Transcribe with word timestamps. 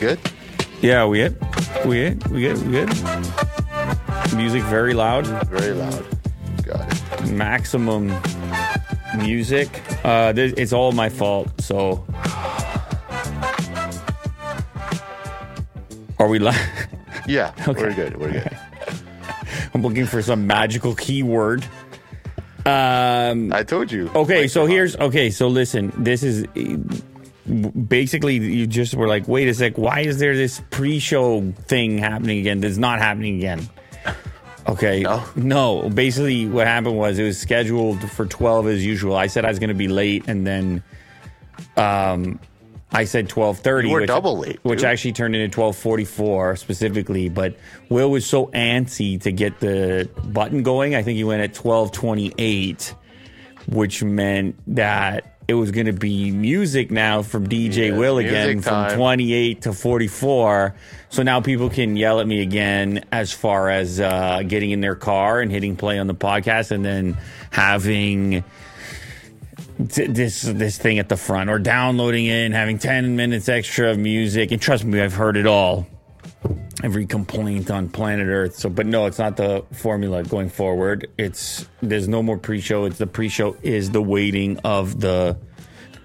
Good? 0.00 0.18
Yeah, 0.80 1.06
we 1.06 1.22
it? 1.22 1.34
We 1.84 2.00
it? 2.02 2.28
We 2.28 2.40
good? 2.42 2.64
We 2.66 2.72
good? 2.72 2.88
Music 4.36 4.62
very 4.64 4.94
loud. 4.94 5.26
Very 5.48 5.72
loud. 5.72 6.04
Got 6.62 6.92
it. 7.22 7.30
Maximum 7.32 8.12
music. 9.18 9.68
Uh, 10.04 10.32
this, 10.32 10.52
it's 10.56 10.72
all 10.72 10.92
my 10.92 11.08
fault. 11.08 11.48
So, 11.60 12.06
are 16.18 16.28
we? 16.28 16.38
Li- 16.38 16.52
Yeah, 17.26 17.52
Okay. 17.68 17.82
we're 17.82 17.94
good. 17.94 18.16
We're 18.16 18.32
good. 18.32 18.56
I'm 19.74 19.82
looking 19.82 20.06
for 20.06 20.22
some 20.22 20.46
magical 20.46 20.94
keyword. 20.94 21.62
Um. 22.64 23.52
I 23.52 23.62
told 23.66 23.92
you. 23.92 24.10
Okay, 24.14 24.48
so 24.48 24.64
here's 24.66 24.96
okay. 24.96 25.30
So 25.30 25.48
listen, 25.48 25.92
this 25.96 26.22
is 26.22 26.46
basically 27.48 28.36
you 28.36 28.66
just 28.66 28.94
were 28.94 29.08
like, 29.08 29.26
wait 29.28 29.48
a 29.48 29.54
sec, 29.54 29.78
why 29.78 30.00
is 30.00 30.18
there 30.18 30.36
this 30.36 30.60
pre-show 30.70 31.52
thing 31.66 31.98
happening 31.98 32.38
again? 32.38 32.60
That's 32.60 32.76
not 32.76 32.98
happening 32.98 33.36
again. 33.36 33.68
Okay, 34.68 35.00
No? 35.00 35.24
no. 35.34 35.88
Basically, 35.88 36.46
what 36.46 36.66
happened 36.66 36.96
was 36.98 37.18
it 37.18 37.24
was 37.24 37.38
scheduled 37.38 38.10
for 38.10 38.26
twelve 38.26 38.66
as 38.66 38.84
usual. 38.84 39.16
I 39.16 39.28
said 39.28 39.46
I 39.46 39.48
was 39.48 39.58
going 39.58 39.68
to 39.68 39.74
be 39.74 39.88
late, 39.88 40.28
and 40.28 40.46
then, 40.46 40.82
um, 41.78 42.38
I 42.92 43.04
said 43.04 43.30
twelve 43.30 43.60
thirty. 43.60 43.88
Were 43.88 44.00
which, 44.00 44.08
double 44.08 44.38
late, 44.40 44.58
which 44.64 44.84
actually 44.84 45.12
turned 45.14 45.34
into 45.34 45.48
twelve 45.48 45.74
forty 45.74 46.04
four 46.04 46.54
specifically. 46.56 47.30
But 47.30 47.56
Will 47.88 48.10
was 48.10 48.26
so 48.26 48.48
antsy 48.48 49.18
to 49.22 49.32
get 49.32 49.58
the 49.58 50.10
button 50.22 50.62
going. 50.62 50.94
I 50.94 51.02
think 51.02 51.16
he 51.16 51.24
went 51.24 51.40
at 51.40 51.54
twelve 51.54 51.92
twenty 51.92 52.34
eight 52.36 52.94
which 53.68 54.02
meant 54.02 54.56
that 54.74 55.37
it 55.48 55.54
was 55.54 55.70
going 55.70 55.86
to 55.86 55.94
be 55.94 56.30
music 56.30 56.90
now 56.90 57.22
from 57.22 57.48
DJ 57.48 57.88
Yes, 57.88 57.98
Will 57.98 58.18
again 58.18 58.60
from 58.60 58.94
28 58.94 59.62
to 59.62 59.72
44. 59.72 60.74
So 61.08 61.22
now 61.22 61.40
people 61.40 61.70
can 61.70 61.96
yell 61.96 62.20
at 62.20 62.26
me 62.26 62.42
again 62.42 63.06
as 63.10 63.32
far 63.32 63.70
as 63.70 63.98
uh, 63.98 64.42
getting 64.46 64.72
in 64.72 64.82
their 64.82 64.94
car 64.94 65.40
and 65.40 65.50
hitting 65.50 65.74
play 65.74 65.98
on 65.98 66.06
the 66.06 66.14
podcast 66.14 66.70
and 66.70 66.84
then 66.84 67.16
having 67.50 68.44
t- 69.88 70.06
this 70.06 70.42
this 70.42 70.76
thing 70.76 70.98
at 70.98 71.08
the 71.08 71.16
front 71.16 71.48
or 71.48 71.58
downloading 71.58 72.26
it 72.26 72.44
and 72.44 72.52
having 72.52 72.78
10 72.78 73.16
minutes 73.16 73.48
extra 73.48 73.90
of 73.90 73.98
music. 73.98 74.52
And 74.52 74.60
trust 74.60 74.84
me, 74.84 75.00
I've 75.00 75.14
heard 75.14 75.38
it 75.38 75.46
all 75.46 75.86
every 76.82 77.06
complaint 77.06 77.70
on 77.70 77.88
planet 77.88 78.28
Earth. 78.28 78.54
So, 78.54 78.68
but 78.68 78.86
no, 78.86 79.06
it's 79.06 79.18
not 79.18 79.36
the 79.36 79.64
formula 79.72 80.22
going 80.22 80.48
forward. 80.48 81.08
It's 81.18 81.68
there's 81.82 82.08
no 82.08 82.22
more 82.22 82.38
pre-show. 82.38 82.84
It's 82.84 82.98
the 82.98 83.06
pre-show 83.06 83.56
is 83.62 83.90
the 83.90 84.02
waiting 84.02 84.58
of 84.58 85.00
the 85.00 85.36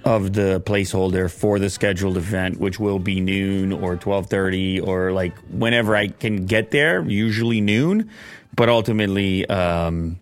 of 0.04 0.34
the 0.34 0.62
placeholder 0.66 1.32
for 1.32 1.60
the 1.60 1.70
scheduled 1.70 2.18
event, 2.18 2.60
which 2.60 2.80
will 2.80 3.00
be 3.00 3.22
noon 3.22 3.72
or 3.72 3.96
twelve 3.96 4.28
thirty 4.30 4.80
or 4.80 5.12
like 5.12 5.38
whenever 5.50 5.96
I 5.96 6.08
can 6.08 6.46
get 6.46 6.72
there. 6.72 7.04
Usually 7.04 7.62
noon, 7.62 8.10
but 8.56 8.70
ultimately. 8.70 9.48
um 9.50 10.20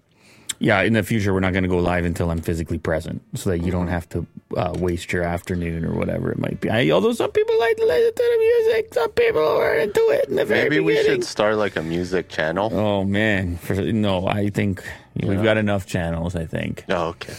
yeah, 0.64 0.84
in 0.84 0.94
the 0.94 1.02
future, 1.02 1.34
we're 1.34 1.40
not 1.40 1.54
going 1.54 1.64
to 1.64 1.70
go 1.70 1.80
live 1.80 2.06
until 2.06 2.30
I'm 2.30 2.40
physically 2.40 2.78
present, 2.78 3.24
so 3.34 3.50
that 3.50 3.64
you 3.64 3.72
don't 3.72 3.88
have 3.88 4.08
to 4.10 4.28
uh, 4.58 4.74
waste 4.78 5.12
your 5.14 5.24
afternoon 5.24 5.86
or 5.86 5.94
whatever 5.94 6.32
it 6.32 6.40
might 6.40 6.60
be. 6.62 6.70
I, 6.70 6.90
although 6.92 7.14
some 7.14 7.32
people 7.32 7.58
like 7.60 7.78
to 7.78 7.86
listen 7.86 8.14
to 8.14 8.24
the 8.24 8.38
music, 8.40 8.94
some 8.94 9.12
people 9.12 9.48
are 9.48 9.76
into 9.78 10.02
it 10.10 10.30
in 10.30 10.36
the 10.36 10.46
very 10.46 10.64
Maybe 10.70 10.80
we 10.80 11.02
should 11.04 11.24
start 11.24 11.56
like 11.56 11.76
a 11.76 11.82
music 11.82 12.30
channel. 12.30 12.70
Oh 12.74 13.04
man, 13.04 13.58
For, 13.58 13.76
no, 13.76 14.28
I 14.28 14.50
think 14.50 14.84
we've 15.16 15.44
got 15.44 15.58
enough 15.58 15.86
channels. 15.86 16.36
I 16.36 16.46
think 16.46 16.84
Oh, 16.90 17.10
okay. 17.10 17.34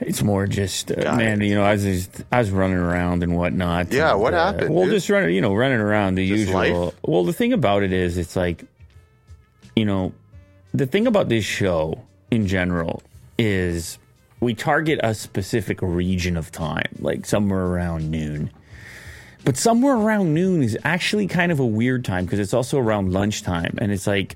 it's 0.00 0.22
more 0.22 0.46
just 0.46 0.90
uh, 0.90 1.16
man. 1.16 1.42
it. 1.42 1.46
You 1.48 1.54
know, 1.54 1.62
I 1.62 1.72
was 1.72 1.84
just, 1.84 2.24
I 2.32 2.38
was 2.38 2.50
running 2.50 2.78
around 2.78 3.22
and 3.22 3.36
whatnot. 3.36 3.92
Yeah, 3.92 4.12
and, 4.12 4.20
what 4.20 4.34
uh, 4.34 4.52
happened, 4.52 4.74
Well, 4.74 4.84
dude? 4.84 4.94
just 4.94 5.08
running, 5.10 5.34
you 5.34 5.40
know, 5.40 5.54
running 5.54 5.78
around 5.78 6.16
the 6.16 6.26
Just 6.28 6.40
usual. 6.52 6.54
life? 6.86 6.94
Well, 7.06 7.24
the 7.24 7.32
thing 7.32 7.52
about 7.52 7.82
it 7.82 7.92
is, 7.92 8.18
it's 8.18 8.34
like, 8.36 8.64
you 9.76 9.84
know, 9.84 10.12
the 10.74 10.86
thing 10.86 11.06
about 11.06 11.28
this 11.28 11.44
show 11.44 12.02
in 12.30 12.46
general 12.46 13.02
is 13.38 13.98
we 14.42 14.54
target 14.54 14.98
a 15.04 15.14
specific 15.14 15.78
region 15.80 16.36
of 16.36 16.50
time, 16.50 16.96
like 16.98 17.24
somewhere 17.24 17.64
around 17.64 18.10
noon. 18.10 18.50
But 19.44 19.56
somewhere 19.56 19.94
around 19.94 20.34
noon 20.34 20.64
is 20.64 20.76
actually 20.82 21.28
kind 21.28 21.52
of 21.52 21.60
a 21.60 21.64
weird 21.66 22.04
time 22.04 22.24
because 22.24 22.40
it's 22.40 22.52
also 22.52 22.78
around 22.78 23.12
lunchtime, 23.12 23.78
and 23.78 23.92
it's 23.92 24.06
like, 24.06 24.34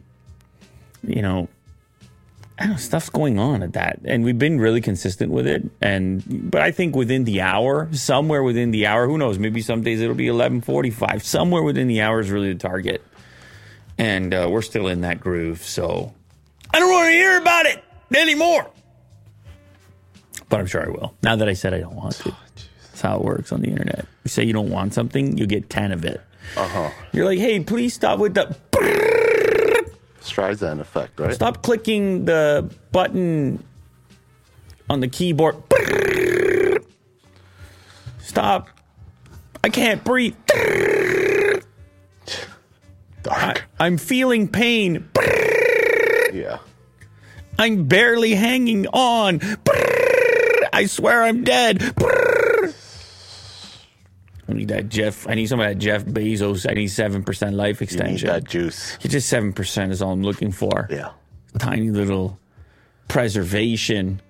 you 1.06 1.22
know, 1.22 1.49
I 2.56 2.62
don't 2.62 2.72
know, 2.75 2.77
stuff's 2.78 3.11
going 3.11 3.41
on 3.41 3.65
at 3.65 3.72
that, 3.72 3.99
and 4.05 4.25
we've 4.25 4.39
been 4.39 4.61
really 4.61 4.81
consistent 4.81 5.33
with 5.33 5.47
it. 5.47 5.65
And 5.81 6.50
but 6.50 6.62
I 6.62 6.71
think 6.71 6.95
within 6.95 7.25
the 7.25 7.41
hour, 7.41 7.89
somewhere 7.93 8.45
within 8.45 8.71
the 8.71 8.87
hour, 8.87 9.09
who 9.09 9.19
knows? 9.19 9.41
Maybe 9.41 9.61
some 9.61 9.83
days 9.83 10.00
it'll 10.00 10.15
be 10.15 10.28
eleven 10.28 10.61
forty-five. 10.61 11.25
Somewhere 11.25 11.65
within 11.65 11.89
the 11.89 12.00
hour 12.00 12.21
is 12.21 12.31
really 12.31 12.53
the 12.53 12.59
target, 12.59 13.03
and 13.99 14.33
uh, 14.33 14.49
we're 14.49 14.62
still 14.62 14.87
in 14.87 15.00
that 15.00 15.19
groove. 15.19 15.65
So 15.65 16.15
I 16.72 16.78
don't 16.78 16.93
want 16.93 17.06
to 17.06 17.12
hear 17.12 17.39
about 17.39 17.66
it 17.66 17.83
anymore. 18.15 18.71
But 20.49 20.61
I'm 20.61 20.67
sure 20.67 20.84
I 20.87 20.89
will. 20.91 21.15
Now 21.23 21.37
that 21.37 21.49
I 21.49 21.55
said 21.55 21.75
I 21.75 21.81
don't 21.81 21.97
want 21.97 22.15
to, 22.17 22.34
that's 22.83 23.01
how 23.01 23.17
it 23.19 23.25
works 23.25 23.53
on 23.53 23.61
the 23.62 23.69
internet. 23.69 24.07
You 24.25 24.29
say 24.29 24.45
you 24.45 24.53
don't 24.53 24.71
want 24.71 24.95
something, 24.95 25.37
you 25.37 25.47
get 25.47 25.69
ten 25.69 25.93
of 25.93 26.05
it. 26.05 26.21
Uh 26.57 26.69
huh. 26.69 26.91
You're 27.12 27.25
like, 27.25 27.39
hey, 27.39 27.61
please 27.61 27.95
stop 27.95 28.19
with 28.19 28.34
the. 28.34 28.57
Streisand 30.21 30.81
effect, 30.81 31.19
right? 31.21 31.34
Stop 31.34 31.62
clicking 31.62 32.25
the 32.25 32.73
button 32.93 33.62
on 34.91 35.01
the 35.01 35.09
keyboard. 35.09 35.57
Stop. 38.19 38.69
I 39.63 39.69
can't 39.69 40.03
breathe. 40.05 40.34
Dark. 43.23 43.65
I'm 43.78 43.99
feeling 43.99 44.47
pain. 44.49 45.09
yeah. 46.33 46.59
I'm 47.59 47.84
barely 47.84 48.34
hanging 48.34 48.87
on. 48.89 49.41
I 50.77 50.85
swear 50.87 51.23
I'm 51.23 51.43
dead. 51.43 51.83
I 54.49 54.53
need 54.53 54.69
that 54.69 54.89
Jeff. 54.89 55.27
I 55.29 55.35
need 55.35 55.47
some 55.47 55.59
of 55.59 55.67
that 55.67 55.79
Jeff 55.79 56.05
Bezos. 56.05 56.69
I 56.71 56.75
need 56.75 56.89
seven 56.89 57.23
percent 57.25 57.57
life 57.57 57.81
You 57.81 57.87
need 57.87 57.93
extension. 57.95 58.29
that 58.29 58.45
juice. 58.45 58.97
Just 59.01 59.29
seven 59.29 59.53
percent 59.53 59.91
is 59.91 60.03
all 60.03 60.13
I'm 60.13 60.23
looking 60.23 60.53
for. 60.53 60.87
Yeah. 60.91 61.11
tiny 61.59 61.91
little 61.91 62.39
preservation. 63.09 64.21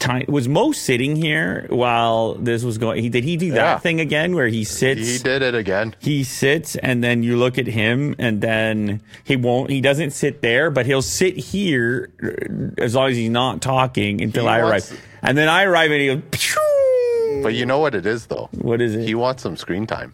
Tiny, 0.00 0.24
was 0.28 0.48
Mo 0.48 0.72
sitting 0.72 1.14
here 1.14 1.66
while 1.68 2.34
this 2.34 2.62
was 2.64 2.78
going? 2.78 3.02
He 3.02 3.08
did 3.10 3.22
he 3.22 3.36
do 3.36 3.50
that 3.52 3.56
Yeah. 3.56 3.78
thing 3.78 4.00
again 4.00 4.34
where 4.34 4.48
he 4.48 4.64
sits? 4.64 5.06
He 5.06 5.18
did 5.18 5.42
it 5.42 5.54
again. 5.54 5.94
he 6.00 6.24
sits 6.24 6.74
and 6.76 7.04
then 7.04 7.22
you 7.22 7.36
look 7.36 7.58
at 7.58 7.66
him 7.66 8.16
and 8.18 8.40
then 8.40 9.02
he 9.24 9.36
won't 9.36 9.68
he 9.70 9.80
doesn't 9.82 10.10
sit 10.12 10.40
there 10.42 10.70
but 10.70 10.86
he'll 10.86 11.02
sit 11.02 11.36
here 11.36 12.10
uh, 12.22 12.82
as 12.82 12.94
long 12.94 13.10
as 13.10 13.16
he's 13.16 13.28
not 13.30 13.60
talking 13.62 14.20
until 14.22 14.44
He 14.44 14.48
i 14.48 14.62
wants- 14.64 14.90
arrive 14.90 15.06
and 15.22 15.36
then 15.38 15.48
i 15.48 15.62
arrive 15.64 15.90
and 15.90 16.00
he 16.00 16.06
goes 16.08 16.22
"Pew!" 16.30 17.40
But 17.42 17.54
you 17.54 17.64
know 17.64 17.78
what 17.78 17.94
it 17.94 18.04
is, 18.06 18.26
though? 18.26 18.48
what 18.52 18.80
is 18.82 18.94
it 18.96 19.04
He 19.06 19.14
wants 19.14 19.42
some 19.42 19.56
screen 19.56 19.86
time. 19.86 20.12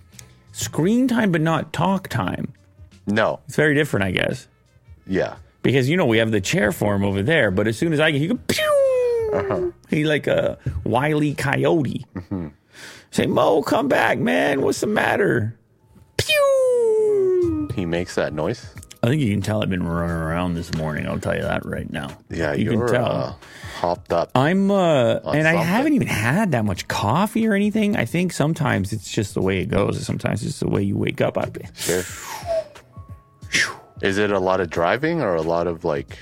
screen 0.53 1.09
time 1.09 1.33
but 1.33 1.41
not 1.41 1.73
talk 1.73 2.09
time 2.09 2.53
No. 3.07 3.41
it's 3.47 3.57
very 3.57 3.75
different 3.75 4.05
i 4.05 4.11
guess 4.11 4.49
Yeah. 5.07 5.37
because 5.63 5.89
you 5.89 5.97
know 5.97 6.07
we 6.07 6.19
have 6.19 6.31
the 6.31 6.41
chair 6.41 6.73
for 6.73 6.95
him 6.95 7.05
over 7.05 7.23
there 7.23 7.51
but 7.51 7.67
as 7.67 7.77
soon 7.79 7.93
as 7.93 8.01
i 8.01 8.11
get 8.11 8.21
he 8.21 8.29
go 8.29 8.39
pew 8.49 9.31
Uh-huh. 9.35 9.71
he 9.91 10.05
like 10.05 10.27
a 10.27 10.59
wily 10.85 11.35
coyote 11.35 12.05
Mm-hmm. 12.15 12.49
say 13.11 13.27
mo 13.27 13.63
come 13.63 13.89
back 13.89 14.19
man 14.19 14.61
what's 14.63 14.81
the 14.81 14.87
matter 14.87 15.57
pew 16.17 17.69
He 17.75 17.85
makes 17.87 18.15
that 18.15 18.33
noise. 18.33 18.67
I 19.07 19.11
think 19.11 19.23
you 19.23 19.31
can 19.31 19.41
tell 19.41 19.63
I've 19.63 19.71
been 19.71 19.87
running 19.87 20.17
around 20.17 20.55
this 20.55 20.75
morning. 20.75 21.07
I'll 21.07 21.21
tell 21.21 21.37
you 21.37 21.43
that 21.43 21.65
right 21.65 21.89
now. 21.93 22.09
Yeah, 22.29 22.55
you 22.55 22.71
can 22.71 22.89
tell. 22.89 23.07
Uh, 23.13 23.35
hopped 23.77 24.13
up. 24.13 24.33
I'm 24.35 24.69
uh, 24.69 25.19
and 25.33 25.47
I 25.47 25.55
haven't 25.55 25.93
even 25.93 26.09
had 26.09 26.51
that 26.51 26.65
much 26.65 26.89
coffee 26.89 27.47
or 27.47 27.55
anything. 27.55 27.95
I 27.97 28.05
think 28.05 28.33
sometimes 28.33 28.93
it's 28.93 29.09
just 29.09 29.35
the 29.35 29.41
way 29.41 29.61
it 29.61 29.67
goes. 29.67 30.05
Sometimes 30.05 30.45
it's 30.45 30.59
the 30.59 30.69
way 30.69 30.83
you 30.83 30.97
wake 30.97 31.21
up. 31.21 31.39
I, 31.39 31.49
Sure. 31.75 32.03
Is 34.03 34.19
it 34.19 34.33
a 34.33 34.41
lot 34.41 34.61
of 34.61 34.71
driving 34.71 35.23
or 35.23 35.37
a 35.37 35.43
lot 35.43 35.69
of 35.69 35.85
like 35.85 36.19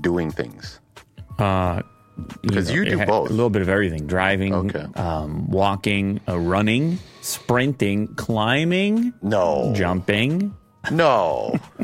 doing 0.00 0.32
things? 0.32 0.80
uh, 1.38 1.80
'Cause 2.52 2.70
you 2.72 2.82
it 2.82 2.90
do 2.90 3.06
both. 3.06 3.30
A 3.30 3.32
little 3.32 3.50
bit 3.50 3.62
of 3.62 3.68
everything: 3.68 4.06
driving, 4.08 4.52
Okay. 4.52 4.84
um, 4.96 5.48
walking, 5.48 6.20
uh, 6.28 6.38
running, 6.40 6.98
sprinting, 7.20 8.08
climbing, 8.16 9.12
No. 9.22 9.72
jumping. 9.76 10.54
No. 10.90 11.54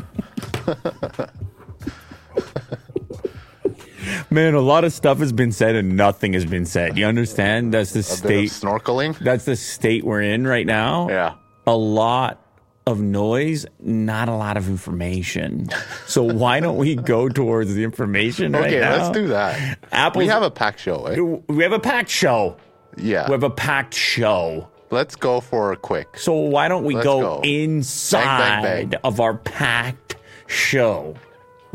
Man, 4.31 4.55
a 4.55 4.61
lot 4.61 4.83
of 4.83 4.93
stuff 4.93 5.19
has 5.19 5.31
been 5.31 5.51
said 5.51 5.75
and 5.75 5.95
nothing 5.95 6.33
has 6.33 6.45
been 6.45 6.65
said. 6.65 6.97
You 6.97 7.05
understand? 7.05 7.73
That's 7.73 7.93
the 7.93 7.99
A 7.99 8.03
state. 8.03 8.49
snorkeling. 8.49 9.17
That's 9.19 9.45
the 9.45 9.55
state 9.55 10.03
we're 10.03 10.21
in 10.21 10.47
right 10.47 10.65
now. 10.65 11.09
Yeah. 11.09 11.35
a 11.67 11.75
lot 11.75 12.39
of 12.87 12.99
noise, 12.99 13.65
not 13.79 14.27
a 14.27 14.33
lot 14.35 14.57
of 14.57 14.67
information. 14.67 15.69
So 16.07 16.23
why 16.23 16.59
don't 16.59 16.77
we 16.77 16.95
go 16.95 17.29
towards 17.29 17.75
the 17.75 17.83
information 17.83 18.53
right 18.53 18.65
Okay, 18.67 18.81
let's 18.81 19.11
do 19.11 19.27
that. 19.27 19.77
Apple's, 19.91 20.23
We 20.23 20.27
have 20.29 20.41
a 20.43 20.49
packed 20.49 20.79
show, 20.79 21.05
eh? 21.05 21.19
we 21.47 21.63
have 21.63 21.73
a 21.73 21.79
packed 21.79 22.09
show. 22.09 22.57
Yeah. 22.97 23.27
We 23.27 23.33
have 23.33 23.43
a 23.43 23.51
packed 23.51 23.93
show. 23.93 24.67
Let's 24.89 25.15
go 25.15 25.39
for 25.41 25.71
a 25.71 25.77
quick. 25.77 26.17
So 26.17 26.33
why 26.33 26.67
don't 26.67 26.83
we 26.83 26.95
go, 26.95 27.21
go. 27.21 27.41
inside 27.43 28.23
Bang, 28.23 28.63
bang, 28.63 28.89
bang. 28.89 28.99
of 29.03 29.19
our 29.21 29.35
packed 29.35 30.15
show? 30.51 31.15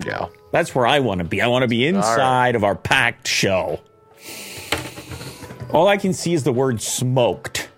Yeah. 0.04 0.26
That's 0.52 0.74
where 0.74 0.86
I 0.86 1.00
want 1.00 1.18
to 1.18 1.24
be. 1.24 1.40
I 1.40 1.46
want 1.48 1.62
to 1.62 1.68
be 1.68 1.86
inside 1.86 2.54
of 2.54 2.64
our 2.64 2.74
packed 2.76 3.26
show. 3.28 3.80
All 5.72 5.88
I 5.88 5.96
can 5.96 6.12
see 6.12 6.32
is 6.32 6.44
the 6.44 6.52
word 6.52 6.80
smoked, 6.80 7.68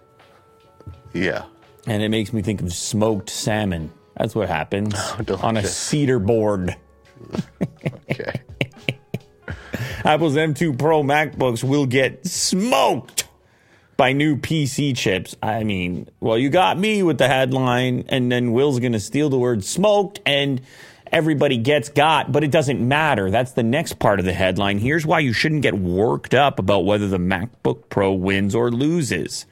Yeah. 1.14 1.44
and 1.86 2.02
it 2.02 2.10
makes 2.10 2.32
me 2.32 2.42
think 2.42 2.60
of 2.60 2.72
smoked 2.72 3.30
salmon. 3.30 3.90
That's 4.16 4.34
what 4.34 4.48
happens 4.48 4.94
on 5.42 5.56
a 5.56 5.64
cedar 5.64 6.18
board. 6.18 6.76
Okay. 8.10 8.40
Apple's 10.04 10.34
M2 10.34 10.78
Pro 10.78 11.02
MacBooks 11.02 11.62
will 11.62 11.86
get 11.86 12.26
smoked 12.26 13.27
by 13.98 14.12
new 14.12 14.36
PC 14.36 14.96
chips. 14.96 15.36
I 15.42 15.64
mean, 15.64 16.08
well, 16.20 16.38
you 16.38 16.48
got 16.48 16.78
me 16.78 17.02
with 17.02 17.18
the 17.18 17.26
headline, 17.28 18.04
and 18.08 18.32
then 18.32 18.52
Will's 18.52 18.78
going 18.78 18.92
to 18.92 19.00
steal 19.00 19.28
the 19.28 19.38
word 19.38 19.64
smoked, 19.64 20.20
and 20.24 20.62
everybody 21.10 21.58
gets 21.58 21.88
got, 21.88 22.30
but 22.30 22.44
it 22.44 22.52
doesn't 22.52 22.80
matter. 22.80 23.30
That's 23.30 23.52
the 23.52 23.64
next 23.64 23.98
part 23.98 24.20
of 24.20 24.24
the 24.24 24.32
headline. 24.32 24.78
Here's 24.78 25.04
why 25.04 25.18
you 25.18 25.32
shouldn't 25.32 25.62
get 25.62 25.74
worked 25.74 26.32
up 26.32 26.60
about 26.60 26.84
whether 26.84 27.08
the 27.08 27.18
MacBook 27.18 27.90
Pro 27.90 28.12
wins 28.12 28.54
or 28.54 28.70
loses. 28.70 29.46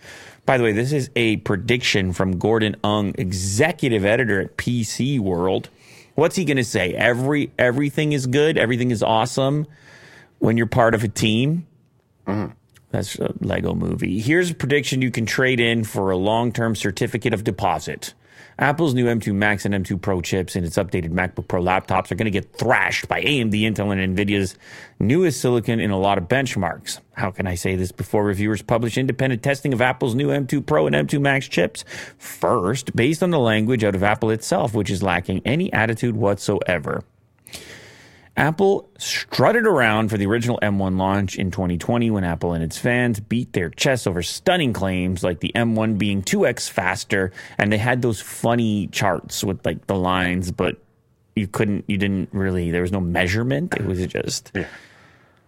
By 0.46 0.58
the 0.58 0.64
way, 0.64 0.72
this 0.72 0.92
is 0.92 1.10
a 1.16 1.38
prediction 1.38 2.12
from 2.12 2.38
Gordon 2.38 2.76
Ung, 2.84 3.14
executive 3.18 4.04
editor 4.04 4.40
at 4.40 4.56
PC 4.56 5.18
World. 5.18 5.70
What's 6.14 6.36
he 6.36 6.44
going 6.44 6.56
to 6.56 6.64
say? 6.64 6.94
Every 6.94 7.50
everything 7.58 8.12
is 8.12 8.28
good, 8.28 8.56
everything 8.56 8.92
is 8.92 9.02
awesome 9.02 9.66
when 10.38 10.56
you're 10.56 10.66
part 10.66 10.94
of 10.94 11.02
a 11.02 11.08
team. 11.08 11.66
Mm-hmm. 12.28 12.52
That's 12.96 13.18
a 13.18 13.34
Lego 13.40 13.74
movie. 13.74 14.20
Here's 14.20 14.50
a 14.50 14.54
prediction 14.54 15.02
you 15.02 15.10
can 15.10 15.26
trade 15.26 15.60
in 15.60 15.84
for 15.84 16.10
a 16.10 16.16
long 16.16 16.50
term 16.50 16.74
certificate 16.74 17.34
of 17.34 17.44
deposit. 17.44 18.14
Apple's 18.58 18.94
new 18.94 19.04
M2 19.04 19.34
Max 19.34 19.66
and 19.66 19.74
M2 19.74 20.00
Pro 20.00 20.22
chips 20.22 20.56
and 20.56 20.64
its 20.64 20.78
updated 20.78 21.10
MacBook 21.10 21.46
Pro 21.46 21.62
laptops 21.62 22.10
are 22.10 22.14
going 22.14 22.24
to 22.24 22.30
get 22.30 22.54
thrashed 22.54 23.06
by 23.06 23.20
AMD, 23.20 23.52
Intel, 23.52 23.92
and 23.92 24.16
NVIDIA's 24.16 24.56
newest 24.98 25.42
silicon 25.42 25.78
in 25.78 25.90
a 25.90 25.98
lot 25.98 26.16
of 26.16 26.24
benchmarks. 26.24 27.00
How 27.12 27.30
can 27.30 27.46
I 27.46 27.54
say 27.54 27.76
this 27.76 27.92
before 27.92 28.24
reviewers 28.24 28.62
publish 28.62 28.96
independent 28.96 29.42
testing 29.42 29.74
of 29.74 29.82
Apple's 29.82 30.14
new 30.14 30.28
M2 30.28 30.64
Pro 30.64 30.86
and 30.86 30.96
M2 30.96 31.20
Max 31.20 31.48
chips? 31.48 31.84
First, 32.16 32.96
based 32.96 33.22
on 33.22 33.28
the 33.28 33.38
language 33.38 33.84
out 33.84 33.94
of 33.94 34.02
Apple 34.02 34.30
itself, 34.30 34.72
which 34.72 34.88
is 34.88 35.02
lacking 35.02 35.42
any 35.44 35.70
attitude 35.70 36.16
whatsoever. 36.16 37.04
Apple 38.36 38.88
strutted 38.98 39.66
around 39.66 40.08
for 40.10 40.18
the 40.18 40.26
original 40.26 40.58
M1 40.62 40.98
launch 40.98 41.36
in 41.36 41.50
2020 41.50 42.10
when 42.10 42.22
Apple 42.22 42.52
and 42.52 42.62
its 42.62 42.76
fans 42.76 43.18
beat 43.18 43.52
their 43.54 43.70
chests 43.70 44.06
over 44.06 44.22
stunning 44.22 44.72
claims 44.72 45.24
like 45.24 45.40
the 45.40 45.52
M1 45.54 45.96
being 45.96 46.22
2x 46.22 46.68
faster. 46.68 47.32
And 47.56 47.72
they 47.72 47.78
had 47.78 48.02
those 48.02 48.20
funny 48.20 48.88
charts 48.88 49.42
with 49.42 49.64
like 49.64 49.86
the 49.86 49.96
lines, 49.96 50.52
but 50.52 50.76
you 51.34 51.46
couldn't, 51.46 51.84
you 51.88 51.96
didn't 51.96 52.28
really, 52.32 52.70
there 52.70 52.82
was 52.82 52.92
no 52.92 53.00
measurement. 53.00 53.74
It 53.74 53.86
was 53.86 54.06
just 54.06 54.52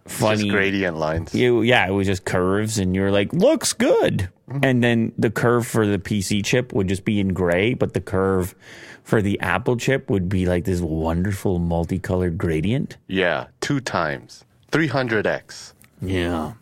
funny. 0.05 0.43
Just 0.43 0.51
gradient 0.51 0.97
lines. 0.97 1.33
You, 1.35 1.61
yeah, 1.61 1.87
it 1.87 1.91
was 1.91 2.07
just 2.07 2.25
curves, 2.25 2.79
and 2.79 2.95
you're 2.95 3.11
like, 3.11 3.31
looks 3.33 3.73
good. 3.73 4.29
Mm-hmm. 4.49 4.59
And 4.63 4.83
then 4.83 5.11
the 5.17 5.29
curve 5.29 5.67
for 5.67 5.85
the 5.85 5.99
PC 5.99 6.43
chip 6.43 6.73
would 6.73 6.87
just 6.87 7.05
be 7.05 7.19
in 7.19 7.33
gray, 7.33 7.73
but 7.73 7.93
the 7.93 8.01
curve 8.01 8.55
for 9.03 9.21
the 9.21 9.39
Apple 9.39 9.77
chip 9.77 10.09
would 10.09 10.29
be 10.29 10.45
like 10.45 10.65
this 10.65 10.81
wonderful 10.81 11.59
multicolored 11.59 12.37
gradient. 12.37 12.97
Yeah. 13.07 13.47
Two 13.61 13.79
times. 13.79 14.45
300x. 14.71 15.73
Yeah. 16.01 16.53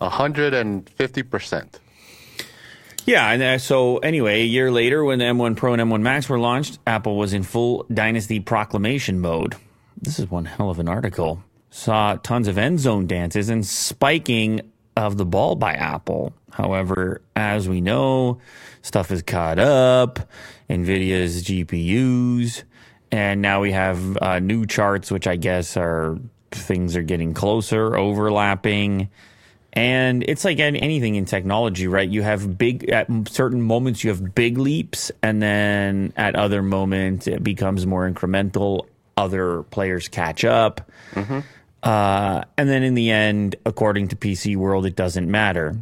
150%. 0.00 1.78
Yeah, 3.04 3.30
and 3.30 3.42
uh, 3.42 3.58
so 3.58 3.98
anyway, 3.98 4.42
a 4.42 4.44
year 4.44 4.70
later, 4.70 5.04
when 5.04 5.18
the 5.18 5.24
M1 5.24 5.56
Pro 5.56 5.72
and 5.72 5.82
M1 5.82 6.02
Max 6.02 6.28
were 6.28 6.38
launched, 6.38 6.78
Apple 6.86 7.16
was 7.16 7.32
in 7.32 7.42
full 7.42 7.84
dynasty 7.92 8.38
proclamation 8.38 9.18
mode. 9.18 9.56
This 10.00 10.18
is 10.18 10.30
one 10.30 10.44
hell 10.44 10.70
of 10.70 10.78
an 10.78 10.88
article. 10.88 11.42
Saw 11.70 12.16
tons 12.16 12.48
of 12.48 12.58
end 12.58 12.80
zone 12.80 13.06
dances 13.06 13.48
and 13.48 13.66
spiking 13.66 14.71
of 14.96 15.16
the 15.16 15.24
ball 15.24 15.54
by 15.54 15.74
Apple. 15.74 16.32
However, 16.50 17.22
as 17.34 17.68
we 17.68 17.80
know, 17.80 18.38
stuff 18.82 19.10
is 19.10 19.22
caught 19.22 19.58
up. 19.58 20.20
NVIDIA's 20.68 21.44
GPUs, 21.44 22.62
and 23.10 23.42
now 23.42 23.60
we 23.60 23.72
have 23.72 24.16
uh, 24.18 24.38
new 24.38 24.64
charts, 24.66 25.10
which 25.10 25.26
I 25.26 25.36
guess 25.36 25.76
are 25.76 26.18
things 26.50 26.96
are 26.96 27.02
getting 27.02 27.34
closer, 27.34 27.96
overlapping. 27.96 29.10
And 29.74 30.22
it's 30.28 30.44
like 30.44 30.58
anything 30.60 31.14
in 31.14 31.24
technology, 31.24 31.88
right? 31.88 32.08
You 32.08 32.22
have 32.22 32.58
big, 32.58 32.90
at 32.90 33.08
certain 33.28 33.62
moments, 33.62 34.04
you 34.04 34.10
have 34.10 34.34
big 34.34 34.58
leaps, 34.58 35.10
and 35.22 35.42
then 35.42 36.12
at 36.16 36.36
other 36.36 36.62
moments, 36.62 37.26
it 37.26 37.42
becomes 37.42 37.86
more 37.86 38.10
incremental. 38.10 38.86
Other 39.16 39.62
players 39.64 40.08
catch 40.08 40.44
up. 40.44 40.90
Uh, 41.82 42.44
and 42.56 42.68
then 42.68 42.82
in 42.82 42.94
the 42.94 43.10
end, 43.10 43.56
according 43.66 44.08
to 44.08 44.16
PC 44.16 44.56
World, 44.56 44.86
it 44.86 44.96
doesn't 44.96 45.30
matter. 45.30 45.76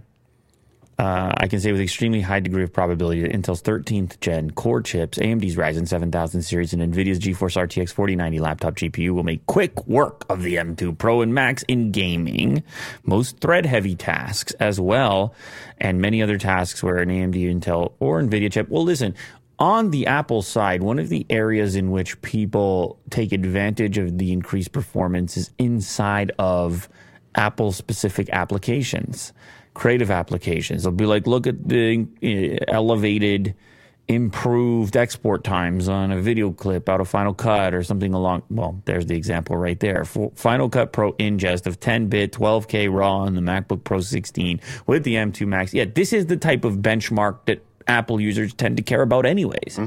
Uh, 1.01 1.33
I 1.35 1.49
can 1.49 1.61
say 1.61 1.73
with 1.73 1.81
extremely 1.81 2.21
high 2.21 2.41
degree 2.41 2.63
of 2.63 2.75
probability 2.75 3.23
that 3.23 3.33
Intel's 3.33 3.63
13th 3.63 4.21
gen 4.21 4.51
core 4.51 4.83
chips, 4.83 5.17
AMD's 5.17 5.57
Ryzen 5.57 5.89
7000 5.89 6.43
series, 6.43 6.75
and 6.75 6.83
NVIDIA's 6.83 7.19
GeForce 7.19 7.57
RTX 7.57 7.91
4090 7.91 8.39
laptop 8.39 8.75
GPU 8.75 9.13
will 9.13 9.23
make 9.23 9.47
quick 9.47 9.87
work 9.87 10.27
of 10.29 10.43
the 10.43 10.57
M2 10.57 10.99
Pro 10.99 11.23
and 11.23 11.33
Max 11.33 11.63
in 11.69 11.91
gaming, 11.91 12.63
most 13.03 13.39
thread 13.39 13.65
heavy 13.65 13.95
tasks 13.95 14.53
as 14.61 14.79
well, 14.79 15.35
and 15.79 16.03
many 16.03 16.23
other 16.23 16.37
tasks 16.37 16.83
where 16.83 16.99
an 16.99 17.09
AMD, 17.09 17.35
Intel, 17.35 17.93
or 17.99 18.21
NVIDIA 18.21 18.53
chip. 18.53 18.69
Well, 18.69 18.85
listen, 18.85 19.15
on 19.61 19.91
the 19.91 20.07
Apple 20.07 20.41
side, 20.41 20.83
one 20.83 20.99
of 20.99 21.11
the 21.11 21.27
areas 21.29 21.77
in 21.77 21.91
which 21.91 22.21
people 22.23 22.99
take 23.11 23.31
advantage 23.31 23.99
of 23.99 24.17
the 24.17 24.33
increased 24.33 24.73
performance 24.73 25.37
is 25.37 25.51
inside 25.59 26.33
of 26.39 26.89
Apple 27.35 27.71
specific 27.71 28.31
applications, 28.31 29.35
creative 29.75 30.11
applications. 30.11 30.83
They'll 30.83 30.93
be 30.93 31.05
like, 31.05 31.27
look 31.27 31.47
at 31.47 31.69
the 31.69 32.07
uh, 32.23 32.65
elevated, 32.75 33.55
improved 34.09 34.97
export 34.97 35.45
times 35.45 35.89
on 35.89 36.11
a 36.11 36.21
video 36.21 36.51
clip 36.51 36.89
out 36.89 37.01
of 37.01 37.09
Final 37.09 37.35
Cut 37.35 37.75
or 37.75 37.83
something 37.83 38.15
along. 38.15 38.43
Well, 38.51 38.83
there's 38.87 39.07
the 39.07 39.15
example 39.15 39.57
right 39.57 39.79
there. 39.79 40.05
Final 40.07 40.71
Cut 40.71 40.93
Pro 40.93 41.13
ingest 41.13 41.67
of 41.67 41.79
10 41.79 42.09
bit, 42.09 42.33
12K 42.33 42.93
RAW 42.93 43.19
on 43.19 43.35
the 43.35 43.43
MacBook 43.43 43.85
Pro 43.85 44.01
16 44.01 44.59
with 44.87 45.05
the 45.05 45.17
M2 45.17 45.47
Max. 45.47 45.75
Yeah, 45.75 45.85
this 45.85 46.15
is 46.15 46.27
the 46.27 46.39
type 46.39 46.65
of 46.65 46.77
benchmark 46.79 47.45
that 47.45 47.63
Apple 47.87 48.21
users 48.21 48.53
tend 48.55 48.77
to 48.77 48.83
care 48.83 49.03
about, 49.03 49.27
anyways. 49.27 49.79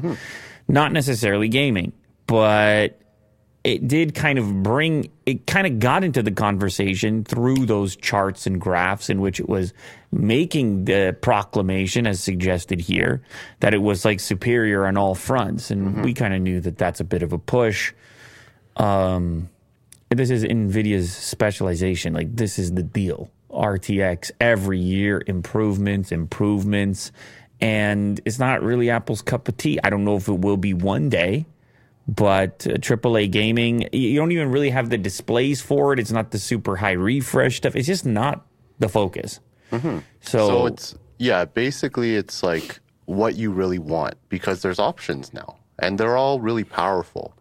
Not 0.68 0.92
necessarily 0.92 1.50
gaming, 1.50 1.94
but 2.28 3.00
it 3.64 3.88
did 3.88 4.14
kind 4.14 4.38
of 4.38 4.62
bring 4.62 5.10
it 5.26 5.48
kind 5.48 5.66
of 5.66 5.80
got 5.80 6.04
into 6.04 6.22
the 6.22 6.32
conversation 6.32 7.24
through 7.24 7.66
those 7.66 7.96
charts 7.96 8.46
and 8.46 8.60
graphs 8.60 9.10
in 9.10 9.22
which 9.22 9.40
it 9.40 9.48
was 9.48 9.74
making 10.12 10.84
the 10.86 11.16
proclamation 11.22 12.06
as 12.06 12.20
suggested 12.20 12.82
here 12.82 13.22
that 13.62 13.74
it 13.74 13.78
was 13.82 14.04
like 14.04 14.20
superior 14.20 14.86
on 14.86 14.98
all 14.98 15.16
fronts. 15.16 15.72
And 15.72 16.04
we 16.04 16.14
kind 16.14 16.34
of 16.34 16.42
knew 16.42 16.60
that 16.60 16.78
that's 16.78 17.00
a 17.00 17.06
bit 17.06 17.24
of 17.24 17.32
a 17.32 17.38
push. 17.38 17.94
Um 18.76 19.50
this 20.10 20.30
is 20.30 20.44
nvidia's 20.44 21.12
specialization. 21.16 22.14
Like 22.14 22.36
this 22.36 22.60
is 22.60 22.74
the 22.74 22.84
deal. 22.84 23.32
Rtx 23.50 24.32
every 24.42 24.80
year 24.80 25.24
improvements 25.26 26.12
improvements 26.12 27.12
and 27.64 28.20
it's 28.26 28.40
not 28.40 28.62
really 28.62 28.90
apple's 28.90 29.22
cup 29.22 29.48
of 29.48 29.56
tea 29.58 29.80
i 29.84 29.90
don't 29.90 30.04
know 30.04 30.18
if 30.18 30.28
it 30.28 30.40
will 30.40 30.58
be 30.58 30.74
one 30.74 31.10
day 31.10 31.46
but 32.08 32.68
uh, 32.68 32.74
AAA 32.74 33.32
gaming, 33.32 33.88
you 33.94 34.18
don't 34.18 34.32
even 34.32 34.52
really 34.52 34.70
have 34.70 34.90
the 34.90 34.98
displays 34.98 35.62
for 35.62 35.94
it. 35.94 36.00
It's 36.00 36.12
not 36.12 36.32
the 36.32 36.40
super 36.40 36.76
high 36.76 36.92
refresh 36.92 37.58
stuff. 37.58 37.76
It's 37.76 37.88
just 37.88 38.06
not 38.06 38.46
the 38.80 38.90
focus. 38.90 39.40
So, 40.22 40.48
So 40.48 40.66
it's 40.68 40.96
yeah, 41.18 41.46
basically 41.46 42.16
it's 42.16 42.44
like 42.44 42.80
what 43.06 43.36
you 43.36 43.52
really 43.52 43.80
want 43.80 44.16
because 44.30 44.62
there's 44.62 44.80
options 44.80 45.34
now 45.34 45.58
and 45.80 45.98
they're 45.98 46.18
all 46.18 46.40
really 46.40 46.64
powerful. 46.64 47.34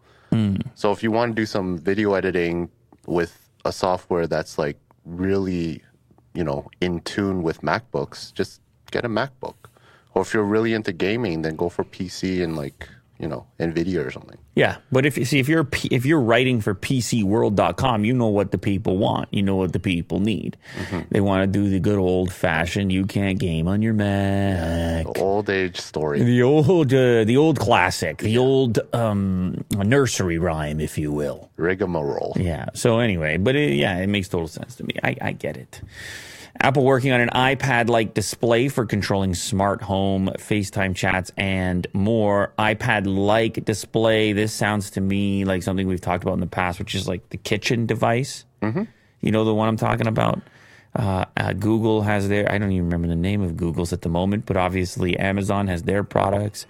So 0.75 0.91
if 0.91 1.03
you 1.03 1.11
want 1.11 1.35
to 1.35 1.41
do 1.41 1.45
some 1.45 1.77
video 1.77 2.15
editing 2.15 2.69
with 3.05 3.49
a 3.65 3.71
software 3.71 4.25
that's 4.25 4.57
like 4.57 4.79
really, 5.05 5.83
you 6.33 6.43
know, 6.43 6.69
in 6.81 7.01
tune 7.01 7.43
with 7.43 7.61
MacBooks, 7.61 8.33
just 8.33 8.61
get 8.89 9.05
a 9.05 9.09
MacBook. 9.09 9.55
Or 10.13 10.21
if 10.21 10.33
you're 10.33 10.43
really 10.43 10.73
into 10.73 10.91
gaming, 10.93 11.41
then 11.41 11.55
go 11.55 11.69
for 11.69 11.83
PC 11.83 12.43
and 12.43 12.55
like, 12.55 12.87
you 13.19 13.27
know, 13.27 13.45
Nvidia 13.59 14.05
or 14.05 14.11
something. 14.11 14.37
yeah, 14.55 14.77
but 14.91 15.05
if 15.05 15.17
you 15.17 15.23
see 15.25 15.39
if 15.39 15.47
you're 15.47 15.67
if 15.89 16.05
you're 16.05 16.19
writing 16.19 16.61
for 16.61 16.75
PCWorld.com, 16.75 18.03
you 18.05 18.13
know 18.13 18.27
what 18.27 18.51
the 18.51 18.57
people 18.57 18.97
want. 18.97 19.29
You 19.31 19.41
know 19.43 19.55
what 19.55 19.71
the 19.71 19.79
people 19.79 20.19
need. 20.19 20.57
They 21.09 21.21
want 21.21 21.41
to 21.43 21.47
do 21.47 21.69
the 21.69 21.79
good 21.79 21.97
old 21.97 22.31
fashioned. 22.33 22.91
You 22.91 23.05
can't 23.05 23.39
game 23.39 23.67
on 23.67 23.81
your 23.81 23.93
Mac. 23.93 25.05
Old 25.19 25.49
age 25.49 25.79
story. 25.79 26.21
The 26.21 26.43
old, 26.43 26.93
uh, 26.93 27.23
the 27.23 27.37
old 27.37 27.59
classic, 27.59 28.17
the 28.17 28.37
old 28.37 28.79
um, 28.93 29.63
nursery 29.71 30.37
rhyme, 30.37 30.79
if 30.79 30.97
you 30.97 31.11
will. 31.11 31.49
Rigmarole. 31.57 32.33
Yeah. 32.35 32.65
So 32.73 32.99
anyway, 32.99 33.37
but 33.37 33.55
it, 33.55 33.73
yeah, 33.73 33.97
it 33.99 34.07
makes 34.07 34.27
total 34.27 34.47
sense 34.47 34.75
to 34.75 34.83
me. 34.83 34.95
I, 35.03 35.15
I 35.21 35.31
get 35.31 35.55
it. 35.57 35.81
Apple 36.61 36.83
working 36.83 37.11
on 37.11 37.19
an 37.19 37.29
iPad 37.29 37.89
like 37.89 38.13
display 38.13 38.69
for 38.69 38.85
controlling 38.85 39.33
smart 39.33 39.81
home, 39.81 40.29
FaceTime 40.37 40.95
chats, 40.95 41.31
and 41.35 41.85
more. 41.93 42.53
iPad 42.59 43.05
like 43.05 43.65
display. 43.65 44.33
This 44.33 44.53
sounds 44.53 44.91
to 44.91 45.01
me 45.01 45.45
like 45.45 45.63
something 45.63 45.87
we've 45.87 45.99
talked 45.99 46.23
about 46.23 46.35
in 46.35 46.39
the 46.39 46.47
past, 46.47 46.79
which 46.79 46.95
is 46.95 47.07
like 47.07 47.27
the 47.29 47.37
kitchen 47.37 47.85
device. 47.85 48.45
Mm-hmm. 48.61 48.83
You 49.21 49.31
know 49.31 49.45
the 49.45 49.53
one 49.53 49.67
I'm 49.67 49.77
talking 49.77 50.07
about? 50.07 50.41
Uh, 50.95 51.25
uh, 51.35 51.53
Google 51.53 52.03
has 52.03 52.29
their, 52.29 52.49
I 52.51 52.59
don't 52.59 52.71
even 52.71 52.85
remember 52.85 53.07
the 53.07 53.15
name 53.15 53.41
of 53.41 53.57
Google's 53.57 53.91
at 53.93 54.03
the 54.03 54.09
moment, 54.09 54.45
but 54.45 54.55
obviously 54.57 55.17
Amazon 55.17 55.67
has 55.67 55.83
their 55.83 56.03
products, 56.03 56.67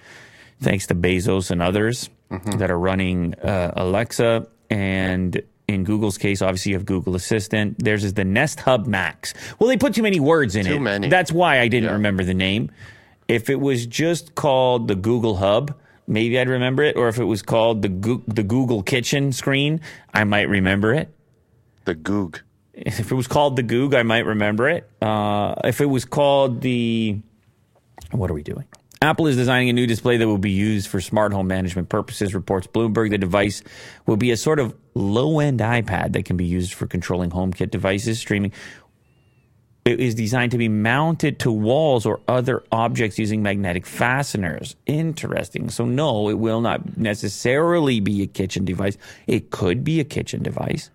thanks 0.61 0.87
to 0.87 0.95
Bezos 0.95 1.51
and 1.51 1.61
others 1.61 2.09
that 2.57 2.71
are 2.71 2.79
running 2.79 3.35
uh, 3.35 3.73
Alexa. 3.75 4.47
And 4.69 5.41
in 5.67 5.84
Google's 5.84 6.17
case, 6.17 6.41
obviously 6.41 6.72
you 6.72 6.77
have 6.77 6.86
Google 6.86 7.15
Assistant. 7.15 7.82
Theirs 7.84 8.03
is 8.03 8.13
the 8.15 8.25
Nest 8.25 8.60
Hub 8.62 8.86
Max. 8.88 9.34
Well, 9.60 9.67
they 9.70 9.77
put 9.77 9.93
too 9.96 10.03
many 10.03 10.20
words 10.20 10.55
in 10.55 10.65
it. 10.65 10.70
Too 10.70 10.79
many. 10.79 11.08
That's 11.08 11.32
why 11.32 11.60
I 11.60 11.67
didn't 11.67 11.89
Yeah. 11.89 11.93
remember 11.93 12.24
the 12.24 12.34
name. 12.34 12.70
If 13.27 13.50
it 13.50 13.60
was 13.60 13.86
just 13.86 14.36
called 14.36 14.88
the 14.88 14.96
Google 14.96 15.38
Hub, 15.38 15.74
maybe 16.08 16.38
I'd 16.39 16.50
remember 16.50 16.84
it. 16.84 16.98
Or 16.98 17.08
if 17.08 17.17
it 17.17 17.24
was 17.24 17.41
called 17.41 17.82
the 17.82 17.89
Goo- 17.89 18.24
the 18.27 18.43
Google 18.43 18.84
Kitchen 18.84 19.32
screen, 19.32 19.79
I 20.13 20.25
might 20.25 20.50
remember 20.50 20.93
it. 20.93 21.10
The 21.86 21.96
Goog. 21.96 22.41
If 22.74 23.12
it 23.12 23.15
was 23.15 23.27
called 23.27 23.55
the 23.55 23.63
Goog, 23.63 23.93
I 23.93 24.03
might 24.03 24.25
remember 24.25 24.67
it. 24.67 24.89
Uh, 25.01 25.55
if 25.63 25.79
it 25.79 25.86
was 25.86 26.05
called 26.05 26.62
the. 26.62 27.20
What 28.12 28.29
are 28.29 28.34
we 28.34 28.43
doing? 28.43 28.65
Apple 29.03 29.27
is 29.27 29.36
designing 29.36 29.67
a 29.67 29.74
new 29.74 29.86
display 29.86 30.15
that 30.15 30.25
will 30.25 30.38
be 30.38 30.51
used 30.51 30.88
for 30.88 31.01
smart 31.01 31.33
home 31.33 31.45
management 31.45 31.89
purposes, 31.89 32.33
reports 32.33 32.67
Bloomberg. 32.67 33.10
The 33.10 33.17
device 33.17 33.62
will 34.05 34.15
be 34.15 34.31
a 34.31 34.38
sort 34.38 34.60
of 34.60 34.74
low 34.93 35.41
end 35.41 35.60
iPad 35.60 36.13
that 36.13 36.24
can 36.24 36.38
be 36.38 36.45
used 36.45 36.74
for 36.74 36.88
controlling 36.88 37.29
HomeKit 37.29 37.69
devices, 37.69 38.17
streaming. 38.17 38.53
It 39.83 40.00
is 40.00 40.15
designed 40.15 40.53
to 40.53 40.57
be 40.57 40.69
mounted 40.69 41.39
to 41.39 41.51
walls 41.51 42.05
or 42.05 42.22
other 42.29 42.63
objects 42.72 43.19
using 43.19 43.43
magnetic 43.43 43.86
fasteners. 43.86 44.77
Interesting. 44.86 45.69
So, 45.69 45.83
no, 45.83 46.29
it 46.29 46.39
will 46.39 46.62
not 46.62 46.98
necessarily 46.98 48.00
be 48.00 48.22
a 48.22 48.27
kitchen 48.27 48.63
device. 48.63 48.98
It 49.27 49.51
could 49.51 49.83
be 49.83 50.00
a 50.00 50.05
kitchen 50.05 50.43
device 50.43 50.91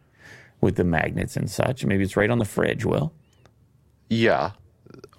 with 0.62 0.77
the 0.77 0.85
magnets 0.85 1.37
and 1.37 1.50
such. 1.50 1.85
Maybe 1.85 2.05
it's 2.05 2.17
right 2.17 2.31
on 2.31 2.38
the 2.38 2.47
fridge, 2.47 2.87
Will. 2.87 3.12
Yeah. 4.09 4.53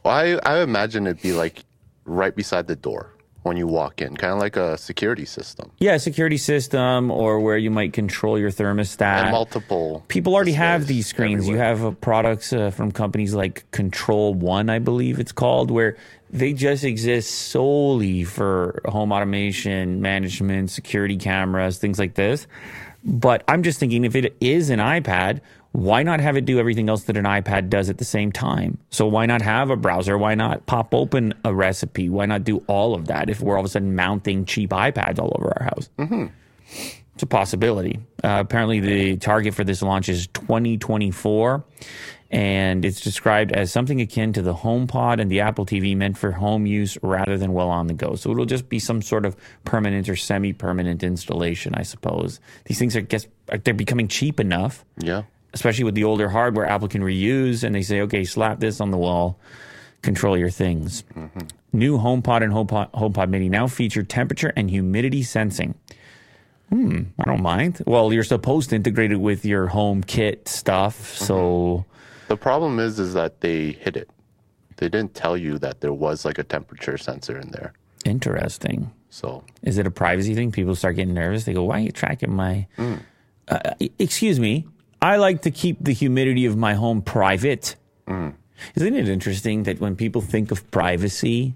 I 0.03 0.39
I 0.43 0.63
imagine 0.63 1.05
it'd 1.05 1.21
be 1.21 1.33
like 1.33 1.65
right 2.09 2.35
beside 2.35 2.67
the 2.67 2.75
door 2.75 3.13
when 3.43 3.55
you 3.55 3.67
walk 3.67 4.01
in, 4.01 4.17
kind 4.17 4.33
of 4.33 4.39
like 4.39 4.57
a 4.57 4.77
security 4.77 5.25
system. 5.25 5.71
Yeah, 5.79 5.93
a 5.93 5.99
security 5.99 6.37
system 6.37 7.09
or 7.09 7.39
where 7.39 7.57
you 7.57 7.71
might 7.71 7.93
control 7.93 8.37
your 8.37 8.51
thermostat. 8.51 9.23
And 9.23 9.31
multiple. 9.31 10.03
People 10.07 10.35
already 10.35 10.53
have 10.53 10.87
these 10.87 11.07
screens. 11.07 11.47
You 11.47 11.57
have 11.57 11.83
uh, 11.83 11.91
products 11.91 12.51
uh, 12.51 12.71
from 12.71 12.91
companies 12.91 13.33
like 13.33 13.69
Control 13.71 14.33
One, 14.33 14.69
I 14.69 14.79
believe 14.79 15.19
it's 15.19 15.31
called, 15.31 15.71
where 15.71 15.95
they 16.29 16.53
just 16.53 16.83
exist 16.83 17.31
solely 17.31 18.23
for 18.23 18.81
home 18.85 19.11
automation, 19.11 20.01
management, 20.01 20.69
security 20.69 21.17
cameras, 21.17 21.77
things 21.77 21.97
like 21.97 22.15
this. 22.15 22.45
But 23.03 23.43
I'm 23.47 23.63
just 23.63 23.79
thinking 23.79 24.03
if 24.03 24.15
it 24.15 24.35
is 24.41 24.69
an 24.69 24.79
iPad, 24.79 25.39
why 25.71 26.01
not 26.03 26.19
have 26.19 26.35
it 26.35 26.45
do 26.45 26.59
everything 26.59 26.89
else 26.89 27.03
that 27.03 27.15
an 27.17 27.25
iPad 27.25 27.69
does 27.69 27.89
at 27.89 27.97
the 27.99 28.05
same 28.05 28.31
time? 28.31 28.77
So 28.89 29.05
why 29.07 29.25
not 29.27 29.41
have 29.41 29.69
a 29.69 29.75
browser? 29.75 30.17
Why 30.17 30.33
not 30.35 30.65
pop 30.65 30.93
open 30.95 31.33
a 31.45 31.53
recipe? 31.53 32.09
Why 32.09 32.25
not 32.25 32.43
do 32.43 32.63
all 32.67 32.95
of 32.95 33.07
that 33.07 33.29
if 33.29 33.39
we're 33.41 33.55
all 33.55 33.61
of 33.61 33.65
a 33.65 33.69
sudden 33.69 33.95
mounting 33.95 34.45
cheap 34.45 34.71
iPads 34.71 35.19
all 35.19 35.31
over 35.37 35.53
our 35.59 35.65
house? 35.65 35.89
It's 37.13 37.23
a 37.23 37.27
possibility. 37.27 37.99
Uh, 38.23 38.37
apparently, 38.39 38.79
the 38.79 39.17
target 39.17 39.53
for 39.53 39.63
this 39.63 39.81
launch 39.81 40.07
is 40.09 40.27
2024, 40.27 41.63
and 42.31 42.85
it's 42.85 43.01
described 43.01 43.51
as 43.51 43.71
something 43.71 43.99
akin 44.01 44.31
to 44.33 44.41
the 44.41 44.53
HomePod 44.53 45.19
and 45.19 45.29
the 45.29 45.41
Apple 45.41 45.65
TV, 45.65 45.97
meant 45.97 46.17
for 46.17 46.31
home 46.31 46.65
use 46.65 46.97
rather 47.01 47.37
than 47.37 47.51
well 47.53 47.69
on 47.69 47.87
the 47.87 47.93
go. 47.93 48.15
So 48.15 48.31
it'll 48.31 48.45
just 48.45 48.69
be 48.69 48.79
some 48.79 49.01
sort 49.01 49.25
of 49.25 49.35
permanent 49.65 50.07
or 50.07 50.15
semi-permanent 50.15 51.03
installation, 51.03 51.73
I 51.75 51.83
suppose. 51.83 52.39
These 52.65 52.79
things 52.79 52.95
are 52.95 53.01
guess 53.01 53.27
they're 53.63 53.73
becoming 53.73 54.07
cheap 54.07 54.39
enough, 54.39 54.85
Yeah. 54.97 55.23
Especially 55.53 55.83
with 55.83 55.95
the 55.95 56.03
older 56.03 56.29
hardware 56.29 56.65
Apple 56.67 56.87
can 56.87 57.01
reuse, 57.01 57.63
and 57.63 57.73
they 57.73 57.81
say, 57.81 58.01
okay, 58.01 58.23
slap 58.23 58.59
this 58.59 58.79
on 58.79 58.91
the 58.91 58.97
wall, 58.97 59.39
control 60.03 60.37
your 60.37 60.49
things. 60.51 61.03
New 61.73 61.97
HomePod 61.97 62.43
and 62.43 62.53
HomePod, 62.53 62.91
HomePod 62.91 63.29
Mini 63.29 63.49
now 63.49 63.67
feature 63.67 64.03
temperature 64.03 64.53
and 64.55 64.69
humidity 64.69 65.23
sensing. 65.23 65.73
Hmm, 66.69 67.01
I 67.19 67.23
don't 67.25 67.41
mind. 67.41 67.81
Well, 67.87 68.13
you're 68.13 68.23
supposed 68.23 68.69
to 68.69 68.75
integrate 68.75 69.11
it 69.11 69.15
with 69.19 69.43
your 69.43 69.67
HomeKit 69.69 70.47
stuff, 70.47 71.15
so 71.17 71.83
The 72.27 72.37
problem 72.37 72.77
is, 72.79 72.99
is 72.99 73.15
that 73.15 73.41
they 73.41 73.71
hid 73.71 73.97
it. 73.97 74.09
They 74.77 74.87
didn't 74.87 75.15
tell 75.15 75.35
you 75.35 75.57
that 75.59 75.81
there 75.81 75.91
was 75.93 76.25
like 76.25 76.37
a 76.37 76.43
temperature 76.43 76.97
sensor 76.97 77.37
in 77.39 77.49
there. 77.51 77.73
interesting. 78.05 78.91
So 79.09 79.43
Is 79.63 79.79
it 79.79 79.87
a 79.87 79.91
privacy 79.91 80.35
thing? 80.35 80.51
People 80.51 80.75
start 80.75 80.95
getting 80.95 81.15
nervous. 81.15 81.43
They 81.45 81.53
go, 81.53 81.63
"Why 81.63 81.77
are 81.77 81.83
you 81.83 81.91
tracking 81.91 82.31
my?" 82.31 82.67
Uh, 83.47 83.71
e- 83.79 83.89
excuse 83.97 84.39
me. 84.39 84.67
I 85.01 85.17
like 85.17 85.43
to 85.43 85.51
keep 85.51 85.83
the 85.83 85.93
humidity 85.93 86.45
of 86.45 86.57
my 86.57 86.73
home 86.73 87.01
private. 87.01 87.75
Isn't 88.07 88.95
it 88.95 89.07
interesting 89.07 89.63
that 89.63 89.79
when 89.79 89.95
people 89.95 90.21
think 90.21 90.51
of 90.51 90.69
privacy, 90.71 91.55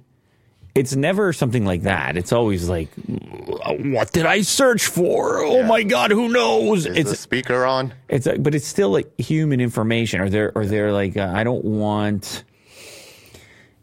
it's 0.75 0.95
never 0.95 1.33
something 1.33 1.65
like 1.65 1.83
that. 1.83 2.15
It's 2.17 2.31
always 2.31 2.69
like, 2.69 2.89
"What 2.95 4.11
did 4.13 4.25
I 4.25 4.41
search 4.41 4.87
for? 4.87 5.39
Oh 5.43 5.63
my 5.63 5.83
God, 5.83 6.11
who 6.11 6.29
knows?" 6.29 6.85
is 6.85 6.97
it's 6.97 7.09
the 7.11 7.15
speaker 7.15 7.65
on? 7.65 7.93
it's 8.09 8.25
like, 8.25 8.41
but 8.41 8.55
it's 8.55 8.65
still 8.67 8.89
like 8.89 9.19
human 9.19 9.59
information. 9.61 10.21
Or 10.21 10.29
they're 10.29 10.51
or 10.55 10.65
they're 10.65 10.91
like, 10.91 11.17
uh, 11.17 11.31
I 11.33 11.43
don't 11.43 11.65
want 11.65 12.43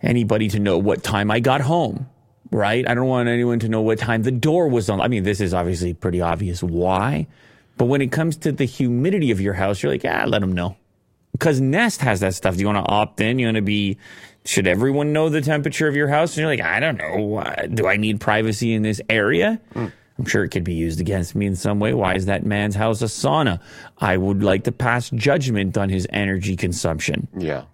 anybody 0.02 0.48
to 0.48 0.58
know 0.58 0.78
what 0.78 1.02
time 1.02 1.30
I 1.30 1.40
got 1.40 1.60
home. 1.60 2.08
Right? 2.50 2.88
I 2.88 2.94
don't 2.94 3.06
want 3.06 3.28
anyone 3.28 3.60
to 3.60 3.68
know 3.68 3.82
what 3.82 3.98
time 4.00 4.22
the 4.24 4.32
door 4.32 4.66
was 4.68 4.90
on. 4.90 5.00
I 5.00 5.06
mean, 5.06 5.22
this 5.22 5.40
is 5.40 5.54
obviously 5.54 5.94
pretty 5.94 6.20
obvious 6.20 6.60
why, 6.64 7.28
but 7.80 7.86
when 7.86 8.02
it 8.02 8.12
comes 8.12 8.36
to 8.36 8.52
the 8.52 8.66
humidity 8.66 9.30
of 9.30 9.40
your 9.40 9.54
house, 9.54 9.82
you're 9.82 9.90
like, 9.90 10.04
ah, 10.04 10.24
let 10.26 10.42
them 10.42 10.52
know. 10.52 10.76
Because 11.32 11.62
Nest 11.62 12.02
has 12.02 12.20
that 12.20 12.34
stuff. 12.34 12.56
Do 12.56 12.60
you 12.60 12.66
want 12.66 12.84
to 12.84 12.92
opt 12.92 13.18
in? 13.22 13.38
You 13.38 13.46
want 13.46 13.54
to 13.54 13.62
be? 13.62 13.96
Should 14.44 14.66
everyone 14.66 15.14
know 15.14 15.30
the 15.30 15.40
temperature 15.40 15.88
of 15.88 15.96
your 15.96 16.06
house? 16.06 16.32
And 16.32 16.42
you're 16.42 16.50
like, 16.50 16.60
I 16.60 16.78
don't 16.78 16.98
know. 16.98 17.42
Do 17.72 17.86
I 17.86 17.96
need 17.96 18.20
privacy 18.20 18.74
in 18.74 18.82
this 18.82 19.00
area? 19.08 19.58
I'm 19.74 20.26
sure 20.26 20.44
it 20.44 20.50
could 20.50 20.62
be 20.62 20.74
used 20.74 21.00
against 21.00 21.34
me 21.34 21.46
in 21.46 21.56
some 21.56 21.80
way. 21.80 21.94
Why 21.94 22.16
is 22.16 22.26
that 22.26 22.44
man's 22.44 22.74
house 22.74 23.00
a 23.00 23.06
sauna? 23.06 23.62
I 23.96 24.18
would 24.18 24.42
like 24.42 24.64
to 24.64 24.72
pass 24.72 25.08
judgment 25.08 25.78
on 25.78 25.88
his 25.88 26.06
energy 26.10 26.56
consumption. 26.56 27.28
Yeah. 27.34 27.64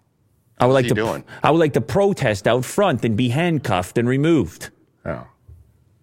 I 0.59 0.67
would 0.67 0.75
like 0.75 0.85
he 0.85 0.91
to. 0.91 0.95
doing? 0.95 1.25
I 1.43 1.51
would 1.51 1.59
like 1.59 1.73
to 1.73 1.81
protest 1.81 2.47
out 2.47 2.65
front 2.65 3.05
and 3.05 3.17
be 3.17 3.31
handcuffed 3.31 3.99
and 3.99 4.09
removed 4.09 4.67
Yeah. 4.67 4.71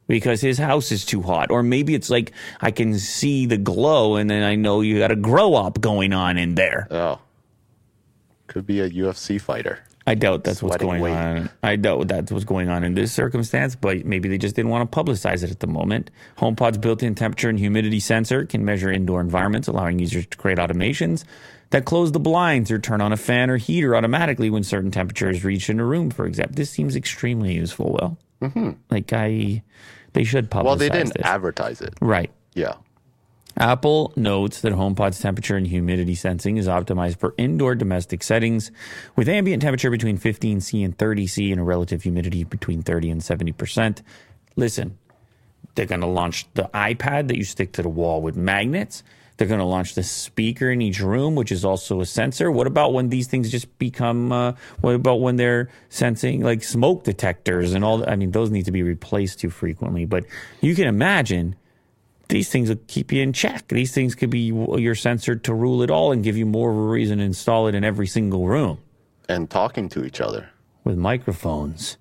Because 0.08 0.42
his 0.42 0.58
house 0.58 0.92
is 0.92 1.06
too 1.06 1.22
hot. 1.22 1.52
Or 1.52 1.64
maybe 1.64 1.96
it's 1.96 2.10
like 2.10 2.32
I 2.62 2.72
can 2.72 2.98
see 3.00 3.46
the 3.46 3.58
glow 3.58 4.16
and 4.16 4.30
then 4.30 4.44
I 4.44 4.56
know 4.56 4.82
you 4.82 5.00
got 5.00 5.12
a 5.12 5.16
grow 5.16 5.56
up 5.56 5.82
going 5.82 6.14
on 6.14 6.38
in 6.38 6.56
there. 6.56 6.88
Oh. 6.92 7.20
Could 8.48 8.66
be 8.68 8.82
a 8.82 8.90
UFC 8.90 9.40
fighter. 9.40 9.80
I 10.06 10.16
doubt 10.16 10.44
that's 10.44 10.62
what's 10.62 10.78
going 10.78 11.02
weight. 11.02 11.14
on. 11.14 11.50
I 11.64 11.78
doubt 11.78 12.10
that's 12.10 12.30
what's 12.30 12.44
going 12.44 12.68
on 12.68 12.84
in 12.84 12.94
this 12.94 13.14
circumstance, 13.14 13.76
but 13.76 14.06
maybe 14.06 14.28
they 14.28 14.38
just 14.38 14.54
didn't 14.54 14.70
want 14.70 14.92
to 14.92 15.04
publicize 15.04 15.44
it 15.44 15.52
at 15.52 15.62
the 15.62 15.68
moment. 15.68 16.12
HomePod's 16.38 16.78
built-in 16.78 17.16
temperature 17.16 17.48
and 17.48 17.58
humidity 17.58 18.02
sensor 18.02 18.46
can 18.46 18.66
measure 18.66 18.92
indoor 18.92 19.22
environments, 19.22 19.70
allowing 19.70 20.00
users 20.00 20.28
to 20.28 20.38
create 20.38 20.58
automations 20.58 21.24
that 21.70 21.86
close 21.86 22.12
the 22.12 22.20
blinds 22.20 22.70
or 22.70 22.80
turn 22.80 23.00
on 23.00 23.14
a 23.14 23.18
fan 23.18 23.50
or 23.50 23.58
heater 23.58 23.96
automatically 23.96 24.50
when 24.50 24.64
certain 24.64 24.92
temperatures 24.92 25.46
reach 25.46 25.70
in 25.70 25.80
a 25.80 25.86
room. 25.86 26.12
For 26.12 26.26
example, 26.26 26.56
this 26.56 26.70
seems 26.70 26.98
extremely 26.98 27.54
useful. 27.54 27.94
Will 27.94 28.18
mm-hmm. 28.44 28.72
like 28.90 29.12
I, 29.14 29.64
they 30.14 30.24
should 30.24 30.50
publicize 30.52 30.64
Well, 30.66 30.76
they 30.76 30.90
didn't 30.90 31.14
this. 31.14 31.26
advertise 31.26 31.82
it. 31.82 31.94
right. 32.02 32.32
Yeah. 32.54 32.76
Apple 33.58 34.12
notes 34.16 34.62
that 34.62 34.74
HomePod's 34.74 35.20
temperature 35.20 35.56
and 35.56 35.68
humidity 35.68 36.16
sensing 36.16 36.58
is 36.58 36.68
optimized 36.68 37.18
for 37.20 37.36
indoor 37.38 37.76
domestic 37.76 38.24
settings 38.24 38.72
with 39.16 39.30
ambient 39.30 39.62
temperature 39.62 39.92
between 39.92 40.18
15C 40.18 40.84
and 40.84 40.98
30C 40.98 41.52
and 41.52 41.62
a 41.62 41.64
relative 41.64 42.02
humidity 42.02 42.44
between 42.44 42.82
30 42.82 43.12
and 43.12 43.22
70%. 43.22 44.02
Listen, 44.56 44.98
they're 45.76 45.86
going 45.86 46.02
to 46.02 46.08
launch 46.08 46.48
the 46.56 46.70
iPad 46.74 47.28
that 47.28 47.38
you 47.38 47.44
stick 47.44 47.74
to 47.74 47.84
the 47.84 47.90
wall 47.90 48.22
with 48.24 48.36
magnets. 48.36 49.04
They're 49.38 49.48
going 49.48 49.60
to 49.60 49.66
launch 49.66 49.96
the 49.96 50.04
speaker 50.04 50.70
in 50.72 50.82
each 50.82 51.00
room, 51.00 51.34
which 51.36 51.52
is 51.52 51.66
also 51.66 52.02
a 52.02 52.06
sensor. 52.06 52.52
What 52.52 52.68
about 52.68 52.94
when 52.94 53.10
these 53.10 53.28
things 53.28 53.50
just 53.50 53.78
become, 53.80 54.32
uh, 54.32 54.54
what 54.82 54.94
about 54.94 55.22
when 55.22 55.38
they're 55.38 55.70
sensing 55.90 56.42
like 56.44 56.64
smoke 56.64 57.04
detectors 57.04 57.74
and 57.74 57.84
all? 57.84 58.08
I 58.08 58.16
mean, 58.16 58.32
those 58.32 58.52
need 58.52 58.66
to 58.66 58.72
be 58.72 58.84
replaced 58.84 59.40
too 59.40 59.50
frequently. 59.50 60.06
But 60.06 60.26
you 60.62 60.76
can 60.76 60.88
imagine 60.88 61.56
these 62.30 62.50
things 62.50 62.70
will 62.70 62.80
keep 62.88 63.12
you 63.12 63.22
in 63.24 63.34
check. 63.34 63.68
These 63.70 63.92
things 63.92 64.14
could 64.16 64.30
be 64.30 64.54
your 64.78 64.96
sensor 64.96 65.36
to 65.36 65.54
rule 65.54 65.82
it 65.82 65.90
all 65.90 66.12
and 66.12 66.24
give 66.24 66.38
you 66.38 66.46
more 66.46 66.70
of 66.72 66.78
a 66.78 66.82
reason 66.82 67.18
to 67.18 67.24
install 67.24 67.68
it 67.68 67.76
in 67.76 67.84
every 67.84 68.08
single 68.08 68.48
room 68.48 68.78
And 69.28 69.50
talking 69.50 69.90
to 69.90 70.06
each 70.06 70.22
other. 70.22 70.50
with 70.84 70.98
microphones, 70.98 71.98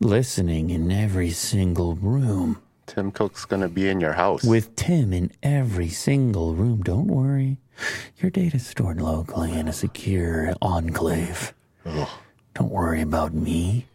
listening 0.00 0.70
in 0.70 0.90
every 0.90 1.30
single 1.30 1.94
room, 1.94 2.60
Tim 2.90 3.12
Cook's 3.12 3.44
going 3.44 3.62
to 3.62 3.68
be 3.68 3.88
in 3.88 4.00
your 4.00 4.14
house. 4.14 4.42
with 4.42 4.74
Tim 4.74 5.12
in 5.12 5.30
every 5.44 5.88
single 5.88 6.54
room. 6.54 6.82
Don't 6.82 7.06
worry, 7.06 7.58
your 8.18 8.30
data's 8.32 8.66
stored 8.66 9.00
locally 9.00 9.52
in 9.52 9.68
a 9.68 9.72
secure 9.72 10.52
enclave. 10.60 11.54
Don't 11.84 12.70
worry 12.70 13.00
about 13.00 13.32
me. 13.32 13.86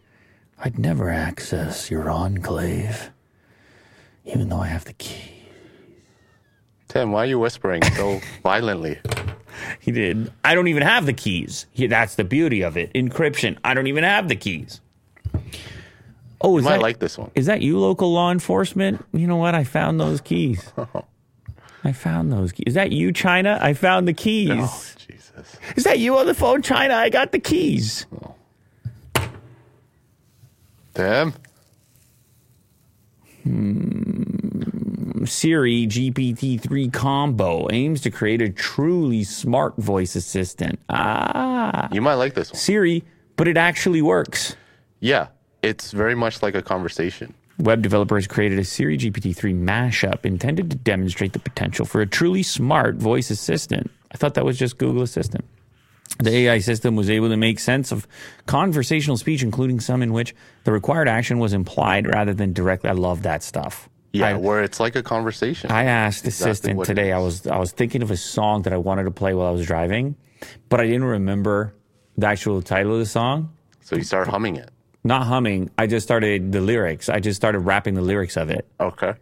I'd 0.58 0.78
never 0.78 1.10
access 1.10 1.90
your 1.90 2.08
enclave, 2.10 3.10
even 4.24 4.48
though 4.48 4.60
I 4.60 4.68
have 4.68 4.86
the 4.86 4.94
key. 4.94 5.32
Tim, 6.88 7.12
why 7.12 7.24
are 7.24 7.26
you 7.26 7.38
whispering 7.38 7.82
so 7.84 8.20
violently? 8.42 8.98
He 9.78 9.90
did. 9.92 10.32
I 10.42 10.54
don't 10.54 10.68
even 10.68 10.82
have 10.82 11.04
the 11.04 11.12
keys. 11.12 11.66
He, 11.70 11.86
that's 11.86 12.14
the 12.14 12.24
beauty 12.24 12.62
of 12.62 12.76
it. 12.78 12.90
Encryption. 12.94 13.58
I 13.62 13.74
don't 13.74 13.86
even 13.88 14.04
have 14.04 14.28
the 14.28 14.36
keys. 14.36 14.80
Oh, 16.46 16.56
is 16.58 16.62
You 16.64 16.70
might 16.70 16.76
that, 16.76 16.82
like 16.82 16.98
this 17.00 17.18
one. 17.18 17.30
is 17.34 17.46
that 17.46 17.60
you, 17.60 17.78
local 17.78 18.12
law 18.12 18.30
enforcement? 18.30 19.04
You 19.12 19.26
know 19.26 19.36
what? 19.36 19.54
I 19.56 19.64
found 19.64 19.98
those 20.00 20.20
keys. 20.20 20.72
I 21.84 21.92
found 21.92 22.32
those 22.32 22.52
keys. 22.52 22.64
Is 22.68 22.74
that 22.74 22.92
you, 22.92 23.12
China? 23.12 23.58
I 23.60 23.74
found 23.74 24.06
the 24.06 24.12
keys. 24.12 24.50
Oh, 24.54 24.84
Jesus. 24.96 25.56
Is 25.76 25.84
that 25.84 25.98
you 25.98 26.16
on 26.18 26.26
the 26.26 26.34
phone, 26.34 26.62
China? 26.62 26.94
I 26.94 27.08
got 27.10 27.32
the 27.32 27.38
keys. 27.40 28.06
Tim? 30.94 31.34
Siri 35.24 35.86
GPT-3 35.86 36.92
combo 36.92 37.68
aims 37.72 38.00
to 38.02 38.10
create 38.10 38.42
a 38.42 38.50
truly 38.50 39.24
smart 39.24 39.76
voice 39.76 40.14
assistant. 40.16 40.78
Ah, 40.88 41.88
You 41.92 42.00
might 42.00 42.14
like 42.14 42.34
this 42.34 42.52
one. 42.52 42.58
Siri, 42.58 43.04
but 43.36 43.48
it 43.48 43.56
actually 43.56 44.02
works. 44.02 44.56
Yeah, 45.00 45.28
it's 45.68 45.92
very 45.92 46.14
much 46.14 46.42
like 46.42 46.54
a 46.54 46.62
conversation. 46.62 47.34
Web 47.58 47.82
developers 47.82 48.26
created 48.26 48.58
a 48.58 48.64
Siri 48.64 48.98
GPT-3 48.98 49.58
mashup 49.58 50.26
intended 50.26 50.70
to 50.70 50.76
demonstrate 50.76 51.32
the 51.32 51.38
potential 51.38 51.86
for 51.86 52.00
a 52.00 52.06
truly 52.06 52.42
smart 52.42 52.96
voice 52.96 53.30
assistant. 53.30 53.90
I 54.12 54.16
thought 54.18 54.34
that 54.34 54.44
was 54.44 54.58
just 54.58 54.76
Google 54.78 55.02
Assistant. 55.02 55.44
The 56.18 56.30
AI 56.30 56.58
system 56.60 56.96
was 56.96 57.10
able 57.10 57.28
to 57.30 57.36
make 57.36 57.58
sense 57.58 57.92
of 57.92 58.06
conversational 58.46 59.16
speech, 59.16 59.42
including 59.42 59.80
some 59.80 60.02
in 60.02 60.12
which 60.12 60.34
the 60.64 60.72
required 60.72 61.08
action 61.08 61.38
was 61.38 61.52
implied 61.52 62.06
rather 62.06 62.32
than 62.32 62.52
directly. 62.52 62.90
I 62.90 62.92
love 62.92 63.22
that 63.22 63.42
stuff. 63.42 63.88
Yeah, 64.12 64.28
I, 64.28 64.34
where 64.34 64.62
it's 64.62 64.78
like 64.78 64.94
a 64.96 65.02
conversation. 65.02 65.70
I 65.70 65.84
asked 65.84 66.24
Exactly 66.24 66.50
Assistant 66.50 66.84
today. 66.84 67.12
I 67.12 67.18
was 67.18 67.46
I 67.46 67.58
was 67.58 67.72
thinking 67.72 68.02
of 68.02 68.10
a 68.10 68.16
song 68.16 68.62
that 68.62 68.72
I 68.72 68.78
wanted 68.78 69.04
to 69.04 69.10
play 69.10 69.34
while 69.34 69.46
I 69.46 69.50
was 69.50 69.66
driving, 69.66 70.16
but 70.68 70.80
I 70.80 70.86
didn't 70.86 71.04
remember 71.04 71.74
the 72.16 72.26
actual 72.26 72.62
title 72.62 72.92
of 72.94 72.98
the 72.98 73.06
song. 73.06 73.52
so 73.80 73.96
you 73.96 74.02
start 74.02 74.28
humming 74.28 74.56
it. 74.56 74.70
Not 75.06 75.26
humming. 75.26 75.70
I 75.78 75.86
just 75.86 76.04
started 76.06 76.52
the 76.52 76.60
lyrics. 76.60 77.08
I 77.08 77.20
just 77.20 77.36
started 77.36 77.60
rapping 77.60 77.94
the 77.94 78.02
lyrics 78.02 78.36
of 78.36 78.50
it. 78.50 78.66
Okay. 78.80 79.14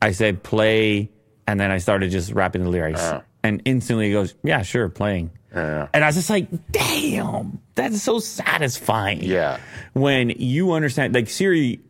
I 0.00 0.12
said 0.12 0.42
play, 0.42 1.10
and 1.46 1.58
then 1.58 1.70
I 1.70 1.78
started 1.78 2.10
just 2.10 2.32
rapping 2.32 2.62
the 2.62 2.70
lyrics, 2.70 3.00
Ah. 3.02 3.22
and 3.42 3.60
instantly 3.64 4.10
it 4.10 4.12
goes, 4.12 4.34
"Yeah, 4.44 4.62
sure, 4.62 4.88
playing." 4.88 5.30
Yeah. 5.54 5.88
And 5.92 6.04
I 6.04 6.06
was 6.08 6.16
just 6.16 6.30
like, 6.30 6.46
"Damn, 6.70 7.58
that's 7.74 8.00
so 8.02 8.18
satisfying." 8.20 9.22
Yeah. 9.22 9.58
when 9.94 10.30
you 10.30 10.72
understand, 10.72 11.14
like 11.14 11.28
Siri 11.28 11.80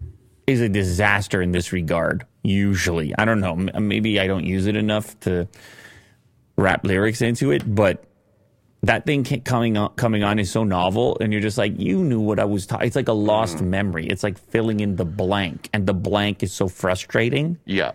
is 0.47 0.61
a 0.61 0.69
disaster 0.69 1.41
in 1.43 1.53
this 1.53 1.73
regard. 1.73 2.25
Usually, 2.43 3.15
I 3.17 3.25
don't 3.25 3.41
know. 3.41 3.55
Maybe 3.81 4.19
I 4.19 4.27
don't 4.27 4.45
use 4.45 4.67
it 4.67 4.75
enough 4.77 5.19
to 5.21 5.47
rap 6.57 6.85
lyrics 6.85 7.23
into 7.23 7.51
it, 7.53 7.63
but 7.67 8.03
that 8.85 9.07
thing 9.07 9.25
coming 9.45 9.77
on, 9.77 9.91
coming 9.95 10.25
on 10.25 10.39
is 10.39 10.51
so 10.51 10.65
novel, 10.65 11.17
and 11.21 11.33
you're 11.33 11.43
just 11.43 11.59
like, 11.59 11.79
you 11.79 12.03
knew 12.03 12.21
what 12.21 12.41
I 12.41 12.45
was 12.45 12.67
talking. 12.67 12.87
It's 12.87 12.97
like 12.97 13.09
a 13.09 13.13
lost 13.13 13.63
memory. 13.63 14.07
It's 14.07 14.25
like 14.25 14.39
filling 14.39 14.81
in 14.81 14.97
the 14.97 15.05
blank, 15.05 15.69
and 15.73 15.87
the 15.87 15.95
blank 15.95 16.43
is 16.43 16.53
so 16.53 16.67
frustrating. 16.67 17.59
Yeah. 17.65 17.93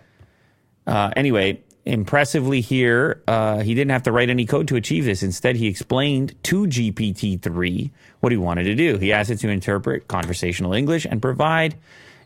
Uh, 0.86 1.10
anyway, 1.14 1.62
impressively 1.84 2.62
here, 2.62 3.22
uh, 3.28 3.58
he 3.58 3.74
didn't 3.74 3.90
have 3.90 4.04
to 4.04 4.12
write 4.12 4.30
any 4.30 4.46
code 4.46 4.68
to 4.68 4.76
achieve 4.76 5.04
this. 5.04 5.22
Instead, 5.22 5.56
he 5.56 5.66
explained 5.66 6.34
to 6.44 6.66
GPT-3 6.66 7.90
what 8.20 8.32
he 8.32 8.38
wanted 8.38 8.64
to 8.64 8.74
do. 8.74 8.96
He 8.96 9.12
asked 9.12 9.30
it 9.30 9.40
to 9.40 9.48
interpret 9.50 10.08
conversational 10.08 10.72
English 10.72 11.04
and 11.04 11.20
provide 11.20 11.76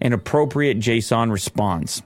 an 0.00 0.12
appropriate 0.12 0.78
JSON 0.78 1.32
response. 1.32 2.02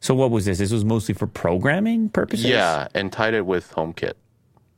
So 0.00 0.14
what 0.14 0.32
was 0.32 0.44
this? 0.46 0.58
This 0.58 0.72
was 0.72 0.84
mostly 0.84 1.14
for 1.14 1.28
programming 1.28 2.08
purposes? 2.08 2.46
Yeah, 2.46 2.88
and 2.94 3.12
tied 3.12 3.34
it 3.34 3.46
with 3.46 3.72
HomeKit. 3.72 4.14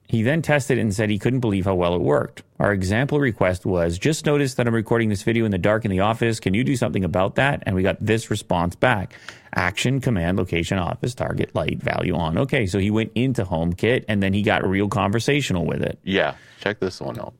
He 0.06 0.22
then 0.22 0.42
tested 0.42 0.78
it 0.78 0.82
and 0.82 0.94
said 0.94 1.08
he 1.10 1.18
couldn't 1.18 1.40
believe 1.40 1.64
how 1.64 1.74
well 1.74 1.94
it 1.94 2.00
worked. 2.00 2.42
Our 2.58 2.72
example 2.72 3.18
request 3.18 3.64
was 3.64 3.98
just 3.98 4.26
noticed 4.26 4.56
that 4.58 4.68
I'm 4.68 4.74
recording 4.74 5.08
this 5.08 5.22
video 5.22 5.44
in 5.44 5.50
the 5.50 5.58
dark 5.58 5.84
in 5.84 5.90
the 5.90 6.00
office. 6.00 6.40
Can 6.40 6.54
you 6.54 6.62
do 6.62 6.76
something 6.76 7.04
about 7.04 7.36
that? 7.36 7.62
And 7.64 7.74
we 7.74 7.82
got 7.82 7.96
this 8.04 8.30
response 8.30 8.76
back 8.76 9.14
action, 9.56 10.00
command, 10.00 10.36
location, 10.36 10.78
office, 10.78 11.14
target, 11.14 11.54
light, 11.54 11.82
value 11.82 12.14
on. 12.14 12.36
Okay, 12.36 12.66
so 12.66 12.78
he 12.78 12.90
went 12.90 13.12
into 13.14 13.44
HomeKit 13.44 14.04
and 14.08 14.22
then 14.22 14.34
he 14.34 14.42
got 14.42 14.66
real 14.66 14.88
conversational 14.88 15.64
with 15.64 15.82
it. 15.82 15.98
Yeah, 16.02 16.34
check 16.60 16.80
this 16.80 17.00
one 17.00 17.18
out. 17.18 17.34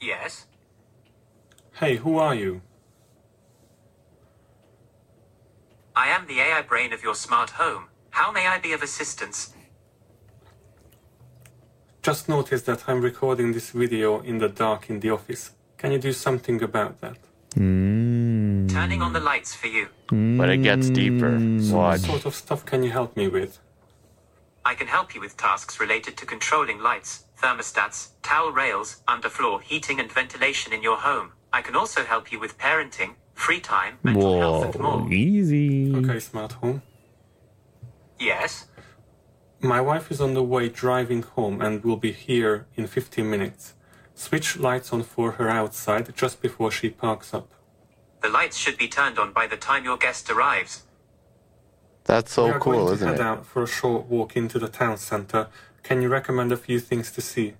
Yes? 0.00 0.46
Hey, 1.74 1.96
who 1.96 2.18
are 2.18 2.34
you? 2.34 2.60
I 5.96 6.08
am 6.08 6.26
the 6.26 6.40
AI 6.40 6.62
brain 6.62 6.92
of 6.92 7.02
your 7.02 7.14
smart 7.14 7.50
home. 7.50 7.84
How 8.10 8.30
may 8.32 8.46
I 8.46 8.58
be 8.58 8.72
of 8.72 8.82
assistance? 8.82 9.53
Just 12.04 12.28
noticed 12.28 12.66
that 12.66 12.86
I'm 12.86 13.00
recording 13.00 13.52
this 13.52 13.70
video 13.70 14.20
in 14.20 14.36
the 14.36 14.50
dark 14.50 14.90
in 14.90 15.00
the 15.00 15.08
office. 15.08 15.52
Can 15.78 15.90
you 15.90 15.98
do 15.98 16.12
something 16.12 16.62
about 16.62 17.00
that? 17.00 17.16
Turning 17.54 19.00
on 19.00 19.14
the 19.14 19.20
lights 19.20 19.54
for 19.54 19.68
you. 19.68 19.88
But 20.08 20.50
it 20.50 20.58
gets 20.58 20.90
deeper. 20.90 21.30
Mm. 21.30 21.72
What 21.72 22.00
sort 22.00 22.26
of 22.26 22.34
stuff 22.34 22.66
can 22.66 22.82
you 22.82 22.90
help 22.90 23.16
me 23.16 23.28
with? 23.28 23.58
I 24.66 24.74
can 24.74 24.86
help 24.86 25.14
you 25.14 25.20
with 25.22 25.38
tasks 25.38 25.80
related 25.80 26.18
to 26.18 26.26
controlling 26.26 26.78
lights, 26.78 27.24
thermostats, 27.40 28.10
towel 28.22 28.52
rails, 28.52 29.02
underfloor 29.08 29.62
heating 29.62 29.98
and 29.98 30.12
ventilation 30.12 30.74
in 30.74 30.82
your 30.82 30.98
home. 30.98 31.32
I 31.54 31.62
can 31.62 31.74
also 31.74 32.04
help 32.04 32.30
you 32.30 32.38
with 32.38 32.58
parenting, 32.58 33.14
free 33.32 33.60
time, 33.60 33.96
mental 34.02 34.40
health, 34.40 34.74
and 34.74 34.84
more. 34.84 35.10
easy. 35.10 35.96
Okay, 35.96 36.20
smart 36.20 36.52
home. 36.52 36.82
Yes? 38.20 38.66
My 39.64 39.80
wife 39.80 40.10
is 40.10 40.20
on 40.20 40.34
the 40.34 40.42
way 40.42 40.68
driving 40.68 41.22
home 41.22 41.62
and 41.62 41.82
will 41.82 41.96
be 41.96 42.12
here 42.12 42.66
in 42.76 42.86
15 42.86 43.30
minutes. 43.30 43.72
Switch 44.14 44.58
lights 44.58 44.92
on 44.92 45.02
for 45.02 45.32
her 45.32 45.48
outside 45.48 46.14
just 46.14 46.42
before 46.42 46.70
she 46.70 46.90
parks 46.90 47.32
up. 47.32 47.48
The 48.20 48.28
lights 48.28 48.58
should 48.58 48.76
be 48.76 48.88
turned 48.88 49.18
on 49.18 49.32
by 49.32 49.46
the 49.46 49.56
time 49.56 49.86
your 49.86 49.96
guest 49.96 50.28
arrives. 50.28 50.82
That's 52.04 52.34
so 52.34 52.44
we 52.44 52.50
are 52.50 52.60
cool, 52.60 52.72
going 52.74 52.86
to 52.88 52.92
isn't 52.92 53.08
head 53.08 53.20
it? 53.20 53.22
out 53.22 53.46
for 53.46 53.62
a 53.62 53.66
short 53.66 54.04
walk 54.04 54.36
into 54.36 54.58
the 54.58 54.68
town 54.68 54.98
center. 54.98 55.48
Can 55.82 56.02
you 56.02 56.10
recommend 56.10 56.52
a 56.52 56.58
few 56.58 56.78
things 56.78 57.10
to 57.12 57.22
see? 57.22 57.54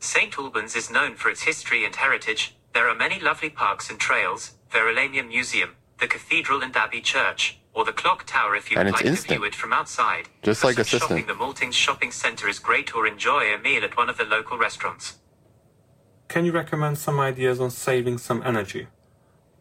St. 0.00 0.36
Albans 0.36 0.74
is 0.74 0.90
known 0.90 1.14
for 1.14 1.30
its 1.30 1.42
history 1.42 1.84
and 1.84 1.94
heritage. 1.94 2.56
There 2.74 2.88
are 2.88 2.96
many 2.96 3.20
lovely 3.20 3.50
parks 3.50 3.88
and 3.88 4.00
trails, 4.00 4.54
Verulamium 4.72 5.28
Museum, 5.28 5.76
the 6.00 6.08
Cathedral 6.08 6.60
and 6.60 6.74
Abbey 6.74 7.00
Church, 7.00 7.59
or 7.74 7.84
the 7.84 7.92
Clock 7.92 8.24
Tower 8.26 8.56
if 8.56 8.70
you'd 8.70 8.78
And 8.78 8.88
it's 8.88 8.96
like 8.96 9.04
to 9.04 9.10
instant. 9.10 9.38
view 9.38 9.44
it 9.46 9.54
from 9.54 9.72
outside. 9.72 10.28
Just 10.42 10.60
For 10.60 10.68
like 10.68 10.76
some 10.76 10.82
Assistant. 10.82 11.02
shopping, 11.10 11.26
the 11.26 11.34
Maltings 11.34 11.74
Shopping 11.74 12.10
Centre 12.10 12.48
is 12.48 12.58
great 12.58 12.94
or 12.94 13.06
enjoy 13.06 13.54
a 13.54 13.58
meal 13.58 13.84
at 13.84 13.96
one 13.96 14.08
of 14.08 14.18
the 14.18 14.24
local 14.24 14.58
restaurants. 14.58 15.18
Can 16.28 16.44
you 16.44 16.52
recommend 16.52 16.98
some 16.98 17.18
ideas 17.20 17.60
on 17.60 17.70
saving 17.70 18.18
some 18.18 18.42
energy? 18.44 18.86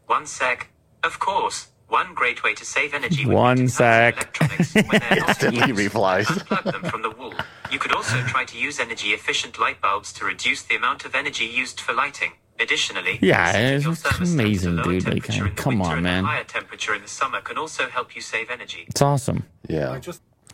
One 0.08 0.26
sec. 0.26 0.70
Of 1.04 1.20
course. 1.20 1.68
One 1.88 2.14
great 2.14 2.44
way 2.44 2.54
to 2.54 2.64
save 2.66 2.94
energy 2.94 3.26
would 3.26 3.34
One 3.36 3.58
be 3.58 3.64
to 3.64 3.70
sec. 3.70 4.14
electronics 4.16 4.76
when 4.76 4.86
they're 4.90 5.00
not 5.02 5.12
in 5.12 5.28
Instantly 5.28 5.68
use. 5.70 5.78
replies. 5.78 6.28
Unplug 6.28 6.64
them 6.72 6.84
from 6.84 7.02
the 7.02 7.10
wall. 7.10 7.34
You 7.72 7.80
could 7.80 7.94
also 7.96 8.22
try 8.24 8.46
to 8.46 8.58
use 8.58 8.80
energy 8.80 9.10
efficient 9.10 9.60
light 9.60 9.82
bulbs 9.82 10.14
to 10.14 10.26
reduce 10.26 10.62
the 10.64 10.76
amount 10.76 11.06
of 11.06 11.16
energy 11.16 11.46
used 11.46 11.80
for 11.82 11.94
lighting. 11.94 12.34
Additionally, 12.60 13.20
Yeah, 13.22 13.50
it's- 13.58 13.84
your 13.84 13.94
it's 13.94 14.20
amazing, 14.34 14.78
dude. 14.82 15.08
Like, 15.08 15.24
temperature 15.24 15.50
come 15.56 15.80
winter 15.80 15.92
on, 15.92 15.98
and 16.00 16.04
man. 16.04 16.24
Higher 16.26 16.44
temperature 16.44 16.94
in 16.94 17.02
the 17.02 17.08
summer 17.08 17.40
can 17.42 17.58
also 17.58 17.88
help 17.88 18.16
you 18.16 18.22
save 18.22 18.50
energy. 18.50 18.86
It's 18.88 19.02
awesome. 19.02 19.44
Yeah. 19.68 19.96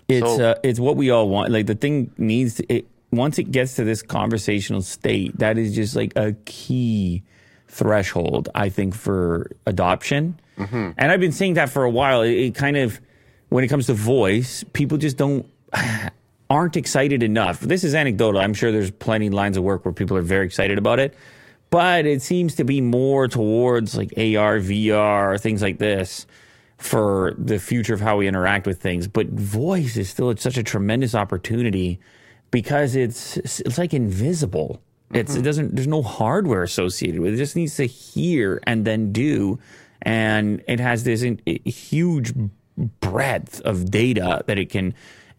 It's 0.08 0.20
So- 0.38 0.52
uh, 0.52 0.56
it's 0.64 0.80
what 0.80 0.96
we 0.98 1.10
all 1.10 1.28
want. 1.30 1.52
Like 1.52 1.66
the 1.66 1.74
thing 1.76 2.12
needs 2.18 2.56
to, 2.56 2.74
it 2.74 2.88
once 3.12 3.40
it 3.40 3.50
gets 3.52 3.76
to 3.78 3.84
this 3.84 4.02
conversational 4.04 4.82
state, 4.82 5.38
that 5.40 5.58
is 5.58 5.74
just 5.76 5.96
like 5.96 6.14
a 6.16 6.34
key 6.46 7.24
threshold, 7.68 8.50
I 8.54 8.70
think, 8.70 8.94
for 8.94 9.50
adoption. 9.66 10.40
Mm-hmm. 10.58 10.92
And 10.98 11.12
I've 11.12 11.20
been 11.20 11.32
saying 11.32 11.56
that 11.56 11.70
for 11.70 11.84
a 11.84 11.90
while. 11.90 12.22
It, 12.22 12.32
it 12.34 12.56
kind 12.56 12.78
of, 12.78 13.00
when 13.50 13.64
it 13.64 13.68
comes 13.68 13.88
to 13.88 13.94
voice, 13.94 14.64
people 14.74 14.98
just 14.98 15.18
don't 15.18 15.46
aren't 16.50 16.78
excited 16.78 17.24
enough. 17.24 17.60
This 17.62 17.84
is 17.84 17.96
anecdotal. 17.96 18.40
I'm 18.42 18.54
sure 18.54 18.72
there's 18.72 18.92
plenty 18.92 19.30
lines 19.30 19.58
of 19.58 19.64
work 19.64 19.86
where 19.86 19.94
people 19.94 20.16
are 20.18 20.22
very 20.22 20.46
excited 20.46 20.78
about 20.78 21.00
it, 21.00 21.16
but 21.70 22.06
it 22.06 22.22
seems 22.22 22.56
to 22.56 22.64
be 22.64 22.82
more 22.82 23.28
towards 23.28 23.98
like 23.98 24.14
AR, 24.18 24.60
VR, 24.60 25.40
things 25.40 25.62
like 25.62 25.78
this 25.78 26.26
for 26.78 27.34
the 27.38 27.60
future 27.60 27.94
of 27.94 28.02
how 28.02 28.18
we 28.18 28.28
interact 28.28 28.68
with 28.68 28.82
things. 28.82 29.08
But 29.08 29.28
voice 29.28 29.98
is 29.98 30.10
still 30.10 30.36
such 30.38 30.58
a 30.58 30.64
tremendous 30.64 31.16
opportunity 31.16 32.00
because 32.52 32.96
it's 32.96 33.38
it's 33.38 33.78
like 33.78 33.94
invisible. 33.94 34.82
It's 35.14 35.32
it 35.32 35.36
mm-hmm. 35.36 35.44
doesn't 35.44 35.76
there's 35.76 35.88
no 35.88 36.02
hardware 36.02 36.64
associated 36.64 37.22
with 37.22 37.34
it. 37.34 37.36
It 37.36 37.38
just 37.38 37.56
needs 37.56 37.76
to 37.78 37.86
hear 37.86 38.60
and 38.64 38.86
then 38.86 39.12
do, 39.12 39.60
and 40.02 40.64
it 40.68 40.80
has 40.80 41.04
this 41.04 41.22
in, 41.22 41.40
huge 41.46 42.34
breadth 43.00 43.62
of 43.62 43.90
data 43.90 44.44
that 44.48 44.58
it 44.60 44.70
can 44.70 44.94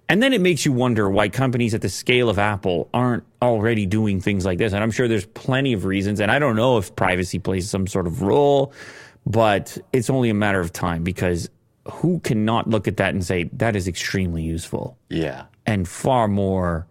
And 0.08 0.22
then 0.22 0.32
it 0.32 0.40
makes 0.40 0.64
you 0.64 0.72
wonder 0.72 1.10
why 1.10 1.28
companies 1.28 1.74
at 1.74 1.80
the 1.82 1.88
scale 1.88 2.28
of 2.30 2.38
Apple 2.38 2.88
aren't 2.94 3.24
already 3.42 3.86
doing 3.86 4.20
things 4.20 4.44
like 4.44 4.58
this. 4.58 4.72
And 4.72 4.82
I'm 4.82 4.92
sure 4.92 5.08
there's 5.08 5.26
plenty 5.26 5.72
of 5.72 5.84
reasons. 5.84 6.20
And 6.20 6.30
I 6.30 6.38
don't 6.38 6.54
know 6.54 6.78
if 6.78 6.94
privacy 6.94 7.38
plays 7.40 7.68
some 7.68 7.86
sort 7.88 8.06
of 8.06 8.22
role, 8.22 8.72
but 9.26 9.76
it's 9.92 10.08
only 10.08 10.30
a 10.30 10.34
matter 10.34 10.60
of 10.60 10.72
time 10.72 11.02
because 11.02 11.50
who 11.90 12.20
cannot 12.20 12.68
look 12.70 12.86
at 12.86 12.98
that 12.98 13.14
and 13.14 13.24
say 13.24 13.44
that 13.54 13.74
is 13.74 13.88
extremely 13.88 14.42
useful 14.42 14.96
Yeah. 15.08 15.44
and 15.66 15.88
far 15.88 16.28
more 16.28 16.86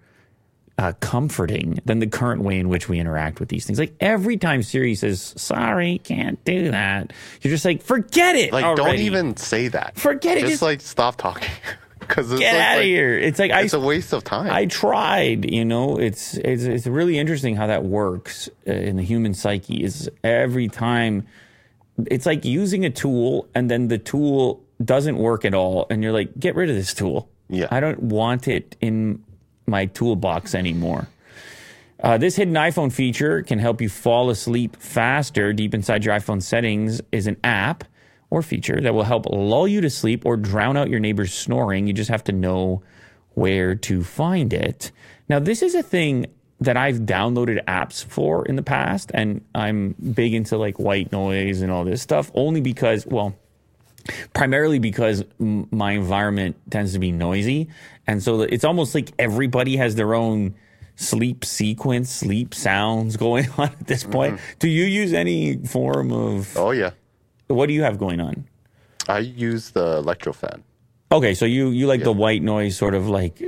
uh, 0.78 0.91
comforting 0.99 1.80
than 1.86 1.99
the 1.99 2.08
current 2.08 2.41
way 2.41 2.60
in 2.60 2.67
which 2.67 2.89
we 2.89 2.99
interact 2.99 3.39
with 3.39 3.47
these 3.47 3.65
things. 3.65 3.80
Like 3.80 3.93
every 4.01 4.36
time 4.36 4.62
Siri 4.62 4.93
says, 4.93 5.34
sorry, 5.38 5.99
can't 6.04 6.43
do 6.43 6.69
that, 6.71 7.13
you're 7.41 7.51
just 7.51 7.63
like, 7.63 7.82
forget 7.82 8.36
it. 8.36 8.51
Like, 8.51 8.75
don't 8.75 8.97
even 8.99 9.38
say 9.38 9.69
that. 9.69 9.97
Forget 9.97 10.38
it, 10.38 10.41
Just, 10.41 10.51
just- 10.51 10.62
like 10.62 10.82
stop 10.82 11.15
talking. 11.15 11.47
Because 12.07 12.31
it's 12.31 12.39
get 12.39 12.51
just 12.53 12.61
out 12.61 12.71
of 12.73 12.77
like- 12.79 12.85
here. 12.85 13.17
It's 13.17 13.39
like 13.39 13.51
It's 13.51 13.73
I 13.73 13.77
a 13.77 13.79
waste 13.79 14.13
of 14.13 14.23
time. 14.23 14.49
I 14.51 14.65
tried, 14.65 15.49
you 15.51 15.65
know, 15.65 15.97
it's, 15.97 16.35
it's, 16.37 16.63
it's 16.63 16.87
really 16.87 17.17
interesting 17.19 17.55
how 17.55 17.67
that 17.67 17.83
works 17.83 18.49
uh, 18.67 18.71
in 18.71 18.95
the 18.97 19.03
human 19.03 19.33
psyche 19.33 19.83
is 19.83 20.09
every 20.23 20.67
time 20.67 21.27
it's 22.07 22.25
like 22.25 22.43
using 22.45 22.85
a 22.85 22.89
tool 22.89 23.47
and 23.55 23.69
then 23.71 23.87
the 23.87 23.97
tool 23.97 24.63
doesn't 24.83 25.17
work 25.17 25.45
at 25.45 25.53
all. 25.53 25.87
And 25.89 26.03
you're 26.03 26.11
like, 26.13 26.37
get 26.37 26.55
rid 26.55 26.69
of 26.69 26.75
this 26.75 26.93
tool. 26.93 27.29
Yeah. 27.49 27.67
I 27.71 27.79
don't 27.79 28.01
want 28.03 28.47
it 28.47 28.75
in 28.81 29.23
my 29.67 29.85
toolbox 29.85 30.53
anymore. 30.55 31.07
Uh, 32.03 32.17
this 32.17 32.35
hidden 32.35 32.53
iPhone 32.55 32.91
feature 32.91 33.41
can 33.41 33.57
help 33.57 33.81
you 33.81 33.87
fall 33.89 34.29
asleep 34.29 34.75
faster. 34.77 35.53
Deep 35.53 35.73
inside 35.73 36.03
your 36.03 36.13
iPhone 36.13 36.41
settings 36.43 37.01
is 37.11 37.25
an 37.27 37.37
app 37.43 37.83
or 38.36 38.41
feature 38.41 38.82
that 38.82 38.93
will 38.93 39.04
help 39.04 39.26
lull 39.28 39.65
you 39.65 39.80
to 39.80 39.89
sleep 39.89 40.26
or 40.26 40.36
drown 40.36 40.76
out 40.76 40.89
your 40.89 41.00
neighbor's 41.00 41.34
snoring. 41.34 41.88
You 41.88 41.93
just 41.93 42.10
have 42.10 42.24
to 42.26 42.34
know 42.34 42.84
where 43.34 43.76
to 43.76 44.04
find 44.04 44.52
it. 44.52 44.91
Now, 45.30 45.39
this 45.39 45.62
is 45.62 45.74
a 45.74 45.82
thing 45.82 46.26
that 46.60 46.76
I've 46.76 46.98
downloaded 47.00 47.63
apps 47.63 48.04
for 48.04 48.45
in 48.45 48.58
the 48.58 48.62
past, 48.62 49.10
and 49.13 49.41
I'm 49.56 49.95
big 50.13 50.34
into 50.34 50.58
like 50.58 50.78
white 50.80 51.13
noise 51.13 51.62
and 51.62 51.71
all 51.71 51.86
this 51.86 52.02
stuff 52.02 52.30
only 52.34 52.60
because, 52.60 53.06
well, 53.06 53.36
primarily 54.34 54.80
because 54.80 55.24
m- 55.39 55.67
my 55.71 55.93
environment 55.93 56.58
tends 56.69 56.91
to 56.91 57.00
be 57.00 57.13
noisy. 57.13 57.69
And 58.06 58.21
so 58.21 58.41
it's 58.41 58.65
almost 58.65 58.93
like 58.93 59.13
everybody 59.17 59.78
has 59.78 59.95
their 59.95 60.13
own 60.13 60.56
sleep 60.98 61.45
sequence, 61.45 62.10
sleep 62.10 62.54
sounds 62.54 63.15
going 63.26 63.48
on 63.58 63.69
at 63.69 63.88
this 63.88 64.04
point. 64.04 64.36
Mm-hmm. 64.36 64.60
Do 64.60 64.67
you 64.67 64.84
use 64.84 65.13
any 65.13 65.58
form 65.58 66.12
of 66.12 66.58
oh, 66.58 66.71
yeah. 66.71 66.91
What 67.47 67.67
do 67.67 67.73
you 67.73 67.84
have 67.84 67.97
going 67.97 68.19
on? 68.19 68.45
I 69.08 69.19
use 69.19 69.71
the 69.71 69.97
electro 69.97 70.34
fan. 70.34 70.63
Okay, 71.12 71.34
so 71.36 71.45
you 71.45 71.69
you 71.69 71.86
like 71.88 72.03
the 72.03 72.12
white 72.12 72.41
noise 72.41 72.75
sort 72.75 72.95
of 72.95 73.08
like 73.08 73.41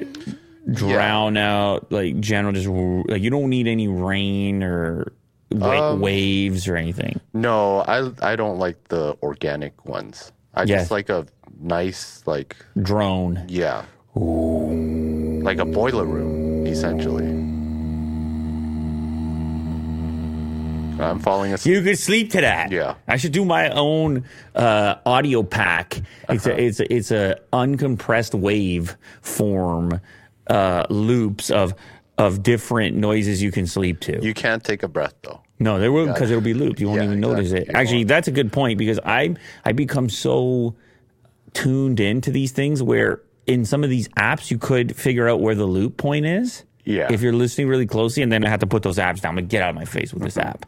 drown 0.71 1.37
out 1.37 1.91
like 1.91 2.19
general 2.19 2.53
just 2.53 2.67
like 2.67 3.21
you 3.21 3.29
don't 3.29 3.49
need 3.49 3.67
any 3.67 3.87
rain 3.87 4.61
or 4.63 5.11
wa- 5.51 5.91
Um, 5.93 5.99
waves 6.01 6.67
or 6.67 6.75
anything. 6.75 7.19
No, 7.33 7.79
I 7.87 8.11
I 8.21 8.35
don't 8.35 8.59
like 8.59 8.77
the 8.89 9.17
organic 9.23 9.85
ones. 9.85 10.31
I 10.53 10.63
Yeah. 10.63 10.77
just 10.77 10.91
like 10.91 11.09
a 11.09 11.25
nice 11.59 12.21
like 12.27 12.55
Drone. 12.81 13.43
yeah. 13.47 13.83
Like 14.15 15.59
a 15.59 15.65
boiler 15.65 16.05
room, 16.05 16.65
essentially. 16.67 17.25
I'm 20.99 21.19
falling 21.19 21.53
asleep. 21.53 21.75
You 21.75 21.81
could 21.83 21.97
sleep 21.97 22.31
to 22.31 22.41
that. 22.41 22.71
Yeah. 22.71 22.95
I 23.07 23.17
should 23.17 23.31
do 23.31 23.45
my 23.45 23.69
own 23.69 24.25
uh, 24.55 24.95
audio 25.05 25.43
pack. 25.43 26.01
It's 26.29 26.45
Uh-huh. 26.47 26.55
a 26.55 26.61
it's 26.65 26.79
a, 26.79 26.93
it's 26.93 27.11
a 27.11 27.39
uncompressed 27.53 28.33
wave 28.33 28.97
form 29.21 29.99
uh, 30.47 30.85
loops 30.89 31.49
of 31.49 31.73
of 32.17 32.41
different 32.41 32.95
noises 32.97 33.41
you 33.43 33.51
can 33.51 33.67
sleep 33.67 33.99
to. 34.01 34.19
You 34.23 34.33
can't 34.33 34.63
take 34.63 34.81
a 34.83 34.87
breath 34.87 35.13
though. 35.21 35.41
No, 35.59 35.79
there 35.79 35.91
will 35.91 36.07
because 36.07 36.29
it'll 36.31 36.41
be 36.41 36.53
looped. 36.53 36.79
You 36.79 36.87
won't 36.87 36.99
Yeah, 36.99 37.05
even 37.07 37.19
notice 37.19 37.51
exactly. 37.51 37.69
it. 37.69 37.73
You 37.73 37.79
Actually, 37.79 37.97
won't. 37.99 38.07
that's 38.09 38.27
a 38.27 38.31
good 38.31 38.51
point 38.53 38.77
because 38.77 38.99
I 39.05 39.35
I 39.65 39.71
become 39.73 40.09
so 40.09 40.75
tuned 41.53 41.99
into 41.99 42.31
these 42.31 42.51
things 42.51 42.83
where 42.83 43.21
in 43.45 43.65
some 43.65 43.83
of 43.83 43.89
these 43.89 44.07
apps 44.09 44.51
you 44.51 44.57
could 44.57 44.95
figure 44.95 45.27
out 45.27 45.41
where 45.41 45.55
the 45.55 45.65
loop 45.65 45.97
point 45.97 46.25
is. 46.25 46.63
Yeah. 46.87 47.11
If 47.11 47.21
you're 47.21 47.33
listening 47.33 47.67
really 47.67 47.85
closely, 47.85 48.23
and 48.23 48.31
then 48.31 48.45
I 48.45 48.49
have 48.49 48.61
to 48.61 48.67
put 48.67 48.81
those 48.83 48.97
apps 48.97 49.21
down. 49.21 49.35
But 49.35 49.47
get 49.49 49.61
out 49.61 49.69
of 49.69 49.75
my 49.75 49.85
face 49.85 50.13
with 50.13 50.21
Mm-hmm. 50.21 50.25
this 50.25 50.37
app. 50.37 50.65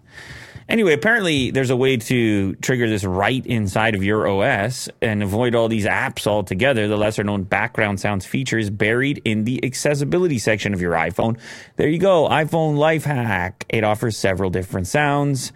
Anyway, 0.67 0.93
apparently 0.93 1.49
there's 1.49 1.71
a 1.71 1.75
way 1.75 1.97
to 1.97 2.53
trigger 2.57 2.87
this 2.87 3.03
right 3.03 3.43
inside 3.47 3.95
of 3.95 4.03
your 4.03 4.27
OS 4.27 4.87
and 5.01 5.23
avoid 5.23 5.55
all 5.55 5.67
these 5.67 5.85
apps 5.87 6.27
altogether. 6.27 6.87
The 6.87 6.95
lesser 6.95 7.23
known 7.23 7.41
background 7.41 7.99
sounds 7.99 8.23
feature 8.23 8.59
is 8.59 8.69
buried 8.69 9.19
in 9.25 9.45
the 9.45 9.65
accessibility 9.65 10.37
section 10.37 10.75
of 10.75 10.81
your 10.81 10.93
iPhone. 10.93 11.39
There 11.77 11.87
you 11.87 11.97
go. 11.97 12.27
iPhone 12.29 12.77
life 12.77 13.03
hack. 13.05 13.65
It 13.69 13.83
offers 13.83 14.15
several 14.15 14.51
different 14.51 14.85
sounds. 14.85 15.53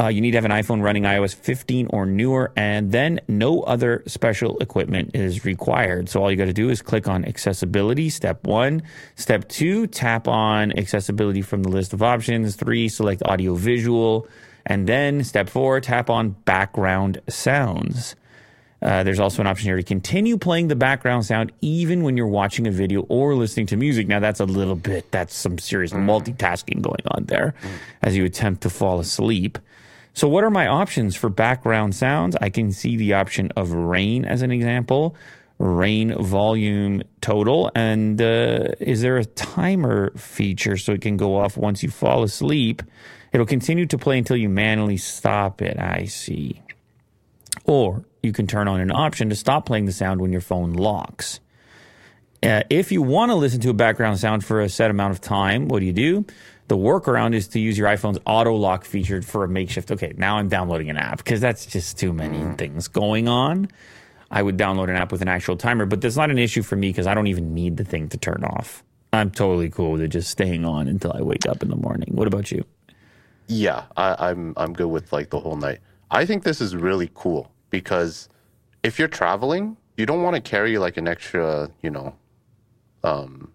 Uh, 0.00 0.08
you 0.08 0.22
need 0.22 0.30
to 0.30 0.38
have 0.38 0.46
an 0.46 0.50
iPhone 0.50 0.82
running 0.82 1.02
iOS 1.02 1.34
15 1.34 1.88
or 1.90 2.06
newer, 2.06 2.52
and 2.56 2.90
then 2.90 3.20
no 3.28 3.60
other 3.62 4.02
special 4.06 4.56
equipment 4.60 5.10
is 5.12 5.44
required. 5.44 6.08
So 6.08 6.22
all 6.22 6.30
you 6.30 6.38
got 6.38 6.46
to 6.46 6.54
do 6.54 6.70
is 6.70 6.80
click 6.80 7.06
on 7.06 7.26
accessibility, 7.26 8.08
step 8.08 8.46
one. 8.46 8.82
Step 9.16 9.46
two, 9.50 9.86
tap 9.86 10.26
on 10.26 10.72
accessibility 10.78 11.42
from 11.42 11.62
the 11.62 11.68
list 11.68 11.92
of 11.92 12.02
options. 12.02 12.56
Three, 12.56 12.88
select 12.88 13.22
audio 13.26 13.54
visual. 13.54 14.26
And 14.64 14.86
then 14.86 15.22
step 15.22 15.50
four, 15.50 15.80
tap 15.82 16.08
on 16.08 16.30
background 16.30 17.20
sounds. 17.28 18.16
Uh, 18.80 19.02
there's 19.02 19.20
also 19.20 19.42
an 19.42 19.46
option 19.46 19.68
here 19.68 19.76
to 19.76 19.82
continue 19.82 20.38
playing 20.38 20.68
the 20.68 20.76
background 20.76 21.26
sound 21.26 21.52
even 21.60 22.02
when 22.02 22.16
you're 22.16 22.26
watching 22.26 22.66
a 22.66 22.70
video 22.70 23.02
or 23.10 23.34
listening 23.34 23.66
to 23.66 23.76
music. 23.76 24.08
Now, 24.08 24.20
that's 24.20 24.40
a 24.40 24.46
little 24.46 24.76
bit, 24.76 25.10
that's 25.10 25.34
some 25.34 25.58
serious 25.58 25.92
multitasking 25.92 26.80
going 26.80 27.02
on 27.10 27.24
there 27.24 27.54
as 28.00 28.16
you 28.16 28.24
attempt 28.24 28.62
to 28.62 28.70
fall 28.70 28.98
asleep. 28.98 29.58
So, 30.20 30.28
what 30.28 30.44
are 30.44 30.50
my 30.50 30.66
options 30.66 31.16
for 31.16 31.30
background 31.30 31.94
sounds? 31.94 32.36
I 32.42 32.50
can 32.50 32.72
see 32.72 32.98
the 32.98 33.14
option 33.14 33.50
of 33.56 33.72
rain 33.72 34.26
as 34.26 34.42
an 34.42 34.50
example, 34.50 35.16
rain 35.58 36.12
volume 36.22 37.02
total. 37.22 37.72
And 37.74 38.20
uh, 38.20 38.74
is 38.80 39.00
there 39.00 39.16
a 39.16 39.24
timer 39.24 40.10
feature 40.18 40.76
so 40.76 40.92
it 40.92 41.00
can 41.00 41.16
go 41.16 41.36
off 41.36 41.56
once 41.56 41.82
you 41.82 41.88
fall 41.88 42.22
asleep? 42.22 42.82
It'll 43.32 43.46
continue 43.46 43.86
to 43.86 43.96
play 43.96 44.18
until 44.18 44.36
you 44.36 44.50
manually 44.50 44.98
stop 44.98 45.62
it. 45.62 45.78
I 45.78 46.04
see. 46.04 46.60
Or 47.64 48.04
you 48.22 48.34
can 48.34 48.46
turn 48.46 48.68
on 48.68 48.78
an 48.78 48.90
option 48.90 49.30
to 49.30 49.34
stop 49.34 49.64
playing 49.64 49.86
the 49.86 49.92
sound 49.92 50.20
when 50.20 50.32
your 50.32 50.42
phone 50.42 50.74
locks. 50.74 51.40
Uh, 52.42 52.62
if 52.68 52.92
you 52.92 53.00
want 53.00 53.30
to 53.30 53.36
listen 53.36 53.60
to 53.60 53.70
a 53.70 53.74
background 53.74 54.18
sound 54.18 54.44
for 54.44 54.60
a 54.60 54.68
set 54.68 54.90
amount 54.90 55.12
of 55.12 55.20
time, 55.22 55.68
what 55.68 55.80
do 55.80 55.86
you 55.86 55.94
do? 55.94 56.26
The 56.70 56.76
workaround 56.76 57.34
is 57.34 57.48
to 57.48 57.58
use 57.58 57.76
your 57.76 57.88
iPhone's 57.88 58.20
auto 58.24 58.54
lock 58.54 58.84
feature 58.84 59.20
for 59.22 59.42
a 59.42 59.48
makeshift. 59.48 59.90
Okay, 59.90 60.14
now 60.16 60.36
I'm 60.36 60.48
downloading 60.48 60.88
an 60.88 60.96
app 60.96 61.16
because 61.16 61.40
that's 61.40 61.66
just 61.66 61.98
too 61.98 62.12
many 62.12 62.54
things 62.58 62.86
going 62.86 63.26
on. 63.26 63.66
I 64.30 64.40
would 64.40 64.56
download 64.56 64.88
an 64.88 64.94
app 64.94 65.10
with 65.10 65.20
an 65.20 65.26
actual 65.26 65.56
timer, 65.56 65.84
but 65.84 66.00
that's 66.00 66.14
not 66.14 66.30
an 66.30 66.38
issue 66.38 66.62
for 66.62 66.76
me 66.76 66.90
because 66.90 67.08
I 67.08 67.14
don't 67.14 67.26
even 67.26 67.54
need 67.54 67.76
the 67.76 67.82
thing 67.82 68.08
to 68.10 68.18
turn 68.18 68.44
off. 68.44 68.84
I'm 69.12 69.32
totally 69.32 69.68
cool 69.68 69.90
with 69.90 70.00
it 70.00 70.08
just 70.10 70.30
staying 70.30 70.64
on 70.64 70.86
until 70.86 71.12
I 71.12 71.22
wake 71.22 71.44
up 71.48 71.60
in 71.64 71.70
the 71.70 71.74
morning. 71.74 72.10
What 72.12 72.28
about 72.28 72.52
you? 72.52 72.64
Yeah, 73.48 73.86
I, 73.96 74.30
I'm 74.30 74.54
I'm 74.56 74.72
good 74.72 74.90
with 74.90 75.12
like 75.12 75.30
the 75.30 75.40
whole 75.40 75.56
night. 75.56 75.80
I 76.12 76.24
think 76.24 76.44
this 76.44 76.60
is 76.60 76.76
really 76.76 77.10
cool 77.14 77.50
because 77.70 78.28
if 78.84 78.96
you're 78.96 79.08
traveling, 79.08 79.76
you 79.96 80.06
don't 80.06 80.22
want 80.22 80.36
to 80.36 80.40
carry 80.40 80.78
like 80.78 80.98
an 80.98 81.08
extra, 81.08 81.68
you 81.82 81.90
know, 81.90 82.14
um, 83.02 83.50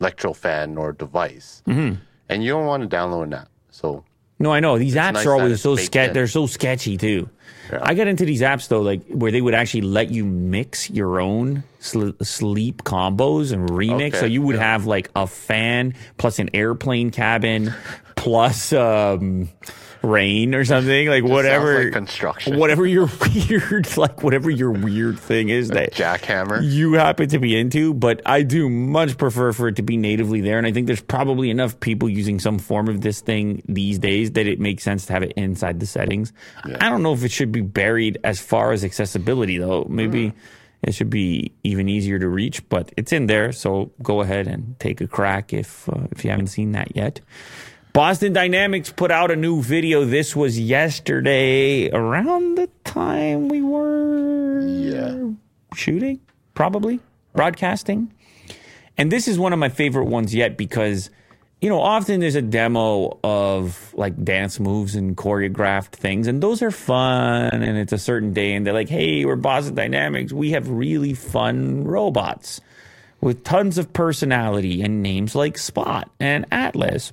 electro 0.00 0.32
fan 0.32 0.78
or 0.78 0.94
device, 0.94 1.62
Mm-hmm. 1.66 1.96
And 2.28 2.42
you 2.44 2.50
don't 2.50 2.66
want 2.66 2.88
to 2.88 2.96
download 2.96 3.24
an 3.24 3.34
app. 3.34 3.48
So 3.70 4.04
No, 4.38 4.52
I 4.52 4.60
know 4.60 4.78
these 4.78 4.94
apps 4.94 5.14
nice 5.14 5.26
are 5.26 5.32
always 5.32 5.60
so 5.60 5.76
sketch. 5.76 6.12
They're 6.12 6.26
so 6.26 6.46
sketchy 6.46 6.96
too. 6.96 7.28
I 7.72 7.94
got 7.94 8.06
into 8.08 8.24
these 8.26 8.42
apps 8.42 8.68
though, 8.68 8.82
like 8.82 9.04
where 9.08 9.32
they 9.32 9.40
would 9.40 9.54
actually 9.54 9.80
let 9.80 10.10
you 10.10 10.24
mix 10.24 10.90
your 10.90 11.18
own 11.20 11.64
sl- 11.80 12.10
sleep 12.22 12.82
combos 12.84 13.52
and 13.52 13.68
remix. 13.70 14.08
Okay, 14.08 14.20
So 14.20 14.26
you 14.26 14.42
would 14.42 14.56
yeah. 14.56 14.62
have 14.72 14.86
like 14.86 15.10
a 15.16 15.26
fan 15.26 15.94
plus 16.18 16.38
an 16.38 16.50
airplane 16.54 17.10
cabin 17.10 17.72
plus 18.16 18.72
um, 18.72 19.48
rain 20.04 20.54
or 20.54 20.64
something 20.64 21.08
like 21.08 21.24
whatever 21.24 21.84
like 21.84 21.92
construction. 21.92 22.58
whatever 22.58 22.86
your 22.86 23.08
weird 23.48 23.96
like 23.96 24.22
whatever 24.22 24.50
your 24.50 24.70
weird 24.70 25.18
thing 25.18 25.48
is 25.48 25.68
that 25.70 25.92
jackhammer. 25.92 26.60
you 26.62 26.94
happen 26.94 27.28
to 27.28 27.38
be 27.38 27.56
into, 27.58 27.94
but 27.94 28.20
I 28.26 28.42
do 28.42 28.68
much 28.68 29.16
prefer 29.18 29.52
for 29.52 29.68
it 29.68 29.76
to 29.76 29.82
be 29.82 29.96
natively 29.96 30.40
there. 30.40 30.58
And 30.58 30.66
I 30.66 30.72
think 30.72 30.86
there's 30.86 31.02
probably 31.02 31.50
enough 31.50 31.80
people 31.80 32.08
using 32.08 32.38
some 32.38 32.58
form 32.58 32.88
of 32.88 33.00
this 33.00 33.20
thing 33.20 33.62
these 33.68 33.98
days 33.98 34.32
that 34.32 34.46
it 34.46 34.60
makes 34.60 34.82
sense 34.82 35.06
to 35.06 35.12
have 35.12 35.22
it 35.22 35.32
inside 35.36 35.80
the 35.80 35.86
settings. 35.86 36.32
I 36.64 36.88
don't 36.88 37.02
know 37.02 37.12
if 37.12 37.24
it 37.24 37.30
should 37.30 37.52
be 37.52 37.62
buried 37.62 38.18
as 38.24 38.40
far 38.40 38.72
as 38.72 38.84
accessibility, 38.84 39.58
though. 39.58 39.86
Maybe 39.88 40.32
it 40.82 40.94
should 40.94 41.10
be 41.10 41.52
even 41.62 41.88
easier 41.88 42.18
to 42.18 42.28
reach, 42.28 42.68
but 42.68 42.92
it's 42.96 43.12
in 43.12 43.26
there. 43.26 43.52
So 43.52 43.90
go 44.02 44.20
ahead 44.20 44.46
and 44.46 44.78
take 44.78 45.00
a 45.00 45.06
crack 45.06 45.52
if 45.52 45.88
uh, 45.88 46.06
if 46.10 46.24
you 46.24 46.30
haven't 46.30 46.48
seen 46.48 46.72
that 46.72 46.94
yet. 46.94 47.20
Boston 47.94 48.32
Dynamics 48.32 48.90
put 48.90 49.12
out 49.12 49.30
a 49.30 49.36
new 49.36 49.62
video. 49.62 50.04
This 50.04 50.34
was 50.34 50.58
yesterday 50.58 51.88
around 51.92 52.56
the 52.56 52.68
time 52.82 53.46
we 53.48 53.62
were 53.62 54.66
Yeah. 54.66 55.28
shooting, 55.76 56.18
probably 56.54 56.98
broadcasting. 57.36 58.12
And 58.98 59.12
this 59.12 59.28
is 59.28 59.38
one 59.38 59.52
of 59.52 59.60
my 59.60 59.68
favorite 59.68 60.06
ones 60.06 60.34
yet 60.34 60.56
because, 60.56 61.08
you 61.60 61.68
know, 61.68 61.80
often 61.80 62.18
there's 62.18 62.34
a 62.34 62.42
demo 62.42 63.16
of 63.22 63.94
like 63.96 64.24
dance 64.24 64.58
moves 64.58 64.96
and 64.96 65.16
choreographed 65.16 65.92
things, 65.92 66.26
and 66.26 66.42
those 66.42 66.62
are 66.62 66.72
fun. 66.72 67.62
And 67.62 67.78
it's 67.78 67.92
a 67.92 67.98
certain 67.98 68.32
day, 68.32 68.54
and 68.54 68.66
they're 68.66 68.74
like, 68.74 68.88
hey, 68.88 69.24
we're 69.24 69.36
Boston 69.36 69.76
Dynamics. 69.76 70.32
We 70.32 70.50
have 70.50 70.68
really 70.68 71.14
fun 71.14 71.84
robots 71.84 72.60
with 73.20 73.44
tons 73.44 73.78
of 73.78 73.92
personality 73.92 74.82
and 74.82 75.00
names 75.00 75.36
like 75.36 75.56
Spot 75.56 76.10
and 76.18 76.44
Atlas. 76.50 77.12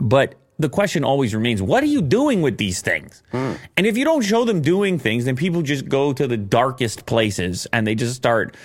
But 0.00 0.34
the 0.60 0.68
question 0.68 1.04
always 1.04 1.34
remains 1.34 1.62
what 1.62 1.82
are 1.82 1.86
you 1.86 2.02
doing 2.02 2.42
with 2.42 2.58
these 2.58 2.80
things? 2.80 3.22
And 3.32 3.86
if 3.86 3.96
you 3.96 4.04
don't 4.04 4.22
show 4.22 4.44
them 4.44 4.60
doing 4.60 4.98
things, 4.98 5.24
then 5.24 5.36
people 5.36 5.62
just 5.62 5.88
go 5.88 6.12
to 6.12 6.26
the 6.26 6.36
darkest 6.36 7.06
places 7.06 7.66
and 7.72 7.86
they 7.86 7.94
just 7.94 8.14
start 8.16 8.56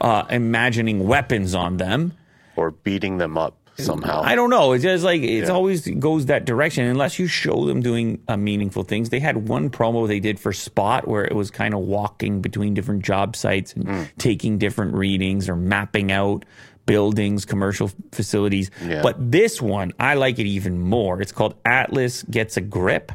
uh, 0.00 0.24
imagining 0.30 1.06
weapons 1.06 1.54
on 1.54 1.76
them. 1.76 2.14
Or 2.56 2.70
beating 2.70 3.18
them 3.18 3.36
up 3.38 3.56
somehow. 3.78 4.20
I 4.22 4.34
don't 4.34 4.50
know. 4.50 4.72
It's 4.72 4.82
just 4.84 5.02
like 5.04 5.22
it's 5.22 5.48
Yeah. 5.48 5.54
always 5.54 5.86
goes 5.88 6.26
that 6.26 6.44
direction 6.44 6.84
unless 6.86 7.18
you 7.18 7.26
show 7.26 7.64
them 7.66 7.80
doing 7.80 8.20
uh, 8.28 8.36
meaningful 8.36 8.82
things. 8.84 9.08
They 9.08 9.18
had 9.20 9.48
one 9.48 9.70
promo 9.70 10.06
they 10.06 10.20
did 10.20 10.38
for 10.38 10.52
Spot 10.52 11.08
where 11.08 11.24
it 11.24 11.34
was 11.34 11.50
kind 11.50 11.72
of 11.74 11.80
walking 11.80 12.40
between 12.42 12.74
different 12.74 13.02
job 13.04 13.34
sites 13.34 13.72
and 13.72 13.88
Hmm. 13.88 14.02
taking 14.18 14.58
different 14.58 14.94
readings 14.94 15.48
or 15.48 15.56
mapping 15.56 16.12
out 16.12 16.44
buildings, 16.86 17.44
commercial 17.44 17.90
facilities. 18.12 18.70
Yeah. 18.84 19.02
But 19.02 19.30
this 19.30 19.60
one, 19.62 19.92
I 19.98 20.14
like 20.14 20.38
it 20.38 20.46
even 20.46 20.80
more. 20.80 21.20
It's 21.20 21.32
called 21.32 21.54
Atlas 21.64 22.22
Gets 22.24 22.56
a 22.56 22.60
Grip. 22.60 23.12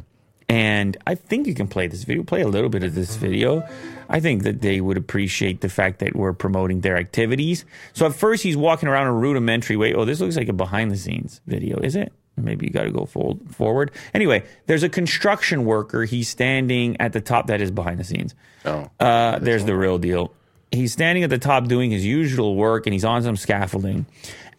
And 0.49 0.95
I 1.05 1.15
think 1.15 1.45
you 1.45 1.53
can 1.53 1.67
play 1.67 1.87
this 1.87 2.03
video, 2.05 2.23
play 2.23 2.41
a 2.41 2.47
little 2.47 2.69
bit 2.69 2.83
of 2.83 2.95
this 2.95 3.17
video. 3.17 3.67
I 4.09 4.21
think 4.21 4.43
that 4.43 4.61
they 4.61 4.79
would 4.79 4.95
appreciate 4.95 5.59
the 5.59 5.67
fact 5.67 5.99
that 5.99 6.15
we're 6.15 6.31
promoting 6.31 6.81
their 6.81 6.95
activities. 6.95 7.65
So 7.91 8.05
at 8.05 8.15
first, 8.15 8.43
he's 8.43 8.55
walking 8.55 8.87
around 8.87 9.07
a 9.07 9.13
rudimentary 9.13 9.75
way. 9.75 9.93
Oh, 9.93 10.05
this 10.05 10.21
looks 10.21 10.37
like 10.37 10.47
a 10.47 10.53
behind 10.53 10.91
the 10.91 10.97
scenes 10.97 11.41
video, 11.47 11.79
is 11.79 11.97
it? 11.97 12.13
Maybe 12.37 12.67
you 12.67 12.71
got 12.71 12.83
to 12.83 12.91
go 12.91 13.05
full, 13.05 13.39
forward. 13.51 13.91
Anyway, 14.13 14.43
there's 14.67 14.83
a 14.83 14.89
construction 14.89 15.65
worker. 15.65 16.05
He's 16.05 16.29
standing 16.29 16.95
at 17.01 17.11
the 17.11 17.19
top. 17.19 17.47
That 17.47 17.61
is 17.61 17.71
behind 17.71 17.99
the 17.99 18.03
scenes. 18.03 18.35
Oh. 18.63 18.89
Uh, 18.99 19.39
there's 19.39 19.65
the 19.65 19.75
real 19.75 19.97
deal. 19.97 20.33
He's 20.71 20.93
standing 20.93 21.23
at 21.23 21.29
the 21.29 21.37
top 21.37 21.67
doing 21.67 21.91
his 21.91 22.05
usual 22.05 22.55
work 22.55 22.85
and 22.85 22.93
he's 22.93 23.05
on 23.05 23.23
some 23.23 23.37
scaffolding. 23.37 24.05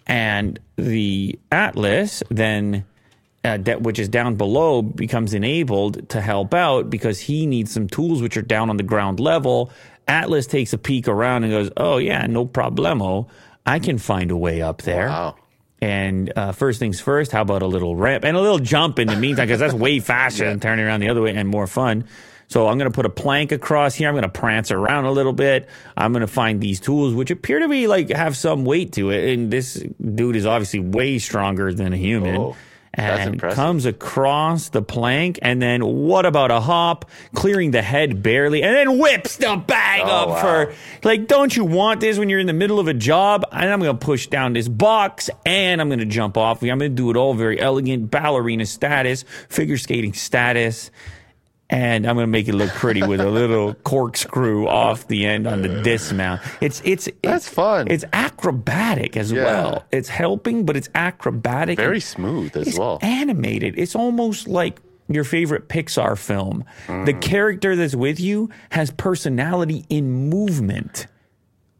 And 0.06 0.58
the 0.76 1.38
Atlas 1.52 2.22
then, 2.30 2.86
uh, 3.44 3.58
that, 3.58 3.82
which 3.82 3.98
is 3.98 4.08
down 4.08 4.36
below, 4.36 4.80
becomes 4.80 5.34
enabled 5.34 6.08
to 6.10 6.20
help 6.20 6.54
out 6.54 6.88
because 6.88 7.20
he 7.20 7.46
needs 7.46 7.72
some 7.72 7.88
tools 7.88 8.22
which 8.22 8.36
are 8.36 8.42
down 8.42 8.70
on 8.70 8.78
the 8.78 8.82
ground 8.82 9.20
level. 9.20 9.70
Atlas 10.06 10.46
takes 10.46 10.72
a 10.72 10.78
peek 10.78 11.08
around 11.08 11.44
and 11.44 11.52
goes, 11.52 11.70
Oh, 11.76 11.98
yeah, 11.98 12.26
no 12.26 12.46
problemo. 12.46 13.28
I 13.66 13.78
can 13.78 13.98
find 13.98 14.30
a 14.30 14.36
way 14.36 14.62
up 14.62 14.80
there. 14.82 15.08
Wow. 15.08 15.36
And 15.80 16.32
uh, 16.34 16.52
first 16.52 16.78
things 16.80 17.00
first, 17.00 17.30
how 17.30 17.42
about 17.42 17.62
a 17.62 17.66
little 17.66 17.94
ramp 17.94 18.24
and 18.24 18.36
a 18.36 18.40
little 18.40 18.58
jump 18.58 18.98
in 18.98 19.06
the 19.06 19.16
meantime? 19.16 19.46
Because 19.46 19.60
that's 19.60 19.74
way 19.74 20.00
faster 20.00 20.44
than 20.48 20.58
turning 20.58 20.84
around 20.84 21.00
the 21.00 21.10
other 21.10 21.22
way 21.22 21.34
and 21.36 21.48
more 21.48 21.66
fun. 21.66 22.04
So 22.48 22.66
I'm 22.66 22.78
going 22.78 22.90
to 22.90 22.94
put 22.94 23.06
a 23.06 23.10
plank 23.10 23.52
across 23.52 23.94
here. 23.94 24.08
I'm 24.08 24.14
going 24.14 24.22
to 24.22 24.28
prance 24.28 24.70
around 24.70 25.04
a 25.04 25.12
little 25.12 25.34
bit. 25.34 25.68
I'm 25.96 26.12
going 26.12 26.22
to 26.22 26.26
find 26.26 26.60
these 26.60 26.80
tools, 26.80 27.14
which 27.14 27.30
appear 27.30 27.60
to 27.60 27.68
be 27.68 27.86
like 27.86 28.08
have 28.10 28.36
some 28.36 28.64
weight 28.64 28.92
to 28.94 29.10
it. 29.10 29.32
And 29.34 29.50
this 29.50 29.84
dude 30.14 30.34
is 30.34 30.46
obviously 30.46 30.80
way 30.80 31.18
stronger 31.18 31.72
than 31.72 31.92
a 31.92 31.96
human. 31.96 32.36
Oh, 32.36 32.56
and 32.94 33.34
impressive. 33.34 33.54
comes 33.54 33.86
across 33.86 34.70
the 34.70 34.82
plank, 34.82 35.38
and 35.42 35.62
then 35.62 35.84
what 35.84 36.26
about 36.26 36.50
a 36.50 36.58
hop, 36.58 37.08
clearing 37.34 37.70
the 37.70 37.82
head 37.82 38.22
barely, 38.24 38.62
and 38.62 38.74
then 38.74 38.98
whips 38.98 39.36
the 39.36 39.56
bag 39.56 40.00
Oh, 40.04 40.10
up 40.10 40.28
wow. 40.30 40.40
for 40.40 40.74
like, 41.04 41.28
don't 41.28 41.54
you 41.54 41.64
want 41.64 42.00
this 42.00 42.18
when 42.18 42.28
you're 42.28 42.40
in 42.40 42.46
the 42.48 42.52
middle 42.52 42.80
of 42.80 42.88
a 42.88 42.94
job? 42.94 43.44
And 43.52 43.70
I'm 43.70 43.78
going 43.80 43.96
to 43.96 44.04
push 44.04 44.26
down 44.26 44.54
this 44.54 44.66
box 44.68 45.30
and 45.46 45.80
I'm 45.80 45.88
going 45.88 46.00
to 46.00 46.06
jump 46.06 46.36
off. 46.36 46.62
I'm 46.62 46.78
going 46.78 46.80
to 46.80 46.88
do 46.88 47.10
it 47.10 47.16
all 47.16 47.34
very 47.34 47.60
elegant, 47.60 48.10
ballerina 48.10 48.66
status, 48.66 49.24
figure 49.48 49.76
skating 49.78 50.14
status. 50.14 50.90
And 51.70 52.06
I'm 52.06 52.16
going 52.16 52.24
to 52.24 52.30
make 52.30 52.48
it 52.48 52.54
look 52.54 52.70
pretty 52.70 53.02
with 53.02 53.20
a 53.20 53.28
little 53.40 53.74
corkscrew 53.74 54.66
off 54.66 55.06
the 55.08 55.26
end 55.26 55.46
on 55.46 55.60
the 55.60 55.82
dismount. 55.82 56.40
It's 56.62 56.80
it's 56.84 57.10
That's 57.22 57.46
it's, 57.46 57.54
fun. 57.54 57.88
It's 57.90 58.04
acrobatic 58.14 59.18
as 59.18 59.30
Yeah. 59.30 59.44
well. 59.44 59.84
It's 59.92 60.08
helping, 60.08 60.64
but 60.64 60.76
it's 60.78 60.88
acrobatic. 60.94 61.76
Very 61.76 62.00
smooth 62.00 62.56
as 62.56 62.68
it's 62.68 62.78
well. 62.78 62.98
animated. 63.02 63.74
It's 63.78 63.94
almost 63.94 64.48
like 64.48 64.80
your 65.08 65.24
favorite 65.24 65.68
Pixar 65.68 66.16
film. 66.16 66.64
The 66.86 67.12
Mm. 67.12 67.20
character 67.20 67.76
that's 67.76 67.94
with 67.94 68.18
you 68.18 68.48
has 68.70 68.90
personality 68.90 69.84
in 69.90 70.10
movement. 70.30 71.06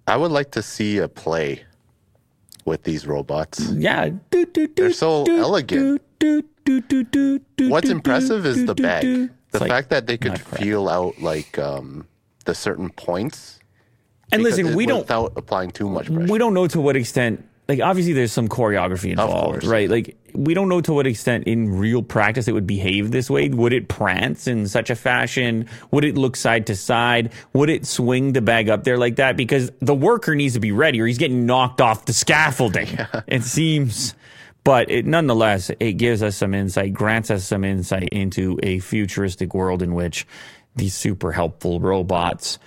I 0.07 0.17
would 0.19 0.31
like 0.33 0.51
to 0.53 0.63
see 0.63 0.99
a 0.99 1.09
play 1.09 1.63
with 2.67 2.83
these 2.83 3.07
robots. 3.07 3.71
Yeah. 3.73 4.11
They're 4.31 4.93
so 4.93 5.25
elegant. 5.29 6.03
What's 7.59 7.89
impressive 7.89 8.45
is 8.45 8.67
the 8.67 8.75
bag. 8.75 9.31
The 9.51 9.61
like 9.61 9.71
fact 9.71 9.91
that 9.91 10.07
they 10.07 10.19
could 10.19 10.39
feel 10.39 10.89
out 10.89 11.21
like 11.21 11.59
um, 11.59 12.07
the 12.45 12.55
certain 12.55 12.91
points. 12.91 13.59
And 14.31 14.43
listen, 14.43 14.75
we 14.75 14.87
don't 14.87 15.01
without 15.01 15.33
applying 15.37 15.71
too 15.71 15.89
much 15.89 16.07
pressure. 16.07 16.31
we 16.31 16.39
don't 16.39 16.53
know 16.53 16.67
to 16.67 16.81
what 16.81 16.97
extent 16.97 17.49
like 17.69 17.81
obviously 17.81 18.15
there's 18.15 18.33
some 18.33 18.49
choreography 18.49 19.11
involved 19.11 19.65
right? 19.65 19.91
Like 19.91 20.17
we 20.33 20.55
don't 20.55 20.69
know 20.69 20.81
to 20.81 20.93
what 20.93 21.07
extent 21.07 21.45
in 21.45 21.79
real 21.79 22.03
practice 22.03 22.49
it 22.49 22.53
would 22.53 22.67
behave 22.67 23.11
this 23.11 23.29
way. 23.29 23.49
Would 23.49 23.73
it 23.73 23.89
prance 23.89 24.47
in 24.47 24.67
such 24.69 24.91
a 24.91 24.95
fashion? 24.95 25.67
Would 25.91 26.05
it 26.05 26.17
look 26.17 26.37
side 26.37 26.67
to 26.69 26.77
side? 26.77 27.33
Would 27.53 27.69
it 27.71 27.87
swing 27.87 28.33
the 28.33 28.41
bag 28.41 28.69
up 28.71 28.85
there 28.85 28.97
like 28.97 29.17
that? 29.17 29.37
Because 29.37 29.71
the 29.81 29.95
worker 29.95 30.35
needs 30.35 30.55
to 30.55 30.61
be 30.61 30.73
ready 30.73 31.01
or 31.01 31.07
he's 31.07 31.19
getting 31.19 31.45
knocked 31.45 31.81
off 31.81 32.07
the 32.07 32.13
scaffolding 32.13 32.89
it 33.27 33.43
seems 33.43 34.15
but 34.69 34.91
it 34.91 35.07
nonetheless 35.07 35.71
it 35.81 35.95
gives 35.95 36.23
us 36.23 36.37
some 36.37 36.53
insight 36.53 36.93
grants 36.93 37.31
us 37.31 37.43
some 37.43 37.65
insight 37.65 38.11
into 38.13 38.59
a 38.63 38.81
futuristic 38.81 39.55
world 39.55 39.81
in 39.83 39.95
which 39.95 40.27
these 40.77 40.95
super 40.95 41.33
helpful 41.33 41.81
robots 41.81 42.59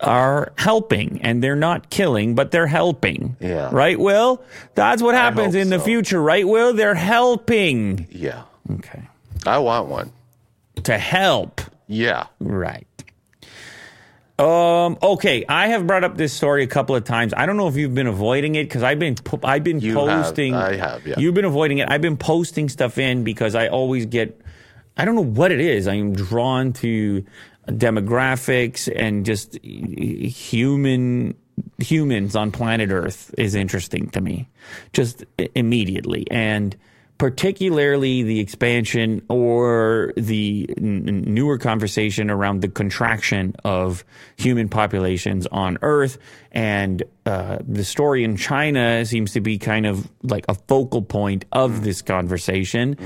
are 0.00 0.54
helping 0.56 1.20
and 1.20 1.44
they're 1.44 1.54
not 1.54 1.90
killing, 1.90 2.34
but 2.34 2.50
they're 2.50 2.66
helping. 2.66 3.36
Yeah. 3.40 3.68
Right, 3.70 4.00
Will? 4.00 4.42
That's 4.74 5.02
what 5.02 5.14
happens 5.14 5.54
in 5.54 5.68
the 5.68 5.78
future, 5.78 6.22
right, 6.22 6.48
Will? 6.48 6.72
They're 6.72 6.94
helping. 6.94 8.08
Yeah. 8.10 8.44
Okay. 8.72 9.02
I 9.46 9.58
want 9.58 9.88
one. 9.88 10.12
To 10.84 10.96
help. 10.96 11.60
Yeah. 11.86 12.28
Right. 12.38 12.86
Um. 14.40 14.96
Okay, 15.02 15.44
I 15.48 15.68
have 15.68 15.86
brought 15.86 16.02
up 16.04 16.16
this 16.16 16.32
story 16.32 16.64
a 16.64 16.66
couple 16.66 16.96
of 16.96 17.04
times. 17.04 17.34
I 17.36 17.46
don't 17.46 17.56
know 17.56 17.68
if 17.68 17.76
you've 17.76 17.94
been 17.94 18.06
avoiding 18.06 18.54
it 18.54 18.64
because 18.64 18.82
I've 18.82 18.98
been 18.98 19.14
po- 19.14 19.40
I've 19.44 19.62
been 19.64 19.80
You 19.80 19.98
have. 19.98 20.24
posting. 20.24 20.54
I 20.54 20.76
have, 20.76 21.06
yeah. 21.06 21.16
You've 21.18 21.34
been 21.34 21.44
avoiding 21.44 21.78
it. 21.78 21.90
I've 21.90 22.00
been 22.00 22.16
posting 22.16 22.68
stuff 22.68 22.98
in 22.98 23.22
because 23.24 23.54
I 23.54 23.68
always 23.68 24.06
get. 24.06 24.40
I 24.96 25.04
don't 25.04 25.14
know 25.14 25.24
what 25.24 25.52
it 25.52 25.60
is. 25.60 25.86
I 25.86 25.94
am 25.94 26.14
drawn 26.14 26.72
to 26.74 27.24
demographics 27.68 28.90
and 28.94 29.24
just 29.26 29.58
human 29.62 31.34
humans 31.78 32.34
on 32.36 32.50
planet 32.52 32.90
Earth 32.90 33.34
is 33.36 33.54
interesting 33.54 34.08
to 34.10 34.20
me, 34.20 34.48
just 34.92 35.24
immediately 35.54 36.26
and 36.30 36.76
particularly 37.20 38.22
the 38.22 38.40
expansion 38.40 39.20
or 39.28 40.10
the 40.16 40.66
n- 40.78 41.22
newer 41.26 41.58
conversation 41.58 42.30
around 42.30 42.62
the 42.62 42.68
contraction 42.68 43.54
of 43.62 44.06
human 44.38 44.70
populations 44.70 45.46
on 45.48 45.76
Earth. 45.82 46.16
And 46.52 47.02
uh, 47.26 47.58
the 47.68 47.84
story 47.84 48.24
in 48.24 48.38
China 48.38 49.04
seems 49.04 49.34
to 49.34 49.42
be 49.42 49.58
kind 49.58 49.84
of 49.84 50.10
like 50.22 50.46
a 50.48 50.54
focal 50.54 51.02
point 51.02 51.44
of 51.52 51.84
this 51.84 52.00
conversation. 52.00 52.96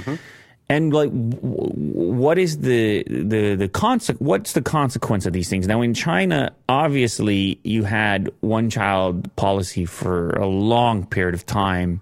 And 0.69 0.95
like, 0.95 1.11
what 1.11 2.39
is 2.39 2.61
the 2.61 3.03
the 3.09 3.57
the 3.57 3.69
conse- 3.69 4.21
What's 4.21 4.53
the 4.53 4.63
consequence 4.63 5.27
of 5.27 5.33
these 5.33 5.51
things? 5.51 5.67
Now, 5.67 5.83
in 5.83 5.93
China, 5.93 6.53
obviously, 6.69 7.59
you 7.65 7.83
had 7.83 8.31
one 8.43 8.71
child 8.71 9.35
policy 9.35 9.87
for 9.87 10.31
a 10.31 10.47
long 10.47 11.05
period 11.05 11.35
of 11.35 11.45
time, 11.45 12.01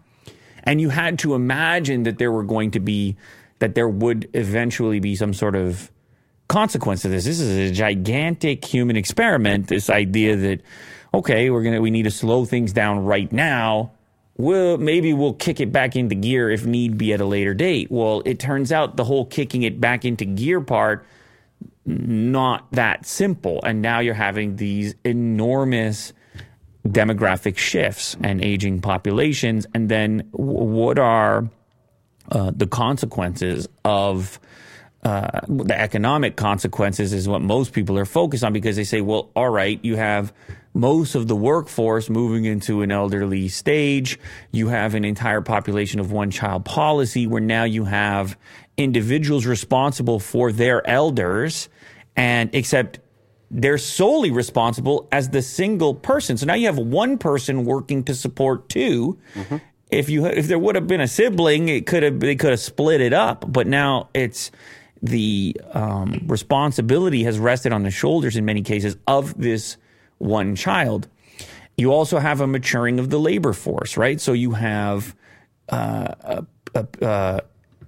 and 0.65 0.81
you 0.81 0.89
had 0.89 1.19
to 1.21 1.35
imagine 1.35 2.05
that 2.05 2.19
there 2.19 2.33
were 2.33 2.43
going 2.43 2.71
to 2.73 2.81
be 2.81 3.17
that 3.59 3.75
there 3.75 3.89
would 3.89 4.29
eventually 4.35 5.01
be 5.01 5.15
some 5.15 5.33
sort 5.33 5.55
of 5.55 5.91
consequence 6.49 7.03
to 7.03 7.09
this. 7.09 7.25
This 7.25 7.41
is 7.41 7.71
a 7.71 7.73
gigantic 7.73 8.65
human 8.65 8.97
experiment. 8.97 9.69
This 9.69 9.89
idea 9.89 10.37
that 10.37 10.61
okay, 11.15 11.51
we're 11.51 11.63
gonna 11.63 11.81
we 11.81 11.91
need 11.91 12.05
to 12.05 12.11
slow 12.11 12.45
things 12.45 12.73
down 12.73 13.05
right 13.05 13.31
now. 13.33 13.93
Well, 14.37 14.79
maybe 14.79 15.13
we'll 15.13 15.35
kick 15.35 15.61
it 15.61 15.73
back 15.73 15.95
into 15.95 16.15
gear 16.15 16.51
if 16.51 16.65
need 16.65 16.97
be 16.97 17.13
at 17.13 17.21
a 17.21 17.27
later 17.27 17.55
date. 17.55 17.91
Well, 17.91 18.23
it 18.25 18.41
turns 18.41 18.73
out 18.73 18.97
the 18.97 19.05
whole 19.05 19.27
kicking 19.27 19.63
it 19.63 19.81
back 19.81 20.05
into 20.05 20.25
gear 20.25 20.61
part 20.61 21.05
not 21.85 22.71
that 22.73 23.07
simple, 23.07 23.61
and 23.65 23.83
now 23.83 24.01
you're 24.01 24.15
having 24.15 24.57
these 24.57 24.95
enormous 25.05 26.13
demographic 26.87 27.59
shifts 27.59 28.17
and 28.23 28.43
aging 28.43 28.81
populations, 28.81 29.67
and 29.75 29.89
then 29.89 30.29
what 30.33 30.99
are 30.99 31.49
uh, 32.31 32.53
the 32.55 32.67
consequences 32.67 33.69
of 33.85 34.41
uh, 35.05 35.41
the 35.49 35.79
economic 35.79 36.37
consequences 36.37 37.13
is 37.13 37.29
what 37.29 37.43
most 37.43 37.73
people 37.73 37.99
are 37.99 38.05
focused 38.05 38.45
on 38.45 38.53
because 38.53 38.77
they 38.77 38.85
say, 38.85 39.01
well, 39.01 39.31
all 39.35 39.49
right, 39.49 39.81
you 39.83 39.97
have 39.97 40.33
most 40.75 41.17
of 41.17 41.27
the 41.27 41.35
workforce 41.35 42.09
moving 42.09 42.45
into 42.45 42.83
an 42.83 42.93
elderly 42.93 43.49
stage. 43.49 44.19
You 44.53 44.69
have 44.69 44.95
an 44.95 45.05
entire 45.05 45.41
population 45.41 45.99
of 45.99 46.13
one 46.13 46.31
child 46.31 46.65
policy 46.65 47.27
where 47.27 47.41
now 47.41 47.65
you 47.65 47.85
have 47.85 48.39
individuals 48.77 49.45
responsible 49.45 50.21
for 50.21 50.53
their 50.53 50.87
elders 50.89 51.69
and 52.17 52.51
except 52.55 53.01
they're 53.53 53.79
solely 53.79 54.31
responsible 54.31 55.07
as 55.13 55.29
the 55.29 55.43
single 55.43 55.95
person. 55.95 56.39
So 56.39 56.47
now 56.47 56.55
you 56.55 56.67
have 56.67 56.79
one 56.79 57.19
person 57.19 57.65
working 57.65 58.03
to 58.05 58.15
support 58.15 58.69
2 58.71 59.19
mm-hmm. 59.35 59.57
If 59.91 60.09
you 60.09 60.25
if 60.25 60.49
there 60.49 60.59
would 60.59 60.75
have 60.75 60.87
been 60.87 61.03
a 61.03 61.07
sibling, 61.07 61.69
it 61.69 61.87
could 61.87 62.03
have 62.03 62.19
they 62.19 62.35
could 62.35 62.49
have 62.49 62.61
split 62.61 63.03
it 63.03 63.13
up. 63.13 63.45
But 63.47 63.67
now 63.67 64.09
it's 64.15 64.51
the 65.03 65.55
um, 65.73 66.25
responsibility 66.29 67.25
has 67.25 67.39
rested 67.39 67.75
on 67.75 67.83
the 67.83 67.91
shoulders 67.91 68.35
in 68.35 68.47
many 68.47 68.63
cases 68.63 68.97
of 69.07 69.39
this 69.39 69.77
one 70.17 70.57
child. 70.57 71.09
You 71.77 71.93
also 71.93 72.19
have 72.19 72.41
a 72.41 72.47
maturing 72.47 73.01
of 73.01 73.11
the 73.11 73.21
labor 73.21 73.53
force, 73.53 73.99
right? 73.99 74.19
So 74.19 74.33
you 74.33 74.53
have 74.53 75.15
uh, 75.69 76.15
a, 76.23 76.47
a, 76.75 77.05
uh, 77.05 77.41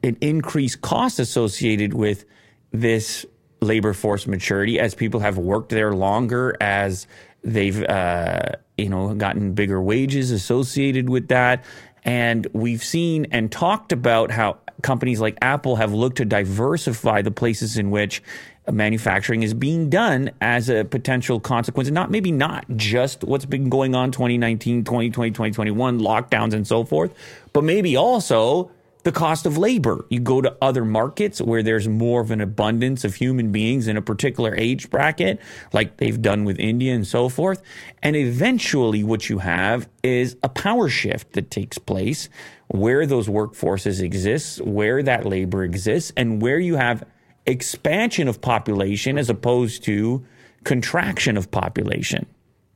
an 0.02 0.18
increased 0.20 0.82
cost 0.82 1.18
associated 1.18 1.94
with 1.94 2.26
this 2.70 3.24
labor 3.64 3.92
force 3.92 4.26
maturity 4.26 4.78
as 4.78 4.94
people 4.94 5.20
have 5.20 5.38
worked 5.38 5.70
there 5.70 5.92
longer, 5.92 6.56
as 6.60 7.06
they've 7.42 7.82
uh, 7.84 8.52
you 8.78 8.88
know 8.88 9.14
gotten 9.14 9.54
bigger 9.54 9.80
wages 9.80 10.30
associated 10.30 11.08
with 11.08 11.28
that. 11.28 11.64
And 12.04 12.46
we've 12.52 12.84
seen 12.84 13.26
and 13.30 13.50
talked 13.50 13.90
about 13.90 14.30
how 14.30 14.58
companies 14.82 15.20
like 15.20 15.38
Apple 15.40 15.76
have 15.76 15.92
looked 15.92 16.18
to 16.18 16.24
diversify 16.24 17.22
the 17.22 17.30
places 17.30 17.78
in 17.78 17.90
which 17.90 18.22
manufacturing 18.70 19.42
is 19.42 19.52
being 19.52 19.90
done 19.90 20.30
as 20.40 20.68
a 20.68 20.84
potential 20.84 21.40
consequence, 21.40 21.88
and 21.88 21.94
not 21.94 22.10
maybe 22.10 22.32
not 22.32 22.64
just 22.76 23.24
what's 23.24 23.44
been 23.44 23.68
going 23.68 23.94
on 23.94 24.10
2019, 24.10 24.84
2020, 24.84 25.30
2021, 25.30 26.00
lockdowns 26.00 26.54
and 26.54 26.66
so 26.66 26.84
forth, 26.84 27.12
but 27.52 27.64
maybe 27.64 27.96
also 27.96 28.70
the 29.04 29.12
cost 29.12 29.46
of 29.46 29.56
labor. 29.56 30.04
You 30.08 30.18
go 30.18 30.40
to 30.40 30.56
other 30.60 30.84
markets 30.84 31.40
where 31.40 31.62
there's 31.62 31.86
more 31.86 32.20
of 32.20 32.30
an 32.30 32.40
abundance 32.40 33.04
of 33.04 33.14
human 33.14 33.52
beings 33.52 33.86
in 33.86 33.96
a 33.96 34.02
particular 34.02 34.54
age 34.56 34.90
bracket, 34.90 35.40
like 35.72 35.98
they've 35.98 36.20
done 36.20 36.44
with 36.44 36.58
India 36.58 36.94
and 36.94 37.06
so 37.06 37.28
forth. 37.28 37.62
And 38.02 38.16
eventually, 38.16 39.04
what 39.04 39.28
you 39.28 39.38
have 39.38 39.88
is 40.02 40.36
a 40.42 40.48
power 40.48 40.88
shift 40.88 41.32
that 41.34 41.50
takes 41.50 41.78
place 41.78 42.28
where 42.68 43.06
those 43.06 43.28
workforces 43.28 44.02
exist, 44.02 44.60
where 44.62 45.02
that 45.02 45.26
labor 45.26 45.62
exists, 45.62 46.12
and 46.16 46.40
where 46.40 46.58
you 46.58 46.76
have 46.76 47.04
expansion 47.46 48.26
of 48.26 48.40
population 48.40 49.18
as 49.18 49.28
opposed 49.28 49.84
to 49.84 50.24
contraction 50.64 51.36
of 51.36 51.50
population. 51.50 52.26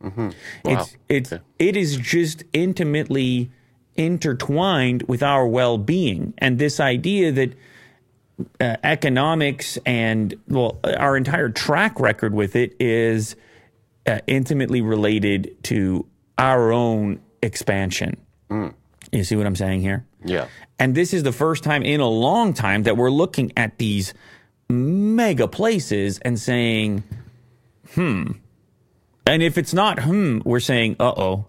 Mm-hmm. 0.03 0.29
Wow. 0.65 0.87
It's, 1.09 1.33
it's, 1.33 1.43
it 1.59 1.77
is 1.77 1.97
just 1.97 2.45
intimately 2.53 3.51
intertwined 3.99 5.03
with 5.03 5.23
our 5.23 5.47
well 5.47 5.77
being. 5.77 6.33
And 6.39 6.59
this 6.59 6.81
idea 6.81 7.33
that 7.33 7.53
uh, 8.61 8.77
economics 8.85 9.77
and, 9.85 10.35
well, 10.47 10.79
our 10.85 11.17
entire 11.17 11.51
track 11.51 12.01
record 12.01 12.33
with 12.33 12.57
it 12.57 12.77
is 12.81 13.37
uh, 14.07 14.21
intimately 14.27 14.81
related 14.81 15.57
to 15.65 16.07
our 16.39 16.73
own 16.73 17.21
expansion. 17.43 18.17
Mm. 18.49 18.73
You 19.11 19.25
see 19.25 19.37
what 19.37 19.47
I'm 19.47 19.57
saying 19.57 19.81
here? 19.81 20.07
Yeah. 20.25 20.47
And 20.79 20.95
this 20.95 21.13
is 21.13 21.25
the 21.25 21.33
first 21.33 21.65
time 21.65 21.83
in 21.83 22.01
a 22.01 22.09
long 22.09 22.55
time 22.55 22.85
that 22.85 22.97
we're 22.97 23.11
looking 23.11 23.53
at 23.57 23.79
these 23.79 24.15
mega 24.69 25.49
places 25.49 26.19
and 26.21 26.39
saying, 26.39 27.03
hmm. 27.95 28.33
And 29.27 29.43
if 29.43 29.59
it's 29.59 29.75
not 29.75 30.03
hmm, 30.03 30.39
we're 30.45 30.61
saying, 30.61 30.97
uh 31.01 31.13
oh 31.17 31.47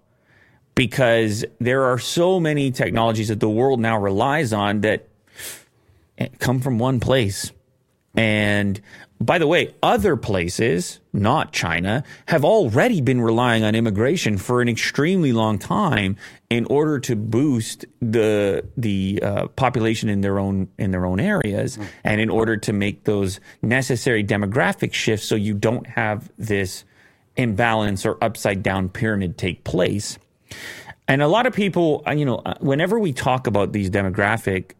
because 0.79 1.43
there 1.59 1.83
are 1.83 1.99
so 1.99 2.39
many 2.39 2.71
technologies 2.71 3.27
that 3.27 3.41
the 3.41 3.49
world 3.49 3.81
now 3.81 3.99
relies 3.99 4.53
on 4.53 4.79
that 4.79 5.09
come 6.39 6.61
from 6.61 6.79
one 6.79 7.01
place. 7.01 7.51
And 8.15 8.79
by 9.19 9.39
the 9.39 9.45
way, 9.45 9.75
other 9.83 10.15
places, 10.15 11.01
not 11.11 11.51
China, 11.51 12.05
have 12.27 12.45
already 12.45 13.01
been 13.01 13.19
relying 13.19 13.65
on 13.65 13.75
immigration 13.75 14.37
for 14.37 14.61
an 14.61 14.69
extremely 14.69 15.33
long 15.33 15.59
time 15.59 16.15
in 16.49 16.63
order 16.67 16.97
to 17.01 17.17
boost 17.17 17.83
the 17.99 18.65
the 18.77 19.19
uh, 19.21 19.47
population 19.49 20.07
in 20.07 20.21
their 20.21 20.39
own 20.39 20.69
in 20.77 20.91
their 20.91 21.05
own 21.05 21.19
areas, 21.19 21.77
and 22.05 22.21
in 22.21 22.29
order 22.29 22.55
to 22.55 22.71
make 22.71 23.03
those 23.03 23.41
necessary 23.61 24.23
demographic 24.23 24.93
shifts, 24.93 25.27
so 25.27 25.35
you 25.35 25.53
don't 25.55 25.87
have 25.87 26.31
this 26.37 26.85
imbalance 27.35 28.05
or 28.05 28.17
upside 28.23 28.63
down 28.63 28.87
pyramid 28.87 29.37
take 29.37 29.65
place. 29.65 30.17
And 31.07 31.21
a 31.21 31.27
lot 31.27 31.47
of 31.47 31.53
people, 31.53 32.03
uh, 32.07 32.11
you 32.11 32.25
know, 32.25 32.37
uh, 32.45 32.55
whenever 32.59 32.99
we 32.99 33.13
talk 33.13 33.47
about 33.47 33.71
these 33.71 33.89
demographic 33.89 34.71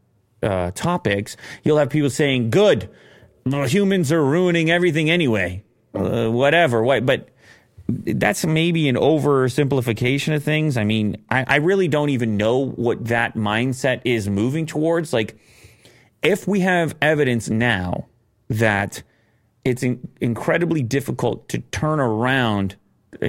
uh, 0.44 0.72
topics, 0.72 1.36
you'll 1.64 1.78
have 1.78 1.90
people 1.90 2.10
saying, 2.10 2.52
"Good, 2.52 2.90
humans 3.46 4.12
are 4.12 4.24
ruining 4.24 4.70
everything 4.70 5.10
anyway, 5.10 5.64
uh, 5.96 6.30
whatever." 6.30 6.84
What? 6.84 7.06
But 7.06 7.30
that's 7.88 8.46
maybe 8.46 8.88
an 8.88 8.96
oversimplification 8.96 10.36
of 10.36 10.44
things. 10.44 10.78
I 10.78 10.84
mean, 10.84 11.24
I, 11.30 11.44
I 11.48 11.56
really 11.58 11.88
don't 11.88 12.10
even 12.10 12.38
know 12.38 12.66
what 12.66 13.06
that 13.06 13.36
mindset 13.36 14.02
is 14.06 14.30
moving 14.30 14.66
towards. 14.66 15.12
Like, 15.12 15.40
if 16.22 16.48
we 16.48 16.60
have 16.60 16.96
evidence 17.02 17.50
now 17.50 18.08
that 18.50 19.02
it's 19.66 19.84
in, 19.84 20.08
incredibly 20.22 20.84
difficult 20.84 21.50
to 21.50 21.60
turn 21.60 22.00
around 22.00 22.76
uh, 23.22 23.28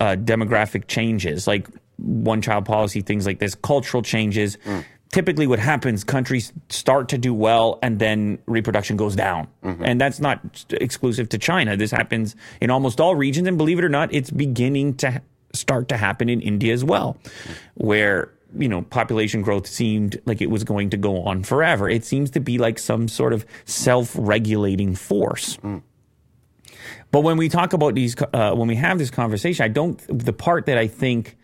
uh, 0.00 0.16
demographic 0.16 0.88
changes, 0.88 1.46
like 1.46 1.68
one 2.00 2.42
child 2.42 2.64
policy, 2.64 3.00
things 3.00 3.26
like 3.26 3.38
this, 3.38 3.54
cultural 3.54 4.02
changes. 4.02 4.56
Mm. 4.64 4.84
Typically, 5.12 5.46
what 5.46 5.58
happens, 5.58 6.04
countries 6.04 6.52
start 6.68 7.08
to 7.08 7.18
do 7.18 7.34
well 7.34 7.80
and 7.82 7.98
then 7.98 8.38
reproduction 8.46 8.96
goes 8.96 9.16
down. 9.16 9.48
Mm-hmm. 9.64 9.84
And 9.84 10.00
that's 10.00 10.20
not 10.20 10.64
exclusive 10.70 11.28
to 11.30 11.38
China. 11.38 11.76
This 11.76 11.90
happens 11.90 12.36
in 12.60 12.70
almost 12.70 13.00
all 13.00 13.16
regions. 13.16 13.48
And 13.48 13.58
believe 13.58 13.78
it 13.78 13.84
or 13.84 13.88
not, 13.88 14.14
it's 14.14 14.30
beginning 14.30 14.94
to 14.98 15.20
start 15.52 15.88
to 15.88 15.96
happen 15.96 16.28
in 16.28 16.40
India 16.40 16.72
as 16.72 16.84
well, 16.84 17.16
where 17.74 18.30
you 18.56 18.68
know, 18.68 18.82
population 18.82 19.42
growth 19.42 19.66
seemed 19.66 20.20
like 20.26 20.40
it 20.40 20.50
was 20.50 20.64
going 20.64 20.90
to 20.90 20.96
go 20.96 21.22
on 21.22 21.42
forever. 21.42 21.88
It 21.88 22.04
seems 22.04 22.30
to 22.30 22.40
be 22.40 22.58
like 22.58 22.78
some 22.78 23.08
sort 23.08 23.32
of 23.32 23.44
self-regulating 23.64 24.94
force. 24.96 25.56
Mm. 25.58 25.82
But 27.12 27.20
when 27.20 27.36
we 27.36 27.48
talk 27.48 27.72
about 27.72 27.94
these, 27.94 28.16
uh, 28.32 28.54
when 28.54 28.68
we 28.68 28.76
have 28.76 28.98
this 28.98 29.10
conversation, 29.10 29.64
I 29.64 29.68
don't. 29.68 30.00
The 30.08 30.32
part 30.32 30.66
that 30.66 30.78
I 30.78 30.86
think 30.86 31.36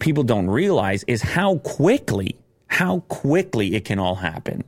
people 0.00 0.22
don't 0.22 0.48
realize 0.48 1.04
is 1.04 1.22
how 1.22 1.58
quickly, 1.58 2.38
how 2.66 3.00
quickly 3.08 3.74
it 3.74 3.84
can 3.84 3.98
all 3.98 4.16
happen 4.16 4.64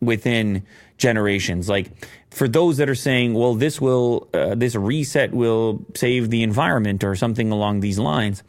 within 0.00 0.62
generations. 0.98 1.68
Like 1.68 1.90
for 2.30 2.48
those 2.48 2.76
that 2.78 2.88
are 2.88 2.94
saying, 2.94 3.34
well, 3.34 3.54
this 3.54 3.80
will, 3.80 4.28
uh, 4.32 4.54
this 4.54 4.74
reset 4.74 5.32
will 5.32 5.84
save 5.94 6.30
the 6.30 6.42
environment 6.42 7.04
or 7.04 7.14
something 7.16 7.50
along 7.50 7.80
these 7.80 7.98
lines. 7.98 8.42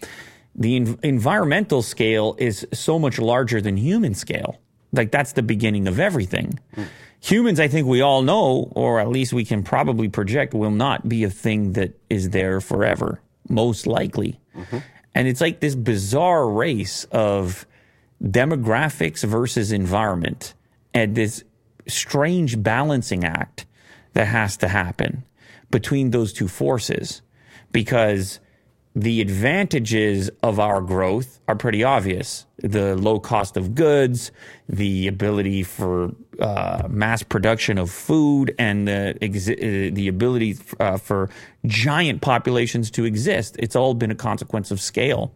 The 0.56 0.80
env- 0.80 1.04
environmental 1.04 1.82
scale 1.82 2.36
is 2.38 2.68
so 2.74 2.98
much 2.98 3.20
larger 3.20 3.62
than 3.62 3.78
human 3.78 4.14
scale. 4.14 4.60
Like 4.94 5.12
that's 5.12 5.34
the 5.34 5.44
beginning 5.44 5.88
of 5.88 6.00
everything. 6.00 6.60
Mm 6.76 6.88
humans, 7.20 7.60
I 7.60 7.68
think 7.68 7.88
we 7.88 8.02
all 8.02 8.22
know, 8.22 8.72
or 8.76 9.00
at 9.00 9.10
least 9.10 9.34
we 9.34 9.46
can 9.46 9.64
probably 9.64 10.08
project, 10.08 10.54
will 10.54 10.72
not 10.72 11.08
be 11.08 11.24
a 11.24 11.30
thing 11.30 11.74
that 11.74 12.00
is 12.10 12.30
there 12.30 12.62
forever, 12.62 13.22
most 13.50 13.88
likely. 13.88 14.40
Mm-hmm. 14.56 14.78
And 15.18 15.28
it's 15.28 15.42
like 15.42 15.62
this 15.62 15.74
bizarre 15.74 16.48
race 16.48 17.06
of 17.06 17.66
demographics 18.24 19.24
versus 19.24 19.72
environment 19.72 20.54
and 20.94 21.16
this 21.16 21.44
strange 21.88 22.62
balancing 22.62 23.24
act 23.26 23.66
that 24.14 24.28
has 24.28 24.58
to 24.58 24.68
happen 24.68 25.24
between 25.72 26.12
those 26.12 26.32
two 26.34 26.48
forces 26.48 27.24
because 27.72 28.40
the 28.98 29.22
advantages 29.22 30.32
of 30.42 30.60
our 30.60 30.82
growth 30.82 31.40
are 31.48 31.56
pretty 31.56 31.84
obvious. 31.84 32.48
The 32.58 32.96
low 32.96 33.20
cost 33.20 33.56
of 33.56 33.76
goods, 33.76 34.32
the 34.68 35.08
ability 35.08 35.62
for 35.62 36.16
uh, 36.40 36.88
mass 36.90 37.22
production 37.22 37.78
of 37.78 37.92
food, 37.92 38.56
and 38.58 38.88
the 38.88 39.16
exi- 39.22 39.92
uh, 39.92 39.94
the 39.94 40.08
ability 40.08 40.58
uh, 40.80 40.98
for 40.98 41.30
giant 41.68 42.22
populations 42.24 42.90
to 42.92 43.06
exist. 43.06 43.56
It's 43.60 43.76
all 43.76 43.94
been 43.94 44.10
a 44.10 44.16
consequence 44.16 44.72
of 44.72 44.82
scale. 44.82 45.32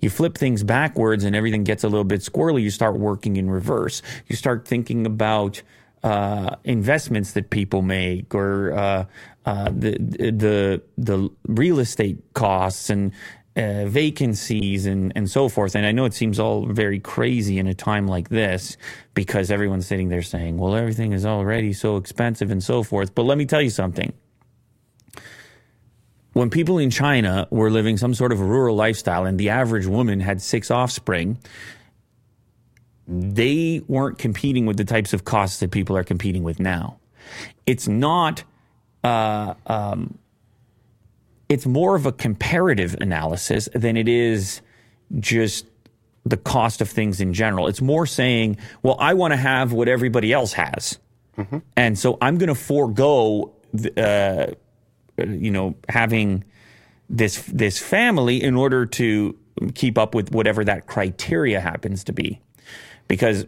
You 0.00 0.10
flip 0.10 0.36
things 0.36 0.62
backwards, 0.62 1.24
and 1.24 1.34
everything 1.34 1.64
gets 1.64 1.84
a 1.84 1.88
little 1.88 2.04
bit 2.04 2.20
squirrely. 2.20 2.60
You 2.60 2.70
start 2.70 2.98
working 2.98 3.38
in 3.38 3.48
reverse. 3.48 4.02
You 4.28 4.36
start 4.36 4.68
thinking 4.68 5.06
about 5.06 5.62
uh, 6.02 6.56
investments 6.64 7.32
that 7.32 7.48
people 7.48 7.80
make 7.80 8.34
or 8.34 8.74
uh, 8.74 9.06
uh, 9.46 9.70
the 9.70 9.98
the 9.98 10.82
the 10.96 11.30
real 11.46 11.78
estate 11.78 12.18
costs 12.34 12.90
and 12.90 13.12
uh, 13.56 13.84
vacancies 13.86 14.86
and, 14.86 15.12
and 15.14 15.30
so 15.30 15.48
forth. 15.48 15.74
And 15.76 15.86
I 15.86 15.92
know 15.92 16.04
it 16.06 16.14
seems 16.14 16.40
all 16.40 16.66
very 16.66 16.98
crazy 16.98 17.58
in 17.58 17.66
a 17.66 17.74
time 17.74 18.08
like 18.08 18.28
this 18.28 18.76
because 19.14 19.50
everyone's 19.50 19.86
sitting 19.86 20.08
there 20.08 20.22
saying, 20.22 20.58
well, 20.58 20.74
everything 20.74 21.12
is 21.12 21.24
already 21.24 21.72
so 21.72 21.96
expensive 21.96 22.50
and 22.50 22.62
so 22.62 22.82
forth. 22.82 23.14
But 23.14 23.22
let 23.22 23.38
me 23.38 23.46
tell 23.46 23.62
you 23.62 23.70
something. 23.70 24.12
When 26.32 26.50
people 26.50 26.78
in 26.78 26.90
China 26.90 27.46
were 27.50 27.70
living 27.70 27.96
some 27.96 28.12
sort 28.12 28.32
of 28.32 28.40
rural 28.40 28.74
lifestyle 28.74 29.24
and 29.24 29.38
the 29.38 29.50
average 29.50 29.86
woman 29.86 30.18
had 30.18 30.42
six 30.42 30.68
offspring, 30.68 31.38
they 33.06 33.82
weren't 33.86 34.18
competing 34.18 34.66
with 34.66 34.78
the 34.78 34.84
types 34.84 35.12
of 35.12 35.24
costs 35.24 35.60
that 35.60 35.70
people 35.70 35.96
are 35.96 36.02
competing 36.02 36.42
with 36.42 36.58
now. 36.58 36.98
It's 37.66 37.86
not 37.86 38.42
uh, 39.04 39.54
um, 39.66 40.18
it's 41.48 41.66
more 41.66 41.94
of 41.94 42.06
a 42.06 42.12
comparative 42.12 42.96
analysis 43.00 43.68
than 43.74 43.96
it 43.96 44.08
is 44.08 44.62
just 45.20 45.66
the 46.24 46.38
cost 46.38 46.80
of 46.80 46.88
things 46.88 47.20
in 47.20 47.34
general. 47.34 47.68
It's 47.68 47.82
more 47.82 48.06
saying, 48.06 48.56
well, 48.82 48.96
I 48.98 49.14
want 49.14 49.32
to 49.32 49.36
have 49.36 49.72
what 49.72 49.88
everybody 49.88 50.32
else 50.32 50.54
has. 50.54 50.98
Mm-hmm. 51.36 51.58
And 51.76 51.98
so 51.98 52.16
I'm 52.20 52.38
going 52.38 52.48
to 52.48 52.54
forego, 52.54 53.52
uh, 53.96 54.46
you 55.18 55.50
know, 55.50 55.74
having 55.88 56.44
this 57.10 57.42
this 57.52 57.78
family 57.78 58.42
in 58.42 58.56
order 58.56 58.86
to 58.86 59.36
keep 59.74 59.98
up 59.98 60.14
with 60.14 60.32
whatever 60.32 60.64
that 60.64 60.86
criteria 60.86 61.60
happens 61.60 62.04
to 62.04 62.12
be, 62.12 62.40
because 63.06 63.46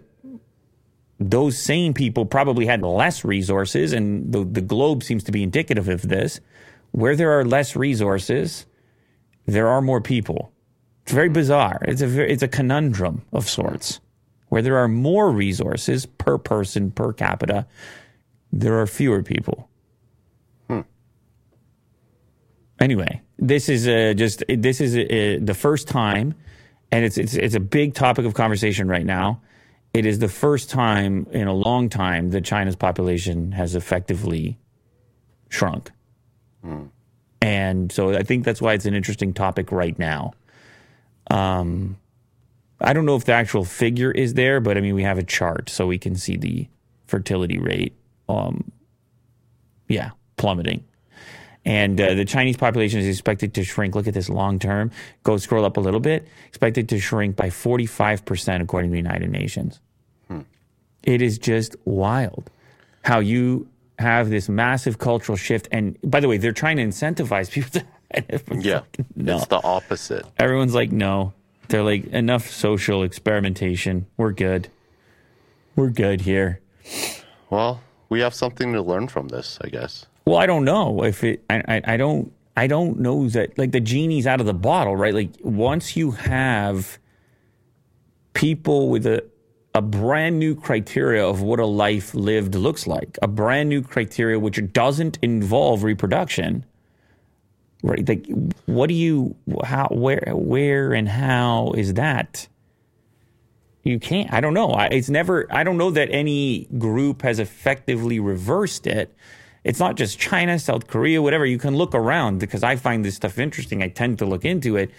those 1.18 1.56
same 1.58 1.94
people 1.94 2.26
probably 2.26 2.66
had 2.66 2.82
less 2.82 3.24
resources, 3.24 3.92
and 3.92 4.32
the, 4.32 4.44
the 4.44 4.60
globe 4.60 5.02
seems 5.02 5.24
to 5.24 5.32
be 5.32 5.42
indicative 5.42 5.88
of 5.88 6.02
this 6.02 6.40
where 6.96 7.14
there 7.14 7.38
are 7.38 7.44
less 7.44 7.76
resources, 7.76 8.64
there 9.44 9.68
are 9.68 9.82
more 9.82 10.00
people. 10.00 10.50
It's 11.02 11.12
very 11.12 11.28
bizarre. 11.28 11.82
It's 11.86 12.00
a 12.00 12.06
very, 12.06 12.32
it's 12.32 12.42
a 12.42 12.48
conundrum 12.48 13.22
of 13.32 13.48
sorts. 13.48 14.00
Where 14.48 14.62
there 14.62 14.78
are 14.78 14.88
more 14.88 15.30
resources 15.30 16.06
per 16.06 16.38
person 16.38 16.90
per 16.90 17.12
capita, 17.12 17.66
there 18.50 18.80
are 18.80 18.86
fewer 18.86 19.22
people. 19.22 19.68
Hmm. 20.68 20.80
Anyway, 22.80 23.20
this 23.38 23.68
is 23.68 23.86
uh, 23.86 24.14
just 24.16 24.42
this 24.48 24.80
is 24.80 24.96
uh, 24.96 25.44
the 25.44 25.54
first 25.54 25.88
time, 25.88 26.34
and 26.90 27.04
it's 27.04 27.18
it's 27.18 27.34
it's 27.34 27.54
a 27.54 27.60
big 27.60 27.92
topic 27.94 28.24
of 28.24 28.34
conversation 28.34 28.88
right 28.88 29.04
now. 29.04 29.42
It 29.96 30.04
is 30.04 30.18
the 30.18 30.28
first 30.28 30.68
time 30.68 31.26
in 31.30 31.48
a 31.48 31.54
long 31.54 31.88
time 31.88 32.28
that 32.32 32.44
China's 32.44 32.76
population 32.76 33.52
has 33.52 33.74
effectively 33.74 34.58
shrunk. 35.48 35.90
Mm. 36.62 36.90
And 37.40 37.90
so 37.90 38.14
I 38.14 38.22
think 38.22 38.44
that's 38.44 38.60
why 38.60 38.74
it's 38.74 38.84
an 38.84 38.92
interesting 38.92 39.32
topic 39.32 39.72
right 39.72 39.98
now. 39.98 40.34
Um, 41.30 41.96
I 42.78 42.92
don't 42.92 43.06
know 43.06 43.16
if 43.16 43.24
the 43.24 43.32
actual 43.32 43.64
figure 43.64 44.10
is 44.10 44.34
there, 44.34 44.60
but 44.60 44.76
I 44.76 44.82
mean, 44.82 44.94
we 44.94 45.02
have 45.02 45.16
a 45.16 45.22
chart 45.22 45.70
so 45.70 45.86
we 45.86 45.96
can 45.96 46.14
see 46.14 46.36
the 46.36 46.68
fertility 47.06 47.58
rate. 47.58 47.96
Um, 48.28 48.70
yeah, 49.88 50.10
plummeting. 50.36 50.84
And 51.64 51.98
uh, 51.98 52.12
the 52.12 52.26
Chinese 52.26 52.58
population 52.58 53.00
is 53.00 53.06
expected 53.06 53.54
to 53.54 53.64
shrink. 53.64 53.94
Look 53.94 54.06
at 54.06 54.12
this 54.12 54.28
long 54.28 54.58
term. 54.58 54.90
Go 55.22 55.38
scroll 55.38 55.64
up 55.64 55.78
a 55.78 55.80
little 55.80 56.00
bit. 56.00 56.28
Expected 56.48 56.86
to 56.90 57.00
shrink 57.00 57.34
by 57.34 57.48
45%, 57.48 58.60
according 58.60 58.90
to 58.90 58.92
the 58.92 58.98
United 58.98 59.30
Nations. 59.30 59.80
Hmm. 60.28 60.40
It 61.02 61.22
is 61.22 61.38
just 61.38 61.76
wild 61.84 62.50
how 63.02 63.20
you 63.20 63.68
have 63.98 64.30
this 64.30 64.48
massive 64.48 64.98
cultural 64.98 65.36
shift. 65.36 65.68
And 65.72 65.98
by 66.02 66.20
the 66.20 66.28
way, 66.28 66.36
they're 66.38 66.52
trying 66.52 66.76
to 66.76 66.84
incentivize 66.84 67.50
people 67.50 67.70
to. 67.70 67.86
yeah, 68.60 68.74
like, 68.80 68.98
no. 69.14 69.36
it's 69.36 69.46
the 69.46 69.62
opposite. 69.62 70.24
Everyone's 70.38 70.74
like, 70.74 70.92
no. 70.92 71.32
They're 71.68 71.82
like, 71.82 72.06
enough 72.06 72.48
social 72.48 73.02
experimentation. 73.02 74.06
We're 74.16 74.32
good. 74.32 74.68
We're 75.74 75.90
good 75.90 76.22
here. 76.22 76.60
Well, 77.50 77.80
we 78.08 78.20
have 78.20 78.34
something 78.34 78.72
to 78.72 78.82
learn 78.82 79.08
from 79.08 79.28
this, 79.28 79.58
I 79.62 79.68
guess. 79.68 80.06
Well, 80.24 80.36
I 80.36 80.46
don't 80.46 80.64
know 80.64 81.04
if 81.04 81.22
it. 81.24 81.44
I, 81.50 81.62
I, 81.68 81.82
I 81.94 81.96
don't. 81.96 82.32
I 82.56 82.66
don't 82.68 83.00
know 83.00 83.28
that 83.28 83.58
like 83.58 83.72
the 83.72 83.80
genie's 83.80 84.26
out 84.26 84.40
of 84.40 84.46
the 84.46 84.54
bottle, 84.54 84.96
right? 84.96 85.12
Like 85.12 85.30
once 85.42 85.94
you 85.94 86.12
have 86.12 86.98
people 88.32 88.88
with 88.88 89.06
a 89.06 89.24
a 89.76 89.82
brand 89.82 90.38
new 90.38 90.54
criteria 90.54 91.22
of 91.24 91.42
what 91.42 91.60
a 91.60 91.66
life 91.66 92.14
lived 92.14 92.54
looks 92.54 92.86
like, 92.86 93.18
a 93.20 93.28
brand 93.28 93.68
new 93.68 93.82
criteria 93.82 94.38
which 94.38 94.58
doesn't 94.72 95.18
involve 95.20 95.82
reproduction. 95.82 96.64
Right? 97.82 98.08
Like, 98.08 98.26
what 98.64 98.88
do 98.88 98.94
you, 98.94 99.36
how, 99.62 99.88
where, 99.90 100.32
where, 100.34 100.94
and 100.94 101.06
how 101.06 101.72
is 101.76 101.92
that? 101.94 102.48
You 103.84 104.00
can't. 104.00 104.32
I 104.32 104.40
don't 104.40 104.54
know. 104.54 104.70
I, 104.70 104.86
it's 104.86 105.10
never. 105.10 105.46
I 105.48 105.62
don't 105.62 105.76
know 105.76 105.92
that 105.92 106.08
any 106.10 106.64
group 106.78 107.22
has 107.22 107.38
effectively 107.38 108.18
reversed 108.18 108.86
it. 108.86 109.14
It's 109.62 109.78
not 109.78 109.96
just 109.96 110.18
China, 110.18 110.58
South 110.58 110.88
Korea, 110.88 111.22
whatever. 111.22 111.46
You 111.46 111.58
can 111.58 111.76
look 111.76 111.94
around 111.94 112.40
because 112.40 112.64
I 112.64 112.76
find 112.76 113.04
this 113.04 113.14
stuff 113.14 113.38
interesting. 113.38 113.82
I 113.82 113.88
tend 113.88 114.18
to 114.18 114.26
look 114.26 114.44
into 114.44 114.76
it 114.76 114.90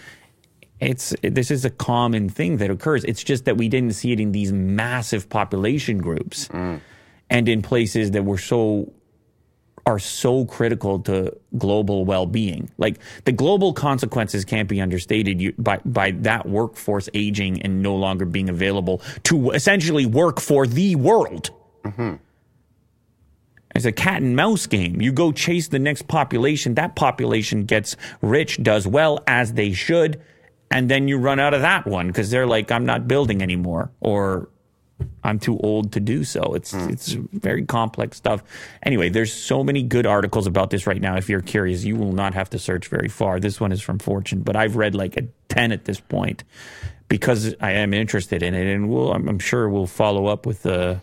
it's 0.80 1.14
this 1.22 1.50
is 1.50 1.64
a 1.64 1.70
common 1.70 2.28
thing 2.28 2.58
that 2.58 2.70
occurs. 2.70 3.04
It's 3.04 3.22
just 3.22 3.44
that 3.46 3.56
we 3.56 3.68
didn't 3.68 3.92
see 3.92 4.12
it 4.12 4.20
in 4.20 4.32
these 4.32 4.52
massive 4.52 5.28
population 5.28 5.98
groups 5.98 6.48
mm. 6.48 6.80
and 7.30 7.48
in 7.48 7.62
places 7.62 8.12
that 8.12 8.24
were 8.24 8.38
so 8.38 8.92
are 9.86 9.98
so 9.98 10.44
critical 10.44 10.98
to 11.00 11.34
global 11.56 12.04
well-being. 12.04 12.70
Like 12.76 12.98
the 13.24 13.32
global 13.32 13.72
consequences 13.72 14.44
can't 14.44 14.68
be 14.68 14.80
understated 14.80 15.54
by 15.62 15.80
by 15.84 16.12
that 16.12 16.46
workforce 16.46 17.08
aging 17.14 17.62
and 17.62 17.82
no 17.82 17.96
longer 17.96 18.24
being 18.24 18.48
available 18.48 19.00
to 19.24 19.50
essentially 19.50 20.06
work 20.06 20.40
for 20.40 20.66
the 20.66 20.94
world. 20.94 21.50
Mm-hmm. 21.84 22.16
It's 23.74 23.84
a 23.84 23.92
cat 23.92 24.22
and 24.22 24.34
mouse 24.34 24.66
game. 24.66 25.00
You 25.00 25.12
go 25.12 25.30
chase 25.32 25.68
the 25.68 25.78
next 25.78 26.08
population. 26.08 26.74
That 26.74 26.96
population 26.96 27.64
gets 27.64 27.96
rich, 28.20 28.62
does 28.62 28.86
well 28.86 29.22
as 29.26 29.52
they 29.54 29.72
should 29.72 30.20
and 30.70 30.90
then 30.90 31.08
you 31.08 31.18
run 31.18 31.40
out 31.40 31.54
of 31.54 31.62
that 31.62 31.86
one 31.86 32.08
because 32.08 32.30
they're 32.30 32.46
like, 32.46 32.70
I'm 32.70 32.84
not 32.84 33.08
building 33.08 33.42
anymore, 33.42 33.90
or 34.00 34.48
I'm 35.22 35.38
too 35.38 35.58
old 35.58 35.92
to 35.92 36.00
do 36.00 36.24
so. 36.24 36.54
It's 36.54 36.72
mm. 36.72 36.90
it's 36.90 37.12
very 37.12 37.64
complex 37.64 38.16
stuff. 38.16 38.42
Anyway, 38.82 39.08
there's 39.08 39.32
so 39.32 39.62
many 39.62 39.82
good 39.82 40.06
articles 40.06 40.46
about 40.46 40.70
this 40.70 40.86
right 40.86 41.00
now. 41.00 41.16
If 41.16 41.28
you're 41.28 41.40
curious, 41.40 41.84
you 41.84 41.96
will 41.96 42.12
not 42.12 42.34
have 42.34 42.50
to 42.50 42.58
search 42.58 42.88
very 42.88 43.08
far. 43.08 43.40
This 43.40 43.60
one 43.60 43.72
is 43.72 43.80
from 43.80 43.98
Fortune, 43.98 44.42
but 44.42 44.56
I've 44.56 44.76
read 44.76 44.94
like 44.94 45.16
a 45.16 45.28
ten 45.48 45.72
at 45.72 45.84
this 45.84 46.00
point 46.00 46.44
because 47.08 47.54
I 47.60 47.72
am 47.72 47.94
interested 47.94 48.42
in 48.42 48.54
it, 48.54 48.72
and 48.72 48.88
we'll 48.88 49.12
I'm, 49.12 49.38
sure 49.38 49.68
we'll 49.68 49.86
follow 49.86 50.26
up 50.26 50.46
with 50.46 50.62
the 50.62 50.80
uh, 50.80 50.98